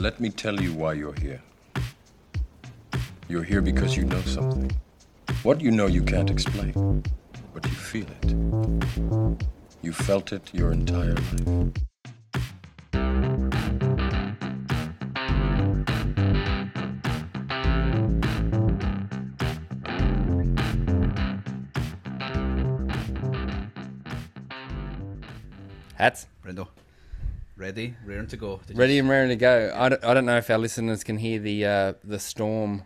Let 0.00 0.18
me 0.18 0.30
tell 0.30 0.58
you 0.58 0.72
why 0.72 0.94
you're 0.94 1.12
here. 1.20 1.42
You're 3.28 3.42
here 3.42 3.60
because 3.60 3.98
you 3.98 4.04
know 4.04 4.22
something. 4.22 4.72
What 5.42 5.60
you 5.60 5.70
know 5.70 5.88
you 5.88 6.02
can't 6.02 6.30
explain, 6.30 7.04
but 7.52 7.66
you 7.66 7.72
feel 7.72 8.06
it. 8.22 8.32
You 9.82 9.92
felt 9.92 10.32
it 10.32 10.54
your 10.54 10.72
entire 10.72 11.12
life. 11.12 11.72
Hats. 25.96 26.26
Brendo, 26.42 26.68
ready, 27.60 27.94
raring 28.04 28.26
to 28.28 28.36
go. 28.36 28.60
Did 28.66 28.74
you- 28.74 28.80
Ready 28.80 28.98
and 28.98 29.08
raring 29.08 29.28
to 29.28 29.36
go. 29.36 29.72
I 29.76 29.88
don't, 29.90 30.04
I 30.04 30.14
don't 30.14 30.24
know 30.26 30.38
if 30.38 30.50
our 30.50 30.58
listeners 30.58 31.04
can 31.04 31.18
hear 31.18 31.38
the 31.38 31.64
uh, 31.66 31.92
the 32.02 32.18
storm 32.18 32.82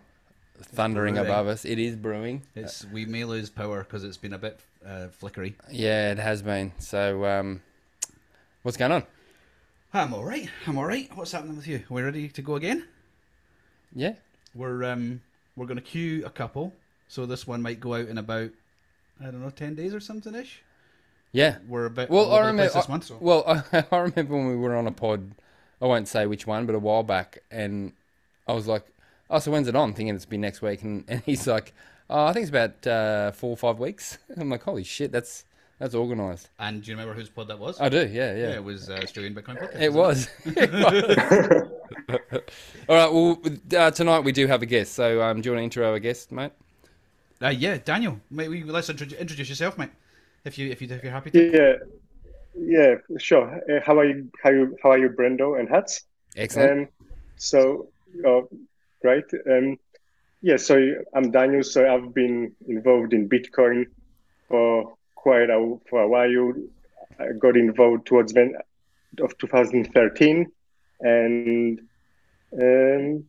thundering 0.61 1.17
above 1.17 1.47
us. 1.47 1.65
It 1.65 1.79
is 1.79 1.95
brewing. 1.95 2.43
It's 2.55 2.85
we 2.85 3.05
may 3.05 3.23
lose 3.23 3.49
power 3.49 3.79
because 3.83 4.03
it's 4.03 4.17
been 4.17 4.33
a 4.33 4.37
bit 4.37 4.59
uh, 4.85 5.07
flickery. 5.07 5.55
Yeah, 5.71 6.11
it 6.11 6.19
has 6.19 6.41
been. 6.41 6.73
So, 6.79 7.25
um, 7.25 7.61
what's 8.63 8.77
going 8.77 8.91
on? 8.91 9.03
I'm 9.93 10.13
all 10.13 10.25
right. 10.25 10.49
I'm 10.67 10.77
all 10.77 10.85
right. 10.85 11.09
What's 11.15 11.31
happening 11.31 11.55
with 11.55 11.67
you? 11.67 11.83
We're 11.89 12.01
we 12.01 12.03
ready 12.03 12.27
to 12.29 12.41
go 12.41 12.55
again? 12.55 12.85
Yeah. 13.95 14.15
We're 14.53 14.83
um 14.83 15.21
we're 15.55 15.67
going 15.67 15.77
to 15.77 15.83
queue 15.83 16.25
a 16.25 16.29
couple. 16.29 16.73
So 17.07 17.25
this 17.25 17.47
one 17.47 17.61
might 17.61 17.79
go 17.79 17.93
out 17.93 18.07
in 18.09 18.17
about 18.17 18.49
I 19.21 19.25
don't 19.25 19.41
know 19.41 19.49
ten 19.51 19.73
days 19.75 19.93
or 19.93 20.01
something 20.01 20.35
ish. 20.35 20.61
Yeah. 21.35 21.57
We're 21.67 21.85
a 21.85 21.89
bit 21.89 22.09
Well, 22.09 22.31
I 22.31 22.39
remember. 22.39 22.71
this 22.73 22.87
month. 22.87 23.03
So. 23.05 23.17
Well, 23.19 23.43
I, 23.45 23.83
I 23.91 23.97
remember 23.97 24.35
when 24.35 24.47
we 24.47 24.55
were 24.55 24.75
on 24.75 24.87
a 24.87 24.91
pod. 24.91 25.31
I 25.81 25.85
won't 25.85 26.07
say 26.07 26.25
which 26.25 26.47
one, 26.47 26.65
but 26.65 26.75
a 26.75 26.79
while 26.79 27.03
back, 27.03 27.39
and 27.51 27.91
I 28.47 28.53
was 28.53 28.65
like, 28.67 28.85
"Oh, 29.29 29.39
so 29.39 29.51
when's 29.51 29.67
it 29.67 29.75
on?" 29.75 29.93
Thinking 29.93 30.15
it's 30.15 30.25
been 30.25 30.39
next 30.39 30.61
week, 30.61 30.81
and, 30.81 31.03
and 31.09 31.21
he's 31.25 31.45
like, 31.45 31.73
"Oh, 32.09 32.25
I 32.25 32.31
think 32.33 32.43
it's 32.43 32.49
about 32.49 32.87
uh, 32.87 33.31
four 33.33 33.49
or 33.49 33.57
five 33.57 33.79
weeks." 33.79 34.17
I'm 34.37 34.49
like, 34.49 34.63
"Holy 34.63 34.85
shit, 34.85 35.11
that's 35.11 35.43
that's 35.77 35.93
organised." 35.93 36.49
and 36.57 36.81
do 36.81 36.89
you 36.89 36.95
remember 36.97 37.13
whose 37.13 37.29
pod 37.29 37.49
that 37.49 37.59
was? 37.59 37.81
I 37.81 37.89
do. 37.89 38.07
Yeah, 38.07 38.33
yeah, 38.33 38.37
yeah. 38.37 38.55
it 38.55 38.63
was 38.63 38.89
uh, 38.89 39.01
Australian 39.03 39.35
Bitcoin 39.35 39.59
podcast. 39.59 39.81
It 39.81 39.91
was. 39.91 40.29
All 42.87 42.95
right. 42.95 43.11
Well, 43.13 43.41
uh, 43.77 43.91
tonight 43.91 44.19
we 44.19 44.31
do 44.31 44.47
have 44.47 44.61
a 44.61 44.65
guest. 44.65 44.93
So, 44.93 45.21
um, 45.21 45.41
do 45.41 45.49
you 45.49 45.51
want 45.53 45.59
to 45.59 45.63
intro 45.65 45.91
our 45.91 45.99
guest, 45.99 46.31
mate? 46.31 46.53
Uh, 47.41 47.49
yeah, 47.49 47.77
Daniel. 47.83 48.21
Mate, 48.31 48.47
we, 48.47 48.63
let's 48.63 48.89
introduce 48.89 49.49
yourself, 49.49 49.77
mate. 49.77 49.89
If 50.45 50.59
you 50.59 50.69
if 50.69 50.81
you 50.81 50.87
if 50.89 51.03
you're 51.03 51.11
happy 51.11 51.31
to. 51.31 51.51
Yeah, 51.51 51.73
yeah, 52.55 52.95
sure. 53.17 53.59
Uh, 53.69 53.81
how 53.83 53.97
are 53.97 54.05
you? 54.05 54.29
How 54.43 54.51
you? 54.51 54.77
How 54.81 54.91
are 54.91 54.97
you, 54.99 55.09
Brendo 55.09 55.59
and 55.59 55.67
Hats? 55.67 56.03
Excellent. 56.37 56.81
Um, 56.81 56.87
so, 57.35 57.89
uh, 58.25 58.41
right. 59.03 59.23
Um, 59.49 59.77
yeah. 60.41 60.57
So 60.57 60.77
I'm 61.15 61.31
Daniel. 61.31 61.63
So 61.63 61.91
I've 61.91 62.13
been 62.13 62.53
involved 62.67 63.13
in 63.13 63.27
Bitcoin 63.27 63.85
for 64.47 64.95
quite 65.15 65.49
a 65.49 65.77
for 65.89 66.03
a 66.03 66.07
while. 66.07 66.53
I 67.19 67.31
got 67.39 67.57
involved 67.57 68.05
towards 68.05 68.33
the 68.33 68.41
end 68.41 68.55
of 69.19 69.35
2013, 69.39 70.45
and 71.01 71.79
um, 72.53 73.23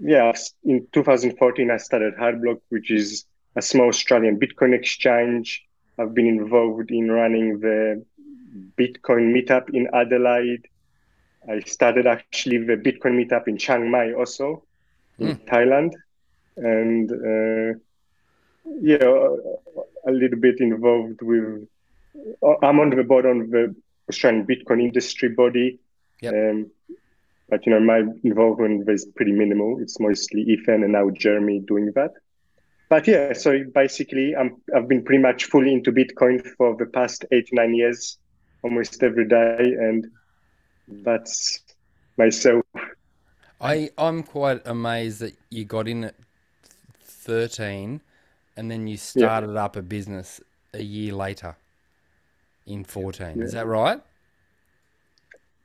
yeah, 0.00 0.32
in 0.64 0.86
2014 0.92 1.70
I 1.70 1.76
started 1.76 2.14
Hardblock, 2.16 2.60
which 2.70 2.90
is 2.90 3.26
a 3.54 3.60
small 3.60 3.88
Australian 3.88 4.40
Bitcoin 4.40 4.74
exchange. 4.74 5.62
I've 5.98 6.14
been 6.14 6.26
involved 6.26 6.90
in 6.90 7.10
running 7.10 7.60
the 7.60 8.04
Bitcoin 8.78 9.32
meetup 9.34 9.70
in 9.72 9.88
Adelaide. 9.92 10.66
I 11.48 11.60
started 11.60 12.06
actually 12.06 12.58
the 12.58 12.76
Bitcoin 12.76 13.14
meetup 13.22 13.48
in 13.48 13.58
Chiang 13.58 13.90
Mai 13.90 14.12
also, 14.12 14.64
in 15.18 15.36
Thailand, 15.46 15.92
and 16.56 17.10
uh, 17.12 17.78
yeah, 18.80 19.28
a 20.06 20.10
little 20.10 20.38
bit 20.38 20.60
involved 20.60 21.20
with. 21.22 21.68
I'm 22.62 22.80
on 22.80 22.90
the 22.90 23.02
board 23.02 23.26
on 23.26 23.50
the 23.50 23.74
Australian 24.08 24.46
Bitcoin 24.46 24.80
industry 24.82 25.28
body, 25.28 25.78
Yep. 26.22 26.32
um, 26.34 26.70
but 27.48 27.66
you 27.66 27.72
know 27.72 27.80
my 27.80 28.02
involvement 28.22 28.88
is 28.88 29.04
pretty 29.16 29.32
minimal. 29.32 29.78
It's 29.80 30.00
mostly 30.00 30.42
Ethan 30.42 30.82
and 30.82 30.92
now 30.92 31.10
Jeremy 31.10 31.60
doing 31.60 31.92
that. 31.94 32.12
But 32.88 33.06
yeah, 33.06 33.32
so 33.32 33.64
basically, 33.74 34.36
I'm, 34.36 34.56
I've 34.76 34.88
been 34.88 35.04
pretty 35.04 35.22
much 35.22 35.44
fully 35.44 35.72
into 35.72 35.90
Bitcoin 35.90 36.46
for 36.56 36.76
the 36.76 36.86
past 36.86 37.24
eight, 37.32 37.48
nine 37.52 37.74
years, 37.74 38.18
almost 38.62 39.02
every 39.02 39.26
day. 39.26 39.58
And 39.58 40.06
that's 40.88 41.60
myself. 42.16 42.64
I 43.60 43.90
I'm 43.96 44.22
quite 44.22 44.60
amazed 44.66 45.20
that 45.20 45.34
you 45.50 45.64
got 45.64 45.88
in 45.88 46.04
at 46.04 46.14
13, 47.00 48.00
and 48.56 48.70
then 48.70 48.86
you 48.86 48.96
started 48.96 49.56
up 49.56 49.76
a 49.76 49.82
business 49.82 50.40
a 50.74 50.82
year 50.82 51.14
later, 51.14 51.56
in 52.66 52.84
14. 52.84 53.40
Is 53.40 53.52
that 53.52 53.66
right? 53.66 54.00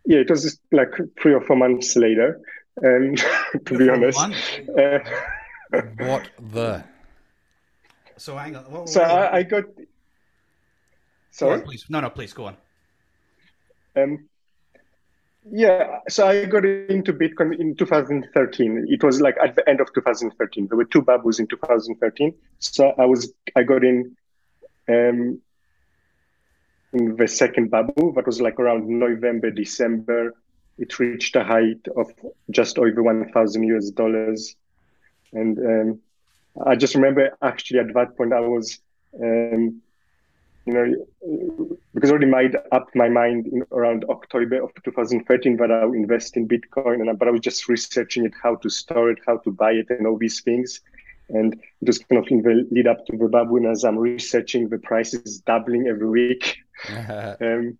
Yeah, 0.06 0.20
it 0.20 0.30
was 0.30 0.44
just 0.44 0.60
like 0.72 0.92
three 1.22 1.34
or 1.34 1.42
four 1.42 1.58
months 1.58 1.96
later, 1.96 2.40
um, 2.84 3.16
to 3.66 3.78
be 3.78 3.90
honest. 3.90 4.20
Uh, 4.78 5.00
What 5.98 6.30
the? 6.52 6.84
So 8.20 8.38
hang 8.38 8.56
on. 8.56 8.64
What, 8.66 8.90
so 8.90 9.02
what- 9.02 9.12
I, 9.12 9.38
I 9.38 9.44
got. 9.44 9.64
Sorry? 11.32 11.62
please. 11.62 11.86
No, 11.90 12.02
no, 12.02 12.10
please 12.10 12.34
go 12.34 12.46
on. 12.46 12.58
Um, 13.96 14.28
yeah, 15.50 16.00
so 16.10 16.28
I 16.28 16.46
got 16.46 16.66
into 16.66 17.14
Bitcoin 17.14 17.58
in 17.60 17.76
2013. 17.76 18.88
It 18.90 19.04
was 19.04 19.22
like 19.22 19.36
at 19.42 19.56
the 19.56 19.68
end 19.70 19.80
of 19.80 19.94
2013. 19.94 20.68
There 20.68 20.78
were 20.78 20.86
two 20.86 21.02
bubbles 21.02 21.40
in 21.40 21.48
2013. 21.48 22.34
So 22.60 22.94
I 22.98 23.06
was 23.06 23.32
I 23.56 23.64
got 23.64 23.84
in 23.84 24.16
um, 24.90 25.40
in 26.94 27.16
the 27.16 27.28
second 27.28 27.72
bubble. 27.72 28.12
That 28.14 28.26
was 28.26 28.42
like 28.42 28.60
around 28.60 28.88
November, 28.88 29.50
December. 29.50 30.34
It 30.78 31.00
reached 31.00 31.36
a 31.36 31.44
height 31.44 31.86
of 31.96 32.12
just 32.52 32.78
over 32.78 33.04
1,000 33.04 33.64
US 33.64 33.90
dollars, 33.92 34.56
and 35.34 35.58
um, 35.60 36.00
I 36.66 36.76
just 36.76 36.96
remember 36.96 37.32
actually 37.42 37.80
at 37.80 37.94
that 37.94 38.18
point 38.18 38.34
I 38.34 38.42
was. 38.42 38.80
Um, 39.22 39.82
you 40.66 40.74
know, 40.74 41.78
because 41.94 42.10
I 42.10 42.14
already 42.14 42.28
made 42.28 42.56
up 42.72 42.90
my 42.94 43.10
mind 43.10 43.48
in 43.48 43.64
around 43.72 44.06
October 44.10 44.62
of 44.64 44.72
2013 44.84 45.58
that 45.58 45.72
I'll 45.72 45.94
invest 45.94 46.38
in 46.38 46.48
Bitcoin, 46.48 47.02
and 47.02 47.18
but 47.18 47.28
I 47.28 47.32
was 47.32 47.42
just 47.42 47.68
researching 47.68 48.26
it, 48.26 48.34
how 48.44 48.56
to 48.58 48.70
store 48.70 49.10
it, 49.10 49.20
how 49.26 49.38
to 49.40 49.52
buy 49.52 49.72
it, 49.72 49.88
and 49.90 50.06
all 50.06 50.18
these 50.18 50.42
things. 50.42 50.82
And 51.30 51.54
it 51.54 51.88
was 51.88 52.00
kind 52.00 52.24
of 52.24 52.28
in 52.32 52.42
the 52.44 52.68
lead 52.72 52.88
up 52.88 53.06
to 53.08 53.18
the 53.18 53.28
bubble, 53.28 53.58
and 53.58 53.68
as 53.68 53.84
I'm 53.84 53.98
researching, 53.98 54.70
the 54.70 54.78
price 54.78 55.14
is 55.14 55.40
doubling 55.40 55.88
every 55.88 56.10
week. 56.10 56.58
Um, 57.42 57.78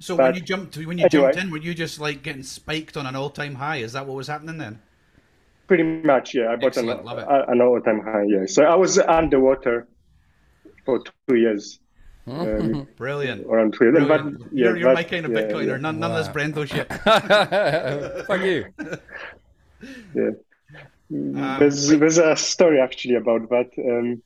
So 0.00 0.16
when 0.16 0.34
you 0.34 0.40
jumped 0.40 0.76
when 0.76 0.98
you 0.98 1.04
Anyway. 1.04 1.32
jumped 1.32 1.36
in, 1.36 1.50
were 1.50 1.58
you 1.58 1.74
just 1.74 2.00
like 2.00 2.22
getting 2.22 2.42
spiked 2.42 2.96
on 2.96 3.06
an 3.06 3.16
all 3.16 3.30
time 3.30 3.56
high? 3.56 3.76
Is 3.78 3.92
that 3.92 4.06
what 4.06 4.16
was 4.16 4.26
happening 4.28 4.58
then? 4.58 4.80
Pretty 5.66 5.82
much, 5.82 6.34
yeah. 6.34 6.48
I 6.52 6.56
bought 6.56 6.76
an, 6.76 6.88
Excellent, 6.88 7.04
love 7.04 7.18
it. 7.18 7.26
a- 7.28 7.50
an 7.50 7.60
all-time 7.60 8.00
high, 8.00 8.24
yeah. 8.28 8.46
So 8.46 8.64
I 8.64 8.74
was 8.74 8.98
underwater 8.98 9.86
for 10.84 11.02
two 11.28 11.36
years, 11.36 11.80
um, 12.26 12.86
Brilliant. 12.96 13.46
around 13.46 13.74
two 13.74 13.84
years. 13.84 13.96
And 13.98 14.06
Brilliant. 14.06 14.38
that- 14.40 14.52
yeah, 14.52 14.64
you're 14.66 14.76
you're 14.78 14.94
my 14.94 15.02
kind 15.02 15.26
of 15.26 15.32
yeah, 15.32 15.42
Bitcoiner. 15.42 15.66
yeah. 15.68 15.76
None, 15.78 15.98
none 16.00 16.12
of 16.12 16.18
this 16.18 16.28
Brendo 16.28 16.66
shit. 16.66 16.88
Fuck 18.26 18.40
you. 18.42 18.66
yeah. 20.14 20.30
Um, 21.08 21.58
there's 21.60 21.88
there's 21.88 22.18
a 22.18 22.34
story 22.34 22.80
actually 22.80 23.14
about 23.14 23.48
that, 23.50 23.70
um, 23.78 24.22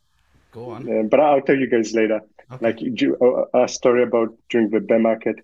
Go 0.53 0.71
on. 0.71 0.89
uh, 0.91 1.03
but 1.03 1.21
I'll 1.21 1.43
tell 1.43 1.57
you 1.57 1.69
guys 1.69 1.93
later. 1.95 2.21
Okay. 2.53 2.67
Like 2.67 2.79
uh, 3.23 3.59
a 3.65 3.69
story 3.69 4.03
about 4.03 4.35
during 4.49 4.71
the 4.71 4.81
bear 4.81 4.99
market. 4.99 5.37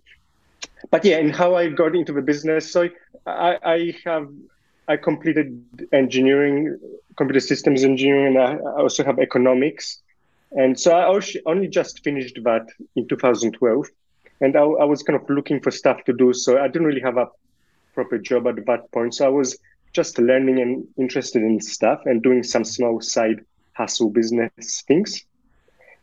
But 0.91 1.05
yeah, 1.05 1.19
and 1.19 1.35
how 1.35 1.55
I 1.55 1.69
got 1.69 1.95
into 1.95 2.13
the 2.13 2.23
business. 2.23 2.71
So 2.71 2.89
I, 3.27 3.59
I 3.63 3.95
have 4.05 4.29
I 4.89 4.97
completed 4.97 5.65
engineering, 5.93 6.79
computer 7.17 7.41
systems 7.41 7.85
engineering, 7.85 8.37
and 8.37 8.39
I 8.39 8.53
I 8.55 8.81
also 8.83 9.05
have 9.05 9.19
economics. 9.19 10.03
And 10.53 10.79
so 10.79 10.97
I 10.97 11.21
only 11.45 11.69
just 11.69 12.05
finished 12.05 12.39
that 12.45 12.67
in 12.95 13.09
2012, 13.09 13.89
and 14.41 14.57
I, 14.57 14.61
I 14.61 14.85
was 14.85 15.03
kind 15.03 15.21
of 15.21 15.29
looking 15.29 15.61
for 15.61 15.71
stuff 15.71 16.05
to 16.05 16.13
do. 16.13 16.33
So 16.33 16.59
I 16.59 16.69
didn't 16.69 16.87
really 16.87 17.01
have 17.01 17.17
a 17.17 17.29
proper 17.95 18.19
job 18.19 18.47
at 18.47 18.65
that 18.67 18.91
point. 18.93 19.15
So 19.15 19.27
I 19.27 19.29
was 19.29 19.59
just 19.93 20.19
learning 20.19 20.61
and 20.61 20.87
interested 20.99 21.43
in 21.43 21.61
stuff 21.61 22.01
and 22.05 22.23
doing 22.23 22.43
some 22.43 22.65
small 22.65 23.01
side 23.01 23.41
hustle 23.73 24.11
business 24.11 24.83
things. 24.87 25.25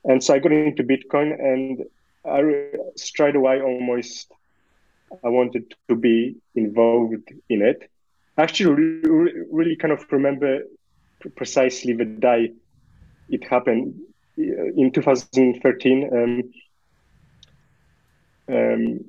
And 0.04 0.22
so 0.22 0.34
I 0.34 0.40
got 0.40 0.52
into 0.52 0.84
Bitcoin, 0.84 1.40
and 1.40 1.86
I 2.26 2.72
straight 2.96 3.36
away 3.36 3.62
almost 3.62 4.32
I 5.24 5.30
wanted 5.30 5.74
to 5.90 5.96
be 5.96 6.36
involved 6.56 7.32
in 7.50 7.62
it. 7.62 7.90
Actually 8.38 8.74
re- 8.74 9.02
re- 9.10 9.46
really 9.52 9.76
kind 9.76 9.94
of 9.94 10.06
remember 10.12 10.62
precisely 11.36 11.94
the 11.94 12.06
day 12.06 12.52
it 13.30 13.44
happened 13.48 13.94
in 14.38 14.92
2013. 14.94 16.10
Um, 16.14 16.44
um, 18.50 19.00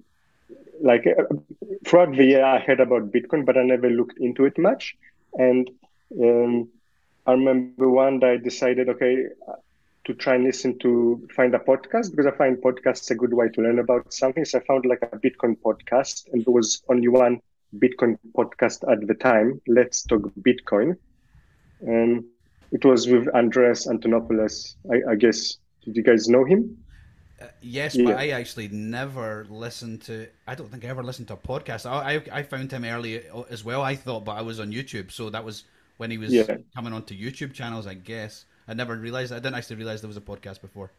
like 0.82 1.06
uh, 1.06 1.23
throughout 1.87 2.17
the 2.17 2.25
year, 2.25 2.44
I 2.44 2.59
heard 2.59 2.81
about 2.81 3.12
Bitcoin, 3.12 3.44
but 3.44 3.56
I 3.56 3.62
never 3.62 3.88
looked 3.91 4.19
into 4.19 4.44
it 4.44 4.59
much. 4.59 4.97
And 5.35 5.70
um, 6.20 6.69
I 7.27 7.32
remember 7.32 7.88
one 7.88 8.20
day 8.20 8.32
I 8.32 8.37
decided, 8.37 8.88
okay, 8.88 9.27
to 10.06 10.15
try 10.15 10.35
and 10.35 10.44
listen 10.44 10.79
to 10.81 11.27
find 11.35 11.55
a 11.55 11.59
podcast 11.59 12.11
because 12.11 12.27
I 12.27 12.37
find 12.37 12.56
podcasts 12.59 13.11
a 13.11 13.15
good 13.15 13.32
way 13.32 13.49
to 13.49 13.62
learn 13.62 13.79
about 13.79 14.12
something. 14.12 14.44
So 14.44 14.59
I 14.59 14.62
found 14.65 14.85
like 14.85 15.03
a 15.03 15.17
Bitcoin 15.19 15.56
podcast, 15.56 16.32
and 16.32 16.44
there 16.44 16.53
was 16.53 16.82
only 16.88 17.09
one 17.09 17.41
Bitcoin 17.79 18.19
podcast 18.37 18.91
at 18.91 19.06
the 19.06 19.15
time. 19.15 19.61
Let's 19.67 20.03
talk 20.03 20.23
Bitcoin, 20.41 20.97
and 21.81 22.25
it 22.73 22.85
was 22.85 23.06
with 23.09 23.29
Andreas 23.29 23.87
Antonopoulos. 23.87 24.76
I, 24.91 25.12
I 25.12 25.15
guess 25.17 25.59
did 25.85 25.97
you 25.97 26.03
guys 26.03 26.29
know 26.29 26.44
him? 26.44 26.76
Uh, 27.41 27.47
yes, 27.61 27.94
Yeah. 27.94 28.05
but 28.06 28.17
I 28.19 28.31
actually 28.31 28.69
never 28.69 29.47
listened 29.50 30.03
to. 30.03 30.29
I 30.47 30.55
don't 30.55 30.71
think 30.71 30.85
I 30.85 30.88
ever 30.88 31.03
listened 31.03 31.29
to 31.29 31.35
a 31.35 31.37
podcast. 31.37 31.85
I 31.87 32.17
I, 32.17 32.38
I 32.38 32.43
found 32.43 32.71
him 32.73 32.85
early 32.85 33.23
as 33.50 33.65
well. 33.65 33.82
I 33.82 33.94
thought, 33.97 34.25
but 34.25 34.32
I 34.32 34.43
was 34.43 34.61
on 34.61 34.73
YouTube, 34.73 35.11
so 35.11 35.31
that 35.31 35.44
was 35.44 35.65
when 35.97 36.11
he 36.11 36.19
was 36.19 36.32
Yeah. 36.32 36.56
coming 36.75 36.93
onto 36.93 37.15
YouTube 37.15 37.53
channels. 37.53 37.87
I 37.87 37.94
guess 37.94 38.44
I 38.69 38.75
never 38.75 38.97
realized. 38.97 39.32
I 39.32 39.37
didn't 39.37 39.55
actually 39.56 39.77
realize 39.77 40.00
there 40.00 40.09
was 40.09 40.17
a 40.17 40.20
podcast 40.32 40.61
before, 40.61 40.91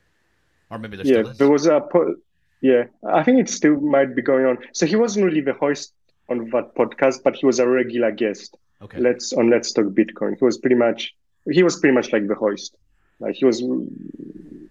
or 0.69 0.77
maybe 0.79 0.97
there 0.97 1.05
yeah, 1.07 1.21
still 1.21 1.29
is. 1.31 1.37
there 1.37 1.49
was 1.49 1.65
a 1.67 1.81
po- 1.81 2.15
yeah. 2.61 2.83
I 3.07 3.23
think 3.23 3.39
it 3.39 3.49
still 3.49 3.79
might 3.79 4.15
be 4.15 4.21
going 4.21 4.45
on. 4.45 4.57
So 4.73 4.85
he 4.85 4.95
wasn't 4.95 5.25
really 5.25 5.41
the 5.41 5.53
host 5.53 5.93
on 6.29 6.49
that 6.49 6.75
podcast, 6.75 7.23
but 7.23 7.35
he 7.35 7.45
was 7.45 7.59
a 7.59 7.67
regular 7.67 8.11
guest. 8.11 8.57
okay. 8.81 8.99
Let's 8.99 9.33
on 9.33 9.49
Let's 9.49 9.71
Talk 9.73 9.85
Bitcoin. 9.85 10.37
He 10.37 10.45
was 10.45 10.57
pretty 10.57 10.75
much 10.75 11.15
he 11.51 11.63
was 11.63 11.79
pretty 11.79 11.95
much 11.95 12.11
like 12.11 12.27
the 12.27 12.35
host. 12.35 12.77
Like 13.19 13.35
he 13.35 13.45
was, 13.45 13.61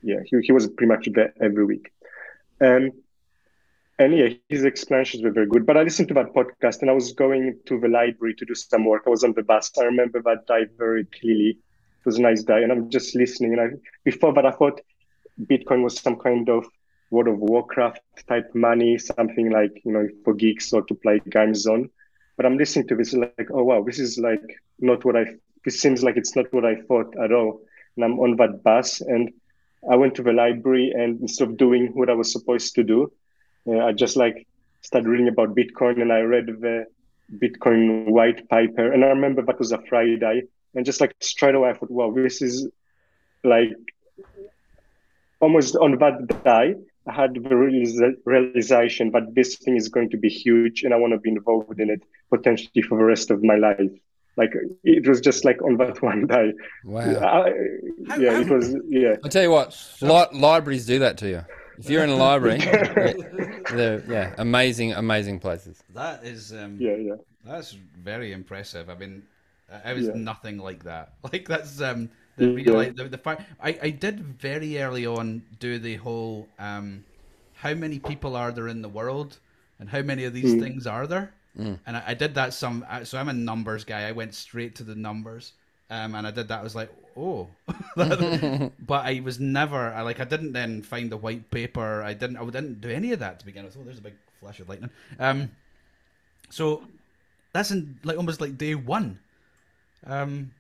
yeah, 0.02 0.20
he 0.24 0.40
he 0.42 0.52
was 0.52 0.66
pretty 0.68 0.92
much 0.92 1.08
there 1.12 1.32
every 1.40 1.64
week. 1.64 1.92
Um, 2.60 2.90
and 3.98 4.16
yeah, 4.16 4.28
his 4.48 4.64
explanations 4.64 5.22
were 5.22 5.30
very 5.30 5.46
good. 5.46 5.64
But 5.66 5.76
I 5.76 5.82
listened 5.82 6.08
to 6.08 6.14
that 6.14 6.34
podcast, 6.34 6.80
and 6.80 6.90
I 6.90 6.94
was 6.94 7.12
going 7.12 7.58
to 7.66 7.78
the 7.78 7.88
library 7.88 8.34
to 8.34 8.44
do 8.44 8.54
some 8.54 8.84
work. 8.84 9.04
I 9.06 9.10
was 9.10 9.22
on 9.22 9.34
the 9.34 9.42
bus. 9.42 9.70
I 9.78 9.84
remember 9.84 10.20
that 10.22 10.46
day 10.46 10.66
very 10.76 11.04
clearly. 11.04 11.50
It 11.50 12.06
was 12.06 12.18
a 12.18 12.22
nice 12.22 12.42
day, 12.42 12.62
and 12.62 12.72
I'm 12.72 12.90
just 12.90 13.14
listening. 13.14 13.52
And 13.52 13.60
I, 13.60 13.68
before 14.04 14.34
that, 14.34 14.44
I 14.44 14.50
thought 14.50 14.80
Bitcoin 15.40 15.82
was 15.82 15.98
some 15.98 16.16
kind 16.16 16.48
of 16.48 16.66
World 17.14 17.28
of 17.28 17.38
Warcraft 17.38 18.00
type 18.28 18.55
money, 18.55 18.99
something 18.99 19.50
like 19.50 19.75
you 19.84 19.93
know 19.93 20.08
for 20.25 20.34
geeks 20.34 20.72
or 20.72 20.82
to 20.82 20.94
play 20.94 21.20
games 21.31 21.66
on. 21.66 21.88
But 22.37 22.46
I'm 22.46 22.58
listening 22.58 22.88
to 22.88 22.96
this 22.96 23.12
like, 23.14 23.49
oh 23.52 23.62
wow, 23.62 23.84
this 23.84 24.00
is 24.00 24.19
like 24.19 24.46
not 24.81 25.05
what 25.05 25.16
I. 25.16 25.25
This 25.64 25.81
seems 25.81 26.02
like 26.02 26.16
it's 26.16 26.34
not 26.34 26.52
what 26.52 26.64
I 26.64 26.75
thought 26.87 27.14
at 27.25 27.32
all. 27.32 27.61
And 27.96 28.05
I'm 28.05 28.19
on 28.19 28.37
that 28.37 28.62
bus, 28.64 29.00
and 29.00 29.32
I 29.90 29.96
went 29.96 30.16
to 30.16 30.22
the 30.22 30.32
library, 30.32 30.93
and 30.94 31.20
instead 31.20 31.49
of 31.49 31.56
doing 31.56 31.93
what 31.94 32.11
I 32.11 32.14
was 32.14 32.32
supposed 32.32 32.75
to 32.75 32.82
do, 32.82 33.12
uh, 33.69 33.78
I 33.78 33.93
just 33.93 34.17
like 34.17 34.46
started 34.81 35.08
reading 35.08 35.28
about 35.28 35.55
Bitcoin, 35.55 36.02
and 36.02 36.12
I 36.12 36.20
read 36.20 36.46
the 36.46 36.87
Bitcoin 37.44 38.08
white 38.08 38.49
paper. 38.49 38.93
And 38.93 39.05
I 39.05 39.08
remember 39.08 39.43
that 39.43 39.58
was 39.58 39.72
a 39.72 39.81
Friday, 39.88 40.43
and 40.75 40.84
just 40.84 41.00
like 41.00 41.14
straight 41.20 41.55
away, 41.55 41.70
I 41.70 41.75
thought, 41.75 41.90
wow, 41.90 42.10
this 42.10 42.43
is 42.43 42.69
like 43.44 43.70
almost 45.40 45.76
on 45.76 45.99
that 45.99 46.44
day. 46.44 46.75
I 47.06 47.12
had 47.12 47.34
the 47.34 47.40
realisa- 47.40 48.16
realization 48.24 49.10
that 49.12 49.34
this 49.34 49.56
thing 49.56 49.76
is 49.76 49.88
going 49.88 50.10
to 50.10 50.16
be 50.16 50.28
huge, 50.28 50.82
and 50.84 50.94
I 50.94 50.96
want 50.96 51.12
to 51.12 51.18
be 51.18 51.30
involved 51.30 51.78
in 51.80 51.90
it 51.90 52.02
potentially 52.30 52.82
for 52.82 52.96
the 52.98 53.04
rest 53.04 53.30
of 53.30 53.42
my 53.42 53.56
life. 53.56 53.90
Like 54.36 54.52
it 54.82 55.06
was 55.06 55.20
just 55.20 55.44
like 55.44 55.62
on 55.62 55.76
that 55.76 56.02
one 56.10 56.26
day. 56.26 56.52
Wow. 56.84 57.02
I, 57.02 57.48
yeah, 58.18 58.40
it 58.40 58.48
was. 58.48 58.74
Yeah, 58.88 59.16
I 59.24 59.28
tell 59.28 59.42
you 59.42 59.50
what, 59.50 59.68
li- 60.00 60.38
libraries 60.38 60.86
do 60.86 60.98
that 61.00 61.18
to 61.18 61.28
you. 61.28 61.44
If 61.78 61.90
you're 61.90 62.04
in 62.04 62.10
a 62.10 62.16
library, 62.16 62.58
they're, 62.58 63.14
they're 63.70 64.02
yeah, 64.08 64.34
amazing, 64.38 64.92
amazing 64.92 65.40
places. 65.40 65.82
That 65.94 66.24
is 66.24 66.52
um, 66.52 66.76
yeah, 66.80 66.96
yeah. 66.96 67.14
That's 67.44 67.72
very 68.02 68.32
impressive. 68.32 68.88
I 68.88 68.94
mean, 68.94 69.22
I 69.70 69.90
I 69.90 69.92
was 69.92 70.06
Yeah. 70.06 70.12
nothing 70.14 70.58
like 70.58 70.84
that. 70.84 71.12
Like 71.32 71.46
that's 71.46 71.80
um 71.80 72.10
the 72.36 72.46
Yeah. 72.46 72.50
real 72.50 72.75
like, 72.75 72.96
the, 72.96 73.08
the 73.08 73.19
fact 73.19 73.42
I 73.60 73.78
I 73.82 73.90
did 73.90 74.20
very 74.20 74.81
early 74.81 75.06
on 75.06 75.44
do 75.58 75.78
the 75.78 75.96
whole 75.96 76.48
um 76.58 77.04
how 77.52 77.75
many 77.75 77.98
people 77.98 78.36
are 78.36 78.52
there 78.52 78.69
in 78.69 78.82
the 78.82 78.88
world 78.88 79.38
and 79.78 79.88
how 79.88 80.02
many 80.02 80.25
of 80.25 80.32
these 80.32 80.54
things 80.54 80.86
are 80.86 81.06
there 81.06 81.34
and 81.86 81.96
I, 81.96 82.02
I 82.08 82.14
did 82.14 82.34
that 82.34 82.54
some 82.54 82.84
so 83.04 83.19
I'm 83.19 83.28
a 83.28 83.32
numbers 83.32 83.84
guy. 83.84 84.08
I 84.08 84.12
went 84.12 84.34
straight 84.34 84.76
to 84.76 84.84
the 84.84 84.94
numbers. 84.94 85.52
Um, 85.90 86.14
and 86.14 86.26
I 86.26 86.31
did 86.31 86.48
that. 86.48 86.60
I 86.60 86.62
was 86.62 86.75
like, 86.75 86.90
oh, 87.16 87.48
but 87.96 89.04
I 89.06 89.20
was 89.20 89.38
never. 89.38 89.92
I 89.92 90.02
like. 90.02 90.20
I 90.20 90.25
didn't 90.25 90.52
then 90.52 90.82
find 90.82 91.12
the 91.12 91.16
white 91.16 91.50
paper. 91.50 92.02
I 92.02 92.14
didn't. 92.14 92.38
I 92.38 92.44
didn't 92.46 92.81
do 92.81 92.88
any 92.90 93.12
of 93.12 93.20
that 93.20 93.38
to 93.40 93.44
begin 93.46 93.64
with. 93.64 93.76
Oh, 93.78 93.84
there's 93.84 93.98
a 93.98 94.02
big 94.02 94.16
flash 94.40 94.60
of 94.60 94.69
lightning. 94.69 94.90
Um, 95.19 95.50
so 96.50 96.84
that's 97.52 97.70
in 97.70 97.98
like 98.04 98.16
almost 98.16 98.40
like 98.40 98.58
day 98.58 98.75
one. 98.75 99.20
Um, 100.06 100.52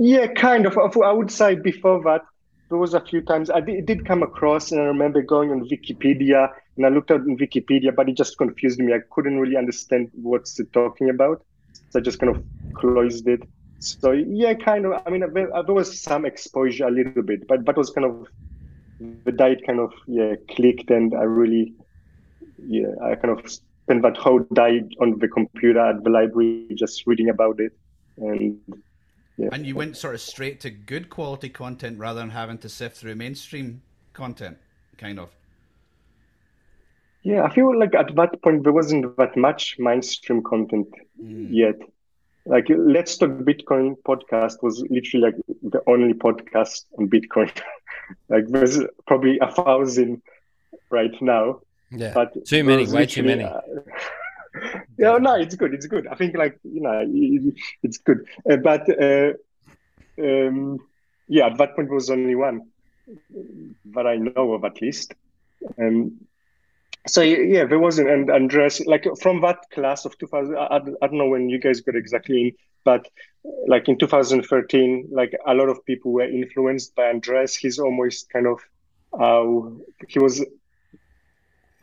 Yeah, 0.00 0.28
kind 0.28 0.66
of. 0.66 0.78
I 0.78 1.12
would 1.12 1.30
say 1.30 1.56
before 1.56 2.02
that, 2.04 2.22
there 2.70 2.78
was 2.78 2.94
a 2.94 3.00
few 3.00 3.20
times 3.22 3.50
I 3.50 3.60
did, 3.60 3.86
did 3.86 4.04
come 4.06 4.22
across, 4.22 4.72
and 4.72 4.80
I 4.80 4.84
remember 4.84 5.22
going 5.22 5.50
on 5.50 5.68
Wikipedia, 5.68 6.48
and 6.76 6.86
I 6.86 6.88
looked 6.88 7.10
at 7.10 7.20
Wikipedia, 7.22 7.94
but 7.94 8.08
it 8.08 8.16
just 8.16 8.38
confused 8.38 8.80
me. 8.80 8.94
I 8.94 9.00
couldn't 9.12 9.38
really 9.38 9.56
understand 9.56 10.10
what's 10.14 10.58
it 10.58 10.72
talking 10.72 11.10
about, 11.10 11.44
so 11.90 11.98
I 11.98 12.02
just 12.02 12.18
kind 12.18 12.34
of 12.34 12.42
closed 12.74 13.28
it. 13.28 13.42
So 13.80 14.12
yeah, 14.12 14.54
kind 14.54 14.86
of. 14.86 15.02
I 15.06 15.10
mean, 15.10 15.22
there, 15.34 15.48
there 15.66 15.74
was 15.74 16.00
some 16.02 16.24
exposure 16.24 16.86
a 16.88 16.90
little 16.90 17.22
bit, 17.22 17.46
but 17.46 17.60
it 17.68 17.76
was 17.76 17.90
kind 17.90 18.06
of 18.06 18.28
the 19.24 19.32
diet 19.32 19.62
kind 19.66 19.80
of 19.80 19.92
yeah 20.06 20.34
clicked, 20.50 20.90
and 20.90 21.14
I 21.14 21.24
really 21.24 21.74
yeah 22.58 22.94
I 23.04 23.16
kind 23.16 23.38
of 23.38 23.50
spent 23.50 24.02
that 24.02 24.16
whole 24.16 24.40
day 24.54 24.82
on 25.00 25.18
the 25.18 25.28
computer 25.28 25.80
at 25.80 26.04
the 26.04 26.10
library 26.10 26.68
just 26.74 27.06
reading 27.06 27.28
about 27.28 27.60
it, 27.60 27.72
and 28.18 28.60
yeah. 29.36 29.48
and 29.52 29.66
you 29.66 29.74
went 29.74 29.96
sort 29.96 30.14
of 30.14 30.20
straight 30.20 30.60
to 30.60 30.70
good 30.70 31.10
quality 31.10 31.48
content 31.48 31.98
rather 31.98 32.20
than 32.20 32.30
having 32.30 32.58
to 32.58 32.68
sift 32.68 32.96
through 32.96 33.14
mainstream 33.14 33.82
content, 34.12 34.58
kind 34.98 35.18
of. 35.18 35.30
Yeah, 37.22 37.42
I 37.42 37.54
feel 37.54 37.78
like 37.78 37.94
at 37.94 38.14
that 38.16 38.40
point 38.42 38.62
there 38.64 38.72
wasn't 38.72 39.16
that 39.18 39.36
much 39.36 39.76
mainstream 39.78 40.42
content 40.42 40.88
yet. 41.18 41.76
Like 42.46 42.66
Let's 42.70 43.18
Talk 43.18 43.30
Bitcoin 43.30 43.96
podcast 44.06 44.62
was 44.62 44.82
literally 44.88 45.26
like 45.26 45.34
the 45.62 45.82
only 45.86 46.14
podcast 46.14 46.86
on 46.98 47.10
Bitcoin. 47.10 47.50
like 48.30 48.48
there's 48.48 48.80
probably 49.06 49.38
a 49.40 49.50
thousand 49.52 50.22
right 50.90 51.14
now, 51.20 51.60
Yeah, 51.90 52.12
but 52.14 52.44
too 52.46 52.64
many, 52.64 52.86
way 52.86 53.04
too 53.04 53.22
many. 53.22 53.44
uh, 53.44 53.60
yeah, 54.98 55.16
no, 55.18 55.34
it's 55.34 55.54
good. 55.54 55.74
It's 55.74 55.86
good. 55.86 56.06
I 56.06 56.14
think 56.14 56.36
like 56.36 56.58
you 56.64 56.80
know, 56.82 57.04
it- 57.06 57.54
it's 57.82 57.98
good. 57.98 58.26
Uh, 58.50 58.56
but 58.56 58.88
uh, 59.02 59.32
um, 60.22 60.78
yeah, 61.28 61.46
at 61.46 61.58
that 61.58 61.76
point 61.76 61.90
was 61.90 62.10
only 62.10 62.34
one 62.34 62.62
that 63.94 64.06
I 64.06 64.16
know 64.16 64.54
of 64.54 64.64
at 64.64 64.80
least. 64.80 65.14
Um, 65.78 66.20
so 67.06 67.22
yeah, 67.22 67.64
there 67.64 67.78
was 67.78 67.98
an 67.98 68.08
and 68.08 68.30
Andreas, 68.30 68.80
like 68.86 69.06
from 69.20 69.40
that 69.42 69.58
class 69.72 70.04
of 70.04 70.18
2000, 70.18 70.56
I, 70.56 70.66
I 70.66 70.76
I 70.76 71.06
don't 71.06 71.18
know 71.18 71.28
when 71.28 71.48
you 71.48 71.58
guys 71.60 71.80
got 71.80 71.96
exactly 71.96 72.42
in, 72.42 72.52
but 72.84 73.08
like 73.66 73.88
in 73.88 73.98
2013, 73.98 75.08
like 75.12 75.32
a 75.46 75.54
lot 75.54 75.68
of 75.68 75.84
people 75.86 76.12
were 76.12 76.28
influenced 76.28 76.94
by 76.94 77.08
Andreas. 77.10 77.56
He's 77.56 77.78
almost 77.78 78.30
kind 78.30 78.46
of, 78.46 78.60
uh, 79.18 79.70
he 80.08 80.18
was 80.18 80.44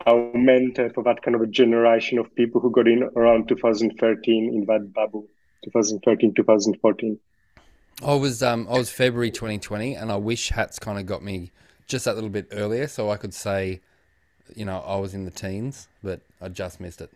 our 0.06 0.32
mentor 0.34 0.90
for 0.90 1.02
that 1.04 1.22
kind 1.22 1.34
of 1.34 1.40
a 1.40 1.46
generation 1.46 2.18
of 2.18 2.34
people 2.34 2.60
who 2.60 2.70
got 2.70 2.86
in 2.88 3.02
around 3.16 3.48
2013 3.48 4.54
in 4.54 4.64
that 4.66 4.92
bubble, 4.92 5.26
2013, 5.64 6.34
2014. 6.34 7.18
I 8.04 8.14
was 8.14 8.42
um 8.44 8.68
I 8.70 8.78
was 8.78 8.90
February 8.90 9.30
2020, 9.30 9.94
and 9.94 10.12
I 10.12 10.16
wish 10.16 10.50
Hats 10.50 10.78
kind 10.78 10.98
of 10.98 11.06
got 11.06 11.22
me 11.24 11.50
just 11.88 12.04
that 12.04 12.14
little 12.14 12.30
bit 12.30 12.46
earlier, 12.52 12.86
so 12.86 13.10
I 13.10 13.16
could 13.16 13.34
say, 13.34 13.80
you 14.54 14.64
know, 14.64 14.78
I 14.86 14.96
was 14.96 15.14
in 15.14 15.24
the 15.24 15.30
teens, 15.32 15.88
but 16.02 16.20
I 16.40 16.48
just 16.48 16.80
missed 16.80 17.00
it. 17.00 17.10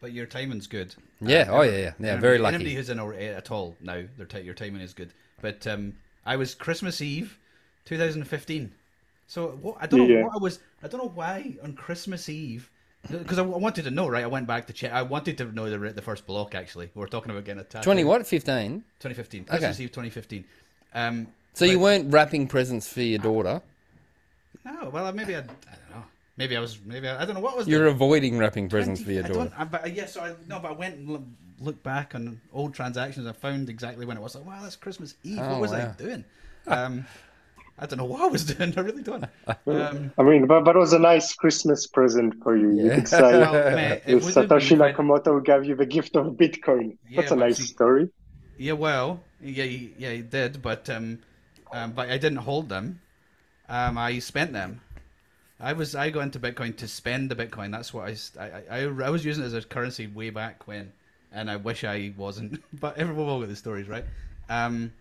But 0.00 0.12
your 0.12 0.26
timing's 0.26 0.68
good. 0.68 0.94
Yeah, 1.20 1.48
oh 1.50 1.62
yeah, 1.62 1.70
yeah, 1.70 1.76
yeah, 1.78 1.88
Anybody- 2.12 2.20
very 2.20 2.34
Anybody 2.36 2.64
lucky. 2.64 2.74
who's 2.74 2.90
in 2.90 3.00
our, 3.00 3.14
at 3.14 3.50
all 3.50 3.74
now, 3.80 4.02
their 4.16 4.26
ti- 4.26 4.42
your 4.42 4.54
timing 4.54 4.82
is 4.82 4.94
good. 4.94 5.12
But 5.40 5.66
um, 5.66 5.94
I 6.24 6.36
was 6.36 6.54
Christmas 6.54 7.00
Eve, 7.00 7.38
2015. 7.86 8.70
So 9.26 9.48
what? 9.62 9.76
I 9.80 9.86
don't 9.86 10.00
know 10.00 10.06
Yeah. 10.06 10.22
what 10.24 10.34
I 10.34 10.38
was. 10.38 10.58
I 10.82 10.88
don't 10.88 11.02
know 11.02 11.12
why 11.14 11.56
on 11.62 11.72
Christmas 11.74 12.28
Eve. 12.28 12.70
Because 13.08 13.38
I, 13.38 13.42
I 13.42 13.46
wanted 13.46 13.84
to 13.84 13.90
know, 13.92 14.08
right? 14.08 14.24
I 14.24 14.26
went 14.26 14.46
back 14.48 14.66
to 14.66 14.72
check. 14.72 14.92
I 14.92 15.02
wanted 15.02 15.38
to 15.38 15.44
know 15.52 15.70
the 15.70 15.92
the 15.92 16.02
first 16.02 16.26
block. 16.26 16.54
Actually, 16.54 16.90
we 16.94 17.00
were 17.00 17.06
talking 17.08 17.30
about 17.30 17.44
getting 17.44 17.60
a 17.60 17.64
tattoo. 17.64 17.84
20 17.84 18.04
what? 18.04 18.26
15. 18.26 18.84
2015. 19.00 19.44
Christmas 19.44 19.80
Eve 19.80 19.90
2015. 19.90 20.44
Um, 20.94 21.26
So 21.54 21.64
you 21.64 21.78
weren't 21.78 22.12
wrapping 22.12 22.46
presents 22.48 22.88
for 22.88 23.02
your 23.02 23.18
daughter. 23.18 23.62
No, 24.64 24.90
well, 24.92 25.12
maybe 25.12 25.34
I. 25.36 25.38
I 25.38 25.42
don't 25.42 25.90
know. 25.90 26.04
Maybe 26.36 26.56
I 26.56 26.60
was. 26.60 26.78
Maybe 26.84 27.08
I, 27.08 27.22
I 27.22 27.24
don't 27.24 27.34
know 27.34 27.40
what 27.40 27.56
was. 27.56 27.68
You're 27.68 27.86
avoiding 27.86 28.38
wrapping 28.38 28.68
presents 28.68 29.02
for 29.02 29.12
your 29.12 29.22
20 29.22 29.34
I 29.34 29.36
daughter. 29.44 29.50
don't, 29.50 29.60
I, 29.60 29.64
but 29.64 29.84
uh, 29.84 29.88
yeah, 29.88 30.06
so 30.06 30.20
I 30.22 30.34
no, 30.48 30.58
but 30.58 30.70
I 30.72 30.74
went 30.74 30.96
and 30.96 31.08
loo- 31.08 31.24
looked 31.60 31.82
back 31.82 32.14
on 32.14 32.40
old 32.52 32.74
transactions. 32.74 33.26
I 33.26 33.32
found 33.32 33.68
exactly 33.70 34.04
when 34.04 34.16
it 34.16 34.20
was. 34.20 34.34
Like, 34.34 34.46
wow, 34.46 34.58
that's 34.62 34.76
Christmas 34.76 35.14
Eve. 35.22 35.38
Oh, 35.40 35.52
what 35.52 35.60
was 35.60 35.72
I 35.72 35.92
doing? 35.92 36.24
Um, 36.68 37.06
I 37.78 37.84
don't 37.86 37.98
know 37.98 38.04
what 38.06 38.22
I 38.22 38.26
was 38.28 38.44
doing. 38.44 38.72
I 38.76 38.80
really 38.80 39.02
don't. 39.02 39.24
Um, 39.66 40.10
I 40.16 40.22
mean, 40.22 40.46
but, 40.46 40.64
but 40.64 40.76
it 40.76 40.78
was 40.78 40.94
a 40.94 40.98
nice 40.98 41.34
Christmas 41.34 41.86
present 41.86 42.42
for 42.42 42.56
you. 42.56 42.70
You 42.70 42.86
Yeah. 42.86 42.94
could 42.96 43.08
say 43.08 43.20
well, 43.38 43.52
mate, 43.76 44.02
it 44.06 44.22
Satoshi 44.22 44.76
Nakamoto 44.78 45.44
gave 45.44 45.64
you 45.66 45.74
the 45.74 45.84
gift 45.86 46.16
of 46.16 46.26
Bitcoin. 46.36 46.96
Yeah, 47.08 47.20
That's 47.20 47.32
a 47.32 47.36
nice 47.36 47.58
see- 47.58 47.64
story. 47.64 48.08
Yeah, 48.58 48.72
well, 48.72 49.20
yeah, 49.42 49.64
he- 49.64 49.92
yeah, 49.98 50.12
he 50.12 50.22
did, 50.22 50.62
but 50.62 50.88
um, 50.88 51.18
um, 51.70 51.92
but 51.92 52.08
I 52.08 52.16
didn't 52.16 52.38
hold 52.38 52.70
them. 52.70 53.00
Um, 53.68 53.98
I 53.98 54.20
spent 54.20 54.52
them. 54.54 54.80
I 55.60 55.74
was 55.74 55.94
I 55.94 56.08
got 56.10 56.20
into 56.20 56.38
Bitcoin 56.40 56.74
to 56.78 56.88
spend 56.88 57.30
the 57.30 57.36
Bitcoin. 57.36 57.72
That's 57.72 57.92
what 57.92 58.08
I 58.08 58.42
I, 58.42 58.62
I, 58.70 58.82
I 58.84 59.10
was 59.10 59.24
using 59.24 59.42
it 59.44 59.48
as 59.48 59.54
a 59.54 59.60
currency 59.62 60.06
way 60.06 60.30
back 60.30 60.66
when, 60.66 60.92
and 61.32 61.50
I 61.50 61.56
wish 61.56 61.84
I 61.84 62.14
wasn't. 62.16 62.62
But 62.80 62.96
everyone 62.96 63.26
will 63.26 63.40
get 63.40 63.50
the 63.50 63.56
stories, 63.56 63.86
right? 63.88 64.04
Um, 64.48 64.92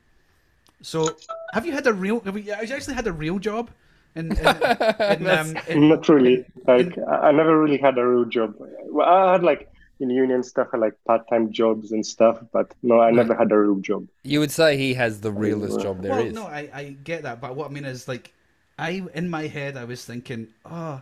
so 0.81 1.15
have 1.53 1.65
you 1.65 1.71
had 1.71 1.87
a 1.87 1.93
real? 1.93 2.19
Have 2.21 2.37
you, 2.37 2.51
actually 2.51 2.95
had 2.95 3.07
a 3.07 3.13
real 3.13 3.39
job? 3.39 3.69
In, 4.15 4.31
in, 4.31 4.47
in, 4.47 5.27
um, 5.27 5.57
in, 5.67 5.89
Not 5.89 6.07
really. 6.07 6.45
Like 6.65 6.97
I 6.97 7.29
I 7.29 7.31
never 7.31 7.59
really 7.61 7.77
had 7.77 7.97
a 7.97 8.05
real 8.05 8.25
job. 8.25 8.55
Well, 8.57 9.07
I 9.07 9.33
had 9.33 9.43
like 9.43 9.69
in 9.99 10.09
union 10.09 10.43
stuff, 10.43 10.67
I 10.73 10.77
like 10.77 10.93
part-time 11.05 11.51
jobs 11.51 11.91
and 11.91 12.05
stuff, 12.05 12.39
but 12.51 12.73
no, 12.83 12.99
I 12.99 13.11
never 13.11 13.33
had 13.33 13.51
a 13.51 13.57
real 13.57 13.75
job. 13.75 14.07
You 14.23 14.39
would 14.41 14.51
say 14.51 14.77
he 14.77 14.93
has 14.95 15.21
the 15.21 15.31
realest 15.31 15.79
job 15.79 16.01
there 16.01 16.11
well, 16.11 16.25
is. 16.25 16.33
no, 16.33 16.45
I, 16.47 16.69
I 16.73 16.95
get 17.03 17.23
that, 17.23 17.39
but 17.39 17.55
what 17.55 17.69
I 17.69 17.73
mean 17.73 17.85
is 17.85 18.07
like, 18.07 18.33
I 18.77 19.03
in 19.13 19.29
my 19.29 19.47
head 19.47 19.77
I 19.77 19.85
was 19.85 20.03
thinking, 20.03 20.49
oh, 20.65 21.01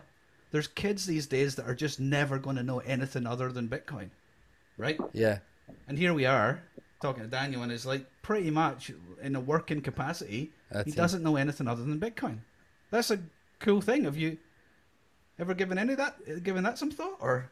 there's 0.52 0.68
kids 0.68 1.06
these 1.06 1.26
days 1.26 1.56
that 1.56 1.66
are 1.66 1.74
just 1.74 1.98
never 1.98 2.38
going 2.38 2.56
to 2.56 2.62
know 2.62 2.78
anything 2.80 3.26
other 3.26 3.50
than 3.50 3.68
Bitcoin, 3.68 4.10
right? 4.78 4.98
Yeah. 5.12 5.38
And 5.88 5.98
here 5.98 6.14
we 6.14 6.26
are 6.26 6.62
talking 7.04 7.22
to 7.22 7.28
Daniel, 7.28 7.62
and 7.62 7.70
it's 7.70 7.86
like 7.86 8.06
pretty 8.22 8.50
much 8.50 8.90
in 9.22 9.36
a 9.36 9.40
working 9.40 9.80
capacity, 9.80 10.52
That's 10.70 10.86
he 10.86 10.92
it. 10.92 10.96
doesn't 10.96 11.22
know 11.22 11.36
anything 11.36 11.68
other 11.68 11.84
than 11.84 12.00
Bitcoin. 12.00 12.38
That's 12.90 13.10
a 13.10 13.18
cool 13.60 13.80
thing. 13.80 14.04
Have 14.04 14.16
you 14.16 14.38
ever 15.38 15.54
given 15.54 15.78
any 15.78 15.92
of 15.92 15.98
that, 15.98 16.42
given 16.42 16.64
that 16.64 16.78
some 16.78 16.90
thought, 16.90 17.18
or? 17.20 17.50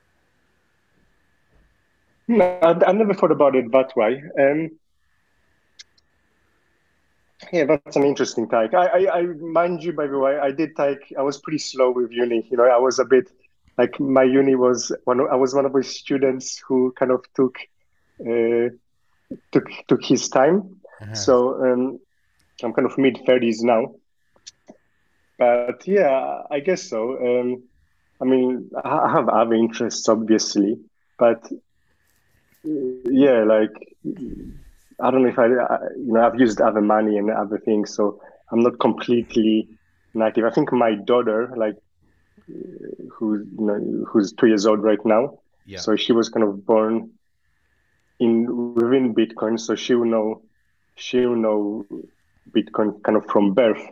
No, 2.28 2.44
I, 2.62 2.90
I 2.90 2.92
never 2.92 3.14
thought 3.14 3.32
about 3.32 3.54
it 3.56 3.70
that 3.72 3.94
way. 3.96 4.22
Um, 4.40 4.70
yeah, 7.52 7.64
that's 7.64 7.96
an 7.96 8.04
interesting 8.04 8.48
take. 8.48 8.72
I, 8.72 8.86
I, 8.86 9.18
I, 9.18 9.22
mind 9.24 9.82
you, 9.82 9.92
by 9.92 10.06
the 10.06 10.18
way, 10.18 10.38
I 10.38 10.50
did 10.52 10.76
take. 10.76 11.12
I 11.18 11.22
was 11.22 11.38
pretty 11.38 11.58
slow 11.58 11.90
with 11.90 12.10
uni. 12.10 12.46
You 12.50 12.56
know, 12.56 12.64
I 12.64 12.78
was 12.78 12.98
a 12.98 13.04
bit 13.04 13.30
like 13.76 13.98
my 14.00 14.22
uni 14.22 14.54
was 14.54 14.92
one. 15.04 15.20
I 15.20 15.34
was 15.36 15.54
one 15.54 15.66
of 15.66 15.72
those 15.72 15.88
students 15.88 16.58
who 16.66 16.92
kind 16.96 17.10
of 17.10 17.24
took, 17.34 17.58
uh, 18.20 18.70
took 19.50 19.66
took 19.88 20.04
his 20.04 20.28
time. 20.28 20.80
Uh-huh. 21.00 21.14
So 21.14 21.64
um, 21.64 21.98
I'm 22.62 22.72
kind 22.72 22.86
of 22.86 22.96
mid 22.98 23.20
thirties 23.26 23.62
now. 23.62 23.94
But 25.38 25.86
yeah, 25.86 26.42
I 26.50 26.60
guess 26.60 26.82
so. 26.82 27.18
Um, 27.18 27.62
I 28.20 28.24
mean, 28.24 28.70
I 28.84 29.10
have 29.10 29.28
other 29.28 29.54
interests, 29.54 30.08
obviously, 30.08 30.78
but 31.18 31.42
yeah, 32.64 33.42
like 33.42 33.72
I 35.00 35.10
don't 35.10 35.22
know 35.22 35.28
if 35.28 35.38
I, 35.38 35.46
I, 35.46 35.78
you 35.96 36.12
know, 36.12 36.24
I've 36.24 36.38
used 36.38 36.60
other 36.60 36.80
money 36.80 37.18
and 37.18 37.30
other 37.30 37.58
things, 37.58 37.92
so 37.94 38.20
I'm 38.52 38.60
not 38.60 38.78
completely 38.78 39.68
native. 40.14 40.44
I 40.44 40.50
think 40.50 40.72
my 40.72 40.94
daughter, 40.94 41.52
like, 41.56 41.76
who 43.10 43.38
you 43.38 43.66
know, 43.66 44.04
who's 44.06 44.32
two 44.32 44.46
years 44.46 44.66
old 44.66 44.82
right 44.82 45.04
now, 45.04 45.38
Yeah. 45.66 45.78
so 45.78 45.96
she 45.96 46.12
was 46.12 46.28
kind 46.28 46.46
of 46.46 46.64
born 46.64 47.10
in 48.22 48.74
within 48.74 49.14
Bitcoin, 49.14 49.58
so 49.58 49.74
she 49.74 49.94
will 49.94 50.10
know, 50.16 50.42
she 50.94 51.18
will 51.26 51.36
know 51.36 51.86
Bitcoin 52.56 53.02
kind 53.02 53.16
of 53.16 53.24
from 53.26 53.54
birth. 53.54 53.82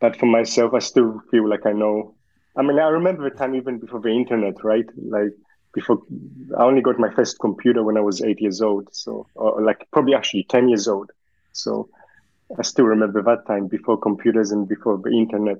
But 0.00 0.16
for 0.18 0.26
myself, 0.26 0.74
I 0.74 0.80
still 0.80 1.22
feel 1.30 1.48
like 1.48 1.64
I 1.66 1.72
know. 1.72 2.14
I 2.56 2.62
mean, 2.62 2.78
I 2.78 2.88
remember 2.88 3.28
the 3.28 3.36
time 3.36 3.54
even 3.54 3.78
before 3.78 4.00
the 4.00 4.10
internet, 4.10 4.62
right? 4.62 4.88
Like 4.96 5.32
before, 5.72 6.02
I 6.58 6.62
only 6.64 6.82
got 6.82 6.98
my 6.98 7.12
first 7.14 7.38
computer 7.38 7.82
when 7.82 7.96
I 7.96 8.00
was 8.00 8.22
eight 8.22 8.40
years 8.40 8.60
old. 8.60 8.88
So, 8.92 9.26
or 9.34 9.62
like 9.62 9.86
probably 9.92 10.14
actually 10.14 10.44
ten 10.44 10.68
years 10.68 10.86
old. 10.88 11.10
So, 11.52 11.88
I 12.58 12.62
still 12.62 12.84
remember 12.84 13.22
that 13.22 13.46
time 13.46 13.66
before 13.66 13.98
computers 13.98 14.52
and 14.52 14.68
before 14.68 14.98
the 14.98 15.10
internet. 15.10 15.58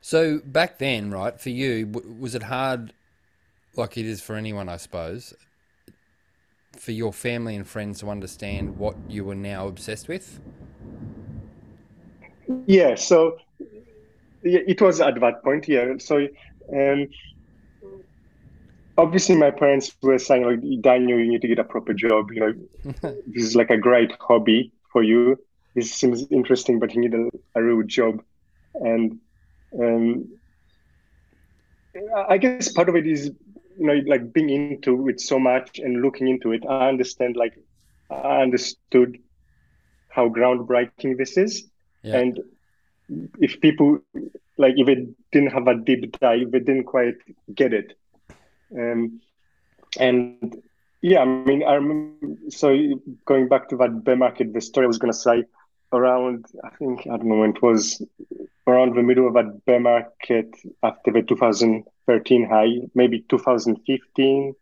So 0.00 0.40
back 0.44 0.78
then, 0.78 1.10
right, 1.10 1.38
for 1.40 1.50
you, 1.50 1.86
was 2.20 2.34
it 2.34 2.44
hard, 2.44 2.92
like 3.76 3.96
it 3.98 4.06
is 4.06 4.20
for 4.20 4.36
anyone, 4.36 4.68
I 4.68 4.76
suppose, 4.76 5.34
for 6.80 6.92
your 6.92 7.12
family 7.12 7.56
and 7.56 7.66
friends 7.66 8.00
to 8.00 8.08
understand 8.08 8.78
what 8.78 8.96
you 9.08 9.24
were 9.24 9.34
now 9.34 9.66
obsessed 9.66 10.08
with? 10.08 10.40
Yeah, 12.66 12.94
so 12.94 13.38
it 14.42 14.80
was 14.80 15.00
at 15.00 15.20
that 15.20 15.42
point. 15.42 15.68
Yeah, 15.68 15.94
so 15.98 16.26
um, 16.72 17.08
obviously 18.96 19.36
my 19.36 19.50
parents 19.50 19.94
were 20.02 20.18
saying 20.18 20.44
like, 20.44 20.82
Daniel, 20.82 21.18
you 21.18 21.28
need 21.28 21.42
to 21.42 21.48
get 21.48 21.58
a 21.58 21.64
proper 21.64 21.94
job. 21.94 22.30
You 22.32 22.40
know, 22.40 22.54
this 23.26 23.44
is 23.44 23.56
like 23.56 23.70
a 23.70 23.76
great 23.76 24.12
hobby 24.20 24.72
for 24.92 25.02
you. 25.02 25.38
This 25.74 25.92
seems 25.92 26.26
interesting, 26.30 26.78
but 26.78 26.94
you 26.94 27.00
need 27.02 27.14
a, 27.14 27.28
a 27.54 27.62
real 27.62 27.82
job. 27.86 28.22
And 28.74 29.20
um, 29.78 30.28
I 32.28 32.38
guess 32.38 32.72
part 32.72 32.88
of 32.88 32.96
it 32.96 33.06
is, 33.06 33.30
you 33.78 33.86
know, 33.86 34.00
like 34.06 34.32
being 34.32 34.50
into 34.50 35.08
it 35.08 35.20
so 35.20 35.38
much 35.38 35.78
and 35.78 36.02
looking 36.02 36.28
into 36.28 36.52
it. 36.52 36.64
I 36.68 36.88
understand, 36.88 37.36
like, 37.36 37.54
I 38.10 38.42
understood 38.42 39.18
how 40.08 40.28
groundbreaking 40.28 41.16
this 41.16 41.36
is. 41.36 41.68
Yeah. 42.02 42.18
And 42.18 42.40
if 43.38 43.60
people 43.60 44.00
like 44.58 44.74
if 44.76 44.88
it 44.88 45.08
didn't 45.30 45.52
have 45.52 45.68
a 45.68 45.74
deep 45.74 46.18
dive, 46.18 46.50
they 46.50 46.58
didn't 46.58 46.84
quite 46.84 47.14
get 47.54 47.72
it. 47.72 47.96
Um, 48.76 49.20
and 49.98 50.56
yeah, 51.00 51.20
I 51.20 51.24
mean, 51.24 51.62
I 51.62 51.74
remember, 51.74 52.50
so 52.50 52.76
going 53.24 53.48
back 53.48 53.68
to 53.68 53.76
that 53.76 54.04
bear 54.04 54.16
market, 54.16 54.52
the 54.52 54.60
story 54.60 54.84
I 54.84 54.88
was 54.88 54.98
going 54.98 55.12
to 55.12 55.18
say 55.18 55.44
around, 55.92 56.46
I 56.64 56.70
think, 56.70 57.00
I 57.06 57.16
don't 57.16 57.24
know 57.24 57.38
when 57.38 57.50
it 57.50 57.62
was, 57.62 58.02
around 58.66 58.94
the 58.94 59.02
middle 59.02 59.26
of 59.26 59.34
that 59.34 59.64
bear 59.64 59.80
market 59.80 60.54
after 60.82 61.10
the 61.10 61.22
2013 61.22 62.48
high, 62.48 62.86
maybe 62.94 63.20
2015 63.28 64.54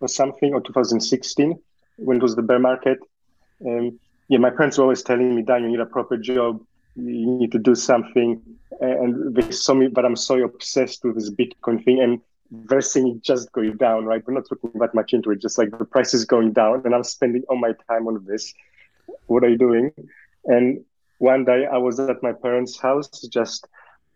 or 0.00 0.08
something, 0.08 0.52
or 0.52 0.60
2016, 0.60 1.58
when 1.96 2.16
it 2.18 2.22
was 2.22 2.36
the 2.36 2.42
bear 2.42 2.58
market. 2.58 2.98
Um, 3.66 3.98
yeah, 4.28 4.38
my 4.38 4.50
parents 4.50 4.78
were 4.78 4.84
always 4.84 5.02
telling 5.02 5.34
me, 5.34 5.42
Dan, 5.42 5.62
you 5.62 5.70
need 5.70 5.80
a 5.80 5.86
proper 5.86 6.16
job, 6.16 6.60
you 6.96 7.26
need 7.26 7.52
to 7.52 7.58
do 7.58 7.74
something. 7.74 8.40
And 8.80 9.34
they 9.34 9.50
saw 9.50 9.74
me, 9.74 9.88
but 9.88 10.04
I'm 10.04 10.16
so 10.16 10.42
obsessed 10.42 11.04
with 11.04 11.14
this 11.14 11.30
Bitcoin 11.30 11.84
thing. 11.84 12.00
And 12.00 12.20
they're 12.50 12.80
seeing 12.80 13.08
it 13.08 13.22
just 13.22 13.50
going 13.52 13.76
down, 13.76 14.04
right? 14.04 14.22
We're 14.26 14.34
not 14.34 14.50
looking 14.50 14.78
that 14.80 14.94
much 14.94 15.12
into 15.12 15.30
it, 15.30 15.40
just 15.40 15.58
like 15.58 15.76
the 15.76 15.84
price 15.84 16.14
is 16.14 16.24
going 16.24 16.52
down, 16.52 16.82
and 16.84 16.94
I'm 16.94 17.04
spending 17.04 17.42
all 17.48 17.56
my 17.56 17.72
time 17.88 18.06
on 18.06 18.24
this. 18.26 18.52
What 19.26 19.44
are 19.44 19.48
you 19.48 19.58
doing? 19.58 19.92
And 20.46 20.84
one 21.18 21.44
day 21.44 21.66
I 21.66 21.78
was 21.78 21.98
at 22.00 22.22
my 22.22 22.32
parents' 22.32 22.78
house, 22.78 23.08
just 23.28 23.66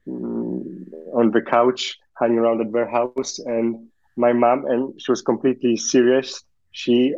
mm, 0.07 0.93
on 1.15 1.31
the 1.31 1.43
couch, 1.43 1.99
hanging 2.19 2.39
around 2.39 2.61
at 2.61 2.73
their 2.73 2.89
house, 2.89 3.39
and 3.39 3.89
my 4.17 4.33
mom, 4.33 4.67
and 4.67 5.01
she 5.01 5.11
was 5.13 5.23
completely 5.23 5.77
serious. 5.77 6.43
She 6.73 7.15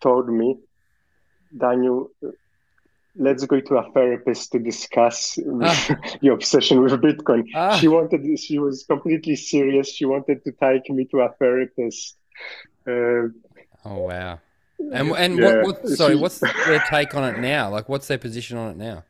told 0.00 0.28
me, 0.28 0.58
Daniel, 1.56 2.10
let's 3.16 3.44
go 3.44 3.60
to 3.60 3.76
a 3.76 3.92
therapist 3.92 4.52
to 4.52 4.58
discuss 4.58 5.38
your 6.20 6.34
obsession 6.34 6.82
with 6.82 6.92
Bitcoin. 6.92 7.44
Ah. 7.54 7.76
She 7.76 7.88
wanted, 7.88 8.38
she 8.38 8.58
was 8.58 8.84
completely 8.84 9.36
serious. 9.36 9.94
She 9.94 10.04
wanted 10.04 10.42
to 10.44 10.52
take 10.52 10.90
me 10.90 11.04
to 11.06 11.20
a 11.20 11.32
therapist. 11.38 12.16
Uh, 12.86 13.28
Oh 13.84 13.98
wow! 13.98 14.38
And 14.92 15.12
and 15.12 15.38
Yeah. 15.38 15.62
what, 15.62 15.82
what? 15.82 15.88
Sorry, 15.88 16.16
what's 16.16 16.38
their 16.40 16.80
take 16.90 17.14
on 17.14 17.24
it 17.34 17.38
now? 17.40 17.70
Like, 17.70 17.88
what's 17.88 18.08
their 18.08 18.18
position 18.18 18.56
on 18.58 18.70
it 18.72 18.76
now? 18.76 19.04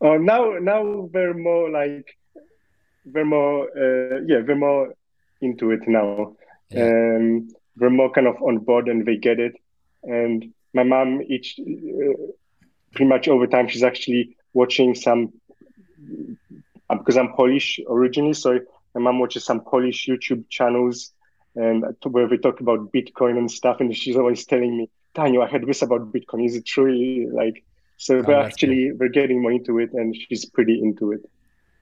oh, 0.00 0.18
now, 0.18 0.58
now 0.60 1.08
they're 1.12 1.32
more 1.34 1.70
like, 1.70 2.18
they're 3.06 3.24
more, 3.24 3.64
uh, 3.68 4.20
yeah, 4.26 4.40
they're 4.44 4.54
more 4.56 4.92
into 5.40 5.70
it 5.70 5.80
now. 5.88 6.36
Yeah. 6.70 6.84
Um, 6.88 7.48
they're 7.76 7.88
more 7.90 8.10
kind 8.10 8.26
of 8.26 8.36
on 8.42 8.58
board 8.58 8.88
and 8.88 9.06
they 9.06 9.16
get 9.16 9.40
it. 9.40 9.54
And 10.02 10.52
my 10.74 10.82
mom, 10.82 11.22
each 11.22 11.58
uh, 11.58 12.12
pretty 12.92 13.08
much 13.08 13.28
over 13.28 13.46
time, 13.46 13.68
she's 13.68 13.82
actually 13.82 14.36
watching 14.52 14.94
some 14.94 15.32
because 16.90 17.16
I'm 17.16 17.32
Polish 17.32 17.80
originally, 17.88 18.34
so 18.34 18.60
my 18.94 19.00
mom 19.00 19.18
watches 19.18 19.44
some 19.44 19.60
Polish 19.62 20.06
YouTube 20.06 20.44
channels 20.50 21.12
and 21.56 21.84
where 22.02 22.26
we 22.26 22.38
talk 22.38 22.60
about 22.60 22.92
Bitcoin 22.92 23.38
and 23.38 23.50
stuff, 23.50 23.80
and 23.80 23.94
she's 23.96 24.16
always 24.16 24.44
telling 24.44 24.76
me, 24.76 24.90
Daniel, 25.14 25.42
I 25.42 25.46
heard 25.46 25.66
this 25.66 25.82
about 25.82 26.12
Bitcoin. 26.12 26.44
Is 26.44 26.56
it 26.56 26.66
true? 26.66 27.30
Like, 27.32 27.64
so 27.96 28.16
we're 28.16 28.34
Oh, 28.34 28.42
that's 28.42 28.54
actually 28.54 28.90
they're 28.96 29.08
getting 29.08 29.42
more 29.42 29.52
into 29.52 29.78
it, 29.78 29.92
and 29.92 30.14
she's 30.16 30.44
pretty 30.44 30.80
into 30.82 31.12
it. 31.12 31.28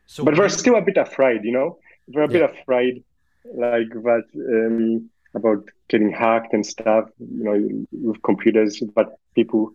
So 0.07 0.25
But 0.25 0.37
we're 0.37 0.49
still 0.50 0.76
a 0.76 0.83
bit 0.83 0.97
afraid, 0.99 1.45
you 1.45 1.52
know. 1.52 1.79
We're 2.09 2.23
a 2.23 2.29
bit 2.29 2.43
afraid, 2.43 3.05
like 3.45 3.88
that 3.91 4.25
um, 4.35 5.09
about 5.35 5.69
getting 5.88 6.12
hacked 6.12 6.52
and 6.52 6.67
stuff, 6.67 7.09
you 7.19 7.45
know, 7.45 7.87
with 7.93 8.23
computers. 8.23 8.81
But 8.95 9.17
people 9.35 9.73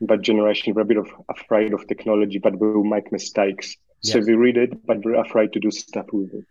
that 0.00 0.22
generation 0.22 0.74
we're 0.74 0.82
a 0.82 0.86
bit 0.86 0.96
of 0.96 1.08
afraid 1.28 1.72
of 1.72 1.86
technology, 1.86 2.38
but 2.38 2.58
will 2.58 2.84
make 2.84 3.12
mistakes. 3.12 3.76
So 4.02 4.18
we 4.20 4.34
read 4.34 4.56
it, 4.56 4.86
but 4.86 5.04
we're 5.04 5.20
afraid 5.20 5.52
to 5.52 5.60
do 5.60 5.70
stuff 5.70 6.06
with 6.12 6.32
it. 6.32 6.44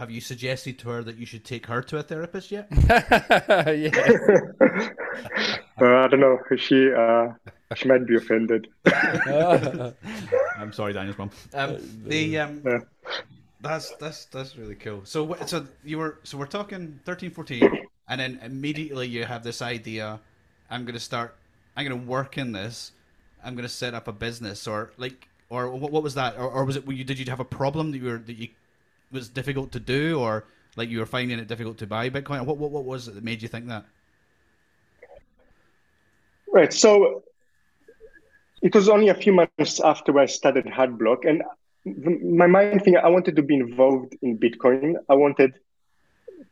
Have 0.00 0.10
you 0.10 0.22
suggested 0.22 0.78
to 0.78 0.88
her 0.88 1.02
that 1.04 1.18
you 1.18 1.26
should 1.26 1.44
take 1.44 1.66
her 1.66 1.82
to 1.82 1.98
a 1.98 2.02
therapist 2.02 2.50
yet? 2.50 2.68
yeah. 2.88 3.90
Uh, 5.82 6.04
I 6.04 6.08
don't 6.08 6.20
know. 6.20 6.38
She 6.58 6.92
uh, 6.92 7.28
she 7.74 7.88
might 7.88 8.06
be 8.06 8.14
offended. 8.16 8.68
I'm 8.84 10.72
sorry, 10.72 10.92
Daniel's 10.92 11.16
mum. 11.16 11.30
Um, 11.54 11.78
the 12.04 12.38
um, 12.38 12.62
Yeah. 12.64 12.80
that's 13.62 13.90
that's 13.96 14.26
that's 14.26 14.56
really 14.58 14.74
cool. 14.74 15.00
So 15.04 15.36
so 15.46 15.66
you 15.82 15.96
were 15.98 16.18
so 16.22 16.36
we're 16.36 16.46
talking 16.46 17.00
13, 17.06 17.30
14, 17.30 17.86
and 18.08 18.20
then 18.20 18.40
immediately 18.42 19.08
you 19.08 19.24
have 19.24 19.42
this 19.42 19.62
idea. 19.62 20.20
I'm 20.70 20.84
going 20.84 20.94
to 20.94 21.00
start. 21.00 21.34
I'm 21.76 21.86
going 21.86 21.98
to 21.98 22.06
work 22.06 22.36
in 22.36 22.52
this. 22.52 22.92
I'm 23.42 23.54
going 23.54 23.68
to 23.68 23.74
set 23.74 23.94
up 23.94 24.06
a 24.06 24.12
business, 24.12 24.66
or 24.66 24.92
like, 24.98 25.28
or 25.48 25.70
what, 25.70 25.90
what 25.92 26.02
was 26.02 26.14
that? 26.14 26.36
Or, 26.36 26.50
or 26.50 26.64
was 26.66 26.76
it? 26.76 26.86
Were 26.86 26.92
you, 26.92 27.04
did 27.04 27.18
you 27.18 27.24
have 27.30 27.40
a 27.40 27.44
problem 27.44 27.90
that 27.92 27.98
you 27.98 28.04
were 28.04 28.18
that 28.18 28.36
you 28.36 28.48
was 29.12 29.28
difficult 29.28 29.72
to 29.72 29.80
do, 29.80 30.18
or 30.20 30.46
like 30.76 30.88
you 30.88 30.98
were 30.98 31.06
finding 31.06 31.38
it 31.38 31.48
difficult 31.48 31.78
to 31.78 31.86
buy 31.86 32.10
Bitcoin? 32.10 32.44
What 32.44 32.58
what 32.58 32.70
what 32.70 32.84
was 32.84 33.08
it 33.08 33.14
that 33.14 33.24
made 33.24 33.42
you 33.42 33.48
think 33.48 33.66
that? 33.68 33.84
Right. 36.52 36.72
So 36.72 37.22
it 38.62 38.74
was 38.74 38.88
only 38.88 39.08
a 39.08 39.14
few 39.14 39.32
months 39.32 39.80
after 39.80 40.18
I 40.18 40.26
started 40.26 40.66
Hardblock, 40.66 41.28
and 41.28 41.42
my 42.22 42.46
main 42.46 42.78
thing 42.80 42.96
I 42.96 43.08
wanted 43.08 43.36
to 43.36 43.42
be 43.42 43.54
involved 43.54 44.16
in 44.22 44.38
Bitcoin. 44.38 44.96
I 45.08 45.14
wanted 45.14 45.54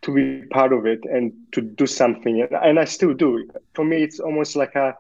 to 0.03 0.15
be 0.15 0.47
part 0.49 0.73
of 0.73 0.87
it 0.87 1.05
and 1.05 1.33
to 1.53 1.61
do 1.61 1.87
something, 1.87 2.41
and, 2.41 2.53
and 2.53 2.79
I 2.79 2.85
still 2.85 3.15
do. 3.15 3.49
For 3.75 3.85
me, 3.85 4.03
it's 4.03 4.21
almost 4.21 4.57
like 4.57 4.75
a. 4.75 4.97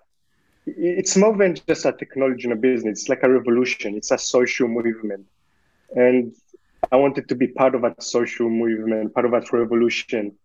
It's 0.67 1.17
more 1.17 1.35
than 1.35 1.57
just 1.67 1.87
a 1.87 1.93
technology 1.93 2.45
and 2.45 2.53
a 2.53 2.57
business. 2.57 3.01
It's 3.01 3.09
like 3.09 3.23
a 3.23 3.31
revolution. 3.31 3.97
It's 3.97 4.11
a 4.11 4.19
social 4.19 4.69
movement, 4.69 5.27
and 5.95 6.35
I 6.91 6.97
wanted 6.97 7.29
to 7.29 7.35
be 7.35 7.49
part 7.49 7.75
of 7.75 7.83
that 7.83 8.03
social 8.03 8.49
movement, 8.49 9.15
part 9.15 9.27
of 9.27 9.33
that 9.33 9.53
revolution 9.53 10.37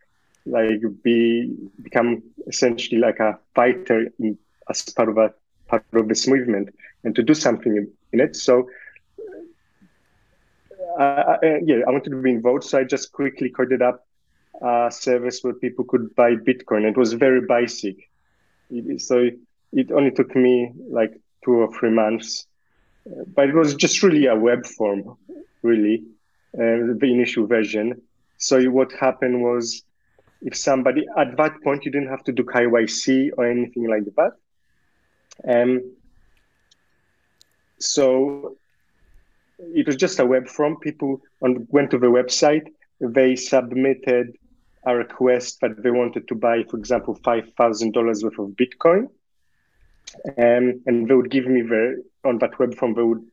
like 0.46 0.82
be 1.04 1.56
become 1.82 2.22
essentially 2.48 3.00
like 3.00 3.20
a 3.20 3.40
fighter 3.56 4.10
in, 4.20 4.38
as 4.70 4.84
part 4.84 5.08
of 5.08 5.18
a 5.18 5.34
part 5.68 5.86
of 5.94 6.08
this 6.10 6.28
movement 6.28 6.76
and 7.04 7.16
to 7.16 7.24
do 7.24 7.34
something 7.34 7.78
in, 7.78 7.90
in 8.12 8.20
it. 8.20 8.36
So 8.36 8.70
uh, 11.00 11.04
uh, 11.04 11.38
yeah, 11.64 11.78
I 11.88 11.92
wanted 11.92 12.10
to 12.10 12.22
be 12.22 12.32
involved. 12.32 12.66
So 12.66 12.80
I 12.80 12.84
just 12.84 13.14
quickly 13.14 13.50
coded 13.50 13.82
up 13.82 14.06
a 14.62 14.92
service 14.92 15.44
where 15.44 15.54
people 15.54 15.86
could 15.86 16.14
buy 16.16 16.36
Bitcoin. 16.36 16.84
It 16.84 16.98
was 16.98 17.14
very 17.14 17.42
basic. 17.42 18.10
So 18.98 19.30
it 19.72 19.92
only 19.92 20.12
took 20.12 20.36
me 20.36 20.74
like 20.90 21.14
two 21.44 21.54
or 21.54 21.74
three 21.78 21.92
months, 21.92 22.48
Uh, 23.06 23.24
but 23.36 23.50
it 23.50 23.56
was 23.56 23.76
just 23.76 24.02
really 24.04 24.28
a 24.28 24.36
web 24.36 24.66
form, 24.66 25.18
really, 25.62 26.04
uh, 26.56 26.94
the 27.00 27.10
initial 27.12 27.48
version. 27.48 28.02
So 28.38 28.64
what 28.66 28.92
happened 28.94 29.42
was 29.42 29.84
if 30.42 30.56
somebody 30.56 31.06
at 31.18 31.38
that 31.38 31.62
point 31.64 31.86
you 31.86 31.92
didn't 31.92 32.10
have 32.10 32.24
to 32.26 32.32
do 32.32 32.44
KYC 32.44 33.32
or 33.38 33.50
anything 33.50 33.88
like 33.90 34.04
that. 34.16 34.34
Um, 35.48 35.96
so 37.80 38.58
it 39.60 39.88
was 39.88 39.96
just 39.96 40.20
a 40.20 40.26
web 40.26 40.48
form. 40.48 40.78
People 40.80 41.22
on, 41.42 41.66
went 41.70 41.92
to 41.92 41.98
the 41.98 42.08
website, 42.08 42.68
they 43.00 43.36
submitted 43.36 44.38
a 44.86 44.96
request 44.96 45.60
that 45.62 45.82
they 45.82 45.92
wanted 45.92 46.28
to 46.28 46.36
buy, 46.36 46.64
for 46.70 46.78
example, 46.78 47.16
five 47.24 47.52
thousand 47.58 47.94
dollars 47.94 48.24
worth 48.24 48.38
of 48.38 48.50
Bitcoin, 48.50 49.10
um, 50.38 50.82
and 50.86 51.08
they 51.08 51.16
would 51.16 51.32
give 51.32 51.48
me 51.48 51.62
the 51.62 52.04
on 52.26 52.38
that 52.40 52.60
web 52.60 52.76
form 52.76 52.94
they 52.94 53.02
would 53.02 53.26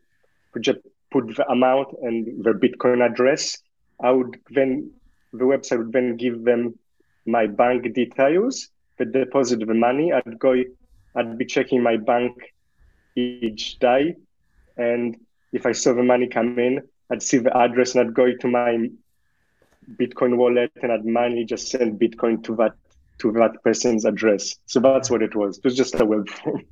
just 0.61 0.79
put 1.11 1.35
the 1.37 1.49
amount 1.51 1.89
and 2.03 2.45
the 2.45 2.53
Bitcoin 2.53 3.05
address. 3.05 3.59
I 4.03 4.11
would 4.11 4.41
then 4.51 4.93
the 5.33 5.45
website 5.45 5.79
would 5.79 5.93
then 5.93 6.17
give 6.17 6.45
them 6.45 6.79
my 7.27 7.47
bank 7.47 7.93
details, 7.95 8.69
they 8.99 9.05
deposit 9.05 9.61
the 9.67 9.75
money. 9.75 10.13
I'd 10.13 10.39
go, 10.39 10.55
I'd 11.15 11.39
be 11.39 11.45
checking 11.45 11.83
my 11.83 11.97
bank 11.97 12.37
each 13.17 13.79
day, 13.79 14.17
and 14.77 15.17
if 15.53 15.67
I 15.67 15.73
saw 15.73 15.95
the 15.95 16.03
money 16.03 16.29
come 16.29 16.59
in, 16.59 16.83
I'd 17.11 17.23
see 17.23 17.39
the 17.39 17.57
address 17.57 17.95
and 17.95 18.07
I'd 18.07 18.15
go 18.15 18.33
to 18.35 18.49
my 18.49 18.89
Bitcoin 19.97 20.37
wallet 20.37 20.71
and 20.83 20.93
I'd 20.93 21.05
manually 21.05 21.45
just 21.45 21.69
send 21.69 21.99
Bitcoin 21.99 22.43
to 22.45 22.57
that 22.57 22.73
to 23.19 23.33
that 23.33 23.63
person's 23.63 24.07
address. 24.07 24.57
So 24.67 24.81
that's 24.81 25.11
what 25.11 25.23
it 25.23 25.37
was. 25.37 25.59
It 25.59 25.65
was 25.65 25.77
just 25.77 26.01
a 26.01 26.05
web 26.05 26.29
form. 26.29 26.65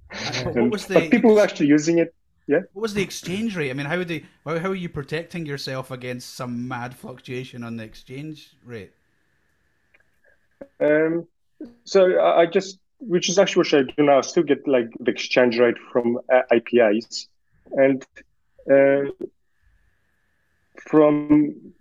And- 0.46 0.72
was 0.72 0.86
the 0.86 0.94
but 0.94 1.10
people 1.10 1.34
were 1.34 1.42
actually 1.42 1.66
using 1.66 1.98
it. 1.98 2.14
Yeah. 2.48 2.60
What 2.72 2.82
was 2.82 2.94
the 2.94 3.02
exchange 3.02 3.56
rate? 3.56 3.70
I 3.70 3.74
mean, 3.74 3.86
how 3.86 3.98
would 3.98 4.08
they? 4.08 4.24
How, 4.46 4.58
how 4.58 4.70
are 4.70 4.74
you 4.74 4.88
protecting 4.88 5.44
yourself 5.44 5.90
against 5.90 6.34
some 6.34 6.66
mad 6.66 6.94
fluctuation 6.94 7.62
on 7.62 7.76
the 7.76 7.84
exchange 7.84 8.56
rate? 8.64 8.92
Um, 10.80 11.28
so 11.84 12.20
I 12.20 12.46
just, 12.46 12.78
which 13.00 13.28
is 13.28 13.38
actually 13.38 13.60
what 13.60 13.74
I 13.74 13.82
do 13.82 14.02
now, 14.02 14.18
I 14.18 14.20
still 14.22 14.42
get 14.42 14.66
like 14.66 14.88
the 14.98 15.10
exchange 15.10 15.58
rate 15.58 15.76
from 15.92 16.18
uh, 16.32 16.40
APIs, 16.50 17.28
and 17.72 18.02
uh, 18.70 19.10
from 20.80 21.74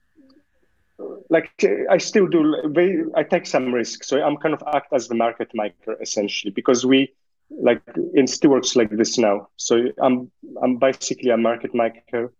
like 1.29 1.49
I 1.89 1.97
still 1.97 2.27
do. 2.27 3.13
I 3.15 3.23
take 3.23 3.45
some 3.45 3.73
risk, 3.73 4.03
so 4.03 4.21
I'm 4.21 4.35
kind 4.35 4.53
of 4.53 4.61
act 4.73 4.91
as 4.91 5.07
the 5.07 5.15
market 5.15 5.49
maker 5.53 5.95
essentially 6.01 6.51
because 6.51 6.85
we 6.85 7.13
like 7.49 7.81
it 8.13 8.45
works 8.45 8.75
like 8.75 8.89
this 8.89 9.17
now. 9.17 9.47
So 9.57 9.87
I'm 9.99 10.31
I'm 10.61 10.77
basically 10.77 11.29
a 11.31 11.37
market 11.37 11.73
maker, 11.73 12.33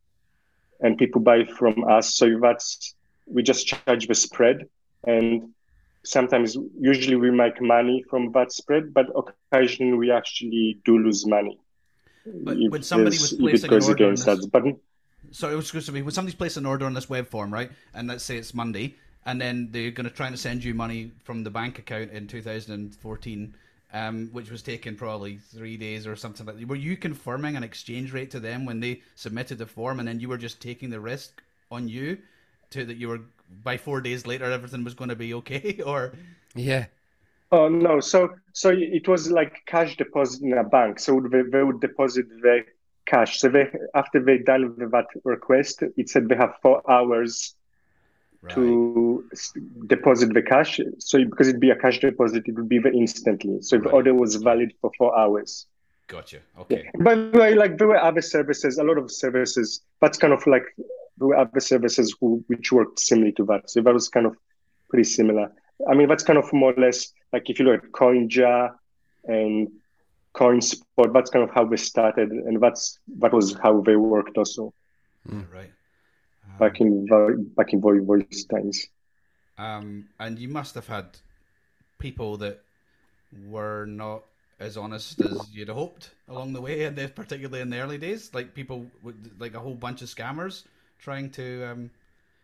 and 0.82 0.98
people 0.98 1.22
buy 1.22 1.46
from 1.46 1.84
us. 1.86 2.16
So 2.16 2.40
that's 2.42 2.96
we 3.26 3.44
just 3.44 3.68
charge 3.68 4.08
the 4.08 4.16
spread 4.16 4.68
and 5.06 5.50
sometimes 6.04 6.58
usually 6.80 7.16
we 7.16 7.30
make 7.30 7.62
money 7.62 8.04
from 8.10 8.32
that 8.32 8.52
spread 8.52 8.94
but 8.94 9.08
occasionally 9.16 9.98
we 9.98 10.12
actually 10.12 10.80
do 10.86 10.98
lose 10.98 11.26
money 11.26 11.60
But 12.26 12.58
when 12.70 12.84
somebody 12.84 13.18
was 13.20 13.34
placing 13.34 13.74
an 13.74 13.84
order 13.84 14.08
on 14.08 14.16
this- 14.16 14.48
So 15.32 15.52
it 15.52 15.56
was 15.56 15.72
to 15.72 15.92
be 15.92 16.02
when 16.02 16.12
somebody's 16.12 16.36
placed 16.36 16.58
an 16.58 16.66
order 16.66 16.86
on 16.86 16.94
this 16.94 17.10
web 17.10 17.28
form, 17.28 17.54
right? 17.54 17.70
And 17.94 18.08
let's 18.08 18.24
say 18.24 18.38
it's 18.38 18.54
Monday, 18.54 18.96
and 19.26 19.42
then 19.42 19.70
they're 19.72 19.92
going 19.92 20.08
to 20.08 20.16
try 20.16 20.28
and 20.28 20.40
send 20.40 20.64
you 20.64 20.74
money 20.74 21.12
from 21.24 21.44
the 21.44 21.50
bank 21.50 21.80
account 21.80 22.12
in 22.12 22.28
2014, 22.28 23.54
um, 23.94 24.30
which 24.32 24.52
was 24.52 24.62
taken 24.62 24.96
probably 24.96 25.38
three 25.38 25.78
days 25.78 26.06
or 26.08 26.16
something 26.16 26.46
like 26.46 26.58
that. 26.58 26.68
Were 26.68 26.76
you 26.76 26.98
confirming 26.98 27.56
an 27.56 27.64
exchange 27.64 28.12
rate 28.14 28.32
to 28.32 28.40
them 28.40 28.66
when 28.66 28.80
they 28.80 29.02
submitted 29.16 29.58
the 29.58 29.66
form, 29.66 30.00
and 30.00 30.08
then 30.08 30.20
you 30.20 30.30
were 30.30 30.38
just 30.38 30.62
taking 30.62 30.90
the 30.90 31.00
risk 31.00 31.42
on 31.72 31.88
you 31.88 32.18
to 32.72 32.86
that 32.86 32.98
you 32.98 33.08
were 33.10 33.22
by 33.64 33.78
four 33.78 34.02
days 34.02 34.26
later 34.28 34.46
everything 34.52 34.84
was 34.84 34.94
going 34.94 35.10
to 35.10 35.16
be 35.16 35.34
okay, 35.34 35.82
or 35.86 36.14
Yeah. 36.56 36.88
oh 37.52 37.70
no 37.70 38.00
so 38.00 38.30
so 38.54 38.70
it 38.74 39.08
was 39.08 39.32
like 39.32 39.66
cash 39.66 39.96
deposit 39.98 40.42
in 40.44 40.54
a 40.58 40.64
bank 40.64 41.00
so 41.00 41.20
they, 41.32 41.42
they 41.44 41.64
would 41.64 41.80
deposit 41.80 42.28
the 42.42 42.64
cash 43.06 43.40
so 43.40 43.48
they 43.50 43.66
after 43.96 44.24
they 44.24 44.38
done 44.38 44.76
with 44.78 44.92
that 44.92 45.08
request 45.24 45.82
it 45.96 46.10
said 46.10 46.28
they 46.28 46.36
have 46.36 46.56
four 46.62 46.82
hours 46.92 47.56
to 48.50 49.28
s- 49.32 49.54
deposit 49.88 50.34
the 50.34 50.42
cash 50.42 50.80
so 51.00 51.24
because 51.24 51.48
it'd 51.48 51.62
be 51.62 51.70
a 51.70 51.76
cash 51.76 52.00
deposit 52.00 52.44
it 52.48 52.56
would 52.56 52.70
be 52.70 52.78
very 52.78 52.98
instantly 52.98 53.62
so 53.62 53.78
the 53.78 53.90
order 53.90 54.14
was 54.14 54.36
valid 54.36 54.74
for 54.82 54.92
four 54.98 55.18
hours 55.18 55.68
Gotcha. 56.08 56.40
Okay. 56.58 56.90
By 57.00 57.16
the 57.16 57.38
way, 57.38 57.54
like 57.54 57.78
there 57.78 57.88
were 57.88 58.02
other 58.02 58.22
services, 58.22 58.78
a 58.78 58.84
lot 58.84 58.98
of 58.98 59.12
services. 59.12 59.82
That's 60.00 60.18
kind 60.18 60.32
of 60.32 60.46
like 60.48 60.64
there 61.18 61.28
were 61.28 61.38
other 61.38 61.60
services 61.60 62.16
who 62.20 62.44
which 62.48 62.72
worked 62.72 63.00
similar 63.00 63.32
to 63.32 63.46
that. 63.46 63.70
So 63.70 63.82
that 63.82 63.94
was 63.94 64.08
kind 64.08 64.26
of 64.26 64.36
pretty 64.90 65.04
similar. 65.04 65.52
I 65.90 65.94
mean, 65.94 66.08
that's 66.08 66.24
kind 66.24 66.40
of 66.40 66.52
more 66.54 66.74
or 66.74 66.82
less 66.82 67.12
like 67.34 67.50
if 67.50 67.60
you 67.60 67.66
look 67.66 67.84
at 67.84 67.92
CoinJar 67.92 68.74
and 69.26 69.68
CoinSpot, 70.34 71.14
that's 71.14 71.30
kind 71.30 71.44
of 71.44 71.54
how 71.54 71.66
they 71.66 71.76
started, 71.76 72.32
and 72.32 72.62
that's 72.62 73.00
that 73.20 73.34
was 73.34 73.58
how 73.62 73.82
they 73.82 73.98
worked 73.98 74.38
also 74.38 74.74
hmm. 75.28 75.42
Right. 75.54 75.72
Back 76.60 76.82
in 76.82 77.06
back 77.56 77.74
in 77.74 77.82
voice 77.82 78.04
voice 78.04 78.46
times. 78.46 78.88
Um, 79.58 80.10
and 80.20 80.38
you 80.38 80.50
must 80.50 80.76
have 80.76 80.88
had 80.88 81.18
people 82.00 82.38
that 82.38 82.62
were 83.48 83.86
not 83.86 84.24
as 84.60 84.78
honest 84.78 85.22
as 85.22 85.50
you'd 85.52 85.70
hoped 85.70 86.12
along 86.28 86.54
the 86.54 86.62
way, 86.62 86.84
and 86.84 87.16
particularly 87.16 87.62
in 87.62 87.70
the 87.70 87.80
early 87.80 87.98
days, 87.98 88.32
like 88.34 88.54
people 88.54 88.86
with 89.04 89.16
like 89.40 89.54
a 89.54 89.60
whole 89.60 89.76
bunch 89.76 90.02
of 90.02 90.08
scammers 90.08 90.64
trying 91.00 91.30
to 91.32 91.66
um, 91.66 91.92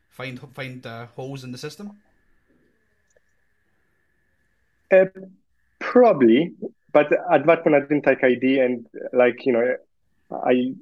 find 0.10 0.40
find 0.54 0.86
uh, 0.86 1.08
holes 1.08 1.44
in 1.44 1.52
the 1.52 1.58
system. 1.58 1.98
Uh, 4.92 5.06
probably, 5.80 6.54
but 6.92 7.12
at 7.32 7.46
that 7.46 7.64
point 7.64 7.76
I 7.76 7.80
didn't 7.80 8.04
take 8.04 8.24
ID, 8.24 8.60
and 8.60 8.86
like 9.12 9.46
you 9.46 9.54
know, 9.54 9.76
I 10.32 10.76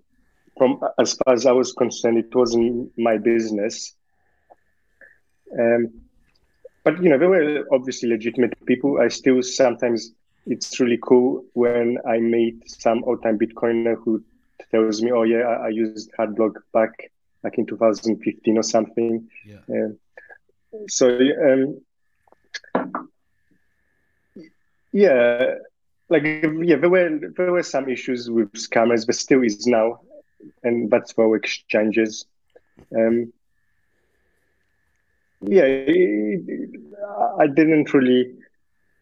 from 0.62 0.80
as 1.00 1.14
far 1.14 1.34
as 1.34 1.48
I 1.48 1.54
was 1.54 1.74
concerned, 1.74 2.20
it 2.20 2.36
wasn't 2.36 2.92
my 2.96 3.18
business. 3.18 3.96
Um, 5.60 6.02
but 6.84 7.02
you 7.02 7.10
know, 7.10 7.18
there 7.18 7.30
were 7.30 7.66
obviously 7.72 8.10
legitimate 8.10 8.54
people. 8.68 9.00
I 9.02 9.08
still 9.08 9.42
sometimes 9.42 10.12
it's 10.46 10.80
really 10.80 11.00
cool 11.02 11.46
when 11.54 11.98
I 12.08 12.20
meet 12.20 12.70
some 12.70 13.04
old-time 13.06 13.40
Bitcoiner 13.40 13.96
who 14.04 14.24
tells 14.70 15.02
me, 15.02 15.12
"Oh 15.12 15.24
yeah, 15.24 15.40
I, 15.40 15.66
I 15.66 15.70
used 15.70 16.12
Hardblock 16.20 16.58
back 16.72 17.12
back 17.42 17.58
in 17.58 17.66
2015 17.66 18.56
or 18.56 18.62
something." 18.62 19.28
Yeah. 19.48 19.62
Uh, 19.68 19.90
so 20.88 21.08
um, 21.48 21.82
yeah, 24.92 25.56
like 26.10 26.24
yeah, 26.24 26.76
there 26.76 26.90
were 26.92 27.20
there 27.36 27.52
were 27.52 27.64
some 27.64 27.90
issues 27.90 28.30
with 28.30 28.52
scammers, 28.54 29.08
but 29.08 29.16
still 29.16 29.44
is 29.44 29.66
now, 29.66 30.02
and 30.64 30.90
that's 30.90 31.12
for 31.14 31.36
exchanges. 31.36 32.26
Um, 32.96 33.32
yeah, 35.42 35.64
it, 35.66 36.70
I 37.40 37.48
didn't 37.48 37.94
really. 37.94 38.34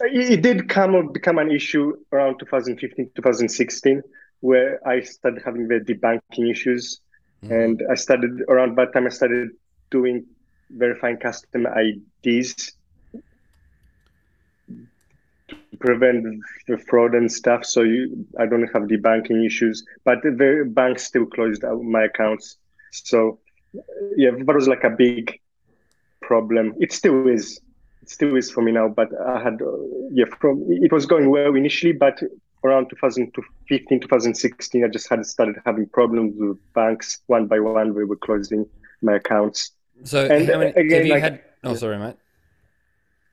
It 0.01 0.41
did 0.41 0.69
come 0.69 0.95
up, 0.95 1.13
become 1.13 1.37
an 1.39 1.51
issue 1.51 1.95
around 2.11 2.39
2015, 2.39 3.11
2016, 3.15 4.01
where 4.41 4.79
I 4.87 5.01
started 5.01 5.41
having 5.45 5.67
the 5.67 5.79
debanking 5.79 6.49
issues, 6.51 6.99
Mm-hmm. 7.43 7.53
and 7.53 7.81
I 7.89 7.95
started 7.95 8.41
around 8.49 8.77
that 8.77 8.93
time. 8.93 9.05
I 9.05 9.09
started 9.09 9.49
doing 9.91 10.25
verifying 10.69 11.17
customer 11.17 11.73
IDs 11.79 12.71
to 15.49 15.68
prevent 15.79 16.25
the 16.67 16.77
fraud 16.77 17.15
and 17.15 17.31
stuff. 17.31 17.65
So 17.65 17.81
you, 17.83 18.25
I 18.39 18.45
don't 18.45 18.67
have 18.73 18.87
the 18.87 18.97
banking 18.97 19.43
issues, 19.43 19.85
but 20.03 20.21
the 20.23 20.63
bank 20.67 20.99
still 20.99 21.25
closed 21.25 21.63
out 21.63 21.81
my 21.81 22.03
accounts. 22.03 22.57
So 22.91 23.39
yeah, 24.15 24.31
that 24.31 24.55
was 24.55 24.67
like 24.67 24.83
a 24.83 24.89
big 24.89 25.39
problem. 26.21 26.73
It 26.79 26.91
still 26.91 27.27
is. 27.27 27.59
It 28.01 28.09
still 28.09 28.35
is 28.35 28.51
for 28.51 28.61
me 28.61 28.71
now. 28.71 28.87
But 28.87 29.09
I 29.19 29.41
had 29.41 29.61
uh, 29.61 29.71
yeah, 30.11 30.25
from 30.39 30.65
it 30.69 30.91
was 30.91 31.05
going 31.05 31.29
well 31.29 31.55
initially, 31.55 31.93
but 31.93 32.19
around 32.63 32.89
2015, 32.89 33.99
2016, 34.01 34.83
I 34.83 34.87
just 34.89 35.09
had 35.09 35.25
started 35.25 35.55
having 35.65 35.85
problems 35.87 36.33
with 36.37 36.57
banks 36.73 37.19
one 37.27 37.47
by 37.47 37.59
one. 37.59 37.93
We 37.93 38.03
were 38.05 38.17
closing 38.17 38.65
my 39.01 39.15
accounts. 39.15 39.71
So 40.03 40.25
And, 40.25 40.47
many, 40.47 40.65
again, 40.71 40.91
have 40.97 41.05
you 41.05 41.13
like- 41.13 41.23
had? 41.23 41.41
Oh, 41.63 41.75
sorry, 41.75 41.97
mate. 41.97 42.15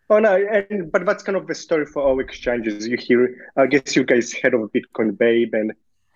Oh 0.09 0.21
no, 0.21 0.37
and 0.37 0.91
but 0.93 1.05
that's 1.05 1.25
kind 1.25 1.37
of 1.37 1.47
the 1.47 1.55
story 1.55 1.85
for 1.85 2.03
all 2.03 2.21
exchanges. 2.21 2.87
You 2.87 2.97
hear, 2.97 3.51
I 3.57 3.67
guess 3.67 3.97
you 3.97 4.05
guys 4.05 4.33
heard 4.33 4.55
of 4.55 4.71
Bitcoin 4.73 5.19
Babe 5.19 5.53
and 5.55 5.73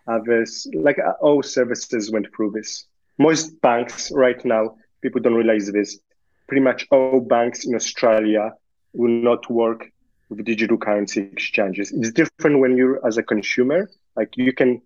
others. 0.06 0.68
Like 0.72 0.98
uh, 0.98 1.14
all 1.20 1.42
services 1.42 2.10
went 2.10 2.28
through 2.34 2.52
this. 2.52 2.86
Most 3.18 3.60
banks 3.60 4.12
right 4.12 4.42
now, 4.44 4.76
people 5.02 5.20
don't 5.20 5.34
realize 5.34 5.70
this. 5.72 5.98
Pretty 6.46 6.62
much 6.62 6.86
all 6.92 7.20
banks 7.20 7.66
in 7.66 7.74
Australia 7.74 8.52
will 8.92 9.10
not 9.10 9.50
work 9.50 9.90
with 10.28 10.44
digital 10.44 10.78
currency 10.78 11.22
exchanges. 11.22 11.90
It's 11.90 12.12
different 12.12 12.60
when 12.60 12.76
you're 12.76 13.04
as 13.04 13.18
a 13.18 13.22
consumer. 13.24 13.90
Like 14.16 14.36
you 14.36 14.52
can 14.52 14.82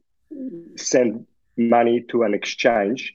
send 0.77 1.27
money 1.59 2.05
to 2.09 2.23
an 2.23 2.33
exchange, 2.33 3.15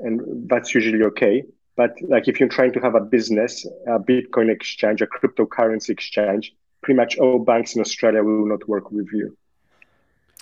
and 0.00 0.48
that's 0.48 0.74
usually 0.74 1.02
okay. 1.04 1.44
But 1.76 1.94
like 2.02 2.28
if 2.28 2.38
you're 2.38 2.48
trying 2.48 2.72
to 2.74 2.80
have 2.80 2.94
a 2.94 3.00
business, 3.00 3.66
a 3.86 3.98
Bitcoin 3.98 4.50
exchange, 4.50 5.00
a 5.00 5.06
cryptocurrency 5.06 5.90
exchange, 5.90 6.54
pretty 6.82 6.96
much 6.96 7.16
all 7.18 7.38
banks 7.38 7.74
in 7.74 7.80
Australia 7.80 8.22
will 8.22 8.46
not 8.46 8.68
work 8.68 8.90
with 8.90 9.08
you. 9.12 9.36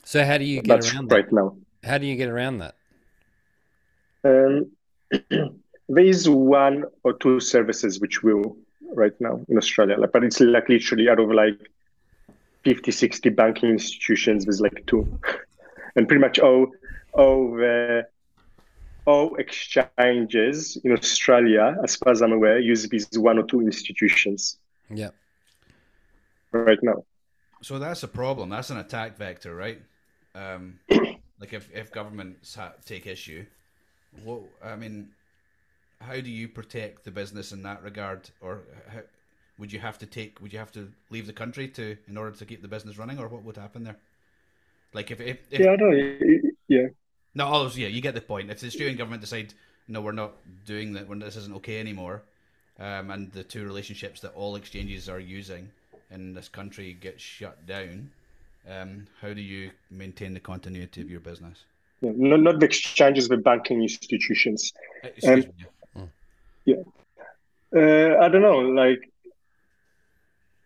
So 0.05 0.25
how 0.25 0.39
do 0.39 0.45
you 0.45 0.63
get 0.63 0.69
That's 0.69 0.93
around 0.93 1.11
that? 1.11 1.15
right 1.15 1.33
now. 1.33 1.57
How 1.85 1.99
do 1.99 2.07
you 2.07 2.17
get 2.17 2.29
around 2.29 2.59
that? 2.59 2.75
Um, 4.25 4.71
there 5.89 6.05
is 6.05 6.29
one 6.29 6.85
or 7.05 7.13
two 7.15 7.41
services 7.41 8.01
which 8.01 8.23
will 8.23 8.57
right 8.93 9.19
now 9.21 9.41
in 9.49 9.57
Australia, 9.57 9.97
like, 9.99 10.13
but 10.13 10.25
it's 10.25 10.41
like 10.41 10.69
literally 10.69 11.09
out 11.09 11.21
of 11.21 11.31
like 11.31 11.71
50, 12.65 12.91
60 12.91 13.29
banking 13.31 13.71
institutions, 13.71 14.45
there's 14.45 14.61
like 14.61 14.85
two. 14.87 15.21
and 15.97 16.09
pretty 16.09 16.21
much 16.21 16.39
all, 16.39 16.67
all 17.13 17.53
the, 17.55 18.07
all 19.07 19.37
exchanges 19.37 20.79
in 20.85 20.93
Australia, 20.93 21.77
as 21.85 21.97
far 21.97 22.13
as 22.13 22.23
I'm 22.23 22.33
aware, 22.33 22.59
use 22.59 22.89
these 22.89 23.09
one 23.15 23.39
or 23.39 23.45
two 23.45 23.61
institutions 23.61 24.59
Yeah. 24.91 25.11
right 26.53 26.83
now. 26.83 27.05
So 27.63 27.79
that's 27.79 28.03
a 28.03 28.09
problem. 28.09 28.49
That's 28.51 28.71
an 28.71 28.79
attack 28.79 29.17
vector, 29.17 29.55
right? 29.55 29.81
Um, 30.35 30.79
like 31.41 31.53
if, 31.53 31.71
if 31.75 31.93
governments 31.93 32.55
ha- 32.55 32.73
take 32.85 33.07
issue, 33.07 33.45
what 34.25 34.41
I 34.65 34.77
mean, 34.77 35.09
how 36.01 36.15
do 36.21 36.31
you 36.31 36.49
protect 36.49 37.05
the 37.05 37.11
business 37.11 37.53
in 37.53 37.63
that 37.63 37.83
regard, 37.83 38.31
or 38.41 38.61
how, 38.89 39.01
would 39.59 39.73
you 39.73 39.79
have 39.79 39.99
to 39.99 40.07
take? 40.07 40.41
Would 40.41 40.53
you 40.53 40.59
have 40.59 40.73
to 40.73 40.91
leave 41.11 41.27
the 41.27 41.33
country 41.33 41.69
to 41.69 41.97
in 42.09 42.17
order 42.17 42.37
to 42.37 42.45
keep 42.45 42.63
the 42.63 42.69
business 42.69 42.99
running, 42.99 43.19
or 43.19 43.29
what 43.29 43.45
would 43.45 43.57
happen 43.57 43.85
there? 43.85 43.97
Like 44.93 45.11
if 45.11 45.21
if, 45.21 45.39
if 45.51 45.61
Yeah, 45.61 45.71
I 45.73 45.77
know. 45.77 45.93
Yeah. 46.69 46.89
No, 47.35 47.47
all 47.47 47.63
those, 47.65 47.79
yeah, 47.79 47.89
you 47.89 48.01
get 48.01 48.15
the 48.15 48.21
point. 48.21 48.51
If 48.51 48.61
the 48.61 48.67
Australian 48.67 48.97
government 48.97 49.21
decide 49.21 49.55
no, 49.89 50.01
we're 50.01 50.13
not 50.13 50.33
doing 50.67 50.93
that, 50.93 51.09
when 51.09 51.19
this 51.19 51.37
isn't 51.37 51.55
okay 51.57 51.81
anymore, 51.81 52.23
um, 52.79 53.11
and 53.11 53.33
the 53.33 53.43
two 53.43 53.65
relationships 53.65 54.21
that 54.21 54.33
all 54.35 54.57
exchanges 54.57 55.09
are 55.09 55.21
using 55.21 55.69
in 56.11 56.33
this 56.35 56.49
country 56.49 56.97
get 57.01 57.21
shut 57.21 57.67
down, 57.67 58.11
um, 58.69 59.07
how 59.21 59.35
do 59.35 59.41
you 59.41 59.71
maintain 59.91 60.33
the 60.35 60.41
continuity 60.41 61.01
of 61.01 61.11
your 61.11 61.21
business? 61.21 61.65
yeah. 62.01 62.13
Not, 62.15 62.41
not 62.41 62.61
the 62.61 62.67
exchanges, 62.67 63.29
the 63.29 63.37
banking 63.37 63.83
institutions. 63.83 64.73
Uh, 65.05 65.09
Excuse 65.09 65.45
Um, 65.97 66.11
me. 66.67 66.77
Uh, 67.73 68.17
I 68.21 68.29
don't 68.29 68.43
know, 68.43 68.59
like, 68.59 69.01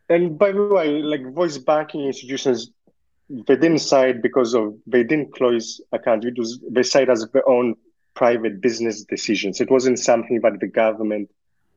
and 0.09 0.39
by 0.39 0.53
the 0.53 0.65
way, 0.65 1.03
like 1.03 1.23
voice 1.33 1.59
banking 1.59 2.05
institutions, 2.07 2.71
they 3.29 3.57
didn't 3.57 3.79
side 3.79 4.23
because 4.23 4.55
of 4.55 4.75
they 4.87 5.03
didn't 5.03 5.33
close 5.33 5.81
accounts. 5.93 6.27
It 6.27 6.39
was 6.39 6.61
they 6.71 6.83
side 6.83 7.09
as 7.11 7.27
their 7.33 7.49
own 7.49 7.75
private 8.15 8.61
business 8.61 9.05
decisions. 9.05 9.61
It 9.61 9.71
wasn't 9.71 9.99
something 9.99 10.41
that 10.43 10.61
the 10.61 10.69
government 10.69 11.31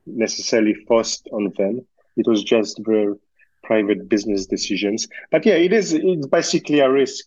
necessarily 0.06 0.74
forced 0.74 1.28
on 1.32 1.54
them. 1.58 1.86
It 2.16 2.28
was 2.28 2.44
just 2.44 2.82
their 2.86 3.16
private 3.64 4.10
business 4.10 4.46
decisions. 4.46 5.08
But 5.32 5.46
yeah, 5.46 5.56
it 5.56 5.74
is. 5.74 5.94
It's 5.94 6.28
basically 6.28 6.80
a 6.80 6.90
risk. 6.90 7.26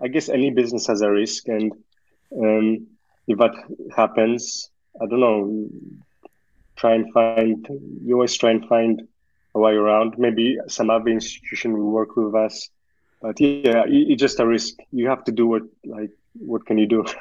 I 0.00 0.08
guess 0.08 0.28
any 0.28 0.50
business 0.50 0.86
has 0.86 1.00
a 1.00 1.10
risk, 1.10 1.48
and 1.48 1.72
um, 2.36 2.86
if 3.26 3.38
that 3.38 3.54
happens, 3.94 4.70
I 5.00 5.06
don't 5.06 5.20
know 5.20 5.68
try 6.78 6.94
and 6.94 7.12
find 7.12 7.66
you 8.04 8.14
always 8.14 8.36
try 8.36 8.50
and 8.50 8.66
find 8.66 9.02
a 9.54 9.58
way 9.58 9.72
around 9.72 10.14
maybe 10.16 10.58
some 10.68 10.90
other 10.90 11.08
institution 11.08 11.76
will 11.76 11.90
work 11.90 12.16
with 12.16 12.34
us 12.34 12.70
but 13.20 13.40
yeah 13.40 13.84
it's 13.86 14.20
just 14.20 14.40
a 14.40 14.46
risk 14.46 14.74
you 14.92 15.08
have 15.08 15.24
to 15.24 15.32
do 15.32 15.46
what 15.46 15.62
like 15.84 16.10
what 16.38 16.64
can 16.66 16.78
you 16.78 16.86
do 16.86 17.04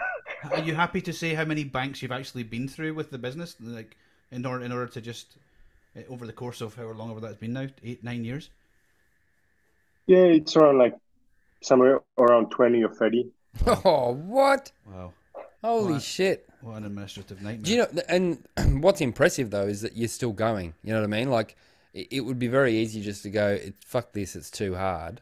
Are 0.51 0.59
you 0.59 0.75
happy 0.75 1.01
to 1.01 1.13
say 1.13 1.33
how 1.33 1.45
many 1.45 1.63
banks 1.63 2.01
you've 2.01 2.11
actually 2.11 2.43
been 2.43 2.67
through 2.67 2.93
with 2.93 3.09
the 3.09 3.17
business, 3.17 3.55
like 3.59 3.97
in 4.31 4.45
order 4.45 4.63
in 4.63 4.71
order 4.71 4.85
to 4.85 5.01
just 5.01 5.37
uh, 5.97 6.01
over 6.09 6.27
the 6.27 6.33
course 6.33 6.61
of 6.61 6.75
however 6.75 6.93
long 6.93 7.09
over 7.09 7.19
that's 7.19 7.37
been 7.37 7.53
now, 7.53 7.67
eight 7.83 8.03
nine 8.03 8.23
years? 8.23 8.49
yeah 10.05 10.19
it's 10.37 10.55
around 10.55 10.77
like 10.77 10.95
somewhere 11.61 12.01
around 12.19 12.51
20 12.51 12.83
or 12.83 12.93
30 12.93 13.31
Oh, 13.65 14.13
what? 14.13 14.71
Wow, 14.85 15.13
Holy 15.63 15.93
What? 15.93 16.01
shit. 16.03 16.47
what 16.61 16.77
an 16.77 16.85
administrative 16.85 17.41
nightmare. 17.41 17.63
Do 17.63 17.71
you 17.71 17.77
know? 17.79 17.87
And 18.07 18.43
what's 18.83 19.01
impressive 19.01 19.49
though 19.49 19.65
is 19.67 19.81
that 19.81 19.97
you're 19.97 20.07
still 20.07 20.33
going. 20.33 20.75
You 20.83 20.93
know 20.93 20.99
what 21.01 21.07
I 21.07 21.17
mean? 21.17 21.31
Like, 21.31 21.55
it, 21.95 22.07
it 22.11 22.21
would 22.21 22.37
be 22.37 22.47
very 22.47 22.77
easy 22.77 23.01
just 23.01 23.23
to 23.23 23.31
go, 23.31 23.57
"Fuck 23.83 24.11
this, 24.13 24.35
it's 24.35 24.51
too 24.51 24.75
hard." 24.75 25.21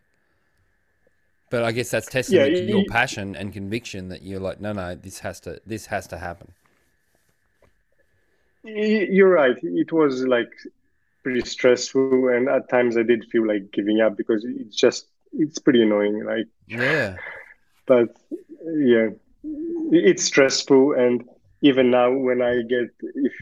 But 1.55 1.63
I 1.63 1.71
guess 1.71 1.89
that's 1.89 2.09
testament 2.09 2.49
Yeah, 2.49 2.59
to 2.59 2.69
your 2.69 2.79
you- 2.81 2.89
passion 2.89 3.33
and 3.33 3.53
conviction 3.53 4.09
that 4.09 4.23
you're 4.23 4.41
like, 4.41 4.59
no, 4.59 4.73
no, 4.73 4.93
this 4.93 5.19
has 5.19 5.39
to, 5.41 5.61
this 5.65 5.85
has 5.85 6.05
to 6.07 6.17
happen. 6.17 6.51
You're 8.65 9.29
right. 9.29 9.55
It 9.63 9.93
was 9.93 10.27
like 10.27 10.51
pretty 11.23 11.45
stressful 11.45 12.27
and 12.27 12.47
at 12.49 12.69
times 12.69 12.97
i 12.97 13.01
did 13.03 13.25
feel 13.31 13.47
like 13.47 13.71
giving 13.71 13.99
up 13.99 14.15
because 14.15 14.45
it's 14.45 14.75
just 14.75 15.07
it's 15.33 15.57
pretty 15.57 15.81
annoying 15.81 16.23
like 16.23 16.45
Yeah, 16.67 17.15
but 17.87 18.09
yeah 18.63 19.07
it's 19.91 20.23
stressful 20.23 20.93
and 20.93 21.27
even 21.61 21.89
now 21.89 22.11
when 22.11 22.43
i 22.43 22.61
get 22.61 22.89
if 23.01 23.33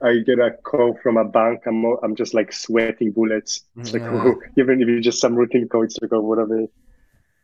i 0.00 0.18
get 0.18 0.38
a 0.38 0.52
call 0.52 0.96
from 1.02 1.16
a 1.16 1.24
bank 1.24 1.62
i'm, 1.66 1.84
I'm 2.04 2.14
just 2.14 2.34
like 2.34 2.52
sweating 2.52 3.10
bullets. 3.10 3.62
It's 3.80 3.92
like 3.92 4.02
oh, 4.02 4.40
even 4.58 4.80
if 4.80 4.88
it's 4.88 5.04
just 5.04 5.20
some 5.20 5.34
routine 5.34 5.66
code 5.68 5.86
it's 5.86 5.98
like 6.00 6.12
oh, 6.12 6.20
whatever 6.20 6.68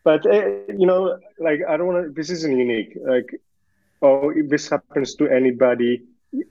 but 0.05 0.25
uh, 0.27 0.47
you 0.69 0.87
know 0.87 1.19
like 1.39 1.61
i 1.69 1.77
don't 1.77 1.87
want 1.87 2.07
to 2.07 2.13
this 2.13 2.31
isn't 2.31 2.57
unique 2.57 2.97
like 3.07 3.35
oh 4.03 4.31
if 4.31 4.49
this 4.49 4.69
happens 4.69 5.15
to 5.15 5.29
anybody 5.29 6.03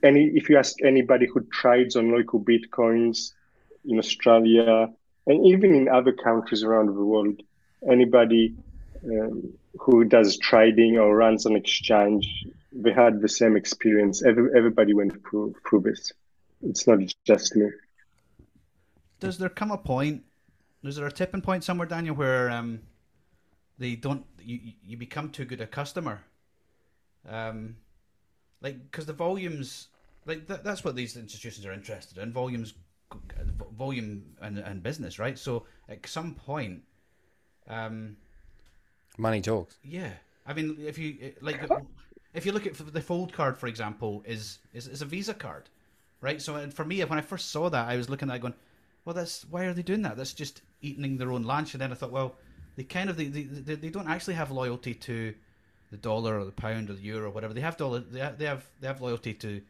any 0.02 0.26
if 0.34 0.48
you 0.48 0.56
ask 0.56 0.82
anybody 0.82 1.26
who 1.26 1.40
trades 1.52 1.96
on 1.96 2.06
LocalBitcoins 2.06 3.32
in 3.86 3.98
australia 3.98 4.88
and 5.26 5.46
even 5.46 5.74
in 5.74 5.88
other 5.88 6.12
countries 6.12 6.62
around 6.62 6.86
the 6.86 6.92
world 6.92 7.42
anybody 7.88 8.54
um, 9.04 9.52
who 9.78 10.04
does 10.04 10.36
trading 10.38 10.98
or 10.98 11.16
runs 11.16 11.46
an 11.46 11.56
exchange, 11.56 12.46
they 12.72 12.92
had 12.92 13.20
the 13.20 13.28
same 13.28 13.56
experience. 13.56 14.22
Every, 14.22 14.50
everybody 14.56 14.94
went 14.94 15.12
through, 15.28 15.54
through 15.68 15.82
this. 15.82 16.12
It's 16.62 16.86
not 16.86 16.98
just 17.24 17.56
me. 17.56 17.70
Does 19.20 19.38
there 19.38 19.48
come 19.48 19.70
a 19.70 19.78
point 19.78 20.24
is 20.82 20.96
there 20.96 21.06
a 21.06 21.12
tipping 21.12 21.42
point 21.42 21.62
somewhere, 21.62 21.86
Daniel, 21.86 22.14
where 22.14 22.50
um, 22.50 22.80
they 23.80 23.96
don't 23.96 24.24
you 24.38 24.60
you 24.84 24.96
become 24.96 25.30
too 25.30 25.44
good 25.44 25.60
a 25.60 25.66
customer? 25.66 26.20
Um, 27.28 27.76
like 28.60 28.80
because 28.90 29.06
the 29.06 29.12
volumes, 29.12 29.88
like 30.26 30.46
that, 30.46 30.62
that's 30.62 30.84
what 30.84 30.94
these 30.94 31.16
institutions 31.16 31.66
are 31.66 31.72
interested 31.72 32.18
in. 32.18 32.32
Volumes, 32.32 32.74
volume 33.76 34.36
and, 34.40 34.58
and 34.58 34.82
business, 34.82 35.18
right? 35.18 35.38
So 35.38 35.64
at 35.88 36.06
some 36.06 36.34
point, 36.34 36.82
um, 37.66 38.16
Money 39.18 39.40
talks. 39.40 39.78
yeah. 39.82 40.12
I 40.46 40.52
mean, 40.52 40.76
if 40.80 40.98
you 40.98 41.32
like, 41.40 41.60
if 42.34 42.44
you 42.46 42.52
look 42.52 42.66
at 42.66 42.74
the 42.76 43.00
Fold 43.00 43.32
card, 43.32 43.58
for 43.58 43.66
example, 43.66 44.22
is 44.26 44.58
is, 44.74 44.86
is 44.88 45.02
a 45.02 45.06
Visa 45.06 45.34
card, 45.34 45.68
right? 46.20 46.40
So 46.40 46.56
and 46.56 46.72
for 46.72 46.84
me, 46.84 47.00
when 47.04 47.18
I 47.18 47.22
first 47.22 47.50
saw 47.50 47.70
that, 47.70 47.88
I 47.88 47.96
was 47.96 48.08
looking 48.10 48.30
at 48.30 48.36
it 48.36 48.42
going, 48.42 48.54
well, 49.04 49.14
that's 49.14 49.46
why 49.50 49.64
are 49.64 49.72
they 49.72 49.82
doing 49.82 50.02
that? 50.02 50.16
That's 50.16 50.34
just 50.34 50.62
eating 50.82 51.16
their 51.16 51.32
own 51.32 51.44
lunch. 51.44 51.74
And 51.74 51.80
then 51.80 51.92
I 51.92 51.94
thought, 51.94 52.10
well, 52.10 52.36
they 52.80 52.84
kind 52.84 53.10
of 53.10 53.18
they, 53.18 53.26
they, 53.26 53.74
they, 53.74 53.90
don't 53.90 54.08
actually 54.08 54.32
have 54.32 54.50
loyalty 54.50 54.94
to 54.94 55.34
the 55.90 55.98
dollar 55.98 56.40
or 56.40 56.46
the 56.46 56.50
pound 56.50 56.88
or 56.88 56.94
the 56.94 57.02
euro 57.02 57.26
or 57.26 57.30
whatever. 57.30 57.52
They 57.52 57.60
have 57.60 57.76
dollar. 57.76 57.98
They 58.00 58.20
have, 58.20 58.38
they 58.38 58.46
have 58.46 58.64
they 58.80 58.86
have 58.86 59.02
loyalty 59.02 59.34
to 59.34 59.60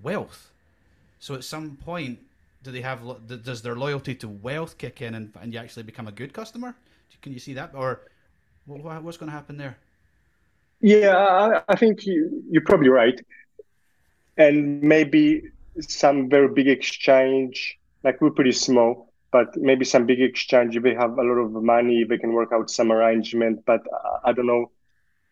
wealth. 0.00 0.52
So 1.18 1.34
at 1.34 1.42
some 1.42 1.76
point, 1.84 2.20
do 2.62 2.70
they 2.70 2.82
have 2.82 3.00
does 3.26 3.62
their 3.62 3.74
loyalty 3.74 4.14
to 4.14 4.28
wealth 4.28 4.78
kick 4.78 5.02
in 5.02 5.16
and, 5.16 5.32
and 5.42 5.52
you 5.52 5.58
actually 5.58 5.82
become 5.82 6.06
a 6.06 6.12
good 6.12 6.32
customer? 6.32 6.76
Can 7.22 7.32
you 7.32 7.40
see 7.40 7.54
that 7.54 7.72
or 7.74 8.02
what, 8.66 9.02
what's 9.02 9.16
going 9.16 9.30
to 9.30 9.36
happen 9.36 9.56
there? 9.56 9.76
Yeah, 10.80 11.16
I, 11.16 11.62
I 11.68 11.74
think 11.74 12.06
you, 12.06 12.44
you're 12.48 12.62
probably 12.64 12.88
right. 12.88 13.20
And 14.38 14.80
maybe 14.80 15.42
some 15.80 16.30
very 16.30 16.48
big 16.48 16.68
exchange, 16.68 17.78
like 18.04 18.20
we're 18.20 18.30
pretty 18.30 18.52
small, 18.52 19.09
but 19.32 19.56
maybe 19.56 19.84
some 19.84 20.06
big 20.06 20.20
exchange, 20.20 20.76
if 20.76 20.82
they 20.82 20.94
have 20.94 21.18
a 21.18 21.22
lot 21.22 21.38
of 21.38 21.52
money, 21.52 22.04
they 22.04 22.18
can 22.18 22.32
work 22.32 22.52
out 22.52 22.70
some 22.70 22.90
arrangement. 22.92 23.64
But 23.66 23.82
I 24.24 24.32
don't 24.32 24.46
know 24.46 24.70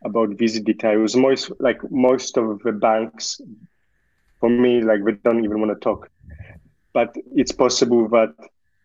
about 0.05 0.31
Visa 0.31 0.61
details. 0.61 1.17
Most 1.17 1.51
like 1.59 1.79
most 1.91 2.37
of 2.37 2.61
the 2.63 2.73
banks, 2.73 3.41
for 4.41 4.49
me, 4.49 4.83
like 4.83 5.05
they 5.05 5.13
don't 5.13 5.45
even 5.45 5.61
want 5.61 5.73
to 5.73 5.81
talk. 5.85 6.11
But 6.93 7.15
it's 7.35 7.53
possible 7.53 8.09
that 8.09 8.35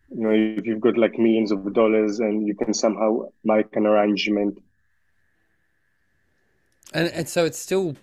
you 0.10 0.22
know 0.24 0.32
if 0.32 0.66
you've 0.66 0.82
got 0.82 0.98
like 0.98 1.18
millions 1.18 1.52
of 1.52 1.74
dollars 1.74 2.20
and 2.20 2.48
you 2.48 2.56
can 2.56 2.74
somehow 2.74 3.30
make 3.44 3.76
an 3.76 3.86
arrangement 3.86 4.58
And 6.94 7.08
and 7.10 7.28
so 7.28 7.46
it's 7.46 7.58
still 7.58 7.96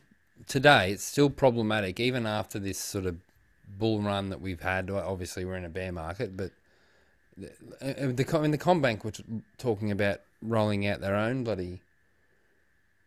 today. 0.47 0.93
It's 0.93 1.05
still 1.05 1.31
problematic, 1.31 2.01
even 2.01 2.27
after 2.27 2.59
this 2.59 2.79
sort 2.79 3.07
of 3.07 3.17
bull 3.79 4.01
run 4.01 4.31
that 4.31 4.41
we've 4.41 4.61
had. 4.61 4.91
Obviously, 4.91 5.45
we're 5.45 5.57
in 5.57 5.65
a 5.65 5.71
bear 5.71 5.93
market, 5.93 6.37
but 6.37 6.51
the 7.41 8.05
uh, 8.09 8.13
the 8.13 8.25
Com- 8.25 8.45
in 8.45 8.51
the 8.51 8.59
CommBank 8.59 9.05
were 9.05 9.11
t- 9.13 9.25
talking 9.59 9.91
about 9.91 10.21
rolling 10.43 10.87
out 10.87 11.01
their 11.01 11.15
own 11.17 11.45
bloody 11.45 11.81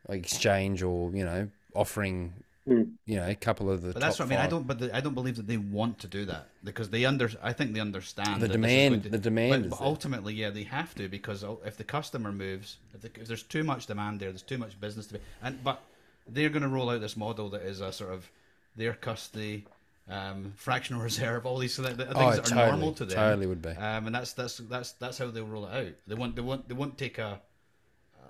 like 0.08 0.20
exchange 0.20 0.82
or 0.84 1.12
you 1.12 1.24
know 1.26 1.50
offering 1.76 2.34
Hmm. 2.66 2.84
you 3.06 3.18
know 3.18 3.28
a 3.28 3.36
couple 3.36 3.70
of 3.70 3.82
the. 3.82 3.92
But 3.92 4.00
that's 4.02 4.16
top 4.18 4.28
what 4.30 4.34
I 4.34 4.38
mean. 4.38 4.46
I 4.46 4.50
don't, 4.50 4.66
but 4.66 4.80
the, 4.80 4.96
I 4.96 5.02
don't 5.02 5.14
believe 5.16 5.36
that 5.36 5.48
they 5.48 5.58
want 5.58 6.00
to 6.00 6.08
do 6.08 6.24
that 6.26 6.48
because 6.64 6.90
they 6.92 7.04
under. 7.04 7.30
I 7.44 7.52
think 7.52 7.74
they 7.74 7.82
understand 7.82 8.42
The 8.42 8.48
that 8.48 8.58
this 8.62 8.72
is 8.72 8.78
demand- 8.78 9.04
to- 9.04 9.10
the 9.10 9.18
demand 9.18 9.70
But, 9.70 9.80
but 9.80 9.86
ultimately, 9.86 10.34
yeah, 10.34 10.50
they 10.50 10.64
have 10.64 10.96
to 10.96 11.10
because 11.10 11.44
if 11.66 11.76
the 11.76 11.84
customer 11.84 12.32
moves, 12.32 12.78
if, 12.94 13.02
the, 13.02 13.10
if 13.20 13.28
there's 13.28 13.44
too 13.44 13.66
much 13.66 13.86
demand 13.88 14.22
there, 14.22 14.30
there's 14.30 14.44
too 14.44 14.58
much 14.58 14.80
business 14.80 15.08
to 15.08 15.16
be. 15.16 15.20
And 15.42 15.62
but 15.62 15.82
they're 16.26 16.48
going 16.48 16.62
to 16.64 16.70
roll 16.70 16.90
out 16.90 17.02
this 17.02 17.18
model 17.18 17.50
that 17.50 17.64
is 17.64 17.82
a 17.82 17.92
sort 17.92 18.14
of 18.14 18.32
their 18.78 18.94
custody, 18.94 19.66
um, 20.10 20.54
fractional 20.58 21.02
reserve, 21.02 21.46
all 21.46 21.58
these 21.58 21.76
things 21.76 21.98
that 21.98 22.10
Oh, 22.16 22.20
are 22.20 22.36
totally, 22.38 22.56
normal 22.56 22.94
to 22.94 23.06
them. 23.06 23.16
totally 23.16 23.48
would 23.48 23.62
be. 23.62 23.70
Um, 23.70 24.08
and 24.08 24.16
that's 24.16 24.34
that's 24.34 24.58
that's 24.58 24.92
that's 24.94 25.18
how 25.18 25.32
they'll 25.32 25.46
roll 25.46 25.66
it 25.68 25.74
out. 25.74 25.94
They 26.08 26.16
won't 26.16 26.36
they 26.36 26.42
won't 26.42 26.68
they 26.68 26.76
won't 26.76 26.98
take 26.98 27.18
a. 27.18 27.40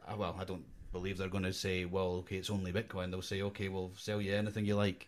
Uh, 0.07 0.15
well, 0.17 0.35
I 0.39 0.43
don't 0.43 0.65
believe 0.91 1.17
they're 1.17 1.29
going 1.29 1.43
to 1.45 1.53
say, 1.53 1.85
well, 1.85 2.15
okay, 2.17 2.35
it's 2.35 2.49
only 2.49 2.71
Bitcoin. 2.71 3.09
They'll 3.09 3.21
say, 3.21 3.41
okay, 3.41 3.69
we'll 3.69 3.91
sell 3.97 4.21
you 4.21 4.35
anything 4.35 4.65
you 4.65 4.75
like. 4.75 5.07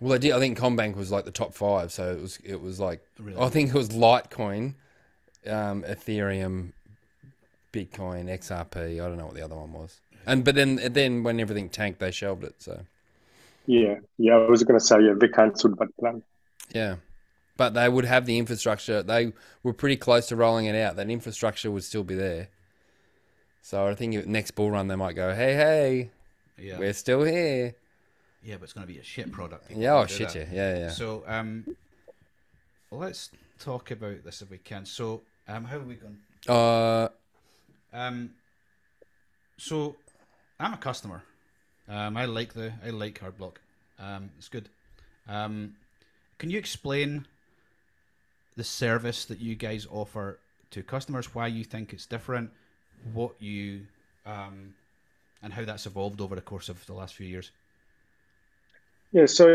Well, 0.00 0.14
I 0.14 0.18
did. 0.18 0.32
I 0.32 0.38
think 0.38 0.58
CommBank 0.58 0.96
was 0.96 1.10
like 1.12 1.24
the 1.24 1.30
top 1.30 1.52
five, 1.54 1.92
so 1.92 2.12
it 2.12 2.20
was 2.20 2.38
it 2.44 2.60
was 2.60 2.80
like 2.80 3.00
Really? 3.18 3.38
I 3.40 3.48
think 3.48 3.70
it 3.70 3.74
was 3.74 3.90
Litecoin, 3.90 4.74
um, 5.46 5.82
Ethereum, 5.84 6.72
Bitcoin, 7.72 8.26
XRP. 8.26 8.76
I 8.94 8.96
don't 9.08 9.16
know 9.18 9.26
what 9.26 9.34
the 9.34 9.42
other 9.44 9.56
one 9.56 9.72
was. 9.72 10.00
And 10.26 10.44
but 10.44 10.54
then 10.54 10.80
then 10.92 11.22
when 11.22 11.38
everything 11.40 11.68
tanked, 11.68 12.00
they 12.00 12.10
shelved 12.10 12.44
it. 12.44 12.54
So 12.58 12.80
Yeah, 13.66 13.96
yeah. 14.18 14.34
I 14.34 14.48
was 14.48 14.62
gonna 14.62 14.80
say 14.80 15.00
yeah, 15.02 15.14
they 15.18 15.28
cancelled 15.28 15.78
that 15.78 15.96
plan. 15.98 16.22
yeah, 16.72 16.96
but 17.56 17.74
they 17.74 17.88
would 17.88 18.04
have 18.04 18.26
the 18.26 18.38
infrastructure. 18.38 19.02
They 19.02 19.32
were 19.62 19.72
pretty 19.72 19.96
close 19.96 20.26
to 20.28 20.36
rolling 20.36 20.66
it 20.66 20.74
out. 20.76 20.96
That 20.96 21.08
infrastructure 21.10 21.70
would 21.70 21.84
still 21.84 22.04
be 22.04 22.14
there. 22.14 22.48
So 23.62 23.86
I 23.86 23.94
think 23.94 24.26
next 24.26 24.50
bull 24.52 24.70
run 24.70 24.88
they 24.88 24.96
might 24.96 25.14
go, 25.16 25.34
hey 25.34 25.54
hey, 25.54 26.10
Yeah. 26.58 26.78
we're 26.78 26.92
still 26.92 27.24
here. 27.24 27.74
Yeah, 28.42 28.56
but 28.56 28.64
it's 28.64 28.72
going 28.74 28.86
to 28.86 28.92
be 28.92 28.98
a 28.98 29.02
shit 29.02 29.32
product. 29.32 29.70
Yeah, 29.70 29.94
oh 29.94 30.06
shit, 30.06 30.34
yeah, 30.34 30.44
yeah, 30.52 30.78
yeah. 30.78 30.90
So, 30.90 31.24
um, 31.26 31.64
let's 32.90 33.30
talk 33.58 33.90
about 33.90 34.22
this 34.22 34.42
if 34.42 34.50
we 34.50 34.58
can. 34.58 34.84
So, 34.84 35.22
um, 35.48 35.64
how 35.64 35.76
are 35.78 35.80
we 35.80 35.94
going? 35.94 36.18
Uh, 36.46 37.08
Um, 37.90 38.34
so, 39.56 39.96
I'm 40.60 40.74
a 40.74 40.76
customer. 40.76 41.22
Um, 41.88 42.16
I 42.16 42.24
like 42.24 42.54
the 42.54 42.72
I 42.84 42.90
like 42.90 43.20
Hardblock. 43.20 43.56
Um, 43.98 44.30
it's 44.38 44.48
good. 44.48 44.68
Um, 45.28 45.74
can 46.38 46.50
you 46.50 46.58
explain 46.58 47.26
the 48.56 48.64
service 48.64 49.24
that 49.26 49.40
you 49.40 49.54
guys 49.54 49.86
offer 49.90 50.38
to 50.70 50.82
customers? 50.82 51.34
Why 51.34 51.46
you 51.46 51.64
think 51.64 51.92
it's 51.92 52.06
different? 52.06 52.50
What 53.12 53.34
you 53.40 53.82
um, 54.26 54.74
and 55.42 55.52
how 55.52 55.64
that's 55.64 55.86
evolved 55.86 56.20
over 56.20 56.34
the 56.34 56.40
course 56.40 56.68
of 56.68 56.84
the 56.86 56.94
last 56.94 57.14
few 57.14 57.26
years? 57.26 57.50
Yeah, 59.12 59.26
so 59.26 59.46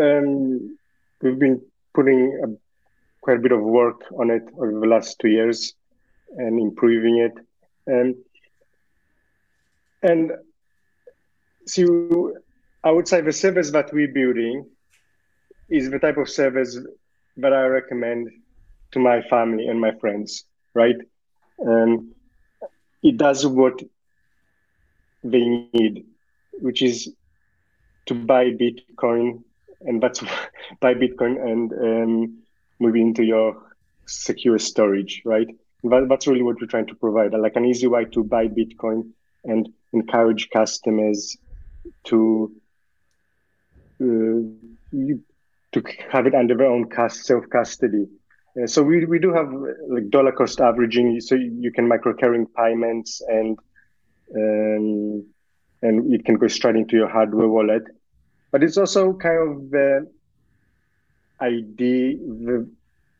um, 0.00 0.76
we've 1.22 1.38
been 1.38 1.62
putting 1.94 2.40
a, 2.44 2.48
quite 3.20 3.38
a 3.38 3.40
bit 3.40 3.52
of 3.52 3.60
work 3.60 4.02
on 4.18 4.30
it 4.30 4.42
over 4.58 4.80
the 4.80 4.86
last 4.86 5.18
two 5.20 5.28
years 5.28 5.74
and 6.36 6.60
improving 6.60 7.18
it. 7.18 7.32
and 7.86 8.16
and 10.02 10.32
so 11.68 12.32
I 12.82 12.90
would 12.90 13.06
say 13.06 13.20
the 13.20 13.32
service 13.32 13.70
that 13.72 13.92
we're 13.92 14.12
building 14.12 14.66
is 15.68 15.90
the 15.90 15.98
type 15.98 16.16
of 16.16 16.28
service 16.28 16.78
that 17.36 17.52
I 17.52 17.66
recommend 17.66 18.30
to 18.92 18.98
my 18.98 19.20
family 19.22 19.66
and 19.66 19.78
my 19.80 19.92
friends, 20.00 20.44
right? 20.74 20.96
Um, 21.64 22.14
it 23.02 23.18
does 23.18 23.46
what 23.46 23.82
they 25.22 25.68
need, 25.74 26.06
which 26.52 26.80
is 26.80 27.12
to 28.06 28.14
buy 28.14 28.46
Bitcoin, 28.46 29.42
and 29.82 30.02
that's 30.02 30.20
buy 30.80 30.94
Bitcoin 30.94 31.38
and 31.40 31.72
um, 31.72 32.38
move 32.80 32.96
into 32.96 33.24
your 33.24 33.62
secure 34.06 34.58
storage, 34.58 35.20
right? 35.26 35.48
That, 35.84 36.06
that's 36.08 36.26
really 36.26 36.42
what 36.42 36.60
we're 36.60 36.66
trying 36.66 36.86
to 36.86 36.94
provide, 36.94 37.34
like 37.34 37.56
an 37.56 37.66
easy 37.66 37.86
way 37.86 38.06
to 38.06 38.24
buy 38.24 38.48
Bitcoin 38.48 39.10
and 39.44 39.68
encourage 39.92 40.48
customers 40.50 41.36
to 42.04 42.52
uh, 44.00 45.14
to 45.72 45.82
have 46.10 46.26
it 46.26 46.34
under 46.34 46.56
their 46.56 46.66
own 46.66 46.88
self 47.08 47.44
custody. 47.50 48.06
Uh, 48.60 48.66
so 48.66 48.82
we, 48.82 49.04
we 49.04 49.18
do 49.18 49.32
have 49.32 49.52
like 49.88 50.08
dollar 50.10 50.32
cost 50.32 50.60
averaging, 50.60 51.20
so 51.20 51.34
you 51.34 51.70
can 51.72 51.86
make 51.86 52.04
recurring 52.04 52.46
payments 52.56 53.20
and 53.28 53.58
um, 54.34 55.24
and 55.82 56.12
it 56.12 56.24
can 56.24 56.36
go 56.36 56.48
straight 56.48 56.76
into 56.76 56.96
your 56.96 57.08
hardware 57.08 57.48
wallet. 57.48 57.82
But 58.50 58.64
it's 58.64 58.76
also 58.76 59.12
kind 59.12 59.48
of 59.48 59.70
the 59.70 60.10
idea, 61.40 62.16
the 62.16 62.68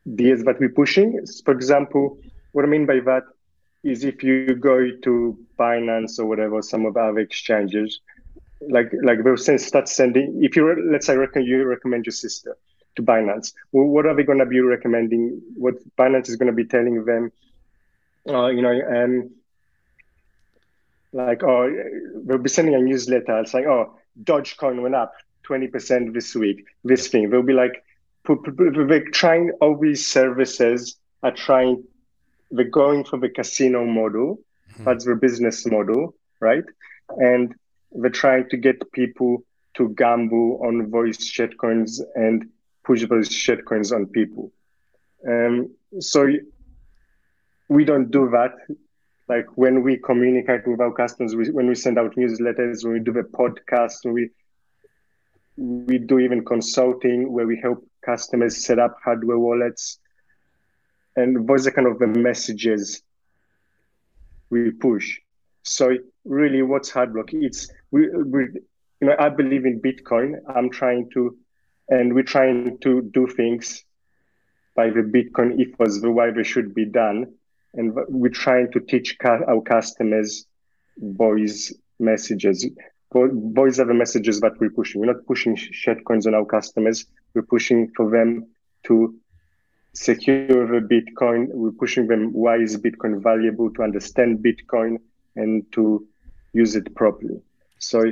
ideas 0.07 0.43
that 0.43 0.59
we're 0.59 0.69
pushing. 0.69 1.23
For 1.45 1.53
example, 1.53 2.19
what 2.51 2.65
I 2.65 2.67
mean 2.67 2.85
by 2.85 2.99
that 3.05 3.23
is 3.83 4.03
if 4.03 4.23
you 4.23 4.55
go 4.55 4.89
to 5.03 5.37
Binance 5.57 6.19
or 6.19 6.25
whatever, 6.25 6.61
some 6.61 6.85
of 6.85 6.97
our 6.97 7.17
exchanges, 7.19 8.01
like 8.61 8.91
like 9.03 9.23
they'll 9.23 9.37
send, 9.37 9.61
start 9.61 9.87
sending. 9.87 10.43
If 10.43 10.55
you 10.55 10.89
let's 10.91 11.05
say 11.07 11.15
you 11.35 11.63
recommend 11.63 12.05
your 12.05 12.13
sister 12.13 12.57
to 12.95 13.03
Binance, 13.03 13.53
well, 13.71 13.85
what 13.85 14.05
are 14.05 14.15
they 14.15 14.23
going 14.23 14.39
to 14.39 14.45
be 14.45 14.59
recommending? 14.59 15.41
What 15.55 15.75
Binance 15.97 16.29
is 16.29 16.35
going 16.35 16.47
to 16.47 16.53
be 16.53 16.65
telling 16.65 17.05
them? 17.05 17.31
Uh, 18.27 18.47
you 18.47 18.61
know, 18.61 18.71
um, 18.71 19.31
like 21.13 21.43
oh, 21.43 21.71
they'll 22.25 22.37
be 22.37 22.49
sending 22.49 22.75
a 22.75 22.79
newsletter 22.79 23.43
saying, 23.45 23.65
oh, 23.67 23.95
Dogecoin 24.23 24.81
went 24.81 24.95
up 24.95 25.13
twenty 25.43 25.67
percent 25.67 26.13
this 26.13 26.35
week. 26.35 26.65
This 26.83 27.07
thing 27.07 27.29
they'll 27.29 27.41
be 27.41 27.53
like, 27.53 27.83
they're 28.27 29.09
trying 29.11 29.51
all 29.61 29.77
these 29.77 30.05
services 30.05 30.97
are 31.23 31.31
trying. 31.31 31.83
They're 32.51 32.65
going 32.65 33.05
for 33.05 33.17
the 33.17 33.29
casino 33.29 33.85
model. 33.85 34.39
Mm-hmm. 34.73 34.83
That's 34.83 35.05
their 35.05 35.15
business 35.15 35.65
model, 35.65 36.15
right? 36.39 36.63
And 37.09 37.55
they're 37.91 38.09
trying 38.09 38.49
to 38.49 38.57
get 38.57 38.91
people 38.91 39.43
to 39.75 39.89
gamble 39.89 40.61
on 40.63 40.89
voice 40.89 41.17
shitcoins 41.17 42.01
and 42.15 42.49
push 42.83 43.05
those 43.07 43.29
shitcoins 43.29 43.93
on 43.95 44.05
people. 44.07 44.51
Um, 45.27 45.73
so 45.99 46.27
we 47.67 47.85
don't 47.85 48.11
do 48.11 48.29
that. 48.31 48.53
Like 49.27 49.45
when 49.55 49.83
we 49.83 49.97
communicate 49.97 50.67
with 50.67 50.81
our 50.81 50.91
customers, 50.91 51.35
we, 51.35 51.51
when 51.51 51.67
we 51.67 51.75
send 51.75 51.99
out 51.99 52.15
newsletters, 52.15 52.83
when 52.83 52.93
we 52.93 52.99
do 52.99 53.13
the 53.13 53.21
podcast, 53.21 54.11
we 54.11 54.29
we 55.57 55.97
do 55.97 56.19
even 56.19 56.45
consulting 56.45 57.31
where 57.33 57.45
we 57.45 57.59
help 57.61 57.85
customers 58.03 58.65
set 58.65 58.79
up 58.79 58.97
hardware 59.03 59.37
wallets, 59.37 59.99
and 61.15 61.47
those 61.47 61.67
are 61.67 61.71
kind 61.71 61.87
of 61.87 61.99
the 61.99 62.07
messages 62.07 63.03
we 64.49 64.71
push. 64.71 65.19
So 65.63 65.97
really, 66.23 66.61
what's 66.61 66.89
Hardblock? 66.89 67.29
It's 67.33 67.69
we, 67.91 68.09
we 68.09 68.47
you 69.01 69.07
know 69.07 69.15
I 69.19 69.29
believe 69.29 69.65
in 69.65 69.81
Bitcoin. 69.81 70.35
I'm 70.55 70.69
trying 70.69 71.09
to, 71.13 71.37
and 71.89 72.13
we're 72.13 72.23
trying 72.23 72.77
to 72.79 73.01
do 73.01 73.27
things 73.27 73.83
by 74.75 74.89
the 74.89 75.01
Bitcoin 75.01 75.59
ethos 75.59 76.01
the 76.01 76.11
way 76.11 76.31
they 76.31 76.43
should 76.43 76.73
be 76.73 76.85
done, 76.85 77.33
and 77.73 77.93
we're 78.07 78.29
trying 78.29 78.71
to 78.73 78.79
teach 78.79 79.17
our 79.25 79.61
customers 79.61 80.45
boys 80.97 81.73
messages. 81.99 82.67
Boys 83.11 83.79
are 83.79 83.85
the 83.85 83.93
messages 83.93 84.39
that 84.41 84.59
we're 84.59 84.69
pushing. 84.69 85.01
We're 85.01 85.13
not 85.13 85.25
pushing 85.25 85.55
shitcoins 85.55 86.27
on 86.27 86.35
our 86.35 86.45
customers. 86.45 87.05
We're 87.33 87.41
pushing 87.41 87.91
for 87.95 88.11
them 88.11 88.47
to 88.85 89.15
secure 89.93 90.67
the 90.67 90.87
Bitcoin. 90.87 91.47
We're 91.51 91.71
pushing 91.71 92.07
them 92.07 92.31
why 92.33 92.57
is 92.57 92.77
Bitcoin 92.77 93.21
valuable 93.21 93.73
to 93.73 93.83
understand 93.83 94.39
Bitcoin 94.39 94.97
and 95.35 95.63
to 95.73 96.07
use 96.53 96.75
it 96.75 96.93
properly. 96.95 97.41
So 97.79 98.03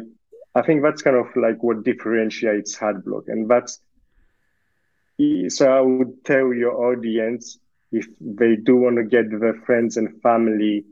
I 0.55 0.61
think 0.63 0.81
that's 0.81 1.01
kind 1.01 1.15
of 1.15 1.27
like 1.35 1.61
what 1.61 1.83
differentiates 1.83 2.75
Hardblock. 2.75 3.27
And 3.27 3.49
that's 3.49 3.79
so 5.49 5.71
I 5.71 5.81
would 5.81 6.23
tell 6.25 6.53
your 6.53 6.91
audience 6.91 7.57
if 7.91 8.07
they 8.19 8.55
do 8.55 8.75
want 8.75 8.97
to 8.97 9.03
get 9.03 9.29
their 9.29 9.55
friends 9.65 9.97
and 9.97 10.21
family 10.21 10.85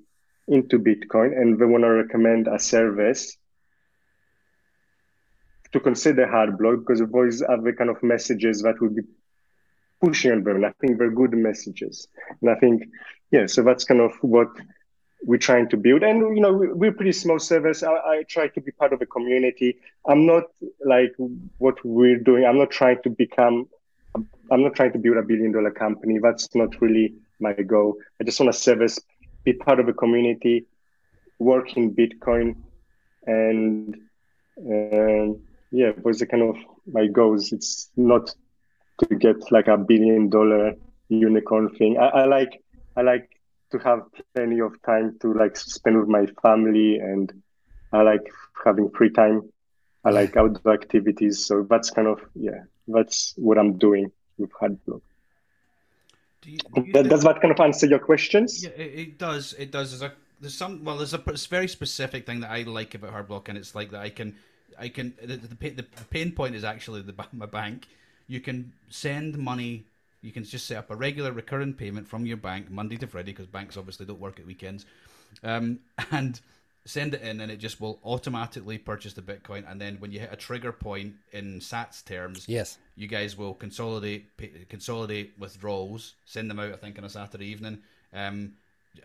into 0.48 0.80
Bitcoin 0.80 1.40
and 1.40 1.60
they 1.60 1.66
want 1.66 1.84
to 1.84 1.90
recommend 1.90 2.48
a 2.48 2.60
service 2.60 3.38
to 5.72 5.80
consider 5.80 6.26
Hardblock 6.26 6.80
because 6.80 7.02
those 7.12 7.42
are 7.42 7.62
the 7.62 7.74
kind 7.74 7.90
of 7.90 8.02
messages 8.02 8.62
that 8.62 8.82
would 8.82 8.96
be 8.96 9.04
pushing 10.02 10.32
on 10.32 10.44
them. 10.44 10.66
I 10.66 10.72
think 10.80 10.98
they're 10.98 11.12
good 11.12 11.34
messages. 11.34 12.08
And 12.42 12.50
I 12.50 12.56
think, 12.56 12.84
yeah, 13.32 13.46
so 13.48 13.62
that's 13.64 13.84
kind 13.84 14.02
of 14.02 14.14
what 14.22 14.50
we're 15.26 15.40
trying 15.40 15.68
to 15.70 15.78
build. 15.78 16.04
And, 16.04 16.36
you 16.36 16.42
know, 16.42 16.54
we're 16.54 16.92
pretty 16.92 17.12
small 17.12 17.40
service. 17.40 17.82
I, 17.82 17.94
I 17.94 18.24
try 18.30 18.48
to 18.50 18.62
be 18.62 18.72
part 18.72 18.94
of 18.94 19.02
a 19.02 19.06
community. 19.08 19.78
I'm 20.08 20.26
not 20.26 20.44
like 20.86 21.14
what 21.58 21.84
we're 21.84 22.20
doing. 22.20 22.46
I'm 22.46 22.60
not 22.60 22.70
trying 22.70 23.02
to 23.04 23.10
become, 23.10 23.68
I'm 24.52 24.62
not 24.62 24.76
trying 24.76 24.94
to 24.94 25.00
build 25.00 25.18
a 25.18 25.24
billion 25.24 25.52
dollar 25.52 25.72
company. 25.72 26.20
That's 26.22 26.54
not 26.54 26.80
really 26.80 27.16
my 27.40 27.54
goal. 27.54 27.98
I 28.22 28.24
just 28.24 28.40
want 28.40 28.54
to 28.54 28.60
service, 28.60 29.00
be 29.44 29.54
part 29.54 29.80
of 29.80 29.88
a 29.88 29.94
community, 29.94 30.66
work 31.40 31.76
in 31.76 31.96
Bitcoin. 31.96 32.56
And, 33.26 33.98
um, 34.60 35.42
yeah, 35.72 35.92
those 36.04 36.22
are 36.22 36.28
kind 36.28 36.44
of 36.44 36.56
my 36.86 37.08
goals. 37.08 37.52
It's 37.52 37.90
not 37.98 38.34
to 39.00 39.16
get 39.16 39.52
like 39.52 39.68
a 39.68 39.78
billion 39.78 40.30
dollar 40.30 40.76
unicorn 41.10 41.70
thing. 41.76 41.98
I, 41.98 42.08
I 42.08 42.26
like 42.26 42.64
I 42.96 43.02
like 43.02 43.35
to 43.72 43.78
have 43.80 44.02
plenty 44.34 44.62
of 44.62 44.82
time 44.84 45.18
to 45.22 45.34
like 45.34 45.58
spend 45.58 46.00
with 46.00 46.08
my 46.08 46.26
family 46.42 46.98
and 46.98 47.32
I 47.92 48.02
like 48.02 48.32
having 48.64 48.90
free 48.90 49.10
time. 49.10 49.50
I 50.04 50.12
like 50.12 50.38
outdoor 50.38 50.74
activities. 50.74 51.46
So 51.46 51.66
that's 51.70 51.90
kind 51.90 52.08
of 52.08 52.20
yeah, 52.36 52.64
that's 52.88 53.34
what 53.38 53.58
I'm 53.58 53.78
doing 53.78 54.12
with 54.38 54.52
Hardblock. 54.52 55.02
Do 56.42 56.52
you, 56.52 56.58
do 56.76 56.84
you 56.86 57.04
does 57.04 57.24
that 57.24 57.42
kind 57.42 57.52
of 57.52 57.60
answer 57.60 57.88
your 57.88 58.00
questions? 58.00 58.64
Yeah, 58.64 58.70
it, 58.72 59.00
it 59.00 59.18
does. 59.18 59.54
It 59.58 59.72
does. 59.72 59.92
There's 59.92 60.12
a 60.12 60.14
there's 60.40 60.54
some 60.54 60.84
well, 60.84 60.98
there's 60.98 61.14
a 61.14 61.24
very 61.50 61.68
specific 61.68 62.26
thing 62.26 62.42
that 62.42 62.52
I 62.52 62.64
like 62.64 62.94
about 62.94 63.14
Hardblock, 63.14 63.50
and 63.50 63.58
it's 63.58 63.74
like 63.74 63.90
that 63.92 64.02
I 64.02 64.10
can 64.10 64.36
I 64.78 64.90
can 64.90 65.14
the, 65.22 65.38
the, 65.38 65.72
the 65.72 66.06
pain 66.12 66.32
point 66.32 66.54
is 66.54 66.64
actually 66.64 67.02
the 67.02 67.16
my 67.34 67.48
bank 67.48 67.88
you 68.28 68.40
can 68.40 68.74
send 68.90 69.38
money. 69.38 69.86
You 70.26 70.32
can 70.32 70.44
just 70.44 70.66
set 70.66 70.78
up 70.78 70.90
a 70.90 70.96
regular 70.96 71.32
recurring 71.32 71.74
payment 71.74 72.08
from 72.08 72.26
your 72.26 72.38
bank 72.38 72.70
Monday 72.70 72.98
to 72.98 73.08
Friday 73.08 73.32
because 73.32 73.48
banks 73.48 73.78
obviously 73.78 74.06
don't 74.06 74.20
work 74.20 74.40
at 74.40 74.46
weekends, 74.46 74.86
um, 75.44 75.80
and 76.12 76.40
send 76.86 77.14
it 77.14 77.22
in, 77.22 77.42
and 77.42 77.52
it 77.52 77.58
just 77.58 77.80
will 77.80 78.00
automatically 78.04 78.78
purchase 78.78 79.14
the 79.14 79.22
Bitcoin. 79.22 79.70
And 79.70 79.80
then 79.80 79.98
when 80.00 80.12
you 80.12 80.20
hit 80.20 80.30
a 80.32 80.36
trigger 80.36 80.72
point 80.72 81.14
in 81.32 81.60
Sats 81.60 82.04
terms, 82.04 82.46
yes, 82.48 82.78
you 82.96 83.08
guys 83.08 83.38
will 83.38 83.54
consolidate 83.54 84.36
pay, 84.38 84.52
consolidate 84.70 85.34
withdrawals, 85.38 86.16
send 86.26 86.50
them 86.50 86.60
out. 86.60 86.74
I 86.74 86.78
think 86.78 86.98
on 86.98 87.06
a 87.06 87.10
Saturday 87.10 87.46
evening. 87.48 87.80
Um, 88.14 88.54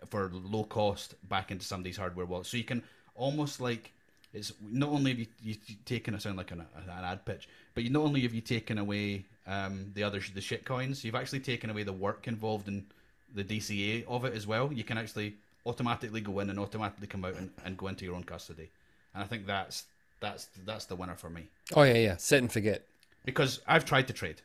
for 0.09 0.29
low 0.31 0.63
cost 0.63 1.15
back 1.27 1.51
into 1.51 1.65
somebody's 1.65 1.97
hardware 1.97 2.25
wallet. 2.25 2.45
So 2.45 2.57
you 2.57 2.63
can 2.63 2.83
almost 3.15 3.59
like 3.59 3.91
it's 4.33 4.53
not 4.61 4.89
only 4.89 5.11
have 5.11 5.19
you, 5.19 5.27
you 5.43 5.55
taken 5.85 6.13
it 6.13 6.21
sound 6.21 6.37
like 6.37 6.51
an, 6.51 6.65
an 6.75 7.03
ad 7.03 7.25
pitch, 7.25 7.49
but 7.73 7.83
you 7.83 7.89
not 7.89 8.03
only 8.03 8.21
have 8.21 8.33
you 8.33 8.41
taken 8.41 8.77
away 8.77 9.25
um, 9.45 9.91
the 9.93 10.03
other 10.03 10.21
the 10.33 10.41
shit 10.41 10.65
coins, 10.65 11.03
you've 11.03 11.15
actually 11.15 11.41
taken 11.41 11.69
away 11.69 11.83
the 11.83 11.93
work 11.93 12.27
involved 12.27 12.67
in 12.67 12.85
the 13.33 13.43
DCA 13.43 14.05
of 14.07 14.25
it 14.25 14.33
as 14.33 14.47
well. 14.47 14.71
You 14.71 14.83
can 14.83 14.97
actually 14.97 15.35
automatically 15.65 16.21
go 16.21 16.39
in 16.39 16.49
and 16.49 16.59
automatically 16.59 17.07
come 17.07 17.25
out 17.25 17.35
and, 17.35 17.49
and 17.65 17.77
go 17.77 17.87
into 17.87 18.05
your 18.05 18.15
own 18.15 18.23
custody, 18.23 18.69
and 19.13 19.23
I 19.23 19.27
think 19.27 19.45
that's 19.45 19.85
that's 20.21 20.47
that's 20.65 20.85
the 20.85 20.95
winner 20.95 21.15
for 21.15 21.29
me. 21.29 21.47
Oh 21.75 21.83
yeah, 21.83 21.93
yeah, 21.93 22.17
set 22.17 22.39
and 22.39 22.51
forget. 22.51 22.85
Because 23.25 23.59
I've 23.67 23.85
tried 23.85 24.07
to 24.07 24.13
trade, 24.13 24.41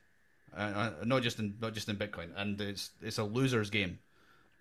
uh, 0.57 0.61
uh 0.61 0.91
not 1.05 1.23
just 1.23 1.39
in 1.39 1.55
not 1.61 1.75
just 1.75 1.89
in 1.89 1.97
Bitcoin, 1.97 2.31
and 2.37 2.61
it's 2.61 2.91
it's 3.03 3.19
a 3.19 3.25
loser's 3.25 3.71
game. 3.71 4.01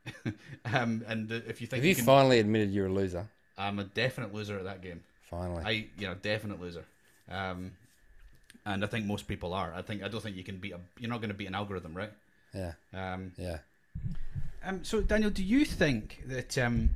um, 0.71 1.03
and 1.07 1.31
if 1.31 1.61
you 1.61 1.67
think 1.67 1.79
have 1.79 1.83
you, 1.83 1.89
you 1.89 1.95
can, 1.95 2.05
finally 2.05 2.37
admitted 2.37 2.71
you're 2.71 2.85
a 2.85 2.93
loser, 2.93 3.27
I'm 3.57 3.79
a 3.79 3.85
definite 3.85 4.33
loser 4.33 4.59
at 4.59 4.65
that 4.65 4.81
game. 4.83 5.01
Finally, 5.29 5.63
I 5.65 5.71
you 5.97 6.07
know 6.07 6.15
definite 6.15 6.61
loser. 6.61 6.85
Um, 7.29 7.71
and 8.65 8.83
I 8.83 8.87
think 8.87 9.05
most 9.05 9.27
people 9.27 9.53
are. 9.53 9.73
I 9.73 9.81
think 9.81 10.03
I 10.03 10.07
don't 10.07 10.21
think 10.21 10.35
you 10.35 10.43
can 10.43 10.57
beat 10.57 10.73
a. 10.73 10.79
You're 10.99 11.09
not 11.09 11.21
going 11.21 11.29
to 11.29 11.35
beat 11.35 11.47
an 11.47 11.55
algorithm, 11.55 11.93
right? 11.93 12.11
Yeah. 12.53 12.73
Um, 12.93 13.31
yeah. 13.37 13.59
Um. 14.63 14.83
So 14.83 15.01
Daniel, 15.01 15.29
do 15.29 15.43
you 15.43 15.65
think 15.65 16.23
that 16.27 16.57
um, 16.57 16.89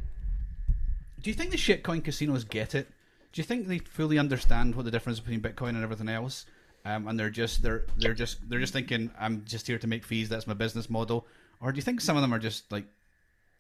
do 1.22 1.30
you 1.30 1.34
think 1.34 1.52
the 1.52 1.58
shitcoin 1.58 2.04
casinos 2.04 2.44
get 2.44 2.76
it? 2.76 2.88
Do 3.32 3.42
you 3.42 3.46
think 3.46 3.68
they 3.68 3.80
fully 3.80 4.18
understand 4.18 4.76
what 4.76 4.86
the 4.86 4.92
difference 4.92 5.20
between 5.20 5.42
Bitcoin 5.42 5.70
and 5.70 5.84
everything 5.84 6.10
else? 6.10 6.46
Um, 6.86 7.08
and 7.08 7.20
they're 7.20 7.30
just 7.30 7.62
they're 7.62 7.86
they're 7.98 8.14
just 8.14 8.38
they're 8.50 8.60
just 8.60 8.74
thinking 8.74 9.12
I'm 9.20 9.44
just 9.46 9.68
here 9.68 9.78
to 9.78 9.88
make 9.88 10.04
fees. 10.04 10.30
That's 10.30 10.48
my 10.48 10.54
business 10.54 10.90
model. 10.90 11.28
Or 11.62 11.72
do 11.72 11.76
you 11.76 11.82
think 11.82 12.02
some 12.02 12.16
of 12.16 12.22
them 12.22 12.34
are 12.34 12.40
just 12.40 12.72
like 12.72 12.86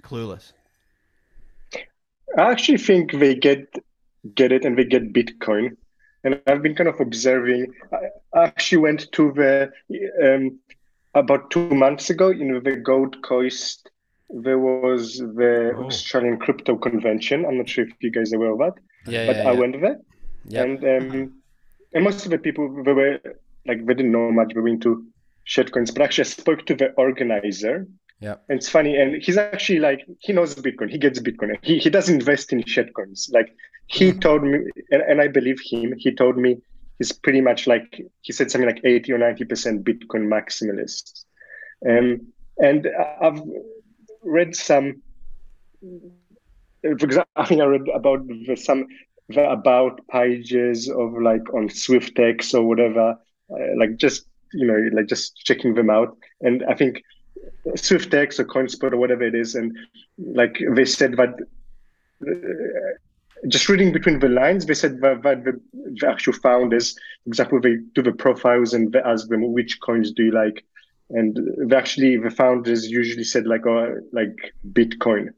clueless? 0.03 0.53
I 2.37 2.51
actually 2.51 2.77
think 2.77 3.11
they 3.11 3.35
get 3.35 3.73
get 4.35 4.51
it 4.51 4.65
and 4.65 4.77
they 4.77 4.85
get 4.85 5.13
Bitcoin. 5.13 5.77
And 6.23 6.41
I've 6.47 6.61
been 6.61 6.75
kind 6.75 6.89
of 6.89 6.99
observing. 6.99 7.73
I 8.33 8.43
actually 8.43 8.79
went 8.79 9.11
to 9.13 9.31
the 9.31 9.71
um, 10.23 10.59
about 11.15 11.49
two 11.49 11.69
months 11.69 12.09
ago 12.09 12.29
in 12.29 12.61
the 12.63 12.75
Gold 12.75 13.21
Coast. 13.23 13.89
There 14.29 14.59
was 14.59 15.17
the 15.17 15.73
oh. 15.75 15.85
Australian 15.85 16.37
Crypto 16.37 16.75
Convention. 16.75 17.45
I'm 17.45 17.57
not 17.57 17.69
sure 17.69 17.85
if 17.85 17.93
you 18.01 18.11
guys 18.11 18.33
are 18.33 18.35
aware 18.35 18.51
of 18.51 18.59
that. 18.59 18.73
Yeah, 19.11 19.27
but 19.27 19.37
yeah, 19.37 19.49
I 19.49 19.53
yeah. 19.53 19.59
went 19.59 19.81
there, 19.81 19.99
yep. 20.45 20.65
and 20.65 20.83
um, 20.83 21.41
and 21.93 22.03
most 22.03 22.25
of 22.25 22.31
the 22.31 22.37
people 22.37 22.83
they 22.83 22.91
were 22.91 23.19
like 23.65 23.85
they 23.85 23.93
didn't 23.93 24.11
know 24.11 24.29
much. 24.29 24.53
They 24.53 24.59
were 24.59 24.67
into 24.67 25.05
shitcoins, 25.47 25.93
but 25.93 26.03
actually 26.03 26.25
I 26.25 26.27
spoke 26.27 26.65
to 26.65 26.75
the 26.75 26.91
organizer, 26.91 27.87
yeah. 28.19 28.35
And 28.49 28.59
it's 28.59 28.69
funny. 28.69 28.97
And 28.97 29.21
he's 29.21 29.37
actually 29.37 29.79
like, 29.79 30.05
he 30.19 30.33
knows 30.33 30.55
Bitcoin. 30.55 30.89
He 30.89 30.97
gets 30.97 31.19
Bitcoin. 31.19 31.57
He, 31.61 31.77
he 31.79 31.89
does 31.89 32.09
invest 32.09 32.51
in 32.51 32.63
shitcoins. 32.63 33.31
Like 33.31 33.55
he 33.89 34.13
told 34.13 34.43
me, 34.43 34.59
and, 34.91 35.01
and 35.01 35.21
I 35.21 35.27
believe 35.27 35.59
him, 35.59 35.93
he 35.97 36.13
told 36.13 36.37
me 36.37 36.61
he's 36.99 37.11
pretty 37.11 37.41
much 37.41 37.65
like, 37.67 38.01
he 38.21 38.31
said 38.31 38.51
something 38.51 38.69
like 38.69 38.81
80 38.83 39.13
or 39.13 39.17
90% 39.17 39.83
Bitcoin 39.83 40.27
maximalist. 40.27 41.25
Um, 41.89 42.27
and 42.59 42.87
I've 43.21 43.41
read 44.23 44.55
some, 44.55 45.01
for 45.81 46.89
example, 46.91 47.31
I 47.35 47.45
think 47.47 47.61
I 47.61 47.65
read 47.65 47.87
about 47.93 48.21
some 48.55 48.87
about 49.35 50.01
pages 50.07 50.89
of 50.89 51.13
like 51.21 51.53
on 51.53 51.69
Swyftx 51.69 52.53
or 52.53 52.63
whatever, 52.63 53.15
uh, 53.51 53.77
like 53.77 53.97
just, 53.97 54.25
you 54.53 54.65
know, 54.65 54.89
like 54.93 55.05
just 55.07 55.37
checking 55.37 55.75
them 55.75 55.89
out. 55.89 56.17
And 56.41 56.63
I 56.67 56.73
think 56.73 57.03
Swyftx 57.67 58.39
or 58.39 58.45
CoinSpot 58.45 58.91
or 58.91 58.97
whatever 58.97 59.23
it 59.23 59.35
is, 59.35 59.55
and 59.55 59.75
like 60.17 60.59
they 60.73 60.85
said 60.85 61.15
that. 61.17 61.35
Uh, 62.27 62.97
just 63.47 63.69
reading 63.69 63.91
between 63.91 64.19
the 64.19 64.29
lines, 64.29 64.65
they 64.65 64.73
said 64.73 64.99
that, 65.01 65.23
that 65.23 65.43
the, 65.43 65.59
the, 65.73 66.07
actual 66.07 66.33
founders, 66.33 66.93
for 66.93 67.29
example, 67.29 67.61
they 67.61 67.77
do 67.93 68.01
the 68.01 68.11
profiles 68.11 68.73
and 68.73 68.91
they 68.91 68.99
ask 68.99 69.27
them 69.27 69.53
which 69.53 69.79
coins 69.81 70.11
do 70.11 70.25
you 70.25 70.31
like, 70.31 70.65
and 71.09 71.39
they 71.67 71.75
actually 71.75 72.17
the 72.17 72.29
founders 72.29 72.89
usually 72.89 73.23
said 73.23 73.47
like 73.47 73.65
oh 73.65 73.95
like 74.11 74.53
Bitcoin, 74.73 75.29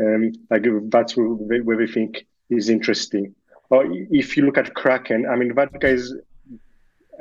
um, 0.00 0.32
like 0.50 0.64
that's 0.90 1.16
where 1.16 1.36
they, 1.48 1.60
where 1.60 1.76
they 1.76 1.90
think 1.90 2.26
is 2.50 2.68
interesting. 2.68 3.34
Or 3.70 3.84
if 3.88 4.36
you 4.36 4.44
look 4.44 4.58
at 4.58 4.74
Kraken, 4.74 5.26
I 5.26 5.36
mean 5.36 5.54
that 5.54 5.78
guy's 5.80 6.12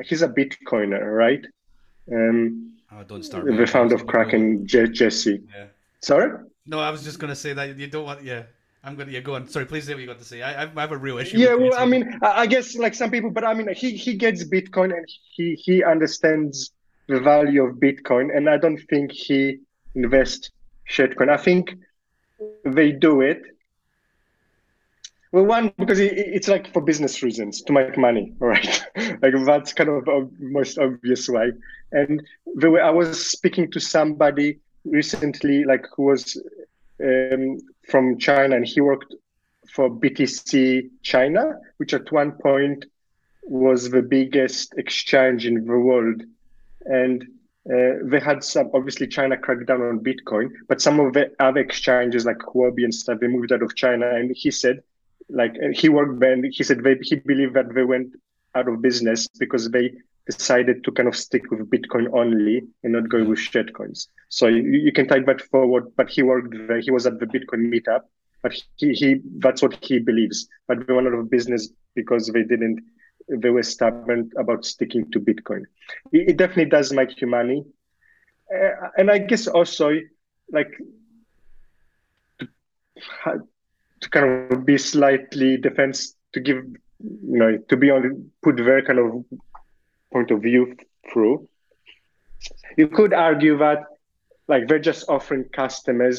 he's 0.03 0.21
a 0.21 0.27
Bitcoiner, 0.27 1.15
right? 1.15 1.45
Um, 2.11 2.75
Oh, 2.91 3.03
don't 3.03 3.23
start. 3.23 3.45
The 3.45 3.67
founder 3.67 3.95
of 3.95 4.05
Kraken, 4.05 4.65
Je- 4.67 4.87
Jesse. 4.87 5.41
Yeah. 5.53 5.65
Sorry. 6.01 6.39
No, 6.65 6.79
I 6.79 6.89
was 6.91 7.03
just 7.03 7.19
going 7.19 7.29
to 7.29 7.35
say 7.35 7.53
that 7.53 7.77
you 7.77 7.87
don't 7.87 8.05
want. 8.05 8.23
Yeah, 8.23 8.43
I'm 8.85 8.95
going 8.95 9.07
to. 9.07 9.13
Yeah, 9.13 9.21
go 9.21 9.35
on. 9.35 9.47
Sorry, 9.47 9.65
please 9.65 9.85
say 9.85 9.93
what 9.93 10.01
you 10.01 10.07
got 10.07 10.19
to 10.19 10.25
say. 10.25 10.43
I, 10.43 10.63
I 10.63 10.81
have 10.81 10.91
a 10.91 10.97
real 10.97 11.17
issue. 11.17 11.37
Yeah, 11.39 11.55
well, 11.55 11.73
I 11.75 11.85
mean, 11.85 12.19
I 12.21 12.45
guess 12.45 12.75
like 12.75 12.93
some 12.93 13.09
people, 13.09 13.31
but 13.31 13.43
I 13.43 13.53
mean, 13.55 13.73
he 13.73 13.95
he 13.97 14.13
gets 14.13 14.43
Bitcoin 14.43 14.95
and 14.95 15.07
he 15.31 15.55
he 15.55 15.83
understands 15.83 16.71
the 17.07 17.19
value 17.19 17.63
of 17.63 17.77
Bitcoin, 17.77 18.35
and 18.35 18.47
I 18.47 18.57
don't 18.57 18.77
think 18.89 19.11
he 19.11 19.57
invests 19.95 20.51
shitcoin. 20.89 21.29
I 21.29 21.37
think 21.37 21.75
they 22.63 22.91
do 22.91 23.21
it. 23.21 23.41
Well, 25.31 25.45
one 25.45 25.73
because 25.79 25.99
it, 25.99 26.13
it's 26.15 26.47
like 26.47 26.71
for 26.71 26.81
business 26.81 27.23
reasons 27.23 27.63
to 27.63 27.73
make 27.73 27.97
money, 27.97 28.33
all 28.39 28.47
right? 28.55 28.85
like 28.95 29.33
that's 29.45 29.73
kind 29.73 29.89
of 29.89 30.07
a 30.07 30.27
most 30.39 30.77
obvious 30.77 31.27
way. 31.27 31.51
And 31.91 32.21
the 32.55 32.69
way 32.69 32.81
I 32.81 32.91
was 32.91 33.25
speaking 33.25 33.71
to 33.71 33.79
somebody 33.79 34.59
recently, 34.85 35.63
like 35.63 35.85
who 35.95 36.03
was 36.03 36.39
um, 37.03 37.57
from 37.87 38.17
China, 38.17 38.55
and 38.55 38.65
he 38.65 38.81
worked 38.81 39.13
for 39.71 39.89
BTC 39.89 40.89
China, 41.01 41.59
which 41.77 41.93
at 41.93 42.11
one 42.11 42.33
point 42.33 42.85
was 43.43 43.89
the 43.89 44.01
biggest 44.01 44.73
exchange 44.77 45.45
in 45.45 45.65
the 45.65 45.77
world. 45.77 46.23
And 46.85 47.23
uh, 47.69 48.03
they 48.03 48.19
had 48.19 48.43
some, 48.43 48.69
obviously, 48.73 49.07
China 49.07 49.37
cracked 49.37 49.65
down 49.65 49.81
on 49.81 49.99
Bitcoin, 49.99 50.49
but 50.67 50.81
some 50.81 50.99
of 50.99 51.13
the 51.13 51.31
other 51.39 51.59
exchanges 51.59 52.25
like 52.25 52.37
Huobi 52.37 52.83
and 52.83 52.93
stuff, 52.93 53.19
they 53.19 53.27
moved 53.27 53.51
out 53.51 53.63
of 53.63 53.75
China. 53.75 54.07
And 54.09 54.35
he 54.35 54.51
said, 54.51 54.81
like, 55.29 55.55
uh, 55.55 55.69
he 55.73 55.89
worked 55.89 56.19
there, 56.19 56.33
and 56.33 56.45
he 56.45 56.63
said 56.63 56.83
they, 56.83 56.95
he 57.01 57.15
believed 57.15 57.55
that 57.55 57.73
they 57.73 57.83
went 57.83 58.15
out 58.53 58.67
of 58.67 58.81
business 58.81 59.27
because 59.27 59.69
they 59.69 59.91
decided 60.25 60.83
to 60.83 60.91
kind 60.91 61.07
of 61.07 61.15
stick 61.15 61.49
with 61.51 61.69
Bitcoin 61.69 62.07
only 62.13 62.63
and 62.83 62.93
not 62.93 63.09
go 63.09 63.23
with 63.23 63.39
shitcoins. 63.39 64.07
So 64.29 64.47
you, 64.47 64.63
you 64.63 64.91
can 64.91 65.07
take 65.07 65.25
that 65.27 65.41
forward, 65.41 65.91
but 65.95 66.09
he 66.09 66.23
worked 66.23 66.53
there, 66.67 66.79
he 66.79 66.91
was 66.91 67.05
at 67.05 67.19
the 67.19 67.25
Bitcoin 67.25 67.71
meetup 67.71 68.01
but 68.45 68.53
he, 68.75 68.93
he 68.93 69.21
that's 69.39 69.63
what 69.63 69.83
he 69.83 69.97
believes. 69.97 70.47
But 70.67 70.85
they 70.85 70.93
went 70.93 71.07
out 71.07 71.15
of 71.15 71.31
business 71.31 71.69
because 71.95 72.27
they 72.27 72.43
didn't 72.43 72.79
they 73.27 73.49
were 73.49 73.63
stubborn 73.63 74.29
about 74.37 74.65
sticking 74.65 75.09
to 75.11 75.19
Bitcoin. 75.19 75.63
It, 76.11 76.29
it 76.29 76.37
definitely 76.37 76.69
does 76.69 76.93
make 76.93 77.19
you 77.19 77.25
money, 77.25 77.63
uh, 78.53 78.89
and 78.99 79.09
I 79.09 79.17
guess 79.17 79.47
also 79.47 79.97
like 80.51 80.71
to, 82.37 82.47
to 84.01 84.09
kind 84.11 84.51
of 84.51 84.63
be 84.63 84.77
slightly 84.77 85.57
defense 85.57 86.13
to 86.33 86.39
give 86.39 86.57
you 86.99 87.39
know 87.41 87.57
to 87.69 87.75
be 87.75 87.89
on 87.89 88.29
put 88.43 88.57
their 88.57 88.83
kind 88.83 88.99
of 88.99 89.25
point 90.15 90.31
of 90.31 90.41
view 90.49 90.63
through. 91.11 91.35
You 92.77 92.87
could 92.97 93.13
argue 93.13 93.57
that 93.65 93.79
like 94.47 94.63
they're 94.67 94.87
just 94.91 95.09
offering 95.15 95.45
customers 95.61 96.17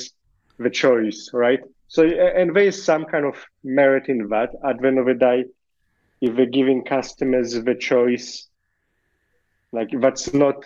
the 0.65 0.73
choice, 0.83 1.31
right? 1.33 1.61
So, 1.89 2.03
and 2.05 2.55
there 2.55 2.69
is 2.73 2.85
some 2.91 3.05
kind 3.13 3.25
of 3.25 3.37
merit 3.63 4.09
in 4.09 4.19
that. 4.35 4.51
At 4.69 4.81
the 4.81 4.89
end 4.89 4.99
of 4.99 5.07
the 5.07 5.15
day, 5.15 5.39
if 6.21 6.37
they're 6.37 6.55
giving 6.61 6.85
customers 6.85 7.53
the 7.69 7.77
choice, 7.91 8.49
like 9.73 9.91
that's 10.05 10.35
not, 10.35 10.57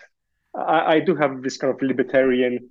I, 0.54 0.78
I 0.94 1.00
do 1.00 1.14
have 1.22 1.42
this 1.42 1.56
kind 1.56 1.74
of 1.74 1.82
libertarian 1.82 2.70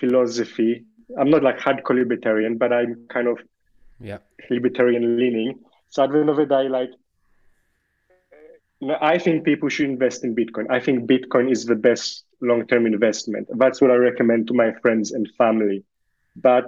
philosophy. 0.00 0.84
I'm 1.18 1.30
not 1.30 1.42
like 1.42 1.58
hardcore 1.58 1.98
libertarian, 2.04 2.58
but 2.62 2.72
I'm 2.72 3.06
kind 3.16 3.28
of 3.32 3.38
Yeah. 4.10 4.18
libertarian 4.50 5.04
leaning. 5.20 5.50
So 5.88 6.04
at 6.04 6.10
the 6.12 6.20
end 6.20 6.30
of 6.30 6.36
the 6.36 6.46
day, 6.46 6.68
like, 6.68 6.90
I 8.82 9.18
think 9.18 9.44
people 9.44 9.68
should 9.68 9.86
invest 9.86 10.22
in 10.24 10.34
Bitcoin. 10.34 10.66
I 10.70 10.80
think 10.80 11.08
Bitcoin 11.08 11.50
is 11.50 11.64
the 11.64 11.74
best 11.74 12.24
long-term 12.40 12.86
investment. 12.86 13.48
That's 13.56 13.80
what 13.80 13.90
I 13.90 13.94
recommend 13.94 14.48
to 14.48 14.54
my 14.54 14.72
friends 14.82 15.12
and 15.12 15.28
family. 15.38 15.82
But 16.36 16.64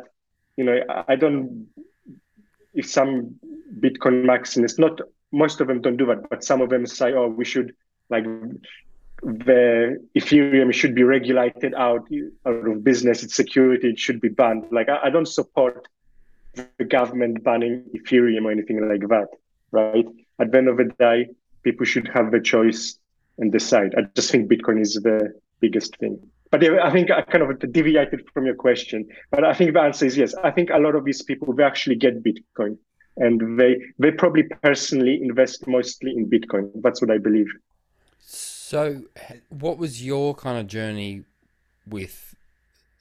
you 0.56 0.64
know, 0.64 0.80
I 1.06 1.16
don't. 1.16 1.68
If 2.74 2.88
some 2.88 3.38
Bitcoin 3.80 4.24
maximalists, 4.24 4.78
not 4.78 5.00
most 5.32 5.60
of 5.60 5.68
them 5.68 5.80
don't 5.82 5.96
do 5.96 6.06
that, 6.06 6.28
but 6.30 6.42
some 6.42 6.62
of 6.62 6.70
them 6.70 6.86
say, 6.86 7.12
"Oh, 7.12 7.28
we 7.28 7.44
should 7.44 7.74
like 8.08 8.24
the 9.22 10.02
Ethereum 10.16 10.72
should 10.72 10.94
be 10.94 11.02
regulated 11.02 11.74
out 11.74 12.08
out 12.46 12.66
of 12.66 12.84
business. 12.84 13.22
Its 13.22 13.34
security 13.34 13.90
it 13.90 13.98
should 13.98 14.20
be 14.20 14.28
banned." 14.28 14.64
Like 14.70 14.88
I, 14.88 14.98
I 15.04 15.10
don't 15.10 15.28
support 15.28 15.88
the 16.54 16.84
government 16.84 17.44
banning 17.44 17.84
Ethereum 17.94 18.46
or 18.46 18.50
anything 18.50 18.88
like 18.88 19.06
that, 19.08 19.28
right? 19.70 20.06
At 20.40 20.50
the 20.50 20.58
end 20.58 20.68
of 20.68 20.78
the 20.78 20.84
day, 20.98 21.28
people 21.68 21.84
should 21.84 22.08
have 22.08 22.30
the 22.30 22.40
choice 22.40 22.98
and 23.38 23.52
decide. 23.52 23.94
I 23.98 24.02
just 24.14 24.30
think 24.30 24.50
Bitcoin 24.50 24.80
is 24.80 24.94
the 24.94 25.34
biggest 25.60 25.96
thing. 25.98 26.18
But 26.50 26.64
I 26.64 26.90
think 26.90 27.10
I 27.10 27.20
kind 27.20 27.44
of 27.44 27.72
deviated 27.72 28.20
from 28.32 28.46
your 28.46 28.54
question. 28.54 29.06
But 29.30 29.44
I 29.44 29.52
think 29.52 29.74
the 29.74 29.80
answer 29.80 30.06
is 30.06 30.16
yes. 30.16 30.34
I 30.42 30.50
think 30.50 30.70
a 30.70 30.78
lot 30.78 30.94
of 30.94 31.04
these 31.04 31.20
people 31.20 31.52
they 31.54 31.62
actually 31.62 31.96
get 31.96 32.24
Bitcoin, 32.24 32.78
and 33.18 33.60
they 33.60 33.72
they 33.98 34.10
probably 34.12 34.44
personally 34.62 35.20
invest 35.22 35.66
mostly 35.66 36.12
in 36.16 36.30
Bitcoin. 36.30 36.70
That's 36.76 37.02
what 37.02 37.10
I 37.10 37.18
believe. 37.18 37.50
So, 38.20 39.02
what 39.50 39.76
was 39.76 40.02
your 40.02 40.34
kind 40.34 40.58
of 40.58 40.66
journey 40.68 41.24
with 41.86 42.34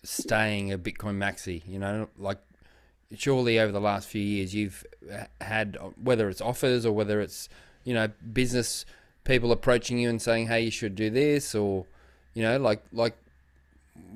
staying 0.04 0.74
a 0.74 0.78
Bitcoin 0.78 1.16
maxi? 1.16 1.62
You 1.66 1.80
know, 1.80 2.10
like 2.18 2.40
surely 3.16 3.58
over 3.62 3.72
the 3.72 3.80
last 3.80 4.10
few 4.10 4.22
years 4.22 4.54
you've 4.54 4.86
had 5.40 5.78
whether 6.04 6.28
it's 6.28 6.42
offers 6.42 6.86
or 6.86 6.92
whether 6.92 7.22
it's 7.22 7.48
you 7.88 7.96
know 7.96 8.10
business 8.34 8.86
people 9.26 9.52
approaching 9.54 10.00
you 10.00 10.10
and 10.10 10.22
saying, 10.22 10.48
"Hey, 10.48 10.62
you 10.64 10.72
should 10.72 10.96
do 10.96 11.10
this," 11.10 11.56
or 11.56 11.86
you 12.36 12.44
know, 12.44 12.58
like 12.60 12.84
like 12.94 13.18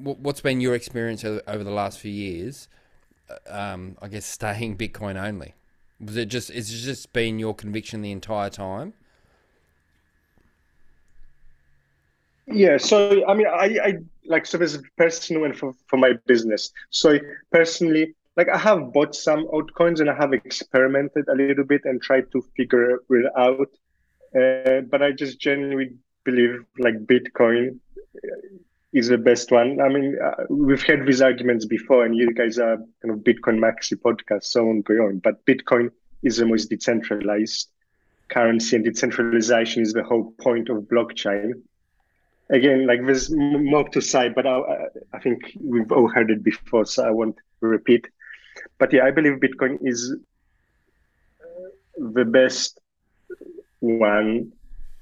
what's 0.03 0.41
been 0.41 0.61
your 0.61 0.75
experience 0.75 1.23
over 1.25 1.63
the 1.63 1.71
last 1.71 1.99
few 1.99 2.11
years? 2.11 2.67
uh, 3.29 3.37
Um, 3.73 3.97
I 4.01 4.07
guess 4.09 4.25
staying 4.25 4.77
Bitcoin 4.83 5.21
only. 5.21 5.55
Was 5.99 6.17
it 6.17 6.27
just? 6.27 6.51
Is 6.51 6.73
it 6.73 6.77
just 6.85 7.13
been 7.13 7.39
your 7.39 7.55
conviction 7.55 8.01
the 8.01 8.11
entire 8.11 8.49
time? 8.51 8.93
Yeah, 12.47 12.77
so 12.77 13.25
I 13.27 13.33
mean, 13.33 13.47
I, 13.47 13.77
I 13.83 13.93
like 14.25 14.45
so 14.45 14.57
there's 14.57 14.75
a 14.75 14.81
personal 14.97 15.45
and 15.45 15.57
for, 15.57 15.73
for 15.87 15.97
my 15.97 16.13
business. 16.25 16.71
So 16.89 17.19
personally, 17.51 18.15
like 18.37 18.49
I 18.49 18.57
have 18.57 18.93
bought 18.93 19.15
some 19.15 19.45
altcoins 19.47 19.99
and 19.99 20.09
I 20.09 20.15
have 20.15 20.33
experimented 20.33 21.25
a 21.27 21.35
little 21.35 21.65
bit 21.65 21.81
and 21.85 22.01
tried 22.01 22.31
to 22.31 22.41
figure 22.55 22.99
it 23.09 23.31
out. 23.37 23.69
Uh, 24.35 24.81
but 24.89 25.01
I 25.01 25.11
just 25.11 25.39
genuinely 25.39 25.95
believe 26.23 26.63
like 26.79 27.05
Bitcoin 27.05 27.79
is 28.93 29.09
the 29.09 29.17
best 29.17 29.51
one. 29.51 29.81
I 29.81 29.89
mean, 29.89 30.17
uh, 30.23 30.45
we've 30.49 30.83
had 30.83 31.05
these 31.05 31.21
arguments 31.21 31.65
before, 31.65 32.05
and 32.05 32.15
you 32.15 32.33
guys 32.33 32.57
are 32.57 32.77
kind 33.01 33.13
of 33.13 33.19
Bitcoin 33.19 33.59
maxi 33.59 33.95
podcast, 33.95 34.45
so 34.45 34.69
on 34.69 34.81
go 34.81 35.07
on. 35.07 35.19
But 35.19 35.45
Bitcoin 35.45 35.91
is 36.23 36.37
the 36.37 36.45
most 36.45 36.69
decentralized 36.69 37.69
currency, 38.29 38.77
and 38.77 38.85
decentralization 38.85 39.81
is 39.81 39.91
the 39.91 40.03
whole 40.03 40.31
point 40.39 40.69
of 40.69 40.83
blockchain 40.83 41.53
again, 42.51 42.85
like 42.85 43.03
there's 43.05 43.31
more 43.31 43.87
to 43.89 44.01
say, 44.01 44.29
but 44.29 44.45
I, 44.45 44.61
I 45.13 45.19
think 45.19 45.57
we've 45.59 45.91
all 45.91 46.09
heard 46.09 46.29
it 46.29 46.43
before, 46.43 46.85
so 46.85 47.05
I 47.05 47.09
won't 47.09 47.37
repeat. 47.61 48.05
But 48.81 48.91
yeah, 48.91 49.05
I 49.05 49.11
believe 49.11 49.33
Bitcoin 49.33 49.77
is 49.83 50.15
uh, 51.39 51.69
the 52.15 52.25
best 52.25 52.79
one 53.79 54.51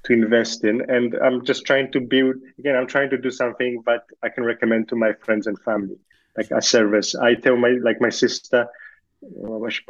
to 0.04 0.12
invest 0.12 0.64
in, 0.64 0.82
and 0.90 1.14
I'm 1.24 1.46
just 1.46 1.64
trying 1.64 1.90
to 1.92 2.00
build. 2.00 2.34
Again, 2.58 2.76
I'm 2.76 2.86
trying 2.86 3.08
to 3.08 3.16
do 3.16 3.30
something 3.30 3.82
that 3.86 4.02
I 4.22 4.28
can 4.28 4.44
recommend 4.44 4.90
to 4.90 4.96
my 4.96 5.14
friends 5.24 5.46
and 5.46 5.58
family, 5.60 5.96
like 6.36 6.50
a 6.50 6.60
service. 6.60 7.14
I 7.14 7.36
tell 7.36 7.56
my 7.56 7.70
like 7.82 8.02
my 8.02 8.10
sister. 8.10 8.66
Well, 9.22 9.64
I 9.64 9.70
should, 9.70 9.84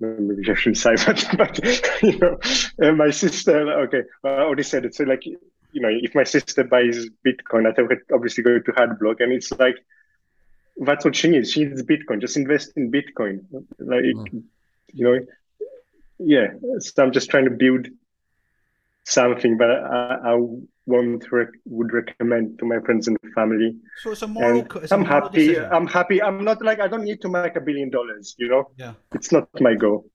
maybe 0.00 0.50
I 0.50 0.54
shouldn't 0.54 0.78
say 0.78 0.94
that, 0.96 1.18
but 1.36 1.54
you 2.02 2.18
know, 2.18 2.94
my 2.94 3.10
sister. 3.10 3.56
Okay, 3.84 4.04
I 4.24 4.28
already 4.46 4.62
said 4.62 4.86
it. 4.86 4.94
So 4.94 5.04
like, 5.04 5.26
you 5.26 5.82
know, 5.82 5.90
if 5.92 6.14
my 6.14 6.24
sister 6.24 6.64
buys 6.64 7.10
Bitcoin, 7.26 7.70
I 7.70 7.74
her 7.76 8.02
obviously 8.10 8.42
go 8.42 8.58
to 8.58 8.72
Hardblock, 8.72 9.20
and 9.20 9.34
it's 9.34 9.52
like 9.52 9.76
that's 10.76 11.04
what 11.04 11.14
she 11.16 11.28
needs. 11.28 11.52
She 11.52 11.64
needs 11.64 11.82
Bitcoin. 11.82 12.20
Just 12.20 12.36
invest 12.36 12.72
in 12.76 12.90
Bitcoin. 12.90 13.44
Like, 13.78 14.04
you 14.92 15.04
know, 15.04 15.18
yeah. 16.18 16.48
So 16.78 17.02
I'm 17.02 17.12
just 17.12 17.30
trying 17.30 17.44
to 17.44 17.50
build 17.50 17.88
something 19.04 19.58
that 19.58 19.70
I, 19.70 20.32
I 20.32 20.46
won't 20.86 21.30
rec- 21.30 21.48
would 21.66 21.92
recommend 21.92 22.58
to 22.58 22.66
my 22.66 22.80
friends 22.80 23.08
and 23.08 23.18
family. 23.34 23.76
So 24.02 24.10
it's 24.12 24.22
a 24.22 24.26
moral. 24.26 24.60
And 24.60 24.68
co- 24.68 24.80
it's 24.80 24.92
a 24.92 24.94
I'm 24.94 25.02
moral 25.02 25.22
happy. 25.22 25.46
decision. 25.46 25.68
I'm 25.72 25.86
happy. 25.86 26.22
I'm 26.22 26.44
not 26.44 26.62
like 26.62 26.80
I 26.80 26.88
don't 26.88 27.04
need 27.04 27.20
to 27.22 27.28
make 27.28 27.56
a 27.56 27.60
billion 27.60 27.90
dollars. 27.90 28.34
You 28.38 28.48
know, 28.48 28.70
yeah. 28.76 28.94
it's 29.12 29.32
not 29.32 29.48
my 29.60 29.74
goal. 29.74 30.06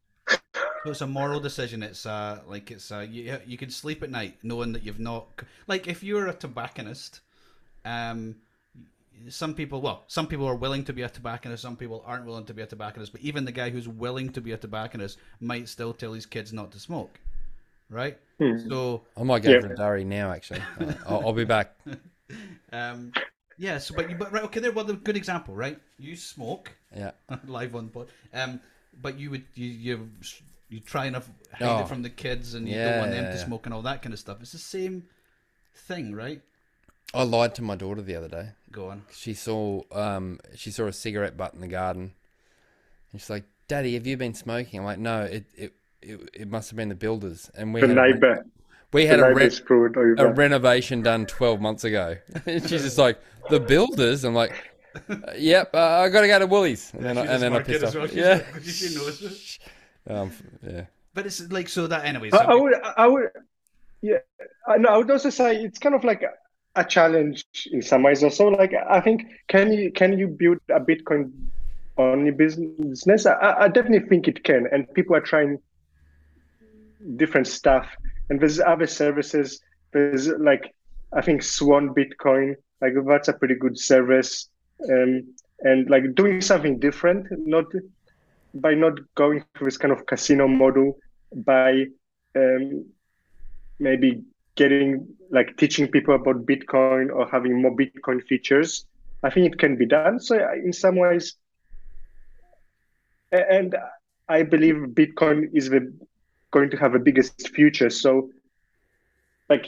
So 0.84 0.92
it's 0.92 1.02
a 1.02 1.08
moral 1.08 1.40
decision. 1.40 1.84
It's 1.84 2.06
uh 2.06 2.40
like 2.48 2.72
it's 2.72 2.92
uh 2.92 3.06
you 3.10 3.38
you 3.46 3.58
can 3.58 3.70
sleep 3.70 4.02
at 4.04 4.10
night 4.10 4.38
knowing 4.44 4.72
that 4.74 4.84
you've 4.84 5.00
not 5.00 5.28
like 5.68 5.88
if 5.88 6.04
you're 6.04 6.28
a 6.28 6.34
tobacconist, 6.34 7.22
um, 7.84 8.36
some 9.28 9.54
people 9.54 9.82
well 9.82 10.04
some 10.08 10.28
people 10.28 10.48
are 10.48 10.56
willing 10.56 10.84
to 10.86 10.94
be 10.94 11.02
a 11.02 11.10
tobacconist, 11.10 11.62
some 11.62 11.76
people 11.76 12.04
aren't 12.06 12.26
willing 12.26 12.46
to 12.46 12.54
be 12.54 12.62
a 12.62 12.66
tobacconist. 12.66 13.12
But 13.12 13.22
even 13.22 13.46
the 13.46 13.52
guy 13.52 13.70
who's 13.70 13.88
willing 13.88 14.30
to 14.34 14.42
be 14.42 14.52
a 14.54 14.58
tobacconist 14.58 15.18
might 15.40 15.68
still 15.70 15.94
tell 15.94 16.14
his 16.14 16.26
kids 16.26 16.54
not 16.54 16.72
to 16.72 16.80
smoke, 16.80 17.20
right? 17.90 18.18
So 18.70 19.04
I 19.18 19.24
might 19.24 19.44
go 19.44 19.52
Yeah. 19.54 19.62
for 19.62 19.68
a 19.68 19.76
durry 19.76 20.04
now. 20.06 20.32
Actually, 20.32 20.62
Uh, 20.80 20.94
I'll, 21.06 21.28
I'll 21.28 21.34
be 21.34 21.46
back. 21.46 21.76
um, 22.72 23.12
Yeah, 23.58 23.78
so 23.80 23.94
but 23.96 24.10
you, 24.10 24.16
but 24.16 24.32
right, 24.32 24.44
okay, 24.46 24.62
there. 24.62 24.72
Well, 24.72 24.86
the 24.86 24.94
good 24.94 25.18
example, 25.18 25.54
right? 25.56 25.78
You 25.98 26.16
smoke 26.16 26.72
Yeah. 26.96 27.12
live 27.48 27.76
on 27.76 27.86
the 27.88 27.92
pod, 27.92 28.08
um, 28.34 28.62
but 29.02 29.20
you 29.20 29.30
would 29.32 29.44
you 29.56 29.68
you 29.68 30.10
you 30.70 30.80
try 30.80 31.06
and 31.06 31.16
hide 31.16 31.24
Oh. 31.62 31.80
it 31.80 31.88
from 31.90 32.02
the 32.04 32.10
kids, 32.10 32.54
and 32.54 32.68
you 32.68 32.76
Yeah, 32.76 32.84
don't 32.86 32.98
want 33.00 33.12
them 33.12 33.26
yeah, 33.26 33.32
to 33.32 33.38
yeah. 33.38 33.44
smoke 33.44 33.66
and 33.66 33.74
all 33.74 33.82
that 33.82 34.02
kind 34.02 34.14
of 34.14 34.20
stuff. 34.20 34.38
It's 34.42 34.54
the 34.54 34.58
same 34.60 35.04
thing, 35.76 36.16
right? 36.16 36.42
I 37.14 37.24
lied 37.24 37.56
to 37.56 37.62
my 37.62 37.76
daughter 37.76 38.02
the 38.02 38.16
other 38.16 38.28
day. 38.28 38.50
Go 38.72 38.90
on. 38.90 39.04
She 39.12 39.34
saw 39.34 39.82
um 39.92 40.40
she 40.56 40.72
saw 40.72 40.86
a 40.86 40.94
cigarette 40.94 41.38
butt 41.38 41.54
in 41.54 41.62
the 41.62 41.68
garden. 41.68 42.14
And 43.12 43.20
she's 43.20 43.30
like, 43.30 43.46
"Daddy, 43.68 43.96
have 43.96 44.06
you 44.06 44.18
been 44.18 44.34
smoking?" 44.34 44.80
I'm 44.80 44.86
like, 44.86 45.00
"No, 45.00 45.24
it 45.24 45.46
it 45.56 45.74
it, 46.02 46.30
it 46.34 46.48
must 46.50 46.70
have 46.70 46.78
been 46.78 46.90
the 46.90 46.96
builders." 46.96 47.50
And 47.56 47.74
we 47.74 47.82
The 47.82 47.88
had 47.88 47.98
a, 47.98 48.02
neighbor, 48.02 48.46
we 48.94 49.06
had 49.06 49.20
a, 49.20 49.24
re- 49.24 49.34
neighbor's 49.34 49.60
food. 49.60 49.98
Or 49.98 50.14
a 50.14 50.34
renovation 50.34 51.02
done 51.02 51.26
12 51.26 51.60
months 51.60 51.84
ago. 51.84 52.18
and 52.46 52.62
she's 52.62 52.84
just 52.84 52.98
like, 52.98 53.20
"The 53.50 53.60
builders?" 53.60 54.24
I'm 54.24 54.36
like, 54.36 54.54
"Uh, 55.10 55.16
"Yep, 55.38 55.72
uh, 55.74 56.02
I 56.02 56.10
got 56.10 56.22
to 56.22 56.28
go 56.28 56.40
to 56.40 56.48
Woolies." 56.48 56.92
And 56.94 57.04
then 57.04 57.18
I, 57.18 57.26
and 57.26 57.42
then 57.42 57.54
I 57.54 57.64
pissed 57.64 57.96
off. 57.96 58.14
Yeah. 58.14 58.44
she 58.62 58.94
knows 58.96 59.22
it. 59.24 59.60
Um, 60.14 60.32
yeah. 60.64 60.86
But 61.16 61.26
it's 61.26 61.42
like 61.52 61.70
so 61.70 61.88
that 61.88 62.06
anyway. 62.06 62.30
I, 62.32 62.38
I 62.38 62.54
would, 62.54 62.74
I 62.98 63.08
would, 63.08 63.30
yeah. 64.02 64.18
I, 64.68 64.78
no, 64.78 64.90
I 64.90 64.98
would 64.98 65.10
also 65.10 65.32
say 65.32 65.56
it's 65.64 65.80
kind 65.80 65.96
of 65.96 66.04
like 66.04 66.24
a, 66.76 66.84
challenge 66.84 67.46
in 67.72 67.82
some 67.82 68.04
ways. 68.04 68.24
Also, 68.24 68.48
like 68.48 68.74
I 68.90 69.00
think, 69.02 69.24
can 69.48 69.72
you 69.74 69.92
can 69.92 70.18
you 70.18 70.28
build 70.28 70.58
a 70.70 70.80
Bitcoin 70.80 71.32
only 71.98 72.32
business? 72.32 73.26
I, 73.26 73.56
I 73.60 73.68
definitely 73.68 74.08
think 74.08 74.28
it 74.28 74.44
can, 74.44 74.68
and 74.72 74.92
people 74.94 75.16
are 75.16 75.22
trying 75.22 75.60
different 77.16 77.48
stuff. 77.48 77.88
And 78.30 78.40
there's 78.40 78.60
other 78.60 78.88
services. 78.88 79.62
There's 79.92 80.28
like 80.28 80.74
I 81.14 81.22
think 81.22 81.44
Swan 81.44 81.94
Bitcoin, 81.94 82.56
like 82.82 82.94
that's 83.08 83.28
a 83.28 83.34
pretty 83.34 83.56
good 83.56 83.78
service. 83.78 84.50
Um, 84.90 85.34
and 85.62 85.90
like 85.90 86.16
doing 86.16 86.40
something 86.42 86.80
different, 86.80 87.28
not 87.46 87.66
by 88.54 88.74
not 88.74 88.94
going 89.16 89.44
through 89.58 89.66
this 89.66 89.78
kind 89.78 89.92
of 89.92 90.06
casino 90.06 90.48
model, 90.48 90.98
by 91.36 91.86
um, 92.36 92.86
maybe 93.80 94.24
getting 94.60 95.08
like 95.32 95.56
teaching 95.58 95.88
people 95.88 96.14
about 96.16 96.46
Bitcoin 96.46 97.10
or 97.16 97.28
having 97.32 97.62
more 97.62 97.76
Bitcoin 97.76 98.22
features. 98.28 98.86
I 99.24 99.30
think 99.30 99.48
it 99.48 99.58
can 99.58 99.78
be 99.78 99.86
done. 99.86 100.20
So 100.20 100.36
in 100.54 100.74
some 100.74 100.98
ways, 100.98 101.36
and 103.32 103.76
I 104.28 104.44
believe 104.44 104.76
Bitcoin 105.02 105.50
is 105.54 105.70
the 105.70 105.82
going 106.52 106.70
to 106.72 106.78
have 106.78 106.94
the 106.94 107.00
biggest 107.00 107.50
future. 107.56 107.90
So, 107.90 108.30
like 109.50 109.66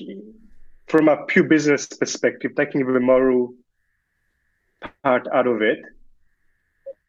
from 0.88 1.08
a 1.08 1.26
pure 1.26 1.46
business 1.46 1.88
perspective, 1.88 2.52
taking 2.58 2.86
the 2.86 3.00
moral 3.00 3.54
part 5.04 5.28
out 5.34 5.48
of 5.48 5.62
it, 5.62 5.80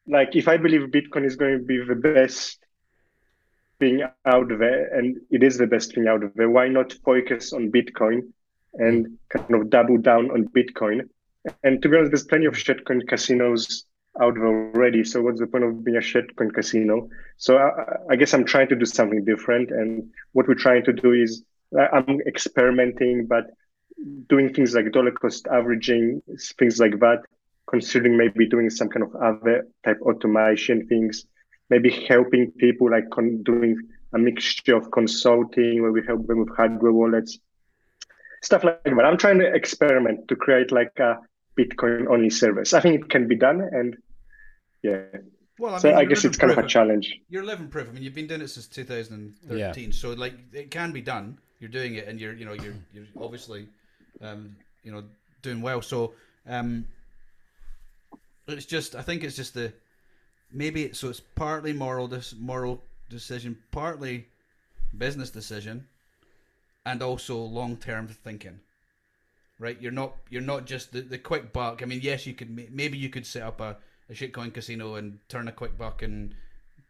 like 0.07 0.37
if 0.37 0.47
I 0.47 0.57
believe 0.57 0.83
Bitcoin 0.99 1.25
is 1.25 1.37
going 1.37 1.59
to 1.59 1.65
be 1.65 1.83
the 1.83 1.97
best 1.97 2.62
thing 3.83 4.03
out 4.35 4.49
there, 4.49 4.97
and 4.97 5.17
it 5.37 5.43
is 5.43 5.59
the 5.59 5.67
best 5.67 5.93
thing 5.93 6.07
out 6.07 6.23
there, 6.37 6.49
why 6.49 6.69
not 6.69 6.93
focus 7.05 7.53
on 7.53 7.73
Bitcoin 7.73 8.19
and 8.75 9.19
kind 9.29 9.55
of 9.55 9.71
double 9.71 9.99
down 9.99 10.31
on 10.31 10.47
Bitcoin? 10.57 11.09
And 11.65 11.83
to 11.83 11.89
be 11.89 11.97
honest, 11.97 12.13
there's 12.13 12.31
plenty 12.33 12.47
of 12.47 12.55
shitcoin 12.55 13.09
casinos 13.09 13.87
out 14.23 14.35
there 14.35 14.47
already. 14.47 15.03
So 15.03 15.21
what's 15.23 15.41
the 15.41 15.49
point 15.49 15.65
of 15.65 15.85
being 15.85 15.97
a 15.97 16.01
shitcoin 16.01 16.55
casino? 16.55 17.09
So 17.39 17.59
I, 17.59 17.71
I 18.13 18.15
guess 18.17 18.35
I'm 18.35 18.45
trying 18.45 18.69
to 18.69 18.77
do 18.77 18.87
something 18.87 19.25
different, 19.25 19.73
and 19.73 19.91
what 20.31 20.47
we're 20.47 20.65
trying 20.67 20.85
to 20.85 20.93
do 20.93 21.13
is 21.13 21.43
I'm 21.97 22.21
experimenting, 22.33 23.27
but 23.27 23.47
doing 24.29 24.55
things 24.55 24.75
like 24.77 24.93
dollar 24.93 25.11
cost 25.11 25.49
averaging, 25.49 26.23
things 26.59 26.79
like 26.79 27.01
that, 27.01 27.23
considering 27.69 28.17
maybe 28.17 28.47
doing 28.47 28.71
some 28.71 28.89
kind 28.89 29.05
of 29.07 29.13
other 29.17 29.67
type 29.85 30.01
automation 30.03 30.87
things, 30.87 31.27
maybe 31.73 31.91
helping 32.07 32.51
people 32.53 32.91
like 32.91 33.09
con- 33.11 33.43
doing 33.43 33.75
a 34.13 34.19
mixture 34.19 34.77
of 34.77 34.91
consulting 34.91 35.81
where 35.81 35.91
we 35.91 36.05
help 36.07 36.27
them 36.27 36.41
with 36.41 36.55
hardware 36.55 36.93
wallets, 36.93 37.39
stuff 38.43 38.63
like 38.63 38.85
that. 38.85 39.05
I'm 39.05 39.17
trying 39.17 39.39
to 39.39 39.47
experiment 39.47 40.29
to 40.29 40.37
create 40.37 40.71
like 40.71 40.93
a 40.99 41.19
Bitcoin 41.59 42.09
only 42.09 42.29
service. 42.29 42.75
I 42.75 42.81
think 42.81 43.01
it 43.01 43.09
can 43.09 43.27
be 43.27 43.37
done, 43.37 43.61
and 43.63 43.97
yeah. 44.83 45.01
well, 45.59 45.75
I 45.75 45.79
so 45.79 45.89
mean, 45.89 45.97
I 45.97 46.05
guess 46.05 46.27
it's 46.27 46.37
kind 46.37 46.53
of 46.53 46.59
a 46.59 46.67
challenge. 46.67 47.07
You're 47.31 47.45
living 47.45 47.69
proof. 47.69 47.89
I 47.89 47.93
mean, 47.93 48.03
you've 48.03 48.15
been 48.15 48.27
doing 48.27 48.43
it 48.43 48.49
since 48.49 48.67
2013, 48.67 49.93
so 49.93 50.13
like 50.13 50.35
it 50.53 50.71
can 50.71 50.93
be 50.93 51.01
done. 51.01 51.39
You're 51.59 51.71
doing 51.71 51.95
it, 51.95 52.07
and 52.07 52.21
you're 52.21 52.35
you 52.35 52.45
know 52.45 52.53
you're 52.53 52.75
you're 52.93 53.07
obviously 53.19 53.67
um, 54.21 54.55
you 54.85 54.93
know 54.93 55.05
doing 55.41 55.63
well. 55.63 55.81
So 55.81 56.13
um, 56.47 56.87
it's 58.47 58.67
just 58.67 58.95
I 58.95 59.03
think 59.03 59.25
it's 59.25 59.37
just 59.37 59.55
the 59.55 59.73
maybe 60.53 60.93
so 60.93 61.09
it's 61.09 61.21
partly 61.21 61.73
moral 61.73 62.09
this 62.09 62.35
moral 62.39 62.83
decision, 63.09 63.59
partly 63.71 64.29
business 64.97 65.31
decision, 65.31 65.87
and 66.85 67.03
also 67.03 67.37
long 67.37 67.77
term 67.77 68.09
thinking. 68.09 68.61
Right, 69.59 69.81
you're 69.81 69.93
not 69.93 70.15
you're 70.29 70.43
not 70.43 70.67
just 70.67 70.93
the, 70.93 71.03
the 71.03 71.19
quick 71.19 71.53
buck. 71.53 71.83
I 71.83 71.87
mean, 71.87 72.01
yes, 72.03 72.27
you 72.27 72.35
could 72.35 72.73
maybe 72.73 72.99
you 72.99 73.09
could 73.09 73.27
set 73.27 73.43
up 73.43 73.61
a, 73.61 73.77
a 74.11 74.13
shitcoin 74.13 74.53
casino 74.53 74.97
and 74.97 75.19
turn 75.29 75.47
a 75.47 75.53
quick 75.53 75.79
buck 75.79 76.03
in 76.03 76.35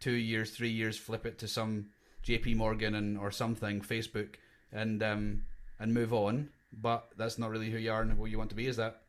two 0.00 0.12
years, 0.12 0.50
three 0.50 0.70
years, 0.70 0.96
flip 0.96 1.26
it 1.26 1.38
to 1.38 1.48
some 1.48 1.86
J.P. 2.22 2.54
Morgan 2.54 2.94
and 2.94 3.18
or 3.18 3.30
something, 3.30 3.82
Facebook, 3.82 4.36
and 4.72 5.02
um 5.02 5.44
and 5.78 5.92
move 5.92 6.14
on. 6.14 6.48
But 6.80 7.08
that's 7.18 7.38
not 7.38 7.50
really 7.50 7.70
who 7.70 7.76
you 7.76 7.92
are 7.92 8.00
and 8.00 8.12
who 8.12 8.24
you 8.24 8.38
want 8.38 8.50
to 8.50 8.56
be. 8.56 8.66
Is 8.66 8.76
that? 8.76 9.02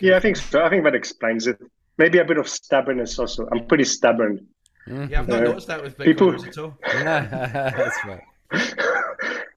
Yeah, 0.00 0.16
I 0.16 0.20
think 0.20 0.36
so. 0.36 0.64
I 0.64 0.68
think 0.68 0.82
that 0.82 0.96
explains 0.96 1.46
it. 1.46 1.60
Maybe 1.98 2.18
a 2.18 2.24
bit 2.24 2.38
of 2.38 2.48
stubbornness 2.48 3.18
also. 3.18 3.46
I'm 3.52 3.66
pretty 3.66 3.84
stubborn. 3.84 4.46
Yeah, 4.86 5.20
I've 5.20 5.28
not 5.28 5.42
Uh, 5.42 5.44
noticed 5.44 5.66
that 5.68 5.82
with 5.82 5.96
people- 5.98 6.34
at 6.34 6.58
all. 6.58 6.76
That's 6.82 7.98
right. 8.04 8.20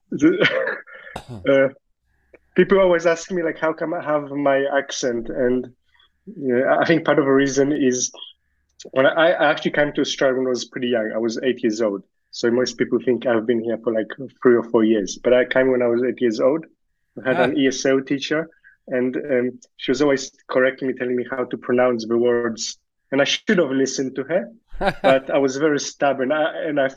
uh, 1.48 1.68
people 2.54 2.78
always 2.80 3.06
ask 3.06 3.30
me 3.30 3.42
like, 3.42 3.58
how 3.58 3.72
come 3.72 3.94
I 3.94 4.02
have 4.04 4.30
my 4.30 4.64
accent? 4.76 5.28
And 5.28 5.66
you 6.26 6.58
know, 6.58 6.78
I 6.80 6.84
think 6.84 7.04
part 7.04 7.18
of 7.18 7.24
the 7.24 7.30
reason 7.30 7.72
is 7.72 8.10
when 8.92 9.06
I, 9.06 9.32
I 9.32 9.50
actually 9.50 9.72
came 9.72 9.92
to 9.94 10.00
Australia 10.00 10.36
when 10.38 10.46
I 10.46 10.50
was 10.50 10.64
pretty 10.66 10.88
young. 10.88 11.12
I 11.14 11.18
was 11.18 11.38
eight 11.42 11.62
years 11.62 11.80
old. 11.80 12.02
So 12.30 12.50
most 12.50 12.76
people 12.76 12.98
think 13.04 13.26
I've 13.26 13.46
been 13.46 13.62
here 13.62 13.78
for 13.82 13.92
like 13.92 14.08
three 14.42 14.56
or 14.56 14.62
four 14.64 14.84
years. 14.84 15.18
But 15.22 15.32
I 15.32 15.44
came 15.46 15.70
when 15.70 15.82
I 15.82 15.86
was 15.86 16.02
eight 16.04 16.20
years 16.20 16.40
old. 16.40 16.66
I 17.24 17.28
had 17.28 17.40
Ah. 17.40 17.44
an 17.44 17.56
ESL 17.56 18.06
teacher, 18.06 18.48
and 18.88 19.16
um, 19.16 19.60
she 19.76 19.90
was 19.90 20.02
always 20.02 20.30
correcting 20.48 20.88
me, 20.88 20.94
telling 20.94 21.16
me 21.16 21.26
how 21.30 21.44
to 21.44 21.56
pronounce 21.56 22.06
the 22.06 22.16
words. 22.18 22.78
And 23.12 23.20
I 23.20 23.24
should 23.24 23.58
have 23.58 23.70
listened 23.70 24.16
to 24.16 24.24
her 24.24 24.50
but 25.02 25.30
I 25.30 25.38
was 25.38 25.56
very 25.56 25.80
stubborn, 25.80 26.32
I, 26.32 26.64
and 26.64 26.78
I 26.78 26.88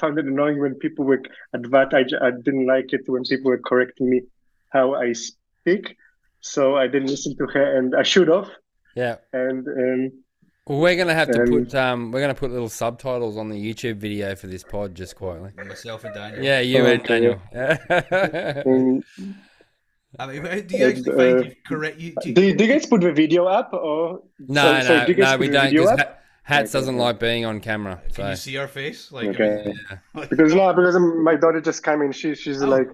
found 0.00 0.18
it 0.18 0.24
annoying 0.26 0.58
when 0.60 0.74
people 0.74 1.04
were 1.04 1.22
at 1.54 1.62
that. 1.70 1.94
I 1.94 2.30
didn't 2.32 2.66
like 2.66 2.92
it 2.92 3.02
when 3.06 3.22
people 3.22 3.50
were 3.50 3.58
correcting 3.64 4.10
me 4.10 4.22
how 4.70 4.94
I 4.94 5.12
speak, 5.12 5.96
so 6.40 6.76
I 6.76 6.88
didn't 6.88 7.08
listen 7.08 7.36
to 7.36 7.46
her, 7.46 7.78
and 7.78 7.94
I 7.94 8.02
should 8.02 8.28
have. 8.28 8.48
Yeah. 8.96 9.16
And 9.32 9.66
um, 9.68 10.24
Well, 10.66 10.80
we're 10.80 10.96
gonna 10.96 11.14
have 11.14 11.30
to 11.30 11.42
Um, 11.42 11.48
put 11.48 11.74
um, 11.76 12.10
we're 12.10 12.20
gonna 12.20 12.34
put 12.34 12.50
little 12.50 12.68
subtitles 12.68 13.36
on 13.36 13.48
the 13.48 13.56
YouTube 13.56 13.98
video 13.98 14.34
for 14.34 14.48
this 14.48 14.64
pod, 14.64 14.96
just 14.96 15.14
quietly. 15.14 15.52
Myself 15.56 16.04
and 16.04 16.14
Daniel. 16.14 16.44
Yeah, 16.44 16.58
you 16.58 16.84
and 16.86 17.00
Okay. 17.02 17.38
Daniel. 17.52 18.62
um, 18.66 19.34
I 20.18 20.26
mean, 20.26 20.66
do 20.66 20.76
you 20.78 20.86
actually 20.86 21.12
Uh, 21.12 21.16
find 21.16 21.44
you 21.44 21.54
correct? 21.66 21.98
You, 22.00 22.14
do 22.22 22.28
you, 22.28 22.34
do, 22.34 22.42
you- 22.42 22.54
do 22.56 22.64
you 22.64 22.72
guys 22.72 22.86
put 22.86 23.00
the 23.02 23.12
video 23.12 23.44
up 23.44 23.72
or 23.72 24.22
no, 24.38 24.62
so- 24.62 24.72
no, 24.72 24.80
so 24.80 25.06
do 25.06 25.14
no, 25.16 25.36
we 25.36 25.48
don't. 25.48 25.64
video 25.66 25.82
Because 25.82 25.98
ha- 26.00 26.14
Hats 26.44 26.74
Okay, 26.74 26.80
doesn't 26.80 26.96
like 26.96 27.20
being 27.20 27.44
on 27.44 27.60
camera. 27.60 28.00
can 28.14 28.30
you 28.30 28.36
see 28.36 28.56
our 28.56 28.68
face? 28.68 29.12
Like, 29.12 29.26
I 29.26 29.30
Okay. 29.30 29.62
mean, 29.66 29.78
yeah. 30.14 30.24
because 30.30 30.54
no, 30.54 30.72
because 30.72 30.96
my 30.98 31.36
daughter 31.36 31.60
just 31.60 31.82
came 31.84 32.00
in. 32.00 32.12
She 32.12 32.34
she's 32.34 32.62
Oh. 32.62 32.68
like 32.68 32.88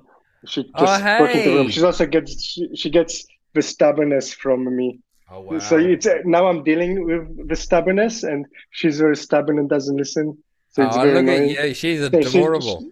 she 0.45 0.65
just 0.65 0.75
Oh, 0.75 0.85
got 0.87 1.31
into 1.31 1.51
the 1.51 1.57
room. 1.57 1.69
She 1.71 1.83
also 1.85 2.05
gets 2.05 2.31
she, 2.43 2.69
she 2.75 2.91
gets 2.91 3.25
the 3.53 3.63
stubbornness 3.63 4.35
from 4.35 4.75
me. 4.77 4.99
oh 5.31 5.41
wow. 5.43 5.59
So 5.61 5.79
it's 5.79 6.05
uh, 6.05 6.17
now 6.25 6.49
I'm 6.49 6.65
dealing 6.65 7.05
with 7.07 7.49
the 7.49 7.55
stubbornness, 7.55 8.25
and 8.25 8.45
she's 8.73 8.99
very 8.99 9.17
stubborn 9.17 9.61
and 9.61 9.69
doesn't 9.71 9.97
listen. 9.97 10.37
So 10.73 10.83
it's 10.85 10.97
oh, 10.97 11.03
very 11.03 11.15
look 11.15 11.23
annoying. 11.23 11.57
at 11.57 11.69
you. 11.69 11.75
She's 11.75 12.01
Yeah, 12.01 12.11
she- 12.23 12.39
adorable. 12.39 12.91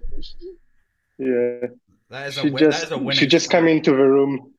yeah, 1.18 1.66
that 2.12 2.28
is 2.28 2.38
a 2.38 2.42
she 2.42 2.50
win, 2.50 2.58
just 2.58 2.84
is 2.84 2.90
a 2.90 2.98
winning 2.98 3.18
she 3.18 3.26
just 3.26 3.46
story. 3.46 3.62
came 3.62 3.76
into 3.78 3.90
the 3.90 3.96
room. 3.96 4.52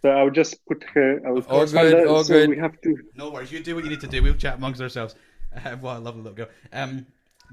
So 0.00 0.08
I'll 0.10 0.30
just 0.30 0.64
put 0.66 0.82
her. 0.94 1.20
I'll 1.24 1.40
All 1.42 1.66
good, 1.66 2.06
all 2.08 2.24
so 2.24 2.34
good. 2.34 2.50
We 2.50 2.58
have 2.58 2.80
to. 2.80 2.96
No 3.14 3.30
worries. 3.30 3.52
You 3.52 3.62
do 3.62 3.76
what 3.76 3.84
you 3.84 3.90
need 3.90 4.00
to 4.00 4.08
do. 4.08 4.22
We'll 4.22 4.34
chat 4.34 4.56
amongst 4.56 4.80
ourselves. 4.80 5.14
Uh, 5.54 5.76
well, 5.82 5.92
I 5.92 5.98
love 5.98 6.16
the 6.16 6.22
little 6.22 6.34
girl. 6.34 6.48
Um, 6.72 7.04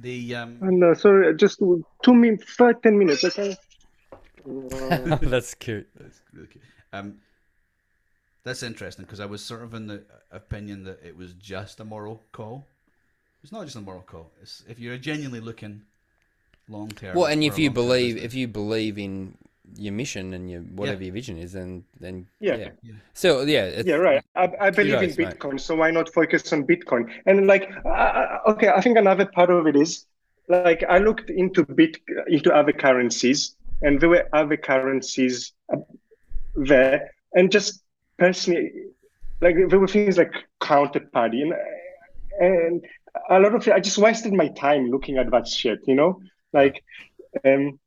the 0.01 0.33
um, 0.33 0.57
Oh, 0.63 0.67
no, 0.67 0.93
sorry, 0.93 1.35
just 1.35 1.59
two 1.59 2.13
minutes, 2.13 2.45
five, 2.53 2.81
ten 2.81 2.97
minutes. 2.97 3.25
Okay. 3.25 3.57
That's 5.21 5.53
cute. 5.53 5.89
That's 5.99 6.21
really 6.31 6.47
cute. 6.47 6.63
Um, 6.93 7.15
that's 8.45 8.63
interesting 8.63 9.05
because 9.05 9.19
I 9.19 9.25
was 9.25 9.43
sort 9.43 9.63
of 9.63 9.73
in 9.73 9.87
the 9.87 10.03
opinion 10.31 10.85
that 10.85 10.99
it 11.03 11.17
was 11.17 11.33
just 11.33 11.81
a 11.81 11.83
moral 11.85 12.23
call. 12.31 12.65
It's 13.43 13.51
not 13.51 13.65
just 13.65 13.75
a 13.75 13.81
moral 13.81 14.01
call. 14.01 14.31
It's 14.41 14.63
if 14.67 14.79
you're 14.79 14.97
genuinely 14.97 15.41
looking 15.41 15.81
long 16.69 16.89
term. 16.89 17.15
Well, 17.15 17.25
and 17.25 17.43
if 17.43 17.57
you 17.57 17.71
believe, 17.71 18.17
if 18.17 18.33
you 18.33 18.47
believe 18.47 18.97
in 18.97 19.35
your 19.77 19.93
mission 19.93 20.33
and 20.33 20.49
your 20.49 20.61
whatever 20.61 21.03
your 21.03 21.13
vision 21.13 21.37
is, 21.37 21.53
then 21.53 21.83
then 21.99 22.27
Yeah. 22.39 22.55
yeah. 22.55 22.93
So 23.13 23.41
yeah, 23.41 23.65
it's, 23.65 23.87
yeah 23.87 23.95
right 23.95 24.23
i, 24.35 24.51
I 24.59 24.69
believe 24.71 24.99
Kudos, 24.99 25.17
in 25.17 25.25
mate. 25.25 25.39
bitcoin 25.39 25.59
so 25.59 25.75
why 25.75 25.91
not 25.91 26.11
focus 26.13 26.51
on 26.53 26.65
bitcoin 26.65 27.11
and 27.25 27.47
like 27.47 27.69
uh, 27.85 28.37
okay 28.47 28.69
i 28.69 28.81
think 28.81 28.97
another 28.97 29.25
part 29.25 29.49
of 29.49 29.67
it 29.67 29.75
is 29.75 30.05
like 30.47 30.83
i 30.89 30.97
looked 30.97 31.29
into 31.29 31.63
bit 31.63 31.97
into 32.27 32.53
other 32.53 32.73
currencies 32.73 33.55
and 33.81 33.99
there 34.01 34.09
were 34.09 34.27
other 34.33 34.57
currencies 34.57 35.53
uh, 35.71 35.77
there 36.55 37.11
and 37.33 37.51
just 37.51 37.83
personally 38.17 38.71
like 39.41 39.55
there 39.69 39.79
were 39.79 39.87
things 39.87 40.17
like 40.17 40.33
counterparty 40.61 41.41
and 41.43 41.53
and 42.39 42.85
a 43.29 43.39
lot 43.39 43.53
of 43.53 43.67
it, 43.67 43.73
i 43.73 43.79
just 43.79 43.97
wasted 43.97 44.33
my 44.33 44.47
time 44.49 44.89
looking 44.89 45.17
at 45.17 45.29
that 45.31 45.47
shit 45.47 45.79
you 45.85 45.95
know 45.95 46.19
like 46.53 46.83
um 47.45 47.79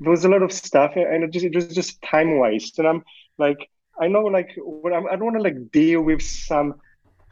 there 0.00 0.10
was 0.10 0.24
a 0.24 0.28
lot 0.28 0.42
of 0.42 0.52
stuff 0.52 0.92
and 0.96 1.24
it 1.24 1.30
just 1.30 1.44
it 1.44 1.54
was 1.54 1.68
just 1.68 2.00
time 2.02 2.38
waste 2.38 2.78
and 2.78 2.88
i'm 2.88 3.02
like 3.38 3.68
i 4.00 4.08
know 4.08 4.24
like 4.24 4.50
I'm, 4.86 5.06
i 5.06 5.16
don't 5.16 5.24
want 5.24 5.36
to 5.36 5.42
like 5.42 5.70
deal 5.70 6.02
with 6.02 6.22
some 6.22 6.74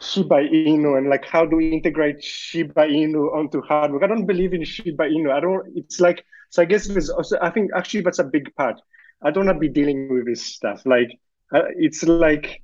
shiba 0.00 0.36
inu 0.36 0.96
and 0.96 1.08
like 1.08 1.24
how 1.24 1.44
do 1.44 1.56
we 1.56 1.70
integrate 1.70 2.22
shiba 2.22 2.86
inu 2.86 3.34
onto 3.34 3.60
hardware 3.62 4.02
i 4.04 4.06
don't 4.06 4.26
believe 4.26 4.54
in 4.54 4.64
shiba 4.64 5.04
inu. 5.04 5.30
I 5.30 5.40
don't 5.40 5.66
it's 5.76 6.00
like 6.00 6.24
so 6.48 6.62
i 6.62 6.64
guess 6.64 6.86
there's 6.86 7.10
also 7.10 7.36
i 7.42 7.50
think 7.50 7.70
actually 7.76 8.02
that's 8.02 8.18
a 8.18 8.24
big 8.24 8.54
part. 8.54 8.80
I 9.22 9.30
don't 9.30 9.44
want 9.44 9.56
to 9.56 9.60
be 9.60 9.68
dealing 9.68 10.08
with 10.12 10.24
this 10.24 10.42
stuff. 10.42 10.86
Like 10.86 11.10
uh, 11.54 11.64
it's 11.76 12.02
like 12.02 12.62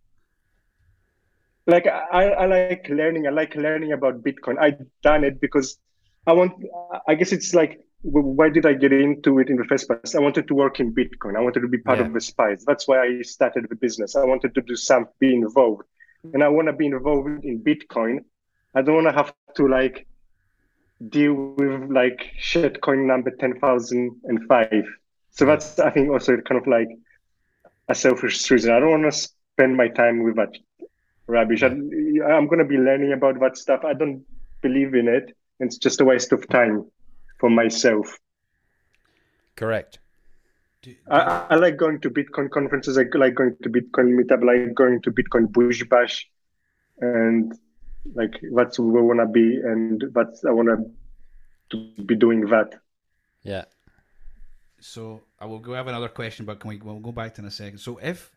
like 1.67 1.87
I, 1.87 2.31
I 2.31 2.47
like 2.47 2.89
learning 2.89 3.27
i 3.27 3.31
like 3.31 3.55
learning 3.55 3.93
about 3.93 4.23
bitcoin. 4.23 4.59
I've 4.59 4.81
done 5.03 5.25
it 5.25 5.41
because 5.41 5.79
i 6.27 6.33
want 6.33 6.53
i 7.09 7.14
guess 7.14 7.33
it's 7.33 7.55
like 7.55 7.81
why 8.03 8.49
did 8.49 8.66
i 8.66 8.72
get 8.72 8.93
into 8.93 9.39
it 9.39 9.49
in 9.49 9.57
the 9.57 9.64
first 9.64 9.89
place? 9.89 10.14
I 10.14 10.20
wanted 10.20 10.47
to 10.49 10.55
work 10.55 10.79
in 10.79 10.95
bitcoin. 10.95 11.37
I 11.37 11.41
wanted 11.41 11.61
to 11.61 11.68
be 11.68 11.79
part 11.79 11.99
Yeah. 11.99 12.07
of 12.07 12.12
the 12.12 12.20
spice 12.20 12.64
that's 12.64 12.87
why 12.87 12.99
i 13.05 13.22
started 13.22 13.66
the 13.68 13.74
business. 13.74 14.14
I 14.16 14.24
wanted 14.24 14.55
to 14.55 14.62
do 14.62 14.77
something 14.77 15.12
be 15.18 15.35
involved. 15.35 15.83
Mm. 16.24 16.35
And 16.35 16.45
i 16.45 16.49
want 16.49 16.68
to 16.68 16.72
be 16.72 16.87
involved 16.87 17.45
in 17.45 17.62
bitcoin. 17.62 18.24
I 18.74 18.83
don't 18.83 18.97
want 18.97 19.09
to 19.09 19.16
have 19.20 19.35
to 19.57 19.66
like 19.66 20.07
deal 21.09 21.35
with 21.59 21.91
like 21.91 22.20
shitcoin 22.41 23.07
number 23.07 23.31
10005 23.31 24.85
so 25.31 25.45
mm. 25.45 25.49
that's 25.49 25.79
i 25.79 25.91
think 25.91 26.11
also 26.11 26.37
kind 26.49 26.61
of 26.61 26.66
like 26.66 26.89
a 27.89 27.95
selfish 27.95 28.51
reason. 28.51 28.72
I 28.72 28.81
don't 28.81 28.91
want 28.91 29.12
to 29.12 29.12
spend 29.12 29.77
my 29.77 29.89
time 29.89 30.22
with 30.22 30.37
that 30.37 30.57
rubbish. 31.27 31.62
I, 31.62 31.68
I'm 31.68 32.47
going 32.47 32.59
to 32.59 32.64
be 32.64 32.79
learning 32.79 33.12
about 33.12 33.41
that 33.41 33.57
stuff. 33.57 33.85
I 33.85 33.95
don't 33.95 34.24
believe 34.62 34.95
in 34.95 35.09
it. 35.09 35.37
It's 35.61 35.79
just 35.79 36.01
a 36.01 36.05
waste 36.05 36.33
of 36.33 36.49
time 36.49 36.87
for 37.39 37.51
myself. 37.51 38.19
correct. 39.57 39.99
Do, 40.83 40.93
do, 40.93 40.97
I, 41.11 41.47
I 41.51 41.55
like 41.57 41.77
going 41.77 42.01
to 42.03 42.11
Bitcoin 42.11 42.51
conferences. 42.51 42.99
I 42.99 43.05
like 43.15 43.35
going 43.35 43.57
to 43.63 43.71
Bitcoin 43.71 44.19
meetup. 44.19 44.43
I 44.43 44.65
like 44.65 44.75
going 44.75 45.03
to 45.03 45.11
Bitcoin 45.13 45.51
Bush 45.53 45.83
Bash, 45.89 46.29
and 47.01 47.53
like 48.15 48.35
that's 48.55 48.79
where 48.79 49.03
I 49.03 49.07
want 49.07 49.21
to 49.21 49.27
be, 49.27 49.57
and 49.57 50.05
that's 50.13 50.45
I 50.45 50.51
want 50.51 50.71
to 51.71 52.03
be 52.05 52.17
doing 52.17 52.43
that. 52.49 52.75
Yeah. 53.43 53.65
so 54.81 55.23
I 55.41 55.47
will 55.47 55.59
go 55.61 55.75
have 55.75 55.89
another 55.89 56.09
question, 56.09 56.47
but 56.47 56.61
can 56.61 56.71
we? 56.71 56.79
We'll 56.79 57.01
go 57.01 57.13
back 57.13 57.35
to 57.35 57.43
in 57.43 57.47
a 57.47 57.51
second. 57.51 57.79
So 57.79 57.99
if 58.03 58.33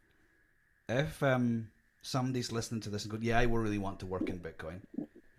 if 0.89 1.21
um 1.23 1.69
somebody's 2.01 2.51
listening 2.51 2.81
to 2.81 2.89
this 2.89 3.03
and 3.05 3.11
go, 3.11 3.17
yeah, 3.21 3.39
I 3.39 3.45
will 3.45 3.59
really 3.59 3.77
want 3.77 3.99
to 3.99 4.05
work 4.05 4.29
in 4.29 4.39
Bitcoin. 4.39 4.81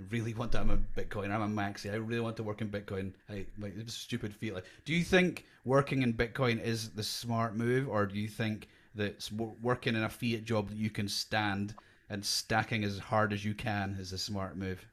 Really 0.08 0.34
want 0.34 0.52
to. 0.52 0.60
I'm 0.60 0.70
a 0.70 0.78
Bitcoin. 0.78 1.30
I'm 1.30 1.42
a 1.42 1.62
maxi. 1.62 1.92
I 1.92 1.96
really 1.96 2.20
want 2.20 2.36
to 2.36 2.42
work 2.42 2.62
in 2.62 2.68
Bitcoin. 2.68 3.12
I 3.28 3.44
like 3.58 3.74
it's 3.76 3.94
a 3.94 3.98
stupid 3.98 4.34
feeling. 4.34 4.62
Do 4.84 4.94
you 4.94 5.04
think 5.04 5.44
working 5.64 6.02
in 6.02 6.14
Bitcoin 6.14 6.62
is 6.62 6.90
the 6.90 7.02
smart 7.02 7.54
move, 7.54 7.88
or 7.88 8.06
do 8.06 8.18
you 8.18 8.28
think 8.28 8.68
that 8.94 9.28
working 9.60 9.94
in 9.94 10.02
a 10.02 10.08
fiat 10.08 10.44
job 10.44 10.70
that 10.70 10.76
you 10.76 10.90
can 10.90 11.08
stand 11.08 11.74
and 12.08 12.24
stacking 12.24 12.82
as 12.82 12.98
hard 12.98 13.32
as 13.32 13.44
you 13.44 13.54
can 13.54 13.96
is 14.00 14.12
a 14.12 14.18
smart 14.18 14.56
move? 14.56 14.84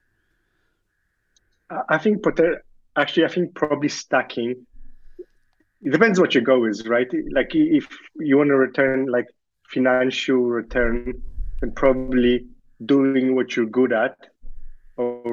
I- 1.70 1.98
think, 1.98 2.24
actually, 2.96 3.26
I 3.26 3.28
think 3.28 3.56
probably 3.56 3.90
stacking. 3.90 4.66
It 5.82 5.92
depends 5.92 6.20
what 6.20 6.34
your 6.34 6.44
goal 6.44 6.66
is, 6.66 6.88
right? 6.88 7.08
Like 7.32 7.54
if 7.54 7.88
you 8.16 8.38
want 8.38 8.50
to 8.50 8.56
return 8.56 9.08
like 9.08 9.28
financial 9.70 10.38
return, 10.38 11.22
then 11.60 11.72
probably 11.72 12.48
doing 12.86 13.36
what 13.36 13.56
you're 13.56 13.66
good 13.66 13.94
at 13.94 14.16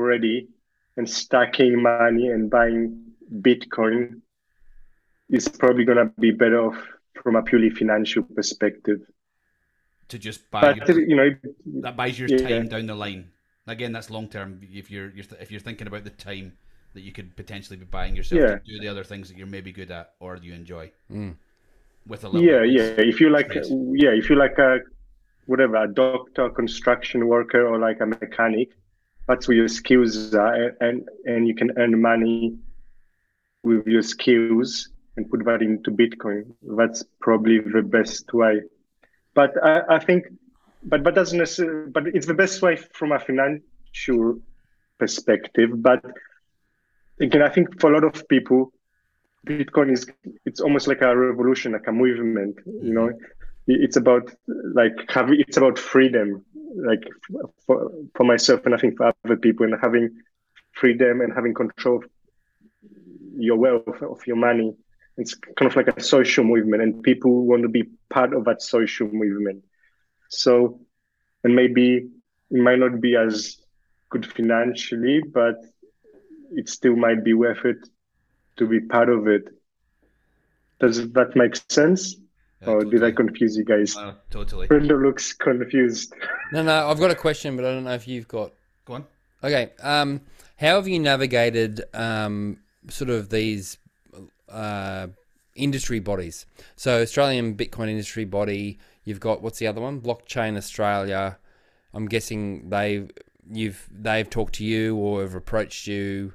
already 0.05 0.49
and 0.97 1.09
stacking 1.09 1.83
money 1.83 2.29
and 2.29 2.51
buying 2.51 3.03
Bitcoin 3.41 4.21
is 5.31 5.49
probably 5.49 5.85
going 5.85 5.99
to 5.99 6.13
be 6.21 6.31
better 6.31 6.61
off 6.67 6.77
from 7.23 7.37
a 7.37 7.43
purely 7.43 7.71
financial 7.71 8.23
perspective. 8.23 9.01
To 10.09 10.19
just 10.19 10.51
buy 10.51 10.61
But 10.75 10.89
your, 10.89 11.01
you 11.01 11.17
know, 11.17 11.31
that 11.83 11.97
buys 11.97 12.19
your 12.19 12.29
Yeah. 12.29 12.47
time 12.49 12.69
down 12.69 12.87
the 12.87 12.95
line. 12.95 13.31
Again, 13.67 13.93
that's 13.93 14.11
long 14.11 14.29
term. 14.29 14.61
If 14.63 14.91
you're, 14.91 15.11
you're 15.11 15.25
th- 15.25 15.41
if 15.41 15.51
you're 15.51 15.61
thinking 15.61 15.87
about 15.87 16.05
the 16.05 16.11
time 16.11 16.53
that 16.93 17.01
you 17.01 17.11
could 17.13 17.35
potentially 17.35 17.79
be 17.79 17.87
buying 17.87 18.15
yourself 18.15 18.41
Yeah. 18.43 18.55
to 18.59 18.61
do 18.65 18.79
the 18.79 18.89
other 18.89 19.03
things 19.03 19.29
that 19.29 19.39
you're 19.39 19.47
maybe 19.49 19.73
good 19.73 19.91
at 19.91 20.13
or 20.21 20.37
you 20.37 20.53
enjoy, 20.53 20.93
Mm. 21.11 21.35
with 22.07 22.25
a 22.25 22.29
little 22.29 22.47
yeah, 22.47 22.63
yeah. 22.63 22.95
If 22.99 23.19
you 23.21 23.31
like, 23.31 23.51
stress. 23.51 23.71
yeah, 23.71 24.11
if 24.11 24.29
you 24.29 24.37
like 24.37 24.59
a 24.59 24.81
whatever, 25.47 25.77
a 25.77 25.89
doctor, 25.89 26.51
construction 26.51 27.27
worker, 27.27 27.67
or 27.67 27.79
like 27.79 28.01
a 28.01 28.07
mechanic, 28.07 28.69
that's 29.27 29.49
where 29.49 29.57
your 29.57 29.69
skills 29.69 30.35
are, 30.35 30.77
and 30.81 31.09
and 31.25 31.49
you 31.49 31.55
can 31.55 31.71
earn 31.79 32.01
money 32.01 32.59
with 33.63 33.87
your 33.87 34.03
skills 34.03 34.91
and 35.17 35.31
put 35.31 35.45
that 35.45 35.63
into 35.63 35.91
Bitcoin. 35.91 36.53
That's 36.63 37.05
probably 37.21 37.61
the 37.61 37.83
best 37.83 38.33
way. 38.33 38.63
But 39.35 39.53
I, 39.63 39.97
I 39.97 39.99
think, 39.99 40.27
but 40.83 41.03
but 41.03 41.15
doesn't 41.15 41.39
necessarily, 41.39 41.91
but 41.91 42.07
it's 42.09 42.27
the 42.27 42.35
best 42.35 42.63
way 42.63 42.77
from 42.77 43.13
a 43.13 43.19
financial 43.19 44.41
perspective. 44.99 45.71
But 45.83 46.05
again, 47.21 47.43
I 47.43 47.49
think 47.49 47.81
for 47.81 47.93
a 47.93 47.95
lot 47.95 48.05
of 48.05 48.29
people, 48.29 48.73
Bitcoin 49.47 49.93
is 49.93 50.07
it's 50.45 50.61
almost 50.61 50.87
like 50.87 51.03
a 51.03 51.17
revolution, 51.17 51.73
like 51.73 51.87
a 51.87 51.93
movement. 51.93 52.59
You 52.67 52.95
know, 52.95 53.09
mm-hmm. 53.09 53.25
it's 53.67 53.97
about 53.97 54.31
like 54.75 54.95
having 55.09 55.41
it's 55.41 55.57
about 55.57 55.79
freedom, 55.79 56.45
like 56.75 57.03
for 57.67 57.91
for 58.15 58.25
myself 58.25 58.65
and 58.67 58.75
I 58.75 58.79
think 58.79 58.97
for 58.97 59.13
other 59.25 59.37
people, 59.37 59.67
and 59.67 59.75
having 59.81 60.11
freedom 60.73 61.21
and 61.21 61.33
having 61.33 61.55
control 61.55 61.99
of 61.99 62.05
your 63.37 63.57
wealth 63.57 64.03
of 64.03 64.27
your 64.27 64.37
money. 64.37 64.75
It's 65.17 65.35
kind 65.35 65.71
of 65.71 65.77
like 65.77 65.89
a 65.89 66.03
social 66.03 66.43
movement, 66.45 66.83
and 66.83 67.03
people 67.03 67.47
want 67.47 67.63
to 67.63 67.69
be 67.69 67.85
part 68.11 68.33
of 68.33 68.45
that 68.47 68.63
social 68.63 69.09
movement. 69.09 69.65
So, 70.29 70.81
and 71.45 71.55
maybe 71.55 72.09
it 72.51 72.61
might 72.61 72.81
not 72.81 73.01
be 73.01 73.15
as 73.17 73.59
good 74.11 74.27
financially, 74.27 75.23
but 75.33 75.57
it 76.51 76.69
still 76.69 76.97
might 76.97 77.23
be 77.23 77.35
worth 77.35 77.65
it 77.65 77.77
to 78.57 78.67
be 78.67 78.81
part 78.81 79.09
of 79.09 79.29
it. 79.29 79.49
Does 80.81 81.11
that 81.13 81.37
make 81.37 81.57
sense? 81.71 82.17
Yeah, 82.67 82.73
or 82.75 82.85
did 82.85 83.03
I 83.05 83.11
confuse 83.11 83.57
you 83.57 83.65
guys? 83.65 83.97
Uh, 83.97 84.15
totally. 84.31 84.67
Brenda 84.67 84.97
looks 84.97 85.33
confused. 85.33 86.15
No, 86.53 86.63
no, 86.63 86.89
I've 86.89 86.99
got 86.99 87.11
a 87.11 87.15
question, 87.15 87.57
but 87.57 87.65
I 87.65 87.73
don't 87.73 87.85
know 87.85 87.95
if 87.95 88.07
you've 88.09 88.29
got. 88.29 88.53
Go 88.85 88.95
on. 88.95 89.05
Okay. 89.43 89.71
Um, 89.83 90.21
how 90.57 90.77
have 90.77 90.89
you 90.89 90.99
navigated 90.99 91.83
um, 91.95 92.59
sort 92.89 93.11
of 93.11 93.31
these 93.31 93.79
uh, 94.49 95.09
industry 95.55 95.99
bodies? 96.01 96.47
So 96.77 97.03
Australian 97.03 97.57
Bitcoin 97.57 97.89
industry 97.89 98.25
body. 98.25 98.79
You've 99.05 99.21
got 99.21 99.43
what's 99.43 99.59
the 99.59 99.67
other 99.67 99.81
one? 99.81 100.01
Blockchain 100.01 100.57
Australia. 100.57 101.39
I'm 101.93 102.07
guessing 102.07 102.71
they 102.71 103.07
you've 103.51 103.89
they've 103.93 104.29
talked 104.29 104.55
to 104.55 104.65
you 104.65 104.97
or 104.97 105.21
have 105.21 105.35
approached 105.35 105.87
you 105.87 106.33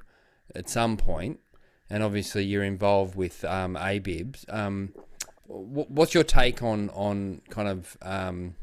at 0.54 0.68
some 0.68 0.96
point, 0.96 1.40
and 1.88 2.02
obviously 2.02 2.44
you're 2.44 2.62
involved 2.64 3.16
with 3.16 3.44
um, 3.44 3.74
ABIBs. 3.74 4.52
Um, 4.52 4.92
wh- 4.96 5.00
what's 5.50 6.14
your 6.14 6.24
take 6.24 6.62
on 6.62 6.90
on 6.90 7.42
kind 7.50 7.68
of 7.68 7.96
um, 8.02 8.54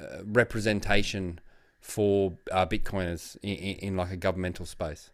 uh, 0.00 0.22
representation 0.24 1.38
for 1.80 2.32
uh, 2.50 2.66
Bitcoiners 2.66 3.36
in, 3.42 3.56
in, 3.56 3.76
in 3.76 3.96
like 3.96 4.10
a 4.10 4.16
governmental 4.16 4.66
space? 4.66 5.10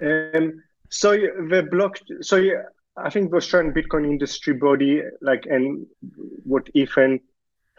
Um, 0.00 0.62
so 0.88 1.12
the 1.12 1.66
block, 1.70 1.98
so 2.20 2.36
yeah, 2.36 2.64
I 2.96 3.08
think 3.08 3.30
the 3.30 3.38
Australian 3.38 3.72
Bitcoin 3.72 4.04
industry 4.04 4.54
body, 4.54 5.02
like, 5.20 5.46
and 5.46 5.86
what 6.44 6.68
Ethan, 6.74 7.20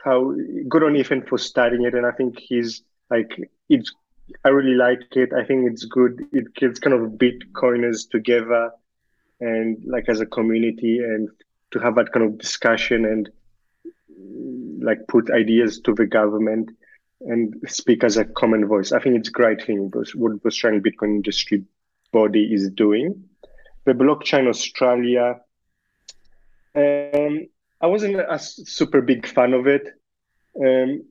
how 0.03 0.33
good 0.67 0.83
on 0.83 0.95
Ethan 0.95 1.23
for 1.23 1.37
starting 1.37 1.83
it, 1.83 1.93
and 1.93 2.05
I 2.05 2.11
think 2.11 2.39
he's 2.39 2.81
like, 3.09 3.37
it's, 3.69 3.93
I 4.43 4.49
really 4.49 4.75
like 4.75 5.15
it. 5.15 5.33
I 5.33 5.43
think 5.43 5.69
it's 5.69 5.85
good. 5.85 6.21
It 6.31 6.55
gets 6.55 6.79
kind 6.79 6.95
of 6.95 7.11
Bitcoiners 7.11 8.09
together, 8.09 8.71
and 9.39 9.83
like 9.85 10.09
as 10.09 10.21
a 10.21 10.25
community, 10.25 10.99
and 10.99 11.29
to 11.71 11.79
have 11.79 11.95
that 11.95 12.11
kind 12.11 12.25
of 12.25 12.37
discussion 12.37 13.05
and 13.05 13.29
like 14.81 15.07
put 15.07 15.31
ideas 15.31 15.79
to 15.81 15.93
the 15.93 16.05
government 16.05 16.69
and 17.21 17.55
speak 17.67 18.03
as 18.03 18.17
a 18.17 18.25
common 18.25 18.67
voice. 18.67 18.91
I 18.91 18.99
think 18.99 19.15
it's 19.17 19.29
a 19.29 19.31
great 19.31 19.65
thing. 19.65 19.89
What 20.15 20.43
the 20.43 20.47
Australian 20.47 20.83
Bitcoin 20.83 21.15
industry 21.15 21.63
body 22.11 22.53
is 22.53 22.69
doing. 22.71 23.23
The 23.85 23.93
Blockchain 23.93 24.47
Australia, 24.47 25.39
um, 26.75 27.47
I 27.81 27.87
wasn't 27.87 28.17
a 28.17 28.39
super 28.39 29.01
big 29.01 29.25
fan 29.27 29.53
of 29.53 29.67
it. 29.67 29.87
Um, 30.59 31.03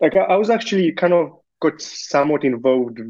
like 0.00 0.16
I 0.16 0.36
was 0.36 0.50
actually 0.50 0.92
kind 0.92 1.12
of 1.12 1.32
got 1.60 1.80
somewhat 1.80 2.44
involved 2.44 3.00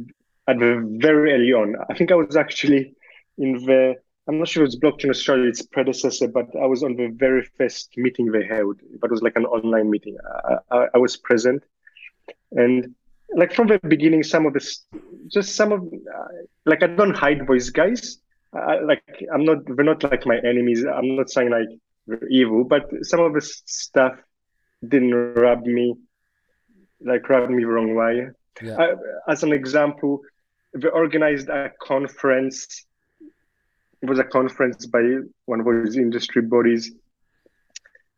at 0.49 0.59
the 0.59 0.83
very 1.01 1.33
early 1.33 1.53
on. 1.53 1.77
I 1.89 1.95
think 1.95 2.11
I 2.11 2.17
was 2.17 2.37
actually 2.37 2.95
in 3.41 3.55
the 3.55 3.97
I'm 4.29 4.39
not 4.39 4.49
sure 4.49 4.65
it's 4.65 4.79
Blockchain 4.79 5.11
Australia, 5.11 5.49
its 5.49 5.63
predecessor, 5.63 6.29
but 6.29 6.47
I 6.55 6.67
was 6.67 6.85
on 6.85 6.95
the 6.95 7.09
very 7.09 7.43
first 7.59 7.97
meeting 7.97 8.27
they 8.27 8.47
held. 8.47 8.77
But 9.01 9.09
it 9.09 9.11
was 9.11 9.23
like 9.23 9.35
an 9.35 9.47
online 9.47 9.91
meeting. 9.91 10.17
I, 10.49 10.55
I, 10.71 10.87
I 10.95 10.99
was 10.99 11.17
present, 11.17 11.65
and 12.53 12.95
like 13.35 13.53
from 13.55 13.67
the 13.67 13.81
beginning, 13.89 14.23
some 14.23 14.47
of 14.47 14.53
this, 14.53 14.85
just 15.29 15.57
some 15.57 15.73
of, 15.73 15.81
uh, 15.83 16.29
like 16.65 16.83
I 16.83 16.89
don't 16.89 17.17
hide 17.17 17.47
those 17.47 17.71
guys. 17.71 18.19
I, 18.53 18.81
like 18.81 19.03
I'm 19.33 19.45
not, 19.45 19.59
they're 19.67 19.85
not 19.85 20.03
like 20.03 20.27
my 20.27 20.39
enemies. 20.39 20.85
I'm 20.85 21.17
not 21.17 21.31
saying 21.31 21.51
like 21.51 21.69
they're 22.07 22.29
evil, 22.29 22.65
but 22.65 22.89
some 23.03 23.21
of 23.21 23.33
the 23.33 23.41
stuff 23.41 24.17
didn't 24.87 25.15
rub 25.15 25.65
me, 25.65 25.95
like 27.01 27.29
rub 27.29 27.51
me 27.51 27.63
the 27.63 27.69
wrong 27.69 27.95
way. 27.95 28.29
Yeah. 28.63 28.77
Uh, 28.77 28.97
as 29.29 29.43
an 29.43 29.53
example, 29.53 30.21
they 30.75 30.89
organized 30.89 31.49
a 31.49 31.73
conference. 31.81 32.87
It 34.03 34.09
was 34.09 34.19
a 34.19 34.25
conference 34.25 34.87
by 34.87 35.03
one 35.45 35.61
of 35.61 35.67
those 35.67 35.97
industry 35.97 36.43
bodies 36.43 36.93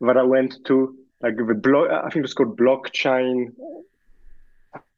that 0.01 0.17
I 0.17 0.23
went 0.23 0.65
to, 0.67 0.97
like 1.21 1.37
the 1.37 1.55
block. 1.55 1.91
I 1.91 2.03
think 2.03 2.17
it 2.17 2.23
was 2.23 2.35
called 2.35 2.59
Blockchain. 2.59 3.53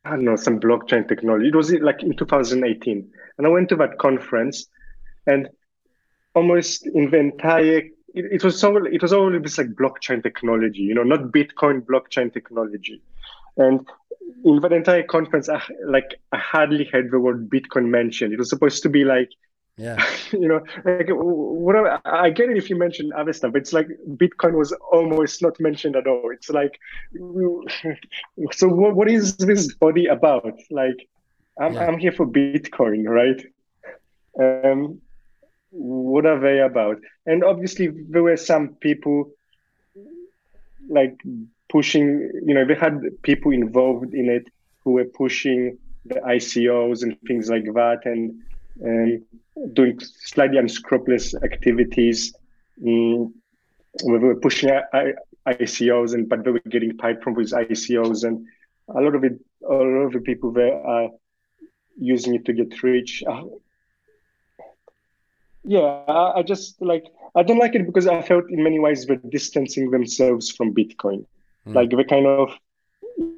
I 0.05 0.11
don't 0.11 0.25
know 0.25 0.37
some 0.37 0.61
blockchain 0.61 1.09
technology. 1.09 1.49
It 1.49 1.55
was 1.55 1.73
like 1.73 2.03
in 2.03 2.15
2018, 2.15 3.11
and 3.39 3.47
I 3.47 3.51
went 3.51 3.71
to 3.71 3.77
that 3.77 3.99
conference, 3.99 4.67
and 5.27 5.49
almost 6.35 6.87
in 6.87 7.11
the 7.11 7.19
entire 7.19 7.83
it, 8.15 8.27
it 8.33 8.45
was 8.45 8.59
so 8.59 8.77
it 8.87 9.03
was 9.03 9.13
always 9.13 9.43
this 9.43 9.59
like 9.59 9.75
blockchain 9.75 10.23
technology, 10.23 10.81
you 10.81 10.95
know, 10.95 11.03
not 11.03 11.33
Bitcoin 11.33 11.83
blockchain 11.83 12.33
technology. 12.33 13.03
And 13.57 13.87
in 14.45 14.61
that 14.61 14.73
entire 14.73 15.03
conference, 15.03 15.49
I, 15.49 15.61
like 15.87 16.21
I 16.33 16.39
hardly 16.39 16.85
heard 16.85 17.11
the 17.11 17.19
word 17.19 17.51
Bitcoin 17.51 17.87
mentioned. 17.87 18.33
It 18.33 18.39
was 18.39 18.51
supposed 18.51 18.83
to 18.85 18.89
be 18.89 19.05
like, 19.05 19.31
yeah, 19.77 20.05
you 20.33 20.47
know, 20.49 20.61
like 20.85 21.09
whatever. 21.11 22.01
I 22.05 22.31
get 22.31 22.51
it 22.51 22.57
if 22.57 22.71
you 22.71 22.77
mention 22.77 23.13
other 23.13 23.33
stuff. 23.33 23.55
It's 23.55 23.73
like 23.73 23.89
Bitcoin 24.09 24.55
was 24.55 24.73
almost 24.93 25.43
not 25.43 25.59
mentioned 25.61 25.97
at 25.97 26.07
all. 26.07 26.31
It's 26.33 26.51
like, 26.51 26.79
so 28.53 28.69
what, 28.69 28.95
what 28.95 29.11
is 29.11 29.37
this 29.37 29.75
body 29.75 30.07
about? 30.07 30.59
Like, 30.71 31.09
I'm 31.61 31.75
yeah. 31.75 31.87
I'm 31.87 31.99
here 31.99 32.13
for 32.13 32.27
Bitcoin, 32.27 33.07
right? 33.09 33.45
Um, 34.41 35.01
what 35.71 36.25
are 36.25 36.39
they 36.39 36.61
about? 36.61 36.99
And 37.27 37.43
obviously, 37.43 37.89
there 37.89 38.23
were 38.23 38.37
some 38.37 38.75
people 38.81 39.33
like 40.89 41.19
pushing, 41.69 42.31
you 42.47 42.55
know, 42.55 42.65
they 42.65 42.75
had 42.75 43.01
people 43.23 43.51
involved 43.51 44.15
in 44.15 44.29
it 44.29 44.47
who 44.85 44.93
were 44.93 45.05
pushing 45.05 45.79
the 46.05 46.17
ICOs 46.17 47.03
and 47.03 47.17
things 47.27 47.49
like 47.49 47.65
that 47.65 48.03
and 48.05 48.43
um, 48.83 49.25
doing 49.73 49.99
slightly 50.01 50.59
unscrupulous 50.59 51.35
activities. 51.35 52.35
Um, 52.85 53.35
we 54.05 54.19
were 54.19 54.37
pushing 54.37 54.71
ICOs, 55.47 56.15
and 56.15 56.29
but 56.29 56.45
they 56.45 56.51
were 56.51 56.61
getting 56.69 56.97
paid 56.97 57.23
from 57.23 57.35
these 57.35 57.53
ICOs, 57.53 58.25
and 58.25 58.47
a 58.89 59.01
lot 59.01 59.15
of 59.15 59.25
it, 59.25 59.39
a 59.69 59.73
lot 59.73 60.07
of 60.07 60.13
the 60.13 60.21
people 60.21 60.53
there 60.53 60.75
are 60.75 61.11
using 61.99 62.35
it 62.35 62.45
to 62.47 62.53
get 62.53 62.83
rich. 62.83 63.23
Uh, 63.27 63.45
yeah, 65.63 66.03
I, 66.09 66.41
I, 66.41 66.43
just 66.43 66.81
like 66.83 67.05
I 67.35 67.43
don't 67.43 67.59
like 67.59 67.75
it 67.75 67.87
because 67.87 68.07
I 68.07 68.21
felt 68.23 68.51
in 68.51 68.63
many 68.63 68.79
ways 68.79 69.07
they're 69.07 69.17
distancing 69.17 69.91
themselves 69.91 70.51
from 70.51 70.75
Bitcoin. 70.75 71.25
Mm. 71.67 71.75
Like 71.75 71.91
the 71.91 72.05
kind 72.05 72.27
of 72.27 72.51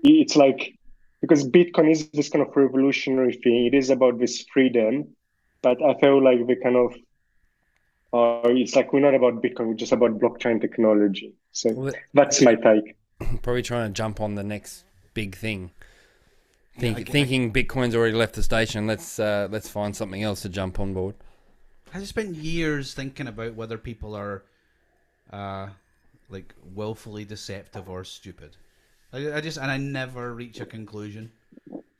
it's 0.02 0.36
like 0.36 0.76
because 1.20 1.48
Bitcoin 1.48 1.90
is 1.90 2.08
this 2.10 2.28
kind 2.28 2.46
of 2.46 2.54
revolutionary 2.56 3.34
thing. 3.34 3.66
It 3.66 3.74
is 3.74 3.90
about 3.90 4.18
this 4.18 4.44
freedom, 4.52 5.14
but 5.62 5.82
I 5.82 5.98
feel 6.00 6.22
like 6.22 6.38
we 6.46 6.56
kind 6.56 6.76
of 6.76 6.94
uh, 8.12 8.48
it's 8.48 8.74
like 8.76 8.92
we're 8.92 9.00
not 9.00 9.14
about 9.14 9.42
Bitcoin. 9.42 9.68
We're 9.68 9.74
just 9.74 9.92
about 9.92 10.18
blockchain 10.18 10.60
technology. 10.60 11.34
So 11.52 11.72
well, 11.72 11.92
that's 12.14 12.40
my 12.40 12.54
take. 12.54 12.96
Probably 13.42 13.62
trying 13.62 13.88
to 13.88 13.92
jump 13.92 14.20
on 14.20 14.34
the 14.34 14.44
next 14.44 14.84
big 15.14 15.36
thing. 15.36 15.70
Think, 16.78 16.98
yeah, 16.98 17.04
thinking 17.04 17.52
Bitcoin's 17.52 17.94
already 17.94 18.14
left 18.14 18.34
the 18.34 18.42
station. 18.42 18.86
Let's 18.86 19.18
uh, 19.18 19.48
let's 19.50 19.68
find 19.68 19.96
something 19.96 20.22
else 20.22 20.42
to 20.42 20.48
jump 20.48 20.78
on 20.78 20.92
board. 20.92 21.14
I 21.94 22.02
spent 22.04 22.36
years 22.36 22.92
thinking 22.94 23.26
about 23.26 23.54
whether 23.54 23.78
people 23.78 24.14
are, 24.14 24.44
uh, 25.32 25.68
like 26.28 26.54
willfully 26.74 27.24
deceptive 27.24 27.88
or 27.88 28.04
stupid. 28.04 28.56
I, 29.12 29.32
I 29.34 29.40
just 29.40 29.56
and 29.56 29.70
I 29.70 29.78
never 29.78 30.34
reach 30.34 30.60
a 30.60 30.66
conclusion. 30.66 31.32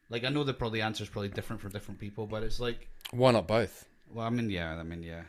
Like 0.09 0.25
I 0.25 0.29
know 0.29 0.45
the 0.45 0.55
probably 0.55 0.83
answer 0.83 1.03
is 1.03 1.11
probably 1.11 1.29
different 1.29 1.61
for 1.61 1.69
different 1.69 2.01
people, 2.01 2.27
but 2.27 2.43
it's 2.43 2.61
like 2.61 2.89
why 3.11 3.33
not 3.33 3.47
both? 3.47 3.87
Well, 4.13 4.27
I 4.27 4.31
mean, 4.31 4.51
yeah, 4.51 4.75
I 4.75 4.83
mean, 4.83 5.03
yeah, 5.03 5.23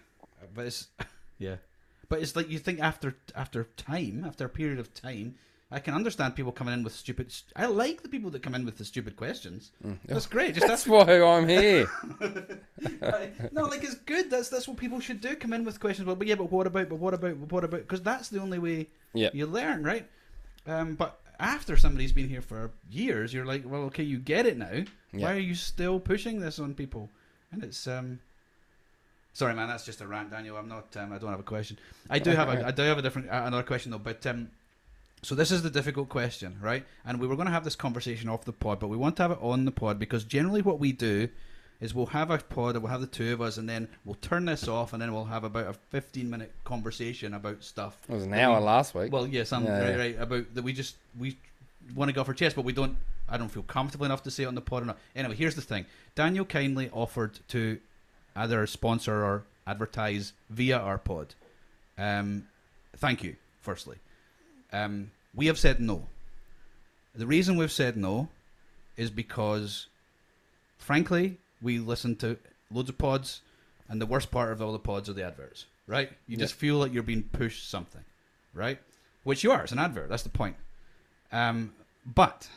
but 0.54 0.66
it's 0.66 0.88
yeah, 1.40 1.56
but 2.10 2.22
it's 2.22 2.36
like 2.36 2.50
you 2.50 2.60
think 2.60 2.80
after 2.80 3.16
after 3.36 3.66
time, 3.76 4.24
after 4.26 4.46
a 4.46 4.50
period 4.50 4.80
of 4.80 4.94
time, 4.94 5.36
I 5.70 5.80
can 5.80 5.94
understand 5.94 6.36
people 6.36 6.52
coming 6.52 6.74
in 6.74 6.84
with 6.84 6.94
stupid. 6.94 7.34
I 7.56 7.66
like 7.66 8.02
the 8.02 8.08
people 8.08 8.30
that 8.32 8.42
come 8.42 8.56
in 8.56 8.66
with 8.66 8.78
the 8.78 8.86
stupid 8.86 9.18
questions. 9.18 9.72
Mm. 9.86 9.98
That's 10.06 10.26
great. 10.26 10.54
Just 10.54 10.68
that's, 10.68 10.86
that's 10.86 11.08
why 11.08 11.22
I'm 11.22 11.48
here. 11.48 11.88
no, 13.52 13.64
like 13.64 13.84
it's 13.84 13.96
good. 13.96 14.30
That's 14.30 14.50
that's 14.50 14.68
what 14.68 14.78
people 14.78 15.00
should 15.00 15.22
do. 15.22 15.36
Come 15.36 15.54
in 15.54 15.66
with 15.66 15.80
questions. 15.80 16.06
Well, 16.06 16.16
but 16.16 16.28
yeah, 16.28 16.36
but 16.36 16.52
what 16.52 16.68
about? 16.68 16.90
But 16.90 17.00
what 17.00 17.14
about? 17.14 17.40
But 17.40 17.52
what 17.52 17.64
about? 17.64 17.82
Because 17.82 18.02
that's 18.02 18.30
the 18.30 18.40
only 18.40 18.60
way 18.60 18.88
yep. 19.14 19.34
you 19.36 19.46
learn, 19.46 19.84
right? 19.84 20.08
Um, 20.66 20.96
but 20.96 21.20
after 21.40 21.78
somebody's 21.78 22.12
been 22.12 22.30
here 22.30 22.42
for 22.42 22.72
years, 22.90 23.34
you're 23.34 23.46
like, 23.46 23.64
well, 23.66 23.84
okay, 23.84 24.04
you 24.04 24.18
get 24.18 24.46
it 24.46 24.58
now. 24.58 24.72
Yep. 24.72 24.88
Why 25.14 25.36
are 25.36 25.40
you 25.40 25.56
still 25.56 26.00
pushing 26.00 26.40
this 26.40 26.60
on 26.60 26.74
people? 26.74 27.10
And 27.52 27.64
it's 27.64 27.88
um. 27.88 28.20
Sorry, 29.34 29.54
man. 29.54 29.68
That's 29.68 29.86
just 29.86 30.02
a 30.02 30.08
rant, 30.08 30.32
Daniel. 30.32 30.58
I'm 30.58 30.68
not. 30.68 30.96
Um, 30.98 31.14
I 31.14 31.18
don't 31.20 31.30
have 31.30 31.40
a 31.40 31.44
question. 31.44 31.78
I 32.10 32.20
do 32.20 32.32
have 32.32 32.50
a. 32.50 32.66
I 32.66 32.72
do 32.72 32.82
have 32.84 32.98
a 32.98 33.02
different 33.02 33.30
uh, 33.30 33.44
another 33.46 33.64
question 33.64 33.92
though. 33.92 34.00
But 34.00 34.26
um, 34.26 34.50
so 35.22 35.36
this 35.36 35.52
is 35.52 35.64
the 35.64 35.70
difficult 35.70 36.10
question, 36.10 36.58
right? 36.62 36.86
And 37.06 37.20
we 37.20 37.28
were 37.28 37.36
going 37.36 37.48
to 37.48 37.52
have 37.52 37.64
this 37.64 37.76
conversation 37.76 38.30
off 38.30 38.46
the 38.46 38.54
pod, 38.54 38.80
but 38.80 38.88
we 38.88 38.98
want 38.98 39.16
to 39.18 39.24
have 39.24 39.32
it 39.32 39.40
on 39.42 39.66
the 39.66 39.72
pod 39.72 40.00
because 40.00 40.24
generally 40.24 40.62
what 40.62 40.80
we 40.80 40.92
do 40.92 41.30
is 41.80 41.94
we'll 41.94 42.08
have 42.08 42.32
a 42.32 42.38
pod 42.40 42.76
and 42.76 42.84
we'll 42.84 42.92
have 42.92 43.02
the 43.02 43.08
two 43.08 43.34
of 43.34 43.42
us 43.42 43.58
and 43.58 43.70
then 43.70 43.88
we'll 44.04 44.16
turn 44.16 44.46
this 44.46 44.68
off 44.68 44.94
and 44.94 45.02
then 45.02 45.14
we'll 45.14 45.26
have 45.26 45.44
about 45.44 45.68
a 45.68 45.74
15 45.92 46.30
minute 46.30 46.52
conversation 46.64 47.34
about 47.34 47.64
stuff. 47.64 47.98
It 48.10 48.14
was 48.14 48.24
an 48.24 48.34
hour 48.34 48.60
we, 48.60 48.66
last 48.66 48.96
week. 48.96 49.12
Well, 49.12 49.28
yes, 49.28 49.52
yeah, 49.52 49.62
yeah, 49.62 49.80
right, 49.80 49.98
right, 49.98 50.20
about 50.20 50.56
that 50.56 50.64
we 50.64 50.74
just 50.74 50.96
we 51.20 51.38
want 51.96 52.10
to 52.10 52.16
go 52.16 52.24
for 52.24 52.34
chess, 52.34 52.54
but 52.54 52.66
we 52.66 52.74
don't 52.74 52.98
I 53.30 53.38
don't 53.38 53.50
feel 53.50 53.64
comfortable 53.64 54.06
enough 54.06 54.24
to 54.24 54.32
say 54.32 54.44
it 54.44 54.48
on 54.48 54.56
the 54.56 54.62
pod 54.62 54.84
or 54.84 54.86
not. 54.88 54.98
Anyway, 55.16 55.36
here's 55.36 55.56
the 55.56 55.62
thing. 55.62 55.86
Daniel 56.16 56.46
kindly 56.46 56.90
offered 56.92 57.40
to 57.50 57.80
either 58.36 58.66
sponsor 58.68 59.24
or 59.24 59.44
advertise 59.66 60.34
via 60.50 60.78
our 60.78 60.98
pod. 60.98 61.36
Um, 61.98 62.48
thank 62.96 63.24
you, 63.24 63.36
firstly. 63.62 63.98
Um, 64.72 65.12
we 65.36 65.48
have 65.48 65.60
said 65.60 65.80
no. 65.80 66.08
The 67.16 67.28
reason 67.28 67.58
we've 67.58 67.72
said 67.72 67.98
no 67.98 68.30
is 68.96 69.10
because, 69.10 69.88
frankly, 70.78 71.38
we 71.62 71.80
listen 71.80 72.16
to 72.18 72.38
loads 72.72 72.90
of 72.90 72.98
pods, 72.98 73.42
and 73.90 74.02
the 74.02 74.06
worst 74.06 74.32
part 74.32 74.52
of 74.52 74.62
all 74.62 74.72
the 74.72 74.80
pods 74.80 75.10
are 75.10 75.14
the 75.14 75.26
adverts, 75.26 75.66
right? 75.88 76.12
You 76.28 76.38
just 76.38 76.54
feel 76.54 76.76
like 76.76 76.94
you're 76.94 77.04
being 77.04 77.24
pushed 77.24 77.70
something, 77.70 78.04
right? 78.54 78.80
Which 79.24 79.44
you 79.44 79.52
are. 79.52 79.64
It's 79.64 79.72
an 79.72 79.80
advert. 79.80 80.10
That's 80.10 80.24
the 80.24 80.30
point. 80.30 80.56
Um, 81.32 81.74
but 82.06 82.48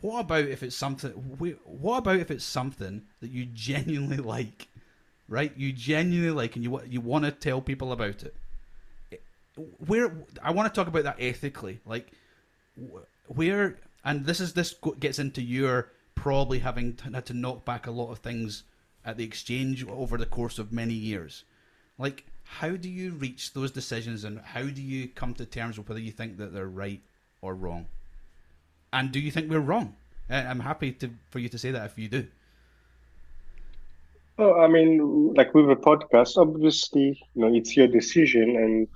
what 0.00 0.20
about 0.20 0.44
if 0.44 0.62
it's 0.62 0.76
something? 0.76 1.10
What 1.10 1.98
about 1.98 2.18
if 2.18 2.30
it's 2.30 2.44
something 2.44 3.02
that 3.20 3.30
you 3.30 3.46
genuinely 3.46 4.16
like, 4.34 4.68
right? 5.28 5.52
You 5.56 5.72
genuinely 5.72 6.34
like, 6.34 6.56
and 6.56 6.64
you 6.64 6.80
you 6.86 7.00
want 7.00 7.24
to 7.24 7.30
tell 7.30 7.60
people 7.60 7.92
about 7.92 8.22
it 8.22 8.34
where 9.86 10.12
I 10.42 10.50
want 10.52 10.72
to 10.72 10.78
talk 10.78 10.88
about 10.88 11.04
that 11.04 11.16
ethically, 11.18 11.80
like 11.84 12.10
where, 13.28 13.78
and 14.04 14.24
this 14.24 14.40
is 14.40 14.52
this 14.54 14.74
gets 14.98 15.18
into 15.18 15.42
your 15.42 15.90
probably 16.20 16.58
having 16.58 16.98
had 17.14 17.24
to 17.24 17.32
knock 17.32 17.64
back 17.64 17.86
a 17.86 17.90
lot 17.90 18.10
of 18.10 18.18
things 18.18 18.64
at 19.06 19.16
the 19.16 19.24
exchange 19.24 19.86
over 19.86 20.18
the 20.18 20.26
course 20.26 20.58
of 20.58 20.70
many 20.70 20.92
years. 20.92 21.44
Like, 21.96 22.26
how 22.44 22.70
do 22.70 22.90
you 22.90 23.12
reach 23.12 23.54
those 23.54 23.70
decisions, 23.70 24.24
and 24.24 24.38
how 24.38 24.64
do 24.64 24.82
you 24.82 25.08
come 25.08 25.32
to 25.34 25.46
terms 25.46 25.78
with 25.78 25.88
whether 25.88 26.00
you 26.00 26.12
think 26.12 26.36
that 26.36 26.52
they're 26.52 26.66
right 26.66 27.00
or 27.40 27.54
wrong? 27.54 27.86
And 28.92 29.10
do 29.10 29.18
you 29.18 29.30
think 29.30 29.50
we're 29.50 29.60
wrong? 29.60 29.96
I'm 30.28 30.60
happy 30.60 30.92
to 30.92 31.10
for 31.30 31.38
you 31.38 31.48
to 31.48 31.58
say 31.58 31.70
that 31.70 31.86
if 31.86 31.98
you 31.98 32.08
do. 32.08 32.26
Oh, 34.38 34.60
I 34.60 34.68
mean, 34.68 35.32
like 35.34 35.54
with 35.54 35.70
a 35.70 35.76
podcast, 35.76 36.36
obviously, 36.36 37.22
you 37.34 37.40
know, 37.42 37.54
it's 37.54 37.76
your 37.76 37.88
decision, 37.88 38.56
and 38.56 38.88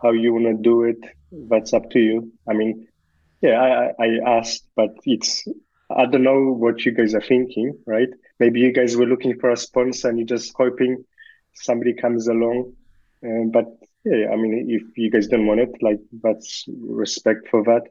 how 0.00 0.12
you 0.12 0.32
want 0.32 0.46
to 0.46 0.54
do 0.54 0.84
it, 0.84 0.98
that's 1.32 1.72
up 1.72 1.90
to 1.90 1.98
you. 1.98 2.32
I 2.48 2.52
mean, 2.52 2.86
yeah, 3.40 3.60
I, 3.98 4.04
I 4.04 4.38
asked, 4.38 4.64
but 4.76 4.90
it's, 5.04 5.44
I 5.96 6.06
don't 6.06 6.22
know 6.22 6.52
what 6.52 6.84
you 6.84 6.92
guys 6.92 7.14
are 7.14 7.20
thinking, 7.20 7.76
right? 7.86 8.08
Maybe 8.38 8.60
you 8.60 8.72
guys 8.72 8.96
were 8.96 9.06
looking 9.06 9.38
for 9.38 9.50
a 9.50 9.56
sponsor 9.56 10.08
and 10.08 10.18
you're 10.18 10.26
just 10.26 10.52
hoping 10.56 11.04
somebody 11.54 11.92
comes 11.94 12.26
along. 12.28 12.72
Uh, 13.24 13.44
but 13.52 13.66
yeah, 14.04 14.30
I 14.32 14.36
mean, 14.36 14.66
if 14.68 14.96
you 14.98 15.10
guys 15.10 15.28
don't 15.28 15.46
want 15.46 15.60
it, 15.60 15.70
like 15.80 16.00
that's 16.22 16.64
respect 16.68 17.48
for 17.48 17.62
that. 17.64 17.82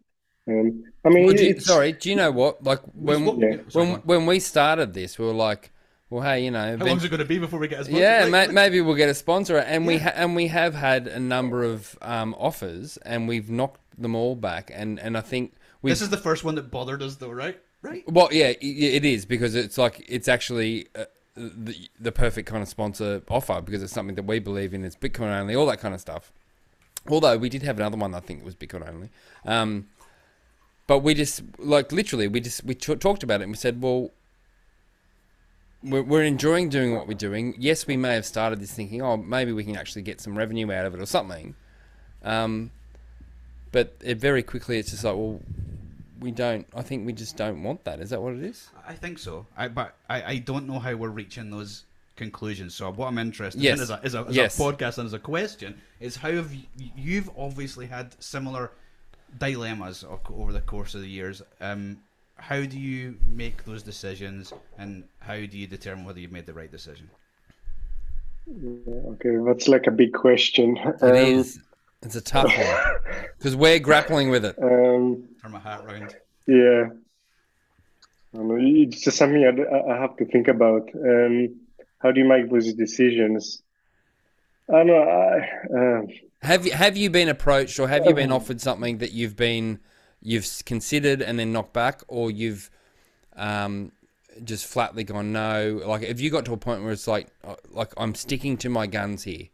Um, 0.47 0.83
I 1.05 1.09
mean, 1.09 1.25
Well, 1.27 1.35
do 1.35 1.45
you, 1.45 1.59
sorry, 1.59 1.93
do 1.93 2.09
you 2.09 2.15
know 2.15 2.31
what? 2.31 2.63
Like 2.63 2.79
when 2.93 3.25
what- 3.25 3.37
Yeah. 3.39 3.57
when 3.73 3.93
go 3.95 4.01
when 4.03 4.25
we 4.25 4.39
started 4.39 4.93
this, 4.93 5.17
we 5.19 5.25
were 5.25 5.33
like, 5.33 5.71
well, 6.09 6.23
hey, 6.23 6.43
you 6.43 6.51
know, 6.51 6.59
How 6.59 6.73
event- 6.73 6.89
long's 6.89 7.03
it 7.05 7.09
going 7.09 7.19
to 7.19 7.25
be 7.25 7.37
before 7.39 7.59
we 7.59 7.67
get 7.69 7.81
a 7.81 7.83
sponsor? 7.85 8.01
yeah, 8.01 8.25
Like- 8.27 8.49
ma- 8.49 8.53
maybe 8.53 8.81
we'll 8.81 8.95
get 8.95 9.07
a 9.07 9.13
sponsor, 9.13 9.57
and 9.57 9.87
we 9.87 9.99
ha- 9.99 10.11
and 10.15 10.35
we 10.35 10.47
have 10.47 10.73
had 10.75 11.07
a 11.07 11.19
number 11.19 11.63
of 11.63 11.97
um, 12.01 12.35
offers, 12.37 12.97
and 13.05 13.27
we've 13.29 13.49
knocked 13.49 13.79
them 14.01 14.15
all 14.15 14.35
back, 14.35 14.71
and 14.73 14.99
and 14.99 15.17
I 15.17 15.21
think 15.21 15.53
we. 15.81 15.91
This 15.91 16.01
is 16.01 16.09
the 16.09 16.17
first 16.17 16.43
one 16.43 16.55
that 16.55 16.69
bothered 16.71 17.01
us, 17.01 17.15
though, 17.15 17.29
right? 17.31 17.57
Right. 17.81 18.03
Well, 18.07 18.29
yeah, 18.31 18.53
it 18.61 19.05
is 19.05 19.25
because 19.25 19.55
it's 19.55 19.77
like 19.77 20.05
it's 20.07 20.27
actually 20.27 20.87
uh, 20.95 21.05
the 21.35 21.89
the 21.99 22.11
perfect 22.11 22.47
kind 22.47 22.61
of 22.61 22.69
sponsor 22.69 23.21
offer 23.27 23.61
because 23.61 23.81
it's 23.81 23.93
something 23.93 24.15
that 24.15 24.25
we 24.25 24.39
believe 24.39 24.73
in. 24.73 24.83
It's 24.85 24.95
Bitcoin 24.95 25.35
only, 25.39 25.55
all 25.55 25.65
that 25.65 25.79
kind 25.79 25.93
of 25.93 26.01
stuff. 26.01 26.31
Although 27.09 27.37
we 27.37 27.49
did 27.49 27.63
have 27.63 27.77
another 27.77 27.97
one, 27.97 28.13
I 28.13 28.19
think 28.19 28.41
it 28.41 28.45
was 28.45 28.55
Bitcoin 28.55 28.87
only. 28.87 29.09
Um, 29.45 29.87
but 30.85 30.99
we 30.99 31.15
just 31.15 31.41
like 31.57 31.91
literally, 31.91 32.27
we 32.27 32.39
just 32.39 32.63
we 32.63 32.75
t- 32.75 32.95
talked 32.95 33.23
about 33.23 33.41
it 33.41 33.45
and 33.45 33.51
we 33.51 33.57
said, 33.57 33.81
well, 33.81 34.11
we're, 35.83 36.03
we're 36.03 36.23
enjoying 36.23 36.69
doing 36.69 36.93
what 36.93 37.07
we're 37.07 37.13
doing. 37.13 37.55
Yes, 37.57 37.87
we 37.87 37.97
may 37.97 38.13
have 38.13 38.25
started 38.25 38.59
this 38.59 38.73
thinking, 38.73 39.01
oh, 39.01 39.17
maybe 39.17 39.51
we 39.51 39.63
can 39.63 39.75
actually 39.75 40.03
get 40.03 40.21
some 40.21 40.37
revenue 40.37 40.71
out 40.71 40.85
of 40.85 40.93
it 40.93 41.01
or 41.01 41.05
something. 41.05 41.55
Um, 42.23 42.71
but 43.71 43.95
it 44.01 44.19
very 44.19 44.43
quickly, 44.43 44.77
it's 44.77 44.91
just 44.91 45.03
like, 45.03 45.15
well, 45.15 45.39
we 46.21 46.31
don't. 46.31 46.65
I 46.75 46.81
think 46.83 47.05
we 47.05 47.13
just 47.13 47.35
don't 47.35 47.63
want 47.63 47.83
that. 47.83 47.99
Is 47.99 48.11
that 48.11 48.21
what 48.21 48.33
it 48.35 48.43
is? 48.43 48.69
I 48.87 48.93
think 48.93 49.19
so. 49.19 49.45
I 49.57 49.67
but 49.67 49.95
I, 50.09 50.23
I 50.23 50.37
don't 50.37 50.67
know 50.67 50.79
how 50.79 50.95
we're 50.95 51.09
reaching 51.09 51.49
those 51.49 51.83
conclusions. 52.15 52.75
So 52.75 52.91
what 52.91 53.07
I'm 53.07 53.17
interested 53.17 53.61
Yes. 53.61 53.77
in 53.79 53.83
as 53.83 53.89
a, 53.89 53.99
as, 54.03 54.13
a, 54.15 54.19
as 54.29 54.35
Yes. 54.35 54.59
a 54.59 54.61
podcast 54.61 54.97
and 54.99 55.07
as 55.07 55.13
a 55.13 55.19
question 55.19 55.81
is 55.99 56.15
how 56.15 56.31
have 56.31 56.53
you, 56.53 56.63
you've 56.95 57.29
obviously 57.37 57.87
had 57.87 58.15
similar 58.21 58.71
dilemmas 59.39 60.05
over 60.29 60.53
the 60.53 60.61
course 60.61 60.93
of 60.93 61.01
the 61.01 61.07
years. 61.09 61.41
Um, 61.59 61.97
how 62.35 62.63
do 62.63 62.79
you 62.79 63.17
make 63.27 63.65
those 63.65 63.83
decisions, 63.83 64.51
and 64.77 65.03
how 65.19 65.35
do 65.35 65.57
you 65.57 65.67
determine 65.67 66.05
whether 66.05 66.19
you've 66.19 66.31
made 66.31 66.45
the 66.47 66.53
right 66.53 66.71
decision? 66.71 67.09
okay, 68.49 69.37
that's 69.45 69.67
like 69.67 69.87
a 69.87 69.91
big 69.91 70.13
question. 70.13 70.77
It 71.01 71.15
is. 71.15 71.59
It's 72.03 72.15
a 72.15 72.21
tough 72.21 72.45
one 72.45 73.15
because 73.37 73.55
we're 73.55 73.79
grappling 73.79 74.29
with 74.29 74.43
it. 74.45 74.55
Um, 74.61 75.27
Turn 75.41 75.51
my 75.51 75.59
hat 75.59 75.85
round. 75.85 76.15
yeah, 76.47 76.89
I 78.33 78.37
don't 78.37 78.47
know, 78.47 78.57
it's 78.59 79.01
just 79.01 79.17
something 79.17 79.43
I, 79.43 79.91
I 79.93 79.97
have 79.99 80.17
to 80.17 80.25
think 80.25 80.47
about. 80.47 80.89
Um, 80.95 81.59
how 81.99 82.11
do 82.11 82.19
you 82.21 82.27
make 82.27 82.49
those 82.49 82.73
decisions? 82.73 83.61
I 84.69 84.73
don't 84.83 84.87
know. 84.87 85.03
I, 85.03 85.77
uh, 85.77 86.01
Have 86.41 86.65
you 86.65 86.71
have 86.71 86.97
you 86.97 87.09
been 87.09 87.29
approached 87.29 87.77
or 87.79 87.87
have 87.87 88.05
you 88.05 88.13
been 88.15 88.31
offered 88.31 88.61
something 88.61 88.97
that 88.99 89.11
you've 89.11 89.35
been 89.35 89.79
you've 90.21 90.47
considered 90.65 91.21
and 91.21 91.37
then 91.37 91.51
knocked 91.51 91.73
back, 91.73 92.01
or 92.07 92.31
you've 92.31 92.71
um, 93.35 93.91
just 94.43 94.65
flatly 94.65 95.03
gone 95.03 95.31
no? 95.31 95.81
Like, 95.85 96.03
have 96.03 96.19
you 96.19 96.31
got 96.31 96.45
to 96.45 96.53
a 96.53 96.57
point 96.57 96.83
where 96.83 96.93
it's 96.93 97.07
like 97.07 97.27
uh, 97.43 97.55
like 97.69 97.93
I'm 97.97 98.15
sticking 98.15 98.57
to 98.57 98.69
my 98.69 98.87
guns 98.87 99.23
here, 99.23 99.49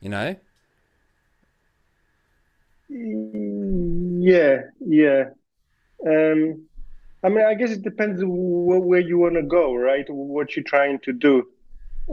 you 0.00 0.08
know? 0.10 0.36
Yeah, 4.28 4.62
yeah. 4.80 5.24
Um, 6.06 6.66
I 7.24 7.28
mean, 7.28 7.44
I 7.44 7.54
guess 7.54 7.70
it 7.72 7.82
depends 7.82 8.22
wh- 8.22 8.86
where 8.90 9.00
you 9.00 9.18
want 9.18 9.34
to 9.36 9.42
go, 9.42 9.74
right? 9.74 10.04
What 10.08 10.56
you're 10.56 10.64
trying 10.64 11.00
to 11.04 11.12
do. 11.12 11.44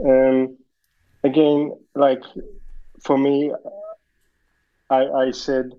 Um, 0.04 0.56
again, 1.24 1.72
like 1.94 2.22
for 3.02 3.18
me, 3.18 3.52
I 4.90 5.06
I 5.06 5.30
said, 5.30 5.72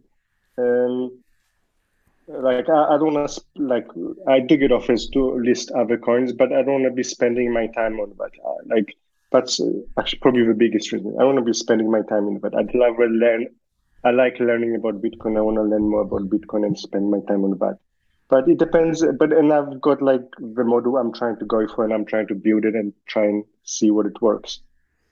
um, 0.58 1.24
like 2.28 2.70
I, 2.70 2.84
I 2.96 2.98
don't 2.98 3.14
want 3.14 3.30
to 3.30 3.42
like 3.62 3.88
I 4.28 4.40
do 4.40 4.58
get 4.58 4.72
offers 4.72 5.10
to 5.14 5.36
list 5.40 5.72
other 5.72 5.98
coins, 5.98 6.34
but 6.34 6.52
I 6.52 6.62
don't 6.64 6.82
want 6.82 6.86
to 6.86 6.92
be 6.92 7.04
spending 7.04 7.54
my 7.54 7.68
time 7.68 8.00
on 8.00 8.14
that. 8.20 8.32
Uh, 8.46 8.56
Like 8.76 8.96
that's 9.32 9.60
uh, 9.60 9.72
actually 10.00 10.20
probably 10.20 10.46
the 10.46 10.54
biggest 10.54 10.92
reason. 10.92 11.16
I 11.20 11.24
want 11.26 11.38
to 11.38 11.44
be 11.44 11.54
spending 11.54 11.90
my 11.92 12.02
time 12.02 12.28
in 12.28 12.40
that. 12.44 12.56
I'd 12.56 12.74
rather 12.76 13.10
learn 13.10 13.48
I 14.04 14.12
like 14.12 14.39
learning 14.39 14.76
about 14.76 15.02
Bitcoin. 15.02 15.38
I 15.38 15.41
want 15.41 15.58
to 15.58 15.64
learn 15.64 15.89
more 15.89 16.02
about 16.02 16.30
Bitcoin 16.30 16.66
and 16.66 16.78
spend 16.78 17.10
my 17.12 17.20
time 17.28 17.43
on 17.43 17.58
that. 17.60 17.78
But 18.30 18.48
it 18.50 18.58
depends. 18.58 19.06
But 19.20 19.34
and 19.34 19.52
I've 19.54 19.82
got 19.82 20.02
like 20.02 20.26
the 20.39 20.64
model 20.64 20.98
I'm 20.98 21.14
trying 21.14 21.38
to 21.39 21.45
go 21.45 21.68
for, 21.68 21.84
and 21.84 21.93
I'm 21.93 22.06
trying 22.06 22.28
to 22.28 22.36
build 22.36 22.66
it 22.66 22.76
and 22.76 22.93
try 23.08 23.26
and 23.26 23.43
see 23.64 23.91
what 23.91 24.06
it 24.06 24.22
works. 24.22 24.60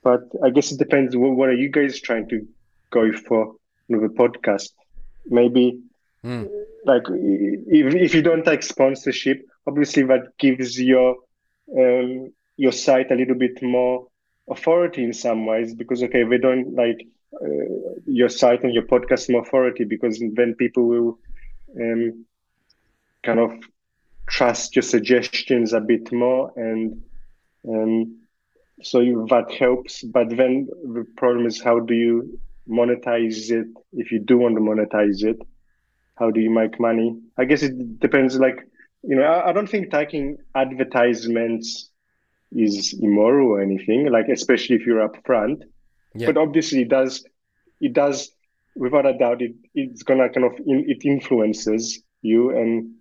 But 0.04 0.22
I 0.44 0.50
guess 0.50 0.72
it 0.72 0.80
depends. 0.80 1.16
What, 1.16 1.36
what 1.36 1.50
are 1.50 1.54
you 1.54 1.70
guys 1.70 2.00
trying 2.00 2.30
to 2.30 2.46
go 2.92 3.12
for 3.14 3.56
with 3.90 4.02
the 4.02 4.10
podcast? 4.10 4.70
Maybe 5.28 5.82
Hmm. 6.26 6.46
like 6.86 7.04
if 7.08 7.94
if 7.94 8.16
you 8.16 8.24
don't 8.24 8.48
like 8.48 8.64
sponsorship, 8.64 9.46
obviously 9.68 10.02
that 10.04 10.36
gives 10.40 10.82
your 10.82 11.18
um, 11.78 12.34
your 12.58 12.72
site 12.72 13.12
a 13.12 13.16
little 13.16 13.36
bit 13.36 13.62
more 13.62 14.08
authority 14.50 15.04
in 15.04 15.14
some 15.14 15.46
ways 15.46 15.76
because 15.76 16.02
okay, 16.02 16.24
they 16.24 16.40
don't 16.40 16.74
like 16.74 17.06
your 18.06 18.30
site 18.30 18.64
and 18.64 18.74
your 18.74 18.84
podcast 18.84 19.30
more 19.30 19.42
authority 19.42 19.84
because 19.84 20.22
then 20.34 20.56
people 20.56 20.88
will 20.88 21.20
um, 21.80 22.26
kind 23.24 23.40
of 23.40 23.52
trust 24.28 24.76
your 24.76 24.84
suggestions 24.84 25.74
a 25.74 25.80
bit 25.80 26.12
more 26.12 26.52
and 26.56 27.02
um, 27.68 28.18
so 28.82 29.00
you, 29.00 29.26
that 29.30 29.52
helps. 29.52 30.04
But 30.04 30.30
then 30.30 30.68
the 30.84 31.06
problem 31.16 31.46
is 31.46 31.62
how 31.62 31.80
do 31.80 31.94
you 31.94 32.40
monetize 32.70 33.50
it? 33.50 33.68
If 33.94 34.12
you 34.12 34.20
do 34.20 34.38
want 34.38 34.56
to 34.56 34.62
monetize 34.62 35.24
it 35.24 35.38
how 36.18 36.32
do 36.32 36.40
you 36.40 36.50
make 36.50 36.80
money? 36.80 37.20
I 37.38 37.44
guess 37.44 37.62
it 37.62 38.00
depends 38.00 38.40
like 38.40 38.66
you 39.08 39.16
know 39.16 39.24
i, 39.24 39.50
I 39.50 39.54
don't 39.54 39.70
think 39.70 39.92
taking 39.92 40.38
advertisements 40.56 41.90
is 42.52 42.98
immoral 43.02 43.50
or 43.50 43.62
anything 43.62 44.12
like 44.12 44.28
especially 44.30 44.76
if 44.76 44.86
you're 44.86 45.08
upfront 45.08 45.64
Yeah. 46.16 46.28
but 46.28 46.38
obviously 46.38 46.82
it 46.84 46.90
does 46.90 47.26
it 47.82 47.94
does 47.94 48.32
without 48.76 49.06
a 49.06 49.18
doubt 49.18 49.42
it 49.42 49.54
it's 49.74 50.04
gonna 50.04 50.30
kind 50.30 50.46
of 50.46 50.54
in, 50.66 50.86
it 50.88 51.04
influences 51.06 52.02
you 52.22 52.50
and 52.58 52.94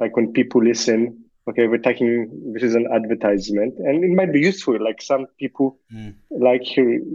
like 0.00 0.16
when 0.16 0.32
people 0.32 0.62
listen 0.62 1.24
okay 1.48 1.66
we're 1.68 1.78
taking 1.78 2.52
this 2.52 2.62
is 2.64 2.74
an 2.74 2.86
advertisement 2.92 3.74
and 3.78 4.02
it 4.04 4.10
might 4.10 4.32
be 4.32 4.40
useful 4.40 4.76
like 4.82 5.00
some 5.00 5.26
people 5.38 5.78
Mm. 5.92 6.14
like 6.30 6.66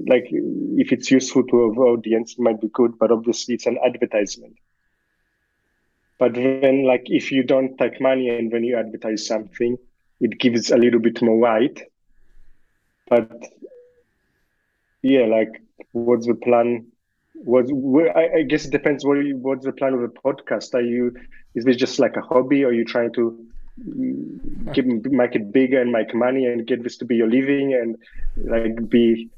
like 0.07 0.27
if 0.83 0.91
it's 0.93 1.11
useful 1.11 1.43
to 1.43 1.61
our 1.63 1.87
audience 1.93 2.33
it 2.33 2.39
might 2.39 2.61
be 2.61 2.69
good 2.69 2.97
but 2.97 3.11
obviously 3.11 3.55
it's 3.55 3.65
an 3.65 3.77
advertisement 3.85 4.55
but 6.17 6.33
then 6.33 6.83
like 6.85 7.03
if 7.07 7.31
you 7.31 7.43
don't 7.43 7.77
take 7.77 7.99
money 7.99 8.29
and 8.29 8.51
when 8.51 8.63
you 8.63 8.77
advertise 8.77 9.27
something 9.27 9.77
it 10.21 10.39
gives 10.39 10.71
a 10.71 10.77
little 10.77 10.99
bit 10.99 11.21
more 11.21 11.37
weight 11.37 11.83
but 13.09 13.29
yeah 15.01 15.25
like 15.25 15.61
what's 15.91 16.27
the 16.27 16.35
plan 16.35 16.85
what 17.33 17.65
where 17.71 18.15
I, 18.15 18.39
I 18.39 18.41
guess 18.43 18.65
it 18.65 18.71
depends 18.71 19.05
what 19.05 19.15
you, 19.15 19.37
what's 19.37 19.65
the 19.65 19.71
plan 19.71 19.93
of 19.93 20.01
the 20.01 20.07
podcast 20.07 20.73
are 20.73 20.81
you 20.81 21.15
is 21.55 21.65
this 21.65 21.77
just 21.77 21.99
like 21.99 22.15
a 22.15 22.21
hobby 22.21 22.63
or 22.63 22.67
are 22.67 22.73
you 22.73 22.85
trying 22.85 23.13
to 23.13 23.45
mm, 23.79 25.11
make 25.11 25.35
it 25.35 25.51
bigger 25.51 25.81
and 25.81 25.91
make 25.91 26.13
money 26.13 26.45
and 26.45 26.65
get 26.67 26.83
this 26.83 26.97
to 26.97 27.05
be 27.05 27.15
your 27.15 27.29
living 27.29 27.73
and 27.73 27.97
like 28.49 28.89
be 28.89 29.29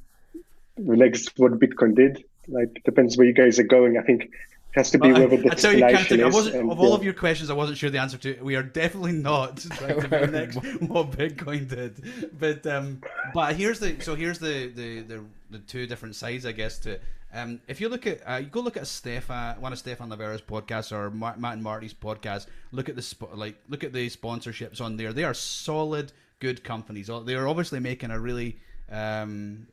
the 0.78 0.98
next 0.98 1.32
what 1.38 1.60
bitcoin 1.60 1.96
did 1.96 2.24
like 2.48 2.82
depends 2.84 3.18
where 3.18 3.28
you 3.28 3.34
guys 3.34 3.58
are 3.60 3.64
going 3.64 3.98
i 3.98 4.02
think 4.02 4.30
it 4.74 4.80
has 4.80 4.90
to 4.92 4.98
be 4.98 5.12
Well, 5.12 5.28
where 5.28 5.38
the 5.38 5.50
I, 5.50 5.52
I 5.52 5.56
tell 5.56 5.74
you, 5.74 5.80
destination 5.82 6.24
I 6.24 6.34
wasn't 6.34 6.56
and, 6.56 6.72
of 6.72 6.80
all 6.80 6.90
yeah. 6.90 6.96
of 6.96 7.04
your 7.04 7.14
questions. 7.14 7.52
I 7.52 7.54
wasn't 7.54 7.78
sure 7.78 7.92
the 7.92 8.00
answer 8.00 8.18
to. 8.18 8.42
We 8.42 8.56
are 8.56 8.64
definitely 8.64 9.12
not 9.12 9.58
trying 9.78 10.02
to 10.02 10.08
be 10.08 10.32
next 10.32 10.56
what 10.82 11.12
Bitcoin 11.12 11.68
did, 11.68 12.32
but 12.40 12.66
um, 12.66 13.00
but 13.36 13.56
here's 13.56 13.80
the 13.80 14.00
so 14.00 14.16
here's 14.16 14.40
the 14.40 14.70
the 14.70 15.02
the, 15.02 15.24
the 15.54 15.60
two 15.60 15.88
different 15.88 16.16
sides, 16.16 16.46
I 16.46 16.52
guess. 16.52 16.78
To 16.80 16.92
it. 16.92 17.02
um, 17.34 17.62
if 17.68 17.80
you 17.80 17.88
look 17.90 18.06
at 18.06 18.22
uh, 18.30 18.36
you 18.36 18.48
go 18.48 18.60
look 18.60 18.76
at 18.78 18.86
Stephan, 18.88 19.62
one 19.62 19.72
of 19.72 19.80
Stephan 19.80 20.10
Livera's 20.10 20.42
podcasts 20.42 20.92
or 20.92 21.10
Matt 21.10 21.38
and 21.38 21.64
Marty's 21.64 21.94
podcast. 21.94 22.48
Look 22.72 22.90
at 22.90 22.96
the 22.96 23.02
sp- 23.02 23.34
like 23.36 23.56
look 23.70 23.84
at 23.84 23.94
the 23.94 24.10
sponsorships 24.10 24.82
on 24.82 24.98
there. 24.98 25.14
They 25.14 25.24
are 25.24 25.34
solid, 25.34 26.12
good 26.40 26.64
companies. 26.64 27.10
They 27.26 27.36
are 27.36 27.48
obviously 27.48 27.80
making 27.80 28.12
a 28.12 28.20
really 28.20 28.58
um. 28.92 29.68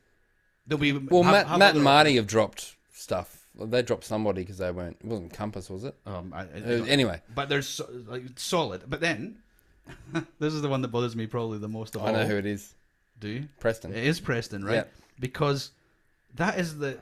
They'll 0.67 0.79
be 0.79 0.93
Well, 0.93 1.23
have- 1.25 1.33
Matt, 1.33 1.47
have 1.49 1.59
Matt 1.59 1.75
and 1.75 1.83
Marty 1.85 2.17
have 2.17 2.27
dropped 2.29 2.77
stuff. 2.93 3.37
They 3.59 3.83
dropped 3.83 4.05
somebody 4.05 4.43
because 4.43 4.59
they 4.59 4.71
weren't. 4.71 4.97
It 5.01 5.07
wasn't 5.07 5.33
Compass, 5.33 5.69
was 5.69 5.85
it? 5.85 5.95
Um, 6.07 6.33
I, 6.33 6.43
I 6.43 6.45
Uh, 6.45 6.85
anyway, 6.85 7.21
but 7.35 7.49
they're 7.49 7.63
so, 7.63 7.89
like 8.07 8.23
solid. 8.37 8.83
But 8.89 9.01
then, 9.01 9.39
this 10.39 10.55
is 10.55 10.63
the 10.63 10.69
one 10.69 10.83
that 10.83 10.89
bothers 10.89 11.17
me 11.17 11.27
probably 11.27 11.59
the 11.59 11.69
most 11.69 11.97
of 11.97 12.03
I 12.03 12.07
all. 12.07 12.13
know 12.13 12.27
who 12.27 12.37
it 12.37 12.47
is. 12.47 12.73
Do 13.19 13.29
you? 13.29 13.49
Preston. 13.59 13.93
It 13.93 14.05
is 14.05 14.21
Preston, 14.21 14.65
right? 14.65 14.75
Yeah. 14.77 14.85
Because 15.21 15.71
that 16.35 16.59
is 16.59 16.79
the 16.79 16.99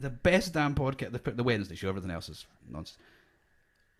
the 0.00 0.10
best 0.10 0.54
damn 0.54 0.74
podcast. 0.74 1.12
The, 1.12 1.30
the 1.30 1.44
Wednesday 1.44 1.76
show. 1.76 1.88
Everything 1.88 2.10
else 2.10 2.28
is 2.28 2.46
nonsense. 2.68 2.98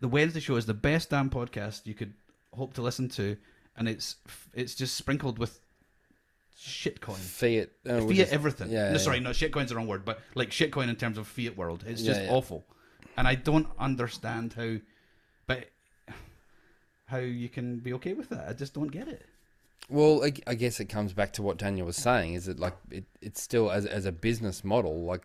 The 0.01 0.07
Wednesday 0.07 0.39
show 0.39 0.55
is 0.55 0.65
the 0.65 0.73
best 0.73 1.09
damn 1.09 1.29
podcast 1.29 1.85
you 1.85 1.93
could 1.93 2.13
hope 2.53 2.73
to 2.73 2.81
listen 2.81 3.09
to, 3.09 3.37
and 3.77 3.87
it's 3.87 4.15
it's 4.53 4.75
just 4.75 4.95
sprinkled 4.95 5.37
with 5.39 5.59
shitcoin. 6.59 7.15
Fiat. 7.15 7.69
uh, 7.87 8.01
Fiat 8.01 8.11
is- 8.11 8.31
everything. 8.31 8.69
Yeah, 8.69 8.87
no, 8.87 8.91
yeah, 8.91 8.97
sorry, 8.97 9.19
no, 9.19 9.29
shitcoin's 9.31 9.69
the 9.69 9.75
wrong 9.75 9.87
word, 9.87 10.05
but 10.05 10.21
like 10.35 10.49
shitcoin 10.49 10.89
in 10.89 10.95
terms 10.95 11.17
of 11.17 11.27
fiat 11.27 11.55
world. 11.55 11.83
It's 11.87 12.01
just 12.01 12.21
yeah. 12.21 12.29
awful. 12.29 12.65
And 13.17 13.27
I 13.27 13.35
don't 13.35 13.67
understand 13.77 14.53
how 14.53 14.77
but 15.47 15.67
how 17.07 17.17
you 17.17 17.49
can 17.49 17.79
be 17.79 17.93
okay 17.93 18.13
with 18.13 18.29
that. 18.29 18.47
I 18.47 18.53
just 18.53 18.73
don't 18.73 18.87
get 18.87 19.07
it. 19.07 19.25
Well, 19.89 20.23
I, 20.23 20.33
I 20.45 20.55
guess 20.55 20.79
it 20.79 20.85
comes 20.85 21.13
back 21.13 21.33
to 21.33 21.41
what 21.41 21.57
Daniel 21.57 21.87
was 21.87 21.97
saying. 21.97 22.33
Is 22.33 22.47
it 22.47 22.59
like 22.59 22.75
it, 22.91 23.05
it's 23.21 23.41
still 23.41 23.71
as 23.71 23.85
as 23.85 24.05
a 24.05 24.11
business 24.11 24.63
model, 24.63 25.03
like 25.03 25.23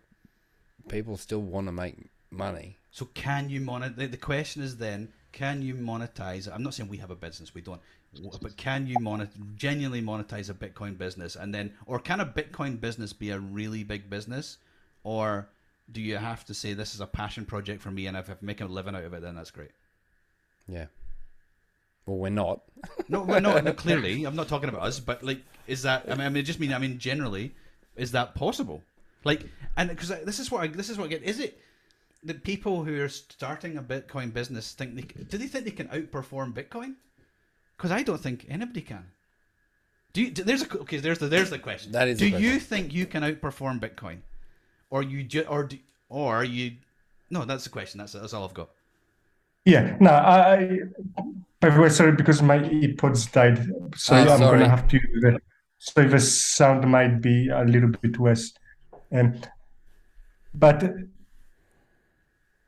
people 0.89 1.17
still 1.17 1.41
want 1.41 1.67
to 1.67 1.73
make 1.73 1.97
money. 2.31 2.79
So 2.91 3.07
can 3.07 3.51
you 3.51 3.61
monet? 3.61 3.91
The, 3.97 4.07
the 4.07 4.17
question 4.17 4.63
is 4.63 4.77
then, 4.77 5.13
can 5.33 5.63
you 5.63 5.75
monetize? 5.75 6.49
I'm 6.53 6.63
not 6.63 6.75
saying 6.75 6.89
we 6.89 6.99
have 6.99 7.11
a 7.11 7.17
business, 7.17 7.55
we 7.55 7.61
don't, 7.61 7.81
but 8.41 8.57
can 8.57 8.87
you 8.87 8.97
monet 9.01 9.29
genuinely 9.57 10.01
monetize 10.01 10.49
a 10.49 10.55
Bitcoin 10.55 10.97
business, 10.97 11.37
and 11.37 11.55
then, 11.55 11.73
or 11.87 11.99
can 11.99 12.21
a 12.21 12.27
Bitcoin 12.27 12.81
business 12.81 13.13
be 13.13 13.31
a 13.31 13.39
really 13.39 13.85
big 13.85 14.09
business, 14.09 14.59
or 15.03 15.49
do 15.91 16.01
you 16.01 16.17
have 16.17 16.45
to 16.47 16.55
say 16.55 16.73
this 16.73 16.95
is 16.95 17.01
a 17.01 17.07
passion 17.07 17.45
project 17.45 17.83
for 17.83 17.91
me, 17.91 18.07
and 18.07 18.17
if 18.17 18.31
I 18.31 18.37
make 18.41 18.61
a 18.61 18.67
living 18.67 18.95
out 18.95 19.05
of 19.05 19.13
it, 19.13 19.23
then 19.23 19.35
that's 19.35 19.51
great. 19.51 19.73
Yeah. 20.67 20.87
Well, 22.07 22.19
we're 22.19 22.31
not. 22.31 22.61
No, 23.09 23.23
well, 23.23 23.41
no, 23.41 23.59
no, 23.61 23.73
clearly, 23.85 24.25
I'm 24.25 24.37
not 24.37 24.49
talking 24.49 24.69
about 24.69 24.83
us, 24.83 25.01
but 25.01 25.23
like, 25.23 25.41
is 25.67 25.83
that? 25.83 26.05
I 26.07 26.15
mean, 26.15 26.27
I 26.27 26.29
mean, 26.29 26.45
just 26.45 26.61
mean, 26.61 26.73
I 26.73 26.79
mean, 26.79 26.99
generally, 26.99 27.55
is 27.97 28.13
that 28.13 28.35
possible? 28.35 28.83
Like, 29.25 29.47
and 29.77 29.89
because 29.89 30.09
this 30.09 30.39
is 30.39 30.51
what 30.51 30.63
I, 30.63 30.67
this 30.67 30.91
is 30.91 30.99
what 30.99 31.07
I 31.07 31.09
get. 31.09 31.23
Is 31.23 31.41
it 31.41 31.59
that 32.25 32.45
people 32.45 32.85
who 32.85 33.01
are 33.01 33.09
starting 33.09 33.77
a 33.79 33.83
Bitcoin 33.83 34.33
business 34.33 34.73
think 34.73 34.95
they 34.95 35.03
do 35.03 35.39
they 35.39 35.47
think 35.47 35.65
they 35.65 35.71
can 35.71 35.89
outperform 35.89 36.53
Bitcoin? 36.53 36.95
Because 37.77 37.91
I 37.91 38.03
don't 38.03 38.21
think 38.21 38.47
anybody 38.49 38.83
can. 38.83 39.07
Do 40.13 40.23
you? 40.23 40.31
There's 40.31 40.63
a 40.63 40.79
okay. 40.81 40.99
There's 40.99 41.19
the 41.19 41.27
there's 41.29 41.51
the 41.51 41.59
question. 41.59 41.93
That 41.93 42.09
is 42.09 42.19
Do 42.19 42.31
the 42.31 42.39
you 42.39 42.59
think 42.61 42.93
you 42.93 43.07
can 43.07 43.23
outperform 43.23 43.81
Bitcoin, 43.81 44.19
or 44.91 45.03
you 45.03 45.25
ju- 45.25 45.47
or 45.49 45.65
do, 45.65 45.79
or 46.09 46.45
you? 46.45 46.73
No, 47.31 47.45
that's 47.47 47.65
the 47.65 47.71
question. 47.71 47.99
That's 47.99 48.13
that's 48.13 48.35
all 48.35 48.45
I've 48.45 48.55
got. 48.55 48.69
Yeah, 49.65 49.97
no, 49.99 50.11
I, 50.11 50.55
I 50.55 50.81
by 51.65 51.71
the 51.75 51.81
way, 51.81 51.89
sorry 51.89 52.13
because 52.13 52.43
my 52.43 52.59
earpods 52.59 53.33
died, 53.33 53.59
so 53.97 54.15
Oh, 54.17 54.19
I'm 54.21 54.39
sorry. 54.39 54.59
gonna 54.59 54.69
have 54.69 54.87
to 54.89 54.97
use 54.97 55.23
the 55.23 55.41
so 55.79 56.03
the 56.07 56.21
sound 56.21 56.87
might 56.91 57.21
be 57.23 57.49
a 57.49 57.65
little 57.65 57.91
bit 58.03 58.19
worse. 58.19 58.53
Um, 59.13 59.35
but 60.55 60.83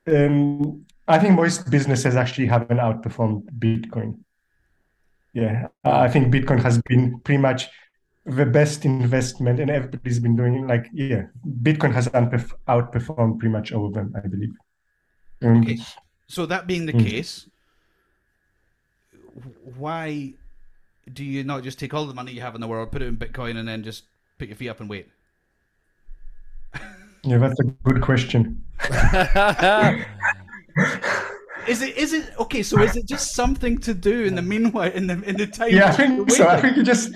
um, 0.06 0.84
I 1.08 1.18
think 1.18 1.34
most 1.34 1.70
businesses 1.70 2.16
actually 2.16 2.46
haven't 2.46 2.78
outperformed 2.78 3.42
Bitcoin. 3.58 4.18
Yeah, 5.34 5.68
I 5.84 6.08
think 6.08 6.32
Bitcoin 6.32 6.62
has 6.62 6.80
been 6.88 7.20
pretty 7.20 7.38
much 7.40 7.68
the 8.24 8.46
best 8.46 8.84
investment, 8.86 9.60
and 9.60 9.70
everybody's 9.70 10.18
been 10.20 10.36
doing 10.36 10.54
it. 10.54 10.66
like 10.66 10.86
yeah, 10.92 11.24
Bitcoin 11.62 11.92
has 11.92 12.08
outperformed 12.08 13.38
pretty 13.38 13.52
much 13.52 13.72
all 13.72 13.86
of 13.86 13.94
them, 13.94 14.14
I 14.16 14.26
believe. 14.26 14.54
Um, 15.42 15.60
Okay. 15.62 15.78
So 16.28 16.46
that 16.46 16.66
being 16.66 16.86
the 16.86 16.92
Mm. 16.94 17.04
case, 17.04 17.48
why 19.76 20.32
do 21.12 21.24
you 21.24 21.44
not 21.44 21.62
just 21.62 21.78
take 21.78 21.94
all 21.94 22.06
the 22.06 22.14
money 22.14 22.32
you 22.32 22.40
have 22.40 22.54
in 22.54 22.60
the 22.60 22.66
world, 22.66 22.90
put 22.90 23.02
it 23.02 23.06
in 23.06 23.16
Bitcoin, 23.16 23.56
and 23.56 23.68
then 23.68 23.82
just 23.82 24.04
put 24.38 24.48
your 24.48 24.56
feet 24.56 24.68
up 24.68 24.80
and 24.80 24.88
wait? 24.90 25.08
Yeah, 27.24 27.38
that's 27.38 27.58
a 27.58 27.64
good 27.64 28.02
question. 28.02 28.62
Is 31.66 31.82
it? 31.82 31.96
Is 31.96 32.12
it 32.12 32.30
okay? 32.38 32.62
So 32.62 32.80
is 32.80 32.94
it 32.96 33.06
just 33.08 33.34
something 33.34 33.78
to 33.78 33.92
do 33.92 34.22
in 34.22 34.36
the 34.36 34.42
meanwhile, 34.42 34.92
in 34.92 35.08
the 35.08 35.20
in 35.22 35.36
the 35.36 35.48
time? 35.48 35.70
Yeah, 35.70 35.88
I 35.88 35.92
think 35.92 36.30
so. 36.30 36.46
I 36.46 36.60
think 36.60 36.76
you 36.76 36.84
just, 36.84 37.12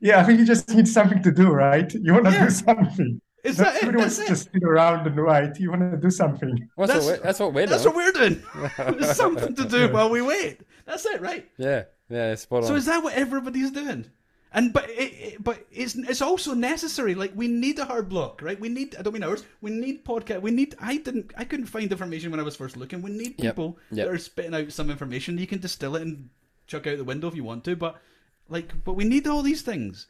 yeah, 0.00 0.20
I 0.20 0.22
think 0.22 0.38
you 0.38 0.46
just 0.46 0.68
need 0.70 0.86
something 0.86 1.20
to 1.24 1.32
do, 1.32 1.50
right? 1.50 1.92
You 1.92 2.12
want 2.12 2.26
to 2.26 2.30
Yeah. 2.30 2.44
do 2.44 2.50
something. 2.50 3.20
Is 3.44 3.56
that 3.58 3.76
it? 3.76 3.82
Everybody 3.84 4.04
That's 4.04 4.16
to 4.16 4.22
it. 4.24 4.28
just 4.28 4.52
sit 4.52 4.62
around 4.64 5.06
and 5.06 5.16
write. 5.16 5.58
You 5.60 5.70
want 5.70 5.90
to 5.92 5.96
do 5.96 6.10
something. 6.10 6.68
What's 6.74 6.92
That's- 6.92 7.06
what 7.06 7.18
we're, 7.18 7.22
that's 7.24 7.40
what 7.40 7.54
we're 7.54 7.66
That's 7.66 7.82
doing. 7.84 7.94
what 7.94 8.14
we're 8.14 8.28
doing. 8.28 8.98
There's 8.98 9.16
something 9.16 9.54
to 9.54 9.64
do 9.64 9.88
while 9.92 10.10
we 10.10 10.22
wait. 10.22 10.60
That's 10.86 11.04
it, 11.06 11.20
right? 11.20 11.48
yeah, 11.58 11.84
yeah, 12.10 12.34
spot 12.34 12.62
on. 12.62 12.68
So 12.68 12.74
is 12.74 12.86
that 12.86 13.02
what 13.02 13.14
everybody's 13.14 13.70
doing? 13.70 14.06
And 14.50 14.72
but 14.72 14.88
it, 14.88 15.12
it, 15.12 15.44
but 15.44 15.66
it's 15.70 15.94
it's 15.94 16.22
also 16.22 16.54
necessary. 16.54 17.14
Like 17.14 17.32
we 17.36 17.48
need 17.48 17.78
a 17.78 17.84
Hardblock, 17.84 18.40
right? 18.40 18.58
We 18.58 18.70
need 18.70 18.96
I 18.96 19.02
don't 19.02 19.12
mean 19.12 19.22
ours. 19.22 19.44
We 19.60 19.70
need 19.70 20.06
podcast. 20.06 20.40
We 20.40 20.50
need. 20.50 20.74
I 20.80 20.96
didn't. 20.96 21.32
I 21.36 21.44
couldn't 21.44 21.66
find 21.66 21.92
information 21.92 22.30
when 22.30 22.40
I 22.40 22.44
was 22.44 22.56
first 22.56 22.76
looking. 22.78 23.02
We 23.02 23.10
need 23.10 23.34
Yep, 23.38 23.54
people 23.54 23.78
yep. 23.92 24.06
that 24.06 24.14
are 24.14 24.18
spitting 24.18 24.54
out 24.54 24.72
some 24.72 24.90
information. 24.90 25.36
You 25.36 25.46
can 25.46 25.60
distill 25.60 25.96
it 25.96 26.02
and 26.02 26.30
chuck 26.66 26.86
out 26.86 26.96
the 26.96 27.04
window 27.04 27.28
if 27.28 27.36
you 27.36 27.44
want 27.44 27.62
to. 27.64 27.76
But 27.76 28.00
like, 28.48 28.72
but 28.84 28.94
we 28.94 29.04
need 29.04 29.26
all 29.28 29.42
these 29.42 29.60
things. 29.60 30.06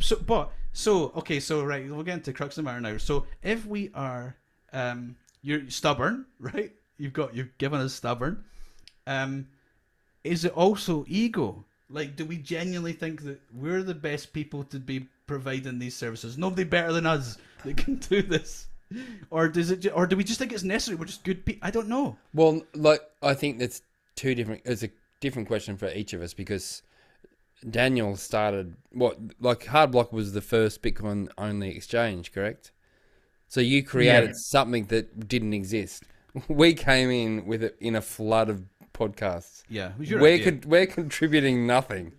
So, 0.00 0.16
but 0.16 0.50
so 0.72 1.12
okay. 1.16 1.40
So 1.40 1.64
right, 1.64 1.88
we'll 1.88 2.02
get 2.02 2.14
into 2.14 2.32
crux 2.32 2.56
of 2.58 2.64
the 2.64 2.70
matter 2.70 2.80
now. 2.80 2.96
So 2.98 3.26
if 3.42 3.66
we 3.66 3.90
are, 3.94 4.36
um, 4.72 5.16
you're 5.42 5.68
stubborn, 5.70 6.26
right? 6.40 6.72
You've 6.98 7.12
got 7.12 7.34
you've 7.34 7.56
given 7.58 7.80
us 7.80 7.94
stubborn. 7.94 8.44
Um, 9.06 9.48
is 10.24 10.44
it 10.44 10.52
also 10.52 11.04
ego? 11.08 11.64
Like, 11.90 12.16
do 12.16 12.26
we 12.26 12.36
genuinely 12.36 12.92
think 12.92 13.22
that 13.22 13.40
we're 13.54 13.82
the 13.82 13.94
best 13.94 14.34
people 14.34 14.62
to 14.64 14.78
be 14.78 15.08
providing 15.26 15.78
these 15.78 15.96
services? 15.96 16.36
Nobody 16.36 16.64
better 16.64 16.92
than 16.92 17.06
us 17.06 17.38
that 17.64 17.78
can 17.78 17.96
do 17.96 18.20
this, 18.20 18.66
or 19.30 19.48
does 19.48 19.70
it? 19.70 19.86
Or 19.94 20.06
do 20.06 20.16
we 20.16 20.24
just 20.24 20.38
think 20.38 20.52
it's 20.52 20.64
necessary? 20.64 20.96
We're 20.96 21.06
just 21.06 21.24
good 21.24 21.46
people. 21.46 21.66
I 21.66 21.70
don't 21.70 21.88
know. 21.88 22.16
Well, 22.34 22.62
like 22.74 23.00
I 23.22 23.34
think 23.34 23.58
that's 23.58 23.82
two 24.16 24.34
different. 24.34 24.62
It's 24.64 24.82
a 24.82 24.90
different 25.20 25.48
question 25.48 25.76
for 25.76 25.88
each 25.88 26.12
of 26.12 26.20
us 26.20 26.34
because 26.34 26.82
Daniel 27.68 28.16
started 28.16 28.74
what 28.92 29.18
like 29.40 29.64
Hardblock 29.64 30.12
was 30.12 30.32
the 30.32 30.40
first 30.40 30.82
Bitcoin 30.82 31.28
only 31.36 31.74
exchange, 31.76 32.32
correct? 32.32 32.72
So 33.48 33.60
you 33.60 33.82
created 33.82 34.30
Yeah. 34.30 34.34
something 34.36 34.86
that 34.86 35.28
didn't 35.28 35.54
exist. 35.54 36.04
We 36.48 36.74
came 36.74 37.10
in 37.10 37.46
with 37.46 37.62
it 37.64 37.76
in 37.80 37.96
a 37.96 38.02
flood 38.02 38.48
of 38.48 38.62
podcasts. 38.94 39.62
Yeah, 39.68 39.92
your 39.98 40.20
we're 40.20 40.34
idea. 40.34 40.52
con- 40.52 40.70
we're 40.70 40.86
contributing 40.86 41.66
nothing. 41.66 42.12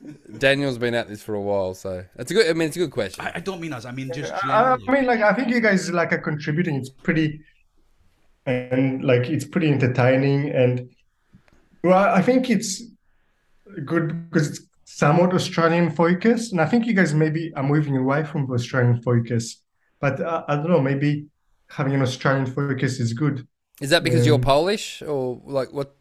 Daniel's 0.38 0.78
been 0.78 0.94
at 0.94 1.08
this 1.08 1.22
for 1.22 1.34
a 1.34 1.40
while, 1.40 1.74
so 1.74 2.04
it's 2.16 2.30
a 2.30 2.34
good. 2.34 2.48
I 2.48 2.52
mean, 2.54 2.68
it's 2.68 2.76
a 2.76 2.80
good 2.80 2.92
question. 2.92 3.24
I, 3.26 3.32
I 3.34 3.40
don't 3.40 3.60
mean 3.60 3.72
us. 3.72 3.84
I 3.84 3.90
mean 3.90 4.10
just 4.14 4.32
generally. 4.40 4.84
I 4.88 4.92
mean, 4.92 5.06
like, 5.06 5.20
I 5.20 5.32
think 5.34 5.48
you 5.48 5.60
guys 5.60 5.90
like 5.90 6.12
are 6.12 6.18
contributing. 6.18 6.76
It's 6.76 6.88
pretty, 6.88 7.40
and 8.46 9.04
like, 9.04 9.28
it's 9.28 9.44
pretty 9.44 9.68
entertaining. 9.70 10.50
And 10.50 10.88
well, 11.82 12.14
I 12.14 12.22
think 12.22 12.48
it's 12.48 12.82
good 13.84 14.30
because 14.30 14.48
it's 14.50 14.60
somewhat 14.88 15.32
Australian 15.34 15.90
focus. 15.90 16.50
And 16.52 16.60
I 16.60 16.66
think 16.66 16.86
you 16.86 16.94
guys 16.94 17.12
maybe 17.14 17.52
are 17.54 17.62
moving 17.74 17.96
away 17.96 18.24
from 18.24 18.46
the 18.46 18.54
Australian 18.54 19.02
focus. 19.02 19.62
But 20.00 20.20
uh, 20.20 20.44
I 20.48 20.56
don't 20.56 20.70
know, 20.70 20.80
maybe 20.80 21.26
having 21.68 21.94
an 21.94 22.02
Australian 22.02 22.46
focus 22.46 22.98
is 22.98 23.12
good. 23.12 23.46
Is 23.80 23.90
that 23.90 24.02
because 24.02 24.24
you're 24.26 24.36
Um, 24.36 24.40
Polish 24.56 25.02
or 25.02 25.40
like 25.44 25.70
what? 25.72 25.94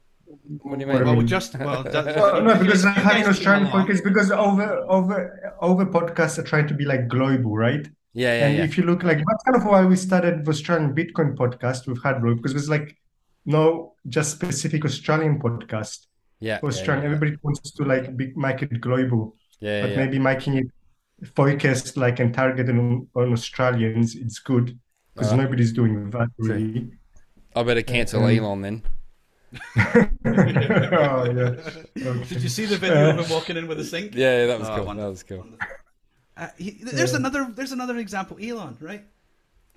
What 0.64 0.76
do 0.78 0.82
you 0.82 0.88
mean? 0.88 1.04
well, 1.04 1.14
we 1.14 1.20
mean- 1.20 1.28
just 1.28 1.58
well, 1.60 1.84
that, 1.84 2.06
Well, 2.22 2.42
no, 2.42 2.54
because 2.64 2.84
guys- 2.84 2.96
you 2.98 3.04
having 3.10 3.24
guys 3.24 3.34
Australian 3.36 3.66
came 3.70 3.76
focus 3.82 4.02
because 4.10 4.30
over 4.32 4.68
over 4.98 5.18
over 5.62 5.86
podcasts 5.98 6.38
are 6.40 6.48
trying 6.52 6.68
to 6.72 6.74
be 6.82 6.86
like 6.94 7.04
global, 7.16 7.52
right? 7.68 7.86
yeah, 8.14 8.34
yeah, 8.34 8.46
And 8.46 8.58
yeah. 8.58 8.64
if 8.68 8.78
you 8.78 8.84
look 8.92 9.02
like 9.10 9.20
that's 9.28 9.44
kind 9.48 9.58
of 9.60 9.64
why 9.72 9.82
we 9.92 9.96
started 10.08 10.34
the 10.46 10.52
Australian 10.56 10.90
Bitcoin 11.00 11.30
podcast 11.42 11.82
with 11.88 12.00
Hardblock 12.04 12.38
because 12.38 12.54
there's 12.56 12.70
like 12.78 12.88
no 13.58 13.94
just 14.16 14.30
specific 14.38 14.82
Australian 14.90 15.36
podcast. 15.46 16.00
Yeah, 16.40 16.60
For 16.60 16.68
yeah, 16.68 16.70
Australian, 16.70 17.06
yeah, 17.06 17.16
everybody 17.16 17.38
wants 17.44 17.72
to 17.72 17.84
like 17.84 18.16
be, 18.18 18.34
make 18.36 18.62
it 18.62 18.80
global, 18.82 19.36
yeah, 19.60 19.82
but 19.82 19.92
yeah. 19.92 19.98
maybe 19.98 20.20
making 20.20 20.58
it 20.58 20.68
focused 21.36 21.98
like 21.98 22.20
and 22.20 22.34
targeted 22.34 22.78
on, 22.78 23.08
on 23.16 23.34
Australians, 23.34 24.16
it's 24.16 24.40
good 24.40 24.78
because 25.14 25.32
Alright. 25.32 25.46
nobody's 25.46 25.74
doing 25.74 26.10
that 26.12 26.30
really. 26.38 26.90
I 27.56 27.64
better 27.64 27.82
cancel 27.82 28.24
Um, 28.24 28.30
Elon 28.38 28.62
then. 28.62 28.84
oh 29.78 31.26
yeah. 31.26 31.56
Okay. 31.98 32.24
Did 32.30 32.44
you 32.44 32.50
see 32.50 32.66
the 32.66 32.78
video 32.78 33.10
of 33.12 33.20
him 33.26 33.30
walking 33.32 33.58
in 33.58 33.68
with 33.68 33.80
a 33.80 33.84
sink? 33.84 34.14
Yeah, 34.14 34.42
yeah, 34.42 34.46
that 34.48 34.60
was 34.60 34.70
Oh, 34.70 34.76
cool. 34.78 34.86
wonderful. 34.86 35.04
That 35.06 35.10
was 35.10 35.24
cool. 35.24 35.46
Uh, 36.36 36.48
he, 36.58 36.72
there's 36.84 37.14
another 37.14 37.48
there's 37.56 37.72
another 37.72 37.98
example, 37.98 38.38
Elon, 38.42 38.78
right? 38.80 39.04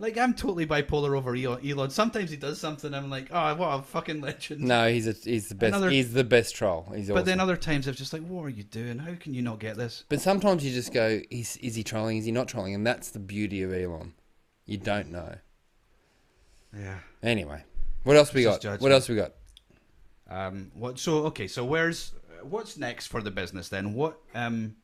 Like 0.01 0.17
I'm 0.17 0.33
totally 0.33 0.67
bipolar 0.67 1.15
over 1.15 1.37
Elon. 1.37 1.91
Sometimes 1.91 2.31
he 2.31 2.39
does 2.39 2.59
something, 2.59 2.95
I'm 2.95 3.11
like, 3.11 3.29
oh, 3.31 3.55
what 3.55 3.69
a 3.79 3.83
fucking 3.83 4.23
legend. 4.23 4.63
No, 4.63 4.91
he's 4.91 5.07
a, 5.07 5.13
he's 5.13 5.51
the 5.51 5.55
best. 5.55 5.75
Another- 5.75 5.91
He's 5.91 6.15
the 6.15 6.25
best 6.25 6.57
troll. 6.57 6.91
He's 6.97 7.09
But 7.09 7.27
then 7.27 7.39
other 7.39 7.57
times 7.57 7.87
I'm 7.87 7.95
just 7.95 8.15
like, 8.15 8.23
what 8.23 8.43
are 8.45 8.49
you 8.49 8.63
doing? 8.63 8.99
How 8.99 9.15
can 9.15 9.35
you 9.35 9.43
not 9.43 9.61
get 9.61 9.77
this? 9.77 10.05
But 10.09 10.23
sometimes 10.23 10.65
you 10.65 10.73
just 10.73 10.95
go, 10.95 11.21
is, 11.31 11.59
is 11.59 11.75
he 11.75 11.85
trolling? 11.85 12.17
Is 12.17 12.25
he 12.25 12.33
not 12.33 12.49
trolling? 12.49 12.75
And 12.75 12.87
that's 12.87 13.11
the 13.11 13.19
beauty 13.19 13.63
of 13.63 13.75
Elon. 13.75 14.15
You 14.65 14.79
don't 14.79 15.11
know. 15.11 15.35
Yeah. 16.75 16.99
Anyway, 17.23 17.63
what 18.05 18.17
else 18.17 18.33
we 18.33 18.43
got? 18.43 18.65
What 18.81 18.93
else 18.93 19.09
we 19.09 19.17
got? 19.17 19.33
Um. 20.31 20.71
What? 20.75 20.99
So 20.99 21.25
okay. 21.27 21.49
So 21.49 21.65
where's 21.65 22.13
what's 22.43 22.79
next 22.79 23.09
for 23.09 23.21
the 23.21 23.31
business 23.31 23.69
then? 23.69 23.95
What 23.95 24.19
um. 24.35 24.77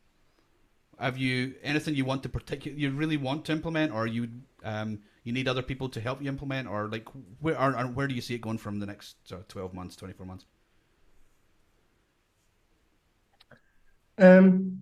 Have 0.99 1.17
you 1.17 1.53
anything 1.63 1.95
you 1.95 2.05
want 2.05 2.23
to 2.23 2.29
particular 2.29 2.77
you 2.77 2.91
really 2.91 3.17
want 3.17 3.45
to 3.45 3.51
implement, 3.51 3.93
or 3.93 4.07
you 4.07 4.27
um 4.67 4.99
you 5.23 5.33
need 5.33 5.47
other 5.47 5.61
people 5.61 5.89
to 5.89 5.99
help 6.01 6.21
you 6.21 6.29
implement, 6.29 6.67
or 6.67 6.87
like 6.87 7.07
where 7.39 7.59
or, 7.59 7.77
or 7.77 7.85
where 7.87 8.07
do 8.07 8.15
you 8.15 8.21
see 8.21 8.35
it 8.35 8.41
going 8.41 8.57
from 8.57 8.79
the 8.79 8.85
next 8.85 9.15
uh, 9.31 9.37
twelve 9.47 9.73
months, 9.73 9.95
twenty 9.95 10.13
four 10.13 10.25
months? 10.25 10.45
Um, 14.19 14.79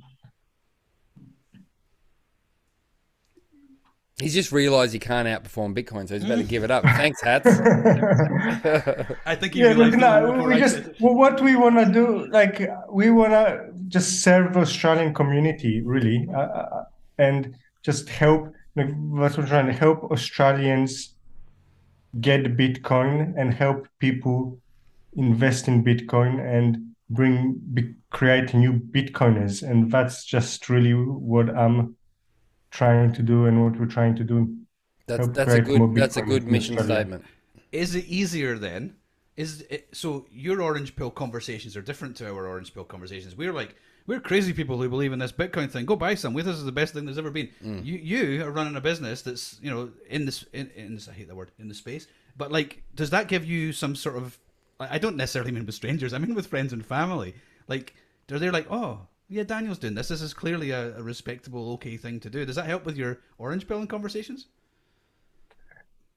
He's 4.17 4.33
just 4.33 4.53
realised 4.53 4.93
he 4.93 4.99
can't 4.99 5.27
outperform 5.27 5.77
Bitcoin, 5.77 6.07
so 6.07 6.13
he's 6.13 6.23
about 6.23 6.38
to 6.38 6.43
give 6.43 6.63
it 6.63 6.71
up. 6.71 6.83
Thanks, 6.95 7.21
hats. 7.21 7.47
I 9.25 9.36
think 9.36 9.53
he 9.53 9.59
yeah, 9.59 9.73
realized 9.73 9.99
look, 9.99 10.38
no, 10.38 10.43
we 10.47 10.57
just 10.57 10.83
well, 11.01 11.15
what 11.15 11.41
we 11.41 11.57
want 11.57 11.75
to 11.75 11.91
do, 11.91 12.25
like 12.31 12.61
we 12.89 13.09
want 13.11 13.33
to 13.33 13.71
just 13.89 14.21
serve 14.23 14.53
the 14.53 14.59
Australian 14.61 15.13
community, 15.13 15.81
really, 15.81 16.29
uh, 16.33 16.39
uh, 16.39 16.83
and 17.17 17.55
just 17.83 18.07
help. 18.07 18.53
Like, 18.76 18.93
what 18.95 19.38
we're 19.38 19.47
trying 19.47 19.67
to 19.67 19.73
help 19.73 20.03
Australians 20.11 21.15
get 22.19 22.57
Bitcoin 22.57 23.34
and 23.38 23.53
help 23.53 23.88
people 23.99 24.59
invest 25.15 25.67
in 25.67 25.84
Bitcoin 25.84 26.39
and 26.39 26.95
bring 27.09 27.59
be, 27.73 27.93
create 28.09 28.53
new 28.53 28.73
Bitcoiners, 28.73 29.63
and 29.63 29.91
that's 29.91 30.26
just 30.26 30.69
really 30.69 30.93
what 30.93 31.49
I'm 31.55 31.95
trying 32.71 33.13
to 33.13 33.21
do 33.21 33.45
and 33.45 33.63
what 33.63 33.80
we're 33.80 33.86
trying 33.86 34.15
to 34.15 34.23
do. 34.23 34.55
That's 35.07 35.26
Help 35.26 35.34
that's 35.34 35.53
a 35.53 35.61
good 35.61 35.95
that's 35.95 36.17
a 36.17 36.21
good 36.21 36.47
mission 36.47 36.78
Australia. 36.78 37.03
statement. 37.03 37.26
Is 37.71 37.95
it 37.95 38.05
easier 38.05 38.57
then? 38.57 38.95
Is 39.38 39.61
it, 39.69 39.89
so 39.91 40.26
your 40.32 40.61
orange 40.61 40.95
pill 40.95 41.11
conversations 41.11 41.76
are 41.76 41.82
different 41.82 42.15
to 42.17 42.28
our 42.28 42.47
orange 42.47 42.73
pill 42.73 42.86
conversations. 42.86 43.36
We're 43.36 43.53
like 43.53 43.76
we're 44.08 44.20
crazy 44.20 44.53
people 44.53 44.82
who 44.82 44.88
believe 44.89 45.14
in 45.14 45.20
this 45.20 45.32
Bitcoin 45.32 45.70
thing. 45.70 45.86
Go 45.86 45.95
buy 45.95 46.16
some. 46.16 46.34
With 46.34 46.45
this 46.45 46.58
is 46.58 46.66
the 46.66 46.72
best 46.72 46.93
thing 46.93 47.06
there's 47.06 47.18
ever 47.18 47.32
been. 47.32 47.49
You 47.84 47.97
you 47.97 48.45
are 48.45 48.51
running 48.51 48.76
a 48.76 48.82
business 48.82 49.22
that's 49.22 49.60
you 49.62 49.72
know 49.72 49.89
in 50.10 50.26
this 50.26 50.45
in, 50.53 50.70
in 50.76 50.95
this, 50.95 51.08
I 51.10 51.14
hate 51.14 51.28
that 51.28 51.36
word 51.36 51.51
in 51.58 51.68
the 51.68 51.76
space. 51.76 52.08
But 52.38 52.51
like, 52.51 52.84
does 52.95 53.10
that 53.12 53.28
give 53.28 53.45
you 53.45 53.74
some 53.74 53.95
sort 53.95 54.18
of? 54.18 54.38
I 54.80 54.95
I 54.95 54.97
don't 54.99 55.18
necessarily 55.18 55.51
mean 55.51 55.66
with 55.66 55.76
strangers. 55.76 56.14
I 56.14 56.18
mean 56.20 56.36
with 56.36 56.47
friends 56.47 56.74
and 56.74 56.86
family. 56.86 57.36
Like, 57.68 57.95
are 58.32 58.39
they 58.39 58.51
like, 58.51 58.68
oh 58.70 59.08
yeah, 59.28 59.43
Daniel's 59.43 59.80
doing 59.80 59.95
this. 59.95 60.08
This 60.10 60.22
is 60.22 60.34
clearly 60.34 60.72
a, 60.72 60.97
a 60.97 61.03
respectable, 61.03 61.74
okay 61.74 61.97
thing 61.97 62.20
to 62.20 62.30
do. 62.30 62.45
Does 62.45 62.58
that 62.58 62.68
help 62.68 62.86
with 62.86 62.97
your 62.97 63.20
orange 63.38 63.68
pill 63.68 63.86
conversations? 63.88 64.47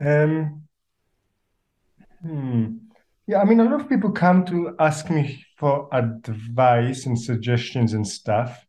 Um, 0.00 0.68
hmm. 2.22 2.76
Yeah, 3.28 3.42
I 3.42 3.44
mean, 3.44 3.60
a 3.60 3.64
lot 3.64 3.78
of 3.78 3.90
people 3.90 4.10
come 4.10 4.46
to 4.46 4.74
ask 4.78 5.10
me 5.10 5.44
for 5.58 5.86
advice 5.92 7.04
and 7.04 7.20
suggestions 7.20 7.92
and 7.92 8.08
stuff. 8.08 8.64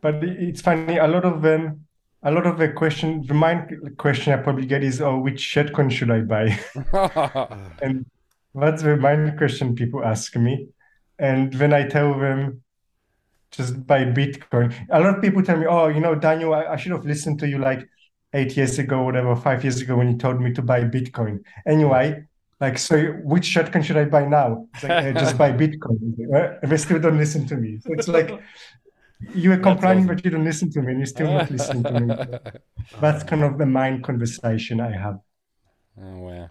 But 0.00 0.24
it's 0.24 0.62
funny, 0.62 0.96
a 0.96 1.06
lot 1.06 1.26
of 1.26 1.42
them, 1.42 1.84
a 2.22 2.30
lot 2.30 2.46
of 2.46 2.56
the 2.56 2.70
question, 2.70 3.26
the 3.26 3.34
main 3.34 3.94
question 3.98 4.32
I 4.32 4.38
probably 4.38 4.64
get 4.64 4.82
is, 4.82 5.02
oh, 5.02 5.18
which 5.18 5.42
shitcoin 5.42 5.90
should 5.90 6.10
I 6.10 6.20
buy? 6.20 6.58
And 7.82 8.06
that's 8.54 8.82
the 8.82 8.96
main 8.96 9.36
question 9.36 9.74
people 9.74 10.02
ask 10.02 10.34
me. 10.34 10.68
And 11.18 11.54
when 11.56 11.74
I 11.74 11.86
tell 11.86 12.18
them, 12.18 12.62
just 13.50 13.86
buy 13.86 14.04
Bitcoin, 14.04 14.72
a 14.90 14.98
lot 14.98 15.16
of 15.16 15.20
people 15.20 15.42
tell 15.42 15.58
me, 15.58 15.66
oh, 15.68 15.88
you 15.88 16.00
know, 16.00 16.14
Daniel, 16.14 16.54
I, 16.54 16.64
I 16.64 16.76
should 16.76 16.92
have 16.92 17.04
listened 17.04 17.38
to 17.40 17.48
you 17.48 17.58
like 17.58 17.86
eight 18.32 18.56
years 18.56 18.78
ago, 18.78 19.02
whatever, 19.02 19.36
five 19.36 19.62
years 19.62 19.82
ago 19.82 19.96
when 19.96 20.08
you 20.08 20.16
told 20.16 20.40
me 20.40 20.54
to 20.54 20.62
buy 20.62 20.84
Bitcoin. 20.84 21.40
Anyway, 21.66 22.27
like, 22.60 22.78
so 22.78 22.98
which 23.22 23.44
shitcoin 23.54 23.84
should 23.84 23.96
I 23.96 24.04
buy 24.06 24.26
now? 24.26 24.68
Like, 24.82 25.00
"Uh, 25.00 25.12
just 25.12 25.38
buy 25.38 25.52
Bitcoin. 25.62 25.98
Uh, 26.34 26.66
They 26.66 26.76
still 26.76 26.98
don't 27.00 27.18
listen 27.18 27.46
to 27.48 27.56
me. 27.56 27.78
So 27.80 27.92
it's 27.92 28.08
like, 28.08 28.40
you 29.34 29.50
were 29.50 29.58
complaining, 29.58 30.04
awesome. 30.04 30.16
but 30.16 30.24
you 30.24 30.30
don't 30.30 30.44
listen 30.44 30.70
to 30.72 30.82
me, 30.82 30.92
and 30.92 30.98
you're 31.00 31.06
still 31.06 31.28
not 31.30 31.50
listening 31.50 31.86
to 31.86 31.94
me. 31.94 32.16
That's 33.00 33.24
kind 33.24 33.44
of 33.44 33.58
the 33.58 33.66
mind 33.66 34.04
conversation 34.04 34.80
I 34.80 34.92
have. 34.92 35.18
Oh 36.00 36.18
wow. 36.18 36.50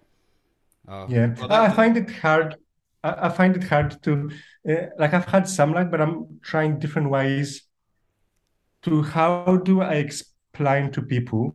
Oh, 0.88 1.08
Yeah, 1.10 1.36
well, 1.38 1.52
I 1.52 1.70
find 1.70 1.98
it 1.98 2.10
hard. 2.12 2.56
I 3.04 3.28
I 3.28 3.30
find 3.30 3.56
it 3.56 3.64
hard 3.64 4.02
to, 4.04 4.30
uh, 4.70 4.88
like, 4.98 5.14
I've 5.14 5.26
had 5.26 5.48
some 5.48 5.74
luck, 5.74 5.92
but 5.92 6.02
I'm 6.02 6.40
trying 6.42 6.80
different 6.80 7.10
ways 7.10 7.64
to 8.82 9.04
how 9.04 9.58
do 9.58 9.82
I 9.82 9.96
explain 9.96 10.92
to 10.94 11.02
people 11.04 11.54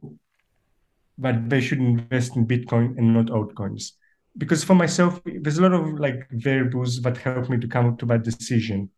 that 1.19 1.49
they 1.49 1.61
should 1.61 1.79
invest 1.79 2.37
in 2.37 2.47
Bitcoin 2.47 2.99
and 2.99 3.15
not 3.15 3.27
altcoins? 3.27 3.93
Because 4.37 4.65
for 4.65 4.75
myself, 4.75 5.21
there's 5.25 5.59
a 5.59 5.63
lot 5.63 5.73
of 5.75 5.99
like 5.99 6.27
variables 6.31 7.01
that 7.03 7.19
help 7.19 7.49
me 7.51 7.59
to 7.59 7.69
come 7.69 7.97
to 7.99 8.07
that 8.07 8.23
decision. 8.23 8.91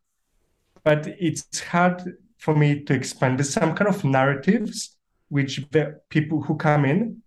But 0.84 1.06
it's 1.18 1.60
hard 1.60 2.02
for 2.38 2.54
me 2.54 2.84
to 2.84 2.94
expand. 2.94 3.38
There's 3.38 3.52
some 3.52 3.74
kind 3.74 3.88
of 3.88 4.04
narratives 4.04 4.96
which 5.28 5.66
the 5.70 6.00
people 6.10 6.42
who 6.42 6.56
come 6.56 6.84
in, 6.84 7.22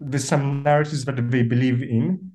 there's 0.00 0.24
some 0.24 0.62
narratives 0.62 1.04
that 1.04 1.30
they 1.30 1.42
believe 1.42 1.82
in, 1.82 2.32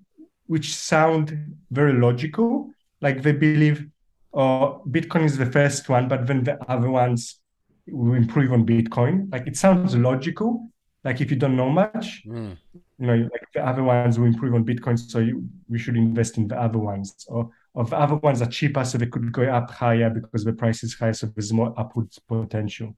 which 0.48 0.74
sound 0.76 1.56
very 1.72 1.94
logical. 1.94 2.72
Like 3.02 3.22
they 3.22 3.34
believe, 3.34 3.88
oh, 4.34 4.82
Bitcoin 4.88 5.26
is 5.26 5.38
the 5.38 5.46
first 5.46 5.90
one, 5.90 6.08
but 6.08 6.28
then 6.28 6.44
the 6.44 6.64
other 6.72 6.90
ones 6.90 7.40
will 7.88 8.14
improve 8.14 8.54
on 8.54 8.66
Bitcoin. 8.66 9.32
Like 9.32 9.48
it 9.48 9.58
sounds 9.58 9.96
logical. 9.96 10.70
Like 11.04 11.22
if 11.22 11.32
you 11.32 11.38
don't 11.38 11.56
know 11.56 11.70
much, 11.70 12.24
Mm. 12.28 12.58
You 13.00 13.08
know, 13.08 13.16
like 13.16 13.48
the 13.54 13.66
other 13.66 13.84
ones 13.84 14.20
will 14.20 14.28
improve 14.28 14.54
on 14.54 14.66
Bitcoin, 14.66 15.00
so 15.00 15.20
you, 15.20 15.48
we 15.70 15.80
should 15.80 15.96
invest 15.96 16.38
in 16.38 16.48
the 16.48 16.60
other 16.60 16.78
ones. 16.78 17.26
Or, 17.30 17.50
or 17.74 17.86
the 17.86 17.98
other 17.98 18.16
ones 18.16 18.42
are 18.42 18.50
cheaper, 18.50 18.84
so 18.84 18.98
they 18.98 19.06
could 19.06 19.32
go 19.32 19.44
up 19.44 19.72
higher 19.72 20.10
because 20.10 20.44
the 20.44 20.54
price 20.54 20.84
is 20.84 20.94
higher, 20.96 21.14
so 21.14 21.28
there's 21.28 21.54
more 21.54 21.74
upward 21.78 22.10
potential, 22.28 22.96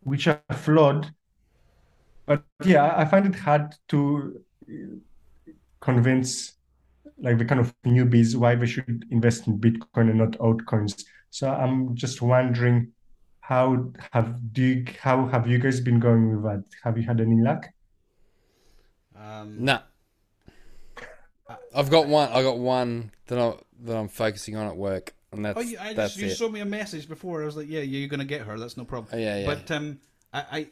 which 0.00 0.26
are 0.28 0.40
flawed. 0.52 1.12
But 2.24 2.42
yeah, 2.64 2.94
I 2.96 3.04
find 3.04 3.26
it 3.26 3.34
hard 3.34 3.74
to 3.88 4.40
uh, 4.68 5.52
convince 5.80 6.54
like 7.18 7.38
the 7.38 7.44
kind 7.44 7.60
of 7.60 7.74
newbies 7.84 8.34
why 8.34 8.54
they 8.54 8.66
should 8.66 9.04
invest 9.10 9.46
in 9.46 9.58
Bitcoin 9.58 10.10
and 10.10 10.18
not 10.18 10.32
altcoins. 10.32 11.04
So 11.30 11.50
I'm 11.50 11.94
just 11.94 12.22
wondering 12.22 12.92
how 13.40 13.92
have 14.12 14.52
do 14.52 14.62
you, 14.62 14.84
how 15.00 15.26
have 15.26 15.46
you 15.46 15.58
guys 15.58 15.80
been 15.80 16.00
going 16.00 16.34
with 16.34 16.44
that? 16.44 16.64
Have 16.82 16.98
you 16.98 17.04
had 17.04 17.20
any 17.20 17.40
luck? 17.40 17.66
Um, 19.18 19.64
Nah. 19.64 19.80
I've 21.74 21.90
got 21.90 22.08
one. 22.08 22.30
I 22.32 22.42
got 22.42 22.58
one 22.58 23.12
that 23.28 23.38
I 23.38 23.54
that 23.84 23.96
I'm 23.96 24.08
focusing 24.08 24.56
on 24.56 24.66
at 24.66 24.76
work, 24.76 25.14
and 25.30 25.44
that's 25.44 25.56
Oh, 25.56 25.60
you, 25.60 25.78
I 25.80 25.92
that's 25.94 26.14
just, 26.14 26.22
you 26.22 26.28
it. 26.28 26.36
showed 26.36 26.52
me 26.52 26.60
a 26.60 26.64
message 26.64 27.08
before. 27.08 27.42
I 27.42 27.44
was 27.44 27.56
like, 27.56 27.68
yeah, 27.68 27.80
you're 27.80 28.08
gonna 28.08 28.24
get 28.24 28.42
her. 28.42 28.58
That's 28.58 28.76
no 28.76 28.84
problem. 28.84 29.10
Oh, 29.12 29.16
yeah, 29.22 29.38
yeah. 29.38 29.46
But 29.46 29.70
um, 29.70 30.00
I, 30.32 30.44
I, 30.50 30.68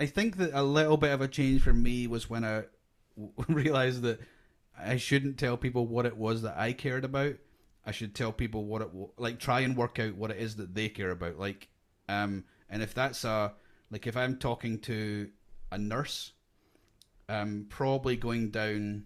I 0.00 0.06
think 0.06 0.38
that 0.38 0.50
a 0.54 0.62
little 0.62 0.96
bit 0.96 1.12
of 1.12 1.20
a 1.20 1.28
change 1.28 1.60
for 1.62 1.74
me 1.74 2.06
was 2.06 2.30
when 2.30 2.42
I 2.44 2.62
w- 3.18 3.32
realized 3.48 4.00
that 4.02 4.18
I 4.78 4.96
shouldn't 4.96 5.36
tell 5.38 5.56
people 5.58 5.86
what 5.86 6.06
it 6.06 6.16
was 6.16 6.40
that 6.42 6.56
I 6.56 6.72
cared 6.72 7.04
about. 7.04 7.34
I 7.84 7.90
should 7.92 8.14
tell 8.14 8.32
people 8.32 8.64
what 8.64 8.80
it 8.82 8.88
like. 9.18 9.38
Try 9.38 9.60
and 9.60 9.76
work 9.76 9.98
out 9.98 10.14
what 10.14 10.30
it 10.30 10.38
is 10.38 10.56
that 10.56 10.74
they 10.74 10.88
care 10.88 11.10
about. 11.10 11.38
Like, 11.38 11.68
um, 12.08 12.44
and 12.70 12.82
if 12.82 12.94
that's 12.94 13.24
a 13.24 13.52
like 13.90 14.06
if 14.06 14.16
I'm 14.16 14.38
talking 14.38 14.78
to 14.80 15.28
a 15.70 15.76
nurse, 15.76 16.32
um, 17.28 17.66
probably 17.68 18.16
going 18.16 18.50
down, 18.50 19.04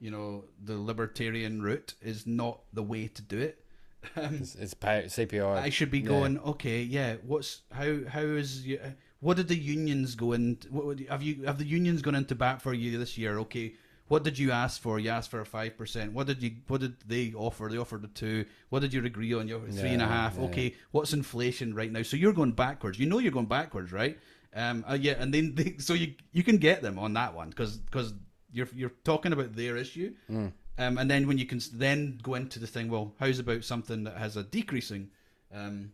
you 0.00 0.10
know, 0.10 0.44
the 0.62 0.76
libertarian 0.78 1.62
route 1.62 1.94
is 2.00 2.26
not 2.26 2.60
the 2.72 2.82
way 2.82 3.08
to 3.08 3.22
do 3.22 3.38
it. 3.38 3.64
Um, 4.16 4.36
It's, 4.40 4.54
it's 4.54 4.74
CPI. 4.74 5.58
I 5.58 5.68
should 5.68 5.90
be 5.90 5.98
Yeah. 5.98 6.06
going. 6.06 6.38
Okay, 6.38 6.80
yeah. 6.82 7.16
What's 7.22 7.60
how 7.70 7.98
how 8.08 8.22
is 8.22 8.66
you? 8.66 8.80
What 9.20 9.36
did 9.36 9.48
the 9.48 9.56
unions 9.58 10.14
go 10.14 10.32
in? 10.32 10.56
What 10.70 10.86
would, 10.86 11.06
have 11.10 11.22
you 11.22 11.44
have 11.44 11.58
the 11.58 11.66
unions 11.66 12.00
gone 12.00 12.14
into 12.14 12.34
bat 12.34 12.62
for 12.62 12.72
you 12.72 12.96
this 12.98 13.18
year? 13.18 13.38
Okay, 13.40 13.74
what 14.08 14.24
did 14.24 14.38
you 14.38 14.52
ask 14.52 14.80
for? 14.80 14.98
You 14.98 15.10
asked 15.10 15.30
for 15.30 15.42
a 15.42 15.44
five 15.44 15.76
percent. 15.76 16.14
What 16.14 16.28
did 16.28 16.42
you? 16.42 16.52
What 16.68 16.80
did 16.80 16.94
they 17.06 17.34
offer? 17.36 17.68
They 17.70 17.76
offered 17.76 18.02
a 18.04 18.08
two. 18.08 18.46
What 18.70 18.80
did 18.80 18.94
you 18.94 19.04
agree 19.04 19.34
on? 19.34 19.48
Your 19.48 19.60
three 19.68 19.90
and 19.92 20.00
a 20.00 20.06
half. 20.06 20.36
yeah. 20.38 20.44
Okay, 20.46 20.74
what's 20.92 21.12
inflation 21.12 21.74
right 21.74 21.92
now? 21.92 22.00
So 22.02 22.16
you're 22.16 22.32
going 22.32 22.52
backwards. 22.52 22.98
You 22.98 23.04
know 23.06 23.18
you're 23.18 23.32
going 23.32 23.52
backwards, 23.52 23.92
right? 23.92 24.18
Um. 24.54 24.84
uh, 24.88 24.98
yeah, 25.00 25.14
and 25.18 25.32
then 25.32 25.54
they, 25.54 25.76
so 25.78 25.94
you 25.94 26.14
you 26.32 26.42
can 26.42 26.58
get 26.58 26.82
them 26.82 26.98
on 26.98 27.12
that 27.14 27.34
one 27.34 27.50
because 27.50 27.76
because 27.78 28.12
you're 28.52 28.68
you're 28.74 28.92
talking 29.04 29.32
about 29.32 29.54
their 29.54 29.76
issue. 29.76 30.14
Mm. 30.30 30.52
Um, 30.78 30.96
and 30.96 31.10
then 31.10 31.28
when 31.28 31.36
you 31.36 31.46
can 31.46 31.60
then 31.74 32.18
go 32.22 32.34
into 32.34 32.58
the 32.58 32.66
thing, 32.66 32.88
well, 32.88 33.12
how's 33.20 33.38
about 33.38 33.64
something 33.64 34.04
that 34.04 34.16
has 34.16 34.36
a 34.36 34.42
decreasing 34.42 35.10
um, 35.54 35.92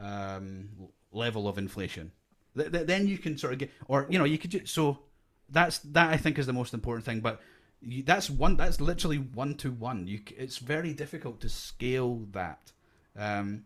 um, 0.00 0.68
level 1.12 1.46
of 1.46 1.56
inflation? 1.56 2.10
Th- 2.56 2.72
th- 2.72 2.86
then 2.86 3.06
you 3.06 3.16
can 3.16 3.38
sort 3.38 3.52
of 3.52 3.60
get, 3.60 3.70
or 3.86 4.06
you 4.10 4.18
know, 4.18 4.24
you 4.24 4.38
could 4.38 4.50
just 4.50 4.74
so 4.74 4.98
that's 5.48 5.78
that 5.78 6.10
I 6.10 6.16
think 6.16 6.38
is 6.38 6.46
the 6.46 6.52
most 6.52 6.74
important 6.74 7.04
thing. 7.04 7.20
But 7.20 7.40
you, 7.80 8.02
that's 8.02 8.28
one 8.28 8.56
that's 8.56 8.80
literally 8.80 9.18
one 9.18 9.54
to 9.58 9.70
one. 9.70 10.06
You 10.06 10.20
it's 10.36 10.58
very 10.58 10.92
difficult 10.92 11.40
to 11.40 11.48
scale 11.48 12.26
that. 12.32 12.72
Um, 13.16 13.64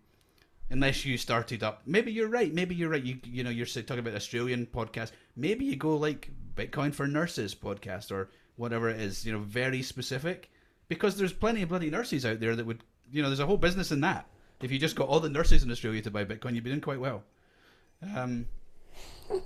unless 0.72 1.04
you 1.04 1.18
started 1.18 1.62
up. 1.62 1.82
Maybe 1.86 2.10
you're 2.10 2.28
right. 2.28 2.52
Maybe 2.52 2.74
you're 2.74 2.88
right. 2.88 3.02
You 3.02 3.18
you 3.24 3.44
know 3.44 3.50
you're 3.50 3.66
talking 3.66 3.98
about 4.00 4.14
Australian 4.14 4.66
podcast. 4.66 5.12
Maybe 5.36 5.64
you 5.66 5.76
go 5.76 5.96
like 5.96 6.30
Bitcoin 6.56 6.92
for 6.92 7.06
Nurses 7.06 7.54
podcast 7.54 8.10
or 8.10 8.30
whatever 8.56 8.88
it 8.88 9.00
is. 9.00 9.24
You 9.24 9.32
know, 9.32 9.38
very 9.38 9.82
specific 9.82 10.50
because 10.88 11.16
there's 11.16 11.32
plenty 11.32 11.62
of 11.62 11.68
bloody 11.68 11.90
nurses 11.90 12.26
out 12.26 12.40
there 12.40 12.56
that 12.56 12.66
would 12.66 12.82
you 13.12 13.22
know 13.22 13.28
there's 13.28 13.40
a 13.40 13.46
whole 13.46 13.58
business 13.58 13.92
in 13.92 14.00
that. 14.00 14.26
If 14.62 14.72
you 14.72 14.78
just 14.78 14.96
got 14.96 15.08
all 15.08 15.20
the 15.20 15.28
nurses 15.28 15.62
in 15.62 15.70
Australia 15.70 16.00
to 16.02 16.10
buy 16.10 16.24
Bitcoin, 16.24 16.54
you'd 16.54 16.64
be 16.64 16.70
doing 16.70 16.80
quite 16.80 17.00
well. 17.00 17.22
Um, 18.16 18.46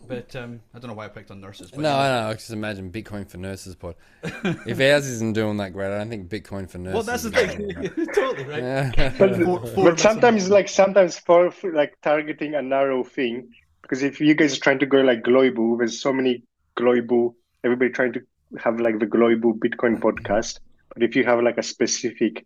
but 0.08 0.34
um, 0.36 0.60
I 0.74 0.78
don't 0.78 0.88
know 0.88 0.94
why 0.94 1.06
I 1.06 1.08
picked 1.08 1.30
on 1.30 1.40
nurses. 1.40 1.70
But 1.70 1.80
no, 1.80 1.88
anyway. 1.90 2.04
I 2.04 2.20
know. 2.20 2.30
I 2.30 2.32
just 2.34 2.50
imagine 2.50 2.90
Bitcoin 2.90 3.28
for 3.28 3.38
nurses 3.38 3.74
pod. 3.74 3.94
if 4.22 4.80
ours 4.80 5.06
isn't 5.06 5.34
doing 5.34 5.56
that 5.58 5.72
great, 5.72 5.94
I 5.94 5.98
don't 5.98 6.08
think 6.08 6.28
Bitcoin 6.28 6.68
for 6.68 6.78
nurses. 6.78 6.94
Well, 6.94 7.02
that's 7.02 7.22
the 7.24 7.30
thing. 7.30 8.06
totally 8.14 8.44
right. 8.44 8.94
great. 8.94 9.12
But, 9.18 9.36
For- 9.36 9.66
for 9.66 9.84
but 9.90 10.00
sometimes, 10.00 10.48
like 10.50 10.68
sometimes 10.68 11.18
for, 11.18 11.50
for 11.50 11.72
like 11.72 12.00
targeting 12.02 12.54
a 12.54 12.62
narrow 12.62 13.04
thing, 13.04 13.52
because 13.82 14.02
if 14.02 14.20
you 14.20 14.34
guys 14.34 14.56
are 14.56 14.60
trying 14.60 14.80
to 14.80 14.86
go 14.86 15.00
like 15.00 15.22
global, 15.22 15.76
there's 15.76 16.00
so 16.00 16.12
many 16.12 16.42
global. 16.74 17.36
Everybody 17.64 17.90
trying 17.90 18.12
to 18.14 18.20
have 18.58 18.80
like 18.80 18.98
the 18.98 19.06
global 19.06 19.54
Bitcoin 19.54 20.00
podcast, 20.00 20.60
but 20.92 21.02
if 21.02 21.16
you 21.16 21.24
have 21.24 21.42
like 21.42 21.58
a 21.58 21.62
specific 21.62 22.44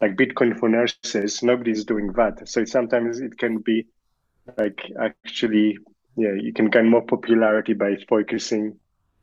like 0.00 0.16
Bitcoin 0.16 0.58
for 0.58 0.68
nurses, 0.68 1.42
nobody's 1.42 1.84
doing 1.84 2.12
that. 2.12 2.48
So 2.48 2.64
sometimes 2.64 3.20
it 3.20 3.36
can 3.38 3.58
be 3.58 3.86
like 4.56 4.80
actually, 4.98 5.78
yeah, 6.20 6.34
you 6.46 6.52
can 6.52 6.66
gain 6.70 6.88
more 6.88 7.02
popularity 7.02 7.74
by 7.74 7.96
focusing 8.08 8.64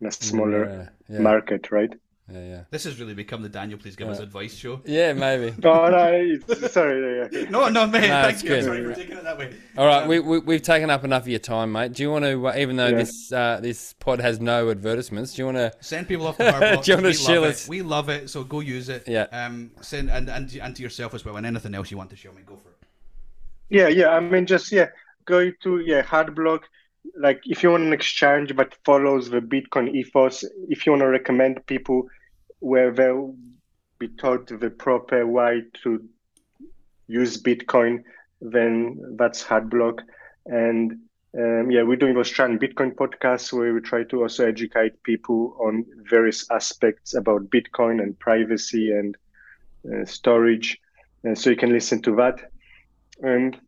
in 0.01 0.07
a 0.07 0.11
smaller 0.11 0.63
Yeah, 0.65 1.15
yeah. 1.15 1.19
market, 1.21 1.71
right? 1.71 1.93
Yeah, 2.29 2.45
yeah. 2.53 2.61
This 2.71 2.83
has 2.83 2.99
really 2.99 3.13
become 3.13 3.41
the 3.41 3.47
Daniel, 3.47 3.79
please 3.79 3.95
give 3.95 4.09
us 4.09 4.19
advice 4.19 4.53
show. 4.53 4.81
Yeah, 4.83 5.13
maybe. 5.13 5.55
Oh 5.63 5.87
no, 5.89 6.57
sorry. 6.67 6.97
Yeah, 7.01 7.27
yeah. 7.31 7.49
No, 7.55 7.69
no, 7.69 7.87
mate. 7.87 8.01
No, 8.09 8.21
thank 8.23 8.33
it's 8.33 8.43
you. 8.43 8.49
good. 8.49 8.63
Sorry 8.65 8.83
for 8.83 8.93
taking 8.93 9.17
it 9.17 9.23
that 9.23 9.37
way. 9.37 9.53
All 9.77 9.87
right, 9.87 10.05
we, 10.05 10.19
we 10.19 10.39
we've 10.39 10.61
taken 10.61 10.89
up 10.89 11.05
enough 11.05 11.21
of 11.23 11.29
your 11.29 11.39
time, 11.39 11.71
mate. 11.71 11.93
Do 11.93 12.03
you 12.03 12.11
want 12.11 12.25
to, 12.25 12.47
uh, 12.49 12.55
even 12.57 12.75
though 12.75 12.87
Yeah. 12.89 12.97
this 13.03 13.31
uh, 13.31 13.59
this 13.61 13.93
pod 13.93 14.19
has 14.19 14.41
no 14.41 14.69
advertisements, 14.69 15.35
do 15.35 15.41
you 15.41 15.45
want 15.45 15.57
to? 15.57 15.71
Send 15.79 16.09
people 16.09 16.27
off 16.27 16.37
the 16.37 16.43
Hardblock. 16.51 16.83
Do 16.83 16.91
you 16.91 16.97
wanna 16.97 17.07
we 17.07 17.13
shill 17.13 17.41
love 17.43 17.51
us? 17.51 17.63
it. 17.63 17.69
We 17.69 17.81
love 17.81 18.09
it, 18.09 18.29
so 18.29 18.43
go 18.43 18.59
use 18.59 18.89
it. 18.89 19.03
Yeah. 19.07 19.27
Um. 19.31 19.71
Send 19.79 20.09
and 20.11 20.29
and 20.29 20.53
and 20.65 20.75
to 20.75 20.83
yourself 20.83 21.13
as 21.13 21.23
well, 21.23 21.37
and 21.37 21.45
anything 21.45 21.73
else 21.75 21.91
you 21.91 21.97
want 21.97 22.09
to 22.09 22.17
show 22.17 22.33
me, 22.33 22.41
go 22.45 22.57
for 22.57 22.69
it. 22.71 22.77
Yeah, 23.69 23.87
yeah. 23.87 24.09
I 24.09 24.19
mean, 24.19 24.45
just 24.45 24.69
yeah, 24.71 24.87
go 25.23 25.49
to 25.63 25.79
yeah 25.79 26.01
Hardblock. 26.03 26.63
Like, 27.15 27.41
if 27.45 27.63
you 27.63 27.71
want 27.71 27.83
an 27.83 27.93
exchange 27.93 28.55
that 28.55 28.75
follows 28.83 29.29
the 29.29 29.39
Bitcoin 29.39 29.95
ethos, 29.95 30.43
if 30.69 30.85
you 30.85 30.91
want 30.91 31.01
to 31.01 31.07
recommend 31.07 31.65
people 31.65 32.07
where 32.59 32.91
they'll 32.91 33.35
be 33.99 34.07
taught 34.09 34.47
the 34.47 34.69
proper 34.69 35.25
way 35.25 35.63
to 35.83 36.03
use 37.07 37.41
Bitcoin, 37.41 38.03
then 38.41 39.15
that's 39.17 39.43
Hardblock. 39.43 39.99
And 40.45 40.99
um, 41.37 41.69
yeah, 41.69 41.83
we're 41.83 41.97
doing 41.97 42.13
the 42.13 42.21
Australian 42.21 42.59
Bitcoin 42.59 42.95
podcast 42.95 43.53
where 43.53 43.73
we 43.73 43.81
try 43.81 44.03
to 44.05 44.21
also 44.23 44.47
educate 44.47 45.01
people 45.03 45.57
on 45.59 45.85
various 46.09 46.49
aspects 46.51 47.13
about 47.15 47.49
Bitcoin 47.49 48.01
and 48.01 48.17
privacy 48.17 48.91
and 48.91 49.15
uh, 49.85 50.05
storage. 50.05 50.79
And 51.23 51.37
so 51.37 51.49
you 51.49 51.55
can 51.55 51.71
listen 51.71 52.01
to 52.03 52.15
that. 52.15 52.51
And 53.21 53.59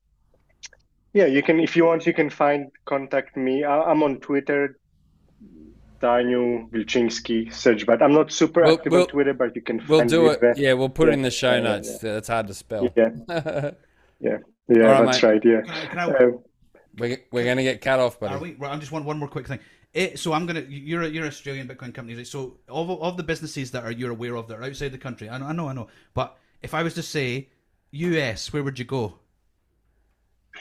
yeah, 1.20 1.26
you 1.36 1.42
can 1.48 1.60
if 1.60 1.76
you 1.78 1.84
want, 1.86 2.06
you 2.10 2.14
can 2.14 2.30
find 2.30 2.62
contact 2.86 3.36
me. 3.46 3.64
I, 3.64 3.76
I'm 3.92 4.02
on 4.08 4.14
Twitter, 4.28 4.62
Daniel 6.02 6.68
Wilczynski. 6.72 7.54
Search 7.54 7.86
but 7.86 8.02
I'm 8.02 8.14
not 8.14 8.32
super 8.32 8.62
We'll- 8.64 8.76
active 8.78 8.92
we'll- 8.94 9.02
on 9.02 9.08
Twitter, 9.16 9.34
but 9.34 9.56
you 9.56 9.62
can 9.62 9.78
We'll 9.88 10.00
find 10.00 10.10
do 10.10 10.24
me 10.24 10.30
it. 10.32 10.42
there. 10.42 10.54
Yeah, 10.58 10.74
we'll 10.74 10.90
put 11.00 11.10
it 11.10 11.14
in 11.14 11.22
the 11.22 11.32
show 11.32 11.56
Yeah, 11.56 11.62
notes. 11.70 12.04
It's 12.04 12.28
hard 12.28 12.48
to 12.48 12.54
spell. 12.54 12.84
Yeah, 12.96 13.10
yeah, 13.30 13.72
yeah. 14.20 14.84
All 14.96 15.04
right, 15.04 15.06
that's 15.06 15.22
mate. 15.24 15.30
right. 15.30 15.46
Yeah. 15.46 15.62
Can 15.62 16.00
I? 16.00 16.06
Can 16.08 16.16
I 16.16 16.26
Um, 16.26 16.40
we're 16.98 17.18
we're 17.32 17.46
gonna 17.46 17.64
get 17.64 17.82
cut 17.82 18.00
off, 18.00 18.20
buddy. 18.20 18.34
Are 18.36 18.40
we? 18.40 18.58
I'm 18.66 18.80
just 18.80 18.92
one 18.92 19.04
one 19.06 19.18
more 19.20 19.28
quick 19.30 19.48
thing. 19.48 19.60
It, 19.94 20.20
so 20.20 20.34
I'm 20.34 20.46
gonna. 20.46 20.64
You're 20.68 21.04
a, 21.04 21.08
you're 21.10 21.26
Australian 21.26 21.68
Bitcoin 21.68 21.94
company. 21.94 22.16
Right? 22.16 22.28
So 22.28 22.58
of 22.68 22.90
of 22.90 23.18
the 23.18 23.24
businesses 23.24 23.72
that 23.72 23.84
are 23.84 23.92
you're 23.92 24.12
aware 24.12 24.36
of 24.36 24.48
that 24.48 24.60
are 24.60 24.64
outside 24.64 24.92
the 24.92 24.98
country, 25.08 25.30
I 25.30 25.38
know, 25.40 25.48
I 25.48 25.54
know, 25.54 25.68
I 25.70 25.74
know. 25.74 25.88
But 26.14 26.38
if 26.62 26.74
I 26.74 26.84
was 26.84 26.94
to 26.96 27.04
say 27.04 27.50
US, 27.92 28.52
where 28.54 28.64
would 28.64 28.78
you 28.80 28.86
go? 28.86 29.20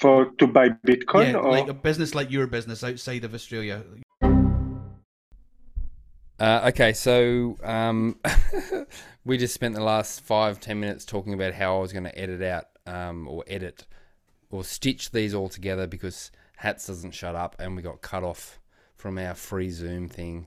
For 0.00 0.26
to 0.38 0.46
buy 0.46 0.68
Bitcoin 0.86 1.32
yeah, 1.32 1.38
or 1.38 1.50
like 1.50 1.68
a 1.68 1.74
business 1.74 2.14
like 2.14 2.30
your 2.30 2.46
business 2.46 2.84
outside 2.84 3.24
of 3.24 3.34
Australia. 3.34 3.82
Uh, 6.40 6.68
okay, 6.68 6.92
so 6.92 7.56
um, 7.64 8.16
we 9.24 9.36
just 9.36 9.54
spent 9.54 9.74
the 9.74 9.82
last 9.82 10.20
five 10.20 10.60
ten 10.60 10.78
minutes 10.78 11.04
talking 11.04 11.34
about 11.34 11.54
how 11.54 11.76
I 11.76 11.80
was 11.80 11.92
going 11.92 12.04
to 12.04 12.16
edit 12.16 12.42
out 12.42 12.66
um, 12.86 13.26
or 13.26 13.44
edit 13.48 13.86
or 14.50 14.64
stitch 14.64 15.10
these 15.10 15.34
all 15.34 15.48
together 15.48 15.86
because 15.86 16.30
Hats 16.56 16.86
doesn't 16.86 17.12
shut 17.12 17.34
up 17.34 17.56
and 17.58 17.76
we 17.76 17.82
got 17.82 18.02
cut 18.02 18.22
off 18.22 18.58
from 18.96 19.18
our 19.18 19.34
free 19.34 19.70
Zoom 19.70 20.08
thing. 20.08 20.46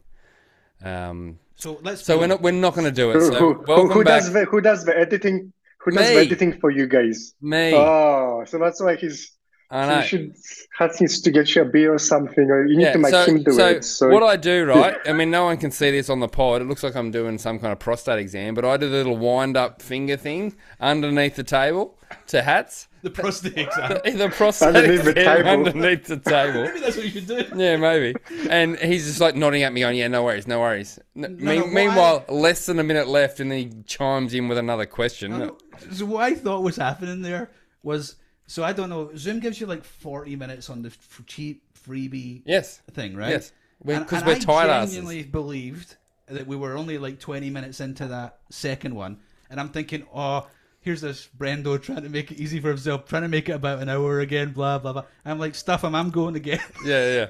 Um, 0.84 1.40
So 1.56 1.80
let's. 1.84 2.04
so 2.04 2.18
we're 2.18 2.28
not 2.28 2.42
we're 2.42 2.52
not 2.52 2.74
going 2.74 2.86
to 2.86 2.92
do 2.92 3.12
it. 3.12 3.14
who, 3.14 3.26
So 3.26 3.34
who, 3.34 3.54
who, 3.54 3.64
welcome 3.68 3.92
who 3.92 4.04
does 4.04 4.32
the 4.32 4.46
who 4.46 4.62
does 4.62 4.86
the 4.86 4.98
editing? 4.98 5.54
Who 5.80 5.92
does 5.92 6.08
the 6.08 6.20
editing 6.20 6.60
for 6.60 6.70
you 6.70 6.88
guys? 6.88 7.34
me. 7.42 7.74
Oh, 7.74 8.44
so 8.46 8.60
that's 8.60 8.82
why 8.82 8.96
he's. 8.96 9.32
I 9.72 9.86
So 9.86 9.90
know. 9.90 10.02
you 10.02 10.08
should 10.08 10.36
Hats 10.78 11.00
needs 11.00 11.22
to 11.22 11.32
get 11.32 11.54
you 11.56 11.62
a 11.62 11.66
beer 11.66 11.94
or 11.94 12.00
something, 12.00 12.50
or 12.50 12.66
you 12.66 12.76
need 12.78 12.84
Yeah, 12.84 12.94
to 12.94 12.98
make 13.00 13.12
so, 13.12 13.26
him 13.26 13.44
do 13.44 13.52
so 13.52 13.68
it. 13.68 13.86
So 13.86 14.10
what 14.10 14.24
I 14.24 14.36
do, 14.36 14.66
right? 14.76 14.98
I 15.06 15.14
mean, 15.14 15.30
no 15.32 15.46
one 15.46 15.58
can 15.58 15.72
see 15.72 15.92
this 15.92 16.10
on 16.10 16.20
the 16.20 16.28
pod. 16.28 16.62
It 16.62 16.66
looks 16.66 16.84
like 16.84 16.96
I'm 16.96 17.12
doing 17.12 17.38
some 17.38 17.60
kind 17.60 17.72
of 17.72 17.80
prostate 17.80 18.20
exam, 18.20 18.54
but 18.56 18.66
I 18.66 18.78
do 18.78 18.90
the 18.90 18.98
little 18.98 19.18
wind-up 19.18 19.82
finger 19.82 20.18
thing 20.18 20.56
underneath 20.80 21.36
the 21.36 21.44
table 21.44 21.98
to 22.28 22.42
hats. 22.42 22.88
the 23.04 23.10
prostate 23.12 23.58
exam. 23.58 24.00
The 24.18 24.30
prostate 24.30 24.76
Underneath 24.76 25.04
the 25.06 25.14
table. 25.14 25.50
underneath 25.50 26.06
the 26.06 26.18
table. 26.18 26.64
Maybe 26.64 26.80
that's 26.80 26.96
what 26.98 27.06
you 27.06 27.12
should 27.12 27.28
do. 27.28 27.46
Yeah, 27.56 27.78
maybe. 27.78 28.16
And 28.50 28.78
he's 28.78 29.06
just 29.06 29.22
like 29.22 29.36
nodding 29.36 29.64
at 29.64 29.72
me, 29.74 29.82
going, 29.82 29.98
"Yeah, 29.98 30.08
no 30.10 30.24
worries, 30.24 30.48
no 30.48 30.60
worries." 30.60 31.00
N- 31.16 31.38
no, 31.40 31.52
me- 31.52 31.62
what 31.62 31.70
meanwhile, 31.72 32.26
less 32.30 32.66
than 32.66 32.80
a 32.80 32.84
minute 32.84 33.08
left, 33.08 33.40
and 33.40 33.52
then 33.52 33.58
he 33.60 33.72
chimes 33.86 34.34
in 34.34 34.48
with 34.48 34.58
another 34.58 34.86
question. 34.86 35.52
So 35.92 36.06
what 36.06 36.24
I 36.24 36.34
thought 36.36 36.62
was 36.64 36.76
happening 36.78 37.22
there 37.22 37.50
was 37.84 38.16
so 38.52 38.66
I 38.66 38.74
don't 38.74 38.90
know. 38.90 39.12
Zoom 39.16 39.40
gives 39.40 39.62
you 39.62 39.66
like 39.66 39.84
forty 39.86 40.36
minutes 40.36 40.70
on 40.70 40.82
the 40.82 40.90
f- 40.90 41.22
cheap 41.26 41.64
freebie 41.88 42.42
Yes, 42.46 42.82
thing, 42.92 43.16
right? 43.16 43.30
yes, 43.30 43.54
because 43.84 44.26
we're 44.26 44.36
I 44.36 44.40
tired 44.40 44.70
asses. 44.70 44.96
genuinely 44.96 45.24
believed 45.24 45.96
that 46.28 46.46
we 46.48 46.58
were 46.58 46.76
only 46.76 46.98
like 46.98 47.18
twenty 47.20 47.50
minutes 47.50 47.80
into 47.80 48.08
that 48.08 48.40
second 48.50 48.94
one, 48.94 49.20
and 49.50 49.60
I'm 49.60 49.70
thinking, 49.70 50.06
oh. 50.14 50.48
Here's 50.84 51.02
this 51.02 51.30
Brendo 51.38 51.80
trying 51.80 52.02
to 52.02 52.10
make 52.10 52.32
it 52.32 52.40
easy 52.40 52.60
for 52.60 52.70
himself, 52.70 53.06
trying 53.06 53.22
to 53.22 53.28
make 53.28 53.48
it 53.50 53.52
about 53.52 53.84
an 53.84 53.88
hour 53.88 54.20
again, 54.20 54.52
blah 54.52 54.80
blah 54.80 54.94
blah. 54.94 55.04
I'm 55.24 55.38
like, 55.38 55.54
stuff 55.54 55.84
him, 55.84 55.94
I'm 55.94 56.10
going 56.10 56.36
again. 56.36 56.60
Yeah, 56.84 57.30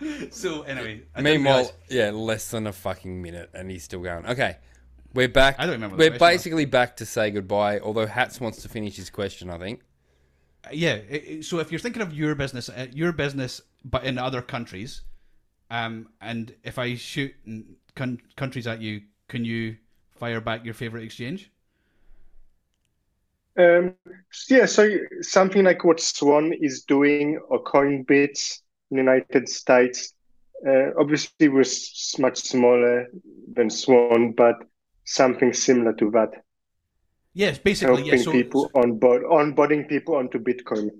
yeah. 0.00 0.28
so 0.30 0.62
anyway, 0.62 1.02
I 1.12 1.20
Meanwhile, 1.20 1.72
yeah, 1.88 2.10
less 2.10 2.52
than 2.52 2.68
a 2.68 2.72
fucking 2.72 3.20
minute, 3.20 3.50
and 3.54 3.68
he's 3.68 3.82
still 3.82 4.02
going. 4.02 4.24
Okay, 4.26 4.56
we're 5.14 5.26
back. 5.26 5.56
I 5.58 5.64
don't 5.64 5.72
remember 5.72 5.96
We're 5.96 6.12
was. 6.12 6.20
basically 6.20 6.64
back 6.64 6.96
to 6.98 7.04
say 7.04 7.32
goodbye. 7.32 7.80
Although 7.80 8.06
Hats 8.06 8.40
wants 8.40 8.62
to 8.62 8.68
finish 8.68 8.94
his 8.94 9.10
question, 9.10 9.50
I 9.50 9.58
think. 9.58 9.80
Yeah 10.70 10.98
so 11.40 11.58
if 11.58 11.72
you're 11.72 11.80
thinking 11.80 12.02
of 12.02 12.12
your 12.14 12.34
business 12.34 12.68
uh, 12.68 12.86
your 12.92 13.12
business 13.12 13.60
but 13.84 14.04
in 14.04 14.18
other 14.18 14.40
countries 14.40 15.02
um 15.70 16.08
and 16.20 16.54
if 16.64 16.78
i 16.78 16.94
shoot 16.94 17.34
con- 17.96 18.20
countries 18.36 18.66
at 18.66 18.80
you 18.80 19.02
can 19.28 19.44
you 19.44 19.76
fire 20.10 20.40
back 20.40 20.64
your 20.64 20.74
favorite 20.74 21.04
exchange 21.04 21.50
Um, 23.56 23.96
yeah, 24.48 24.66
so 24.66 24.88
something 25.20 25.64
like 25.64 25.84
what 25.84 26.00
Swan 26.00 26.52
is 26.54 26.84
doing 26.84 27.38
or 27.48 27.62
Coinbits 27.62 28.60
in 28.90 28.96
the 28.96 29.02
United 29.02 29.48
States. 29.48 30.14
Uh, 30.66 30.90
obviously, 30.98 31.48
we're 31.48 31.64
much 32.18 32.38
smaller 32.38 33.08
than 33.52 33.68
Swan, 33.68 34.32
but 34.32 34.56
something 35.04 35.52
similar 35.52 35.92
to 35.94 36.10
that, 36.12 36.44
yes 37.34 37.58
basically 37.58 38.02
helping 38.02 38.06
yeah 38.06 38.16
so, 38.16 38.32
people 38.32 38.70
onboard, 38.74 39.22
onboarding 39.24 39.88
people 39.88 40.16
onto 40.16 40.38
Bitcoin. 40.38 40.90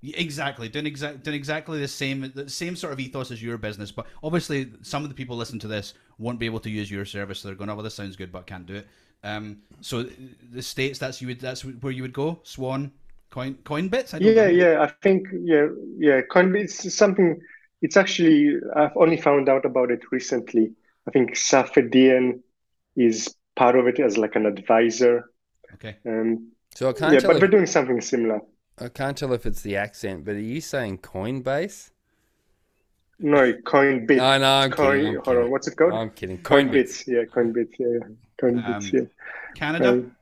Exactly, 0.00 0.68
doing 0.68 0.86
exact 0.86 1.24
doing 1.24 1.34
exactly 1.34 1.80
the 1.80 1.88
same 1.88 2.30
the 2.32 2.48
same 2.48 2.76
sort 2.76 2.92
of 2.92 3.00
ethos 3.00 3.32
as 3.32 3.42
your 3.42 3.58
business, 3.58 3.90
but 3.90 4.06
obviously 4.22 4.70
some 4.82 5.02
of 5.02 5.08
the 5.08 5.14
people 5.14 5.36
listen 5.36 5.58
to 5.58 5.66
this 5.66 5.92
won't 6.18 6.38
be 6.38 6.46
able 6.46 6.60
to 6.60 6.70
use 6.70 6.88
your 6.88 7.04
service. 7.04 7.40
So 7.40 7.48
they're 7.48 7.56
going, 7.56 7.68
"Oh, 7.68 7.74
well, 7.74 7.82
this 7.82 7.94
sounds 7.94 8.14
good, 8.14 8.30
but 8.30 8.46
can't 8.46 8.64
do 8.64 8.76
it." 8.76 8.86
Um, 9.24 9.58
so 9.80 10.04
the 10.04 10.62
states 10.62 11.00
that's 11.00 11.20
you 11.20 11.26
would 11.26 11.40
that's 11.40 11.62
where 11.64 11.92
you 11.92 12.02
would 12.02 12.12
go. 12.12 12.38
Swan, 12.44 12.92
Coin 13.30 13.54
Coinbits. 13.64 14.14
I 14.14 14.18
Yeah, 14.18 14.46
know. 14.46 14.48
yeah, 14.48 14.82
I 14.82 14.88
think 15.02 15.28
yeah, 15.32 15.68
yeah. 15.96 16.20
Coinbase 16.22 16.86
is 16.86 16.96
something. 16.96 17.40
It's 17.82 17.96
actually 17.96 18.56
I've 18.74 18.96
only 18.96 19.16
found 19.16 19.48
out 19.48 19.64
about 19.64 19.90
it 19.90 20.00
recently. 20.10 20.72
I 21.06 21.10
think 21.12 21.34
Saifedean 21.34 22.40
is 22.96 23.34
part 23.56 23.76
of 23.76 23.86
it 23.86 24.00
as 24.00 24.18
like 24.18 24.36
an 24.36 24.46
advisor. 24.46 25.30
Okay. 25.74 25.96
Um, 26.06 26.52
So 26.74 26.88
I 26.90 26.92
can't 26.92 27.14
yeah, 27.14 27.18
tell. 27.18 27.32
but 27.32 27.36
If, 27.36 27.42
we're 27.42 27.48
doing 27.48 27.66
something 27.66 28.00
similar. 28.00 28.40
I 28.78 28.88
can't 28.88 29.16
tell 29.16 29.32
if 29.34 29.44
it's 29.46 29.62
the 29.62 29.76
accent. 29.76 30.24
But 30.24 30.36
are 30.36 30.40
you 30.40 30.60
saying 30.60 30.98
Coinbase? 30.98 31.90
No, 33.20 33.52
Coinbit. 33.52 34.20
I 34.20 34.38
know. 34.38 34.52
I'm 34.60 34.72
Coin, 34.72 34.76
kidding. 34.76 35.16
I'm 35.16 35.22
hold 35.24 35.24
kidding. 35.24 35.44
on, 35.44 35.50
what's 35.50 35.66
it 35.68 35.76
called? 35.76 35.94
I'm 35.94 36.10
kidding. 36.10 36.42
Coinbase. 36.42 36.72
Coinbits. 36.72 37.06
Yeah, 37.06 37.24
Coinbits. 37.24 37.74
Yeah. 37.78 38.08
Coinbits. 38.40 38.64
Um, 38.64 38.90
yeah. 38.92 39.02
Canada. 39.54 39.90
Um, 39.90 40.16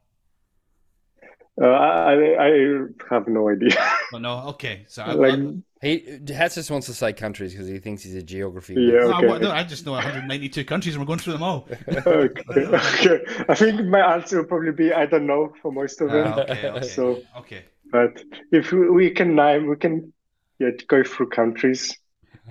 uh, 1.60 1.66
I, 1.66 2.12
I 2.12 2.48
I 2.48 2.86
have 3.10 3.28
no 3.28 3.48
idea. 3.48 3.76
oh 4.12 4.18
no. 4.18 4.38
Okay. 4.48 4.84
So 4.88 5.02
I, 5.02 5.12
like, 5.12 5.34
I, 5.34 5.62
He 5.82 6.18
Hats 6.34 6.54
just 6.54 6.70
wants 6.70 6.86
to 6.86 6.94
say 6.94 7.12
countries 7.12 7.52
because 7.52 7.68
he 7.68 7.78
thinks 7.78 8.02
he's 8.02 8.14
a 8.14 8.22
geography. 8.22 8.74
yeah, 8.74 9.00
No, 9.00 9.10
I, 9.10 9.18
okay. 9.18 9.26
wa- 9.26 9.38
no, 9.38 9.50
I 9.50 9.62
just 9.62 9.84
know 9.84 9.92
192 9.92 10.64
countries 10.64 10.94
and 10.94 11.02
we're 11.02 11.06
going 11.06 11.18
through 11.18 11.34
them 11.34 11.42
all. 11.42 11.68
okay. 12.06 12.42
okay. 12.48 13.18
I 13.48 13.54
think 13.54 13.84
my 13.84 14.14
answer 14.14 14.38
will 14.38 14.46
probably 14.46 14.72
be 14.72 14.92
I 14.92 15.04
don't 15.06 15.26
know 15.26 15.52
for 15.60 15.70
most 15.72 16.00
of 16.00 16.10
them. 16.10 16.32
Ah, 16.34 16.40
okay, 16.40 16.68
okay, 16.70 16.86
So, 16.86 17.22
okay, 17.38 17.64
but 17.92 18.22
if 18.52 18.72
we, 18.72 18.88
we 18.90 19.10
can 19.10 19.34
name, 19.36 19.68
we 19.68 19.76
can 19.76 20.12
yeah 20.58 20.70
go 20.88 21.04
through 21.04 21.28
countries. 21.28 21.96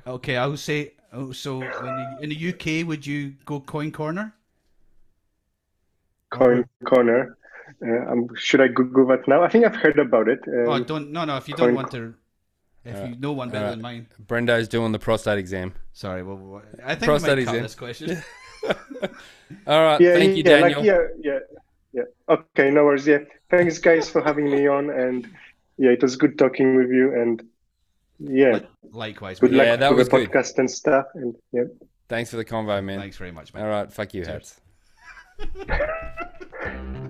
okay. 0.05 0.37
I 0.37 0.45
would 0.47 0.59
say. 0.59 0.91
Oh, 1.13 1.31
so 1.31 1.61
in 1.61 1.69
the, 1.69 2.17
in 2.23 2.29
the 2.29 2.49
UK, 2.81 2.85
would 2.85 3.07
you 3.07 3.35
go 3.45 3.61
CoinCorner? 3.61 4.33
Coin 6.29 6.65
corner. 6.85 7.37
Uh, 7.81 8.11
um, 8.11 8.27
should 8.35 8.59
I 8.61 8.67
Google 8.67 9.07
that 9.07 9.25
now? 9.27 9.41
I 9.43 9.47
think 9.47 9.65
I've 9.65 9.75
heard 9.75 9.97
about 9.97 10.27
it. 10.27 10.39
Um, 10.47 10.67
Oh, 10.67 10.83
don't. 10.83 11.11
No, 11.11 11.23
no. 11.25 11.37
If 11.37 11.47
you 11.47 11.55
don't 11.55 11.73
want 11.73 11.91
to, 11.91 12.13
If 12.85 12.95
uh, 12.95 13.03
you 13.05 13.15
know 13.15 13.31
one 13.31 13.49
better 13.49 13.65
Alright. 13.65 13.73
than 13.73 13.81
mine. 13.81 14.07
Brendo's 14.25 14.67
doing 14.67 14.91
the 14.91 14.99
prostate 14.99 15.39
exam. 15.39 15.73
Sorry, 15.93 16.21
well, 16.23 16.37
well, 16.37 16.61
I 16.83 16.93
think 16.95 17.03
Prostate 17.05 17.37
we 17.39 17.45
might 17.45 17.51
cut 17.51 17.55
exam. 17.55 17.63
this 17.63 17.75
question. 17.75 18.23
All 19.67 19.81
right. 19.83 19.99
Yeah, 19.99 20.13
Thank 20.13 20.37
you, 20.37 20.43
yeah, 20.45 20.59
Daniel. 20.59 20.79
like 20.79 20.87
yeah, 20.87 20.99
yeah, 21.21 21.39
yeah. 21.93 22.03
Okay, 22.29 22.69
no 22.71 22.85
worries. 22.85 23.07
Yeah, 23.07 23.19
thanks 23.49 23.79
guys 23.79 24.09
for 24.09 24.21
having 24.21 24.45
me 24.49 24.67
on, 24.67 24.89
and 24.89 25.27
yeah, 25.77 25.89
it 25.91 26.01
was 26.01 26.15
good 26.15 26.37
talking 26.37 26.75
with 26.75 26.89
you, 26.89 27.13
and 27.19 27.43
yeah, 28.19 28.59
Likewise. 28.91 29.39
good 29.39 29.51
mate. 29.51 29.57
Yeah, 29.65 29.75
that 29.75 29.89
with 29.89 29.99
was 29.99 30.09
the 30.09 30.17
good. 30.19 30.31
podcast 30.31 30.57
and 30.59 30.69
stuff, 30.69 31.05
and 31.15 31.35
yeah. 31.51 31.63
Thanks 32.07 32.29
for 32.29 32.37
the 32.37 32.45
convo, 32.45 32.83
man. 32.83 32.99
Thanks 32.99 33.17
very 33.17 33.31
much, 33.31 33.51
mate. 33.53 33.61
All 33.61 33.67
right. 33.67 33.91
Fuck 33.91 34.13
you, 34.13 34.23
Cheers. 34.25 34.59
hats. 35.39 35.81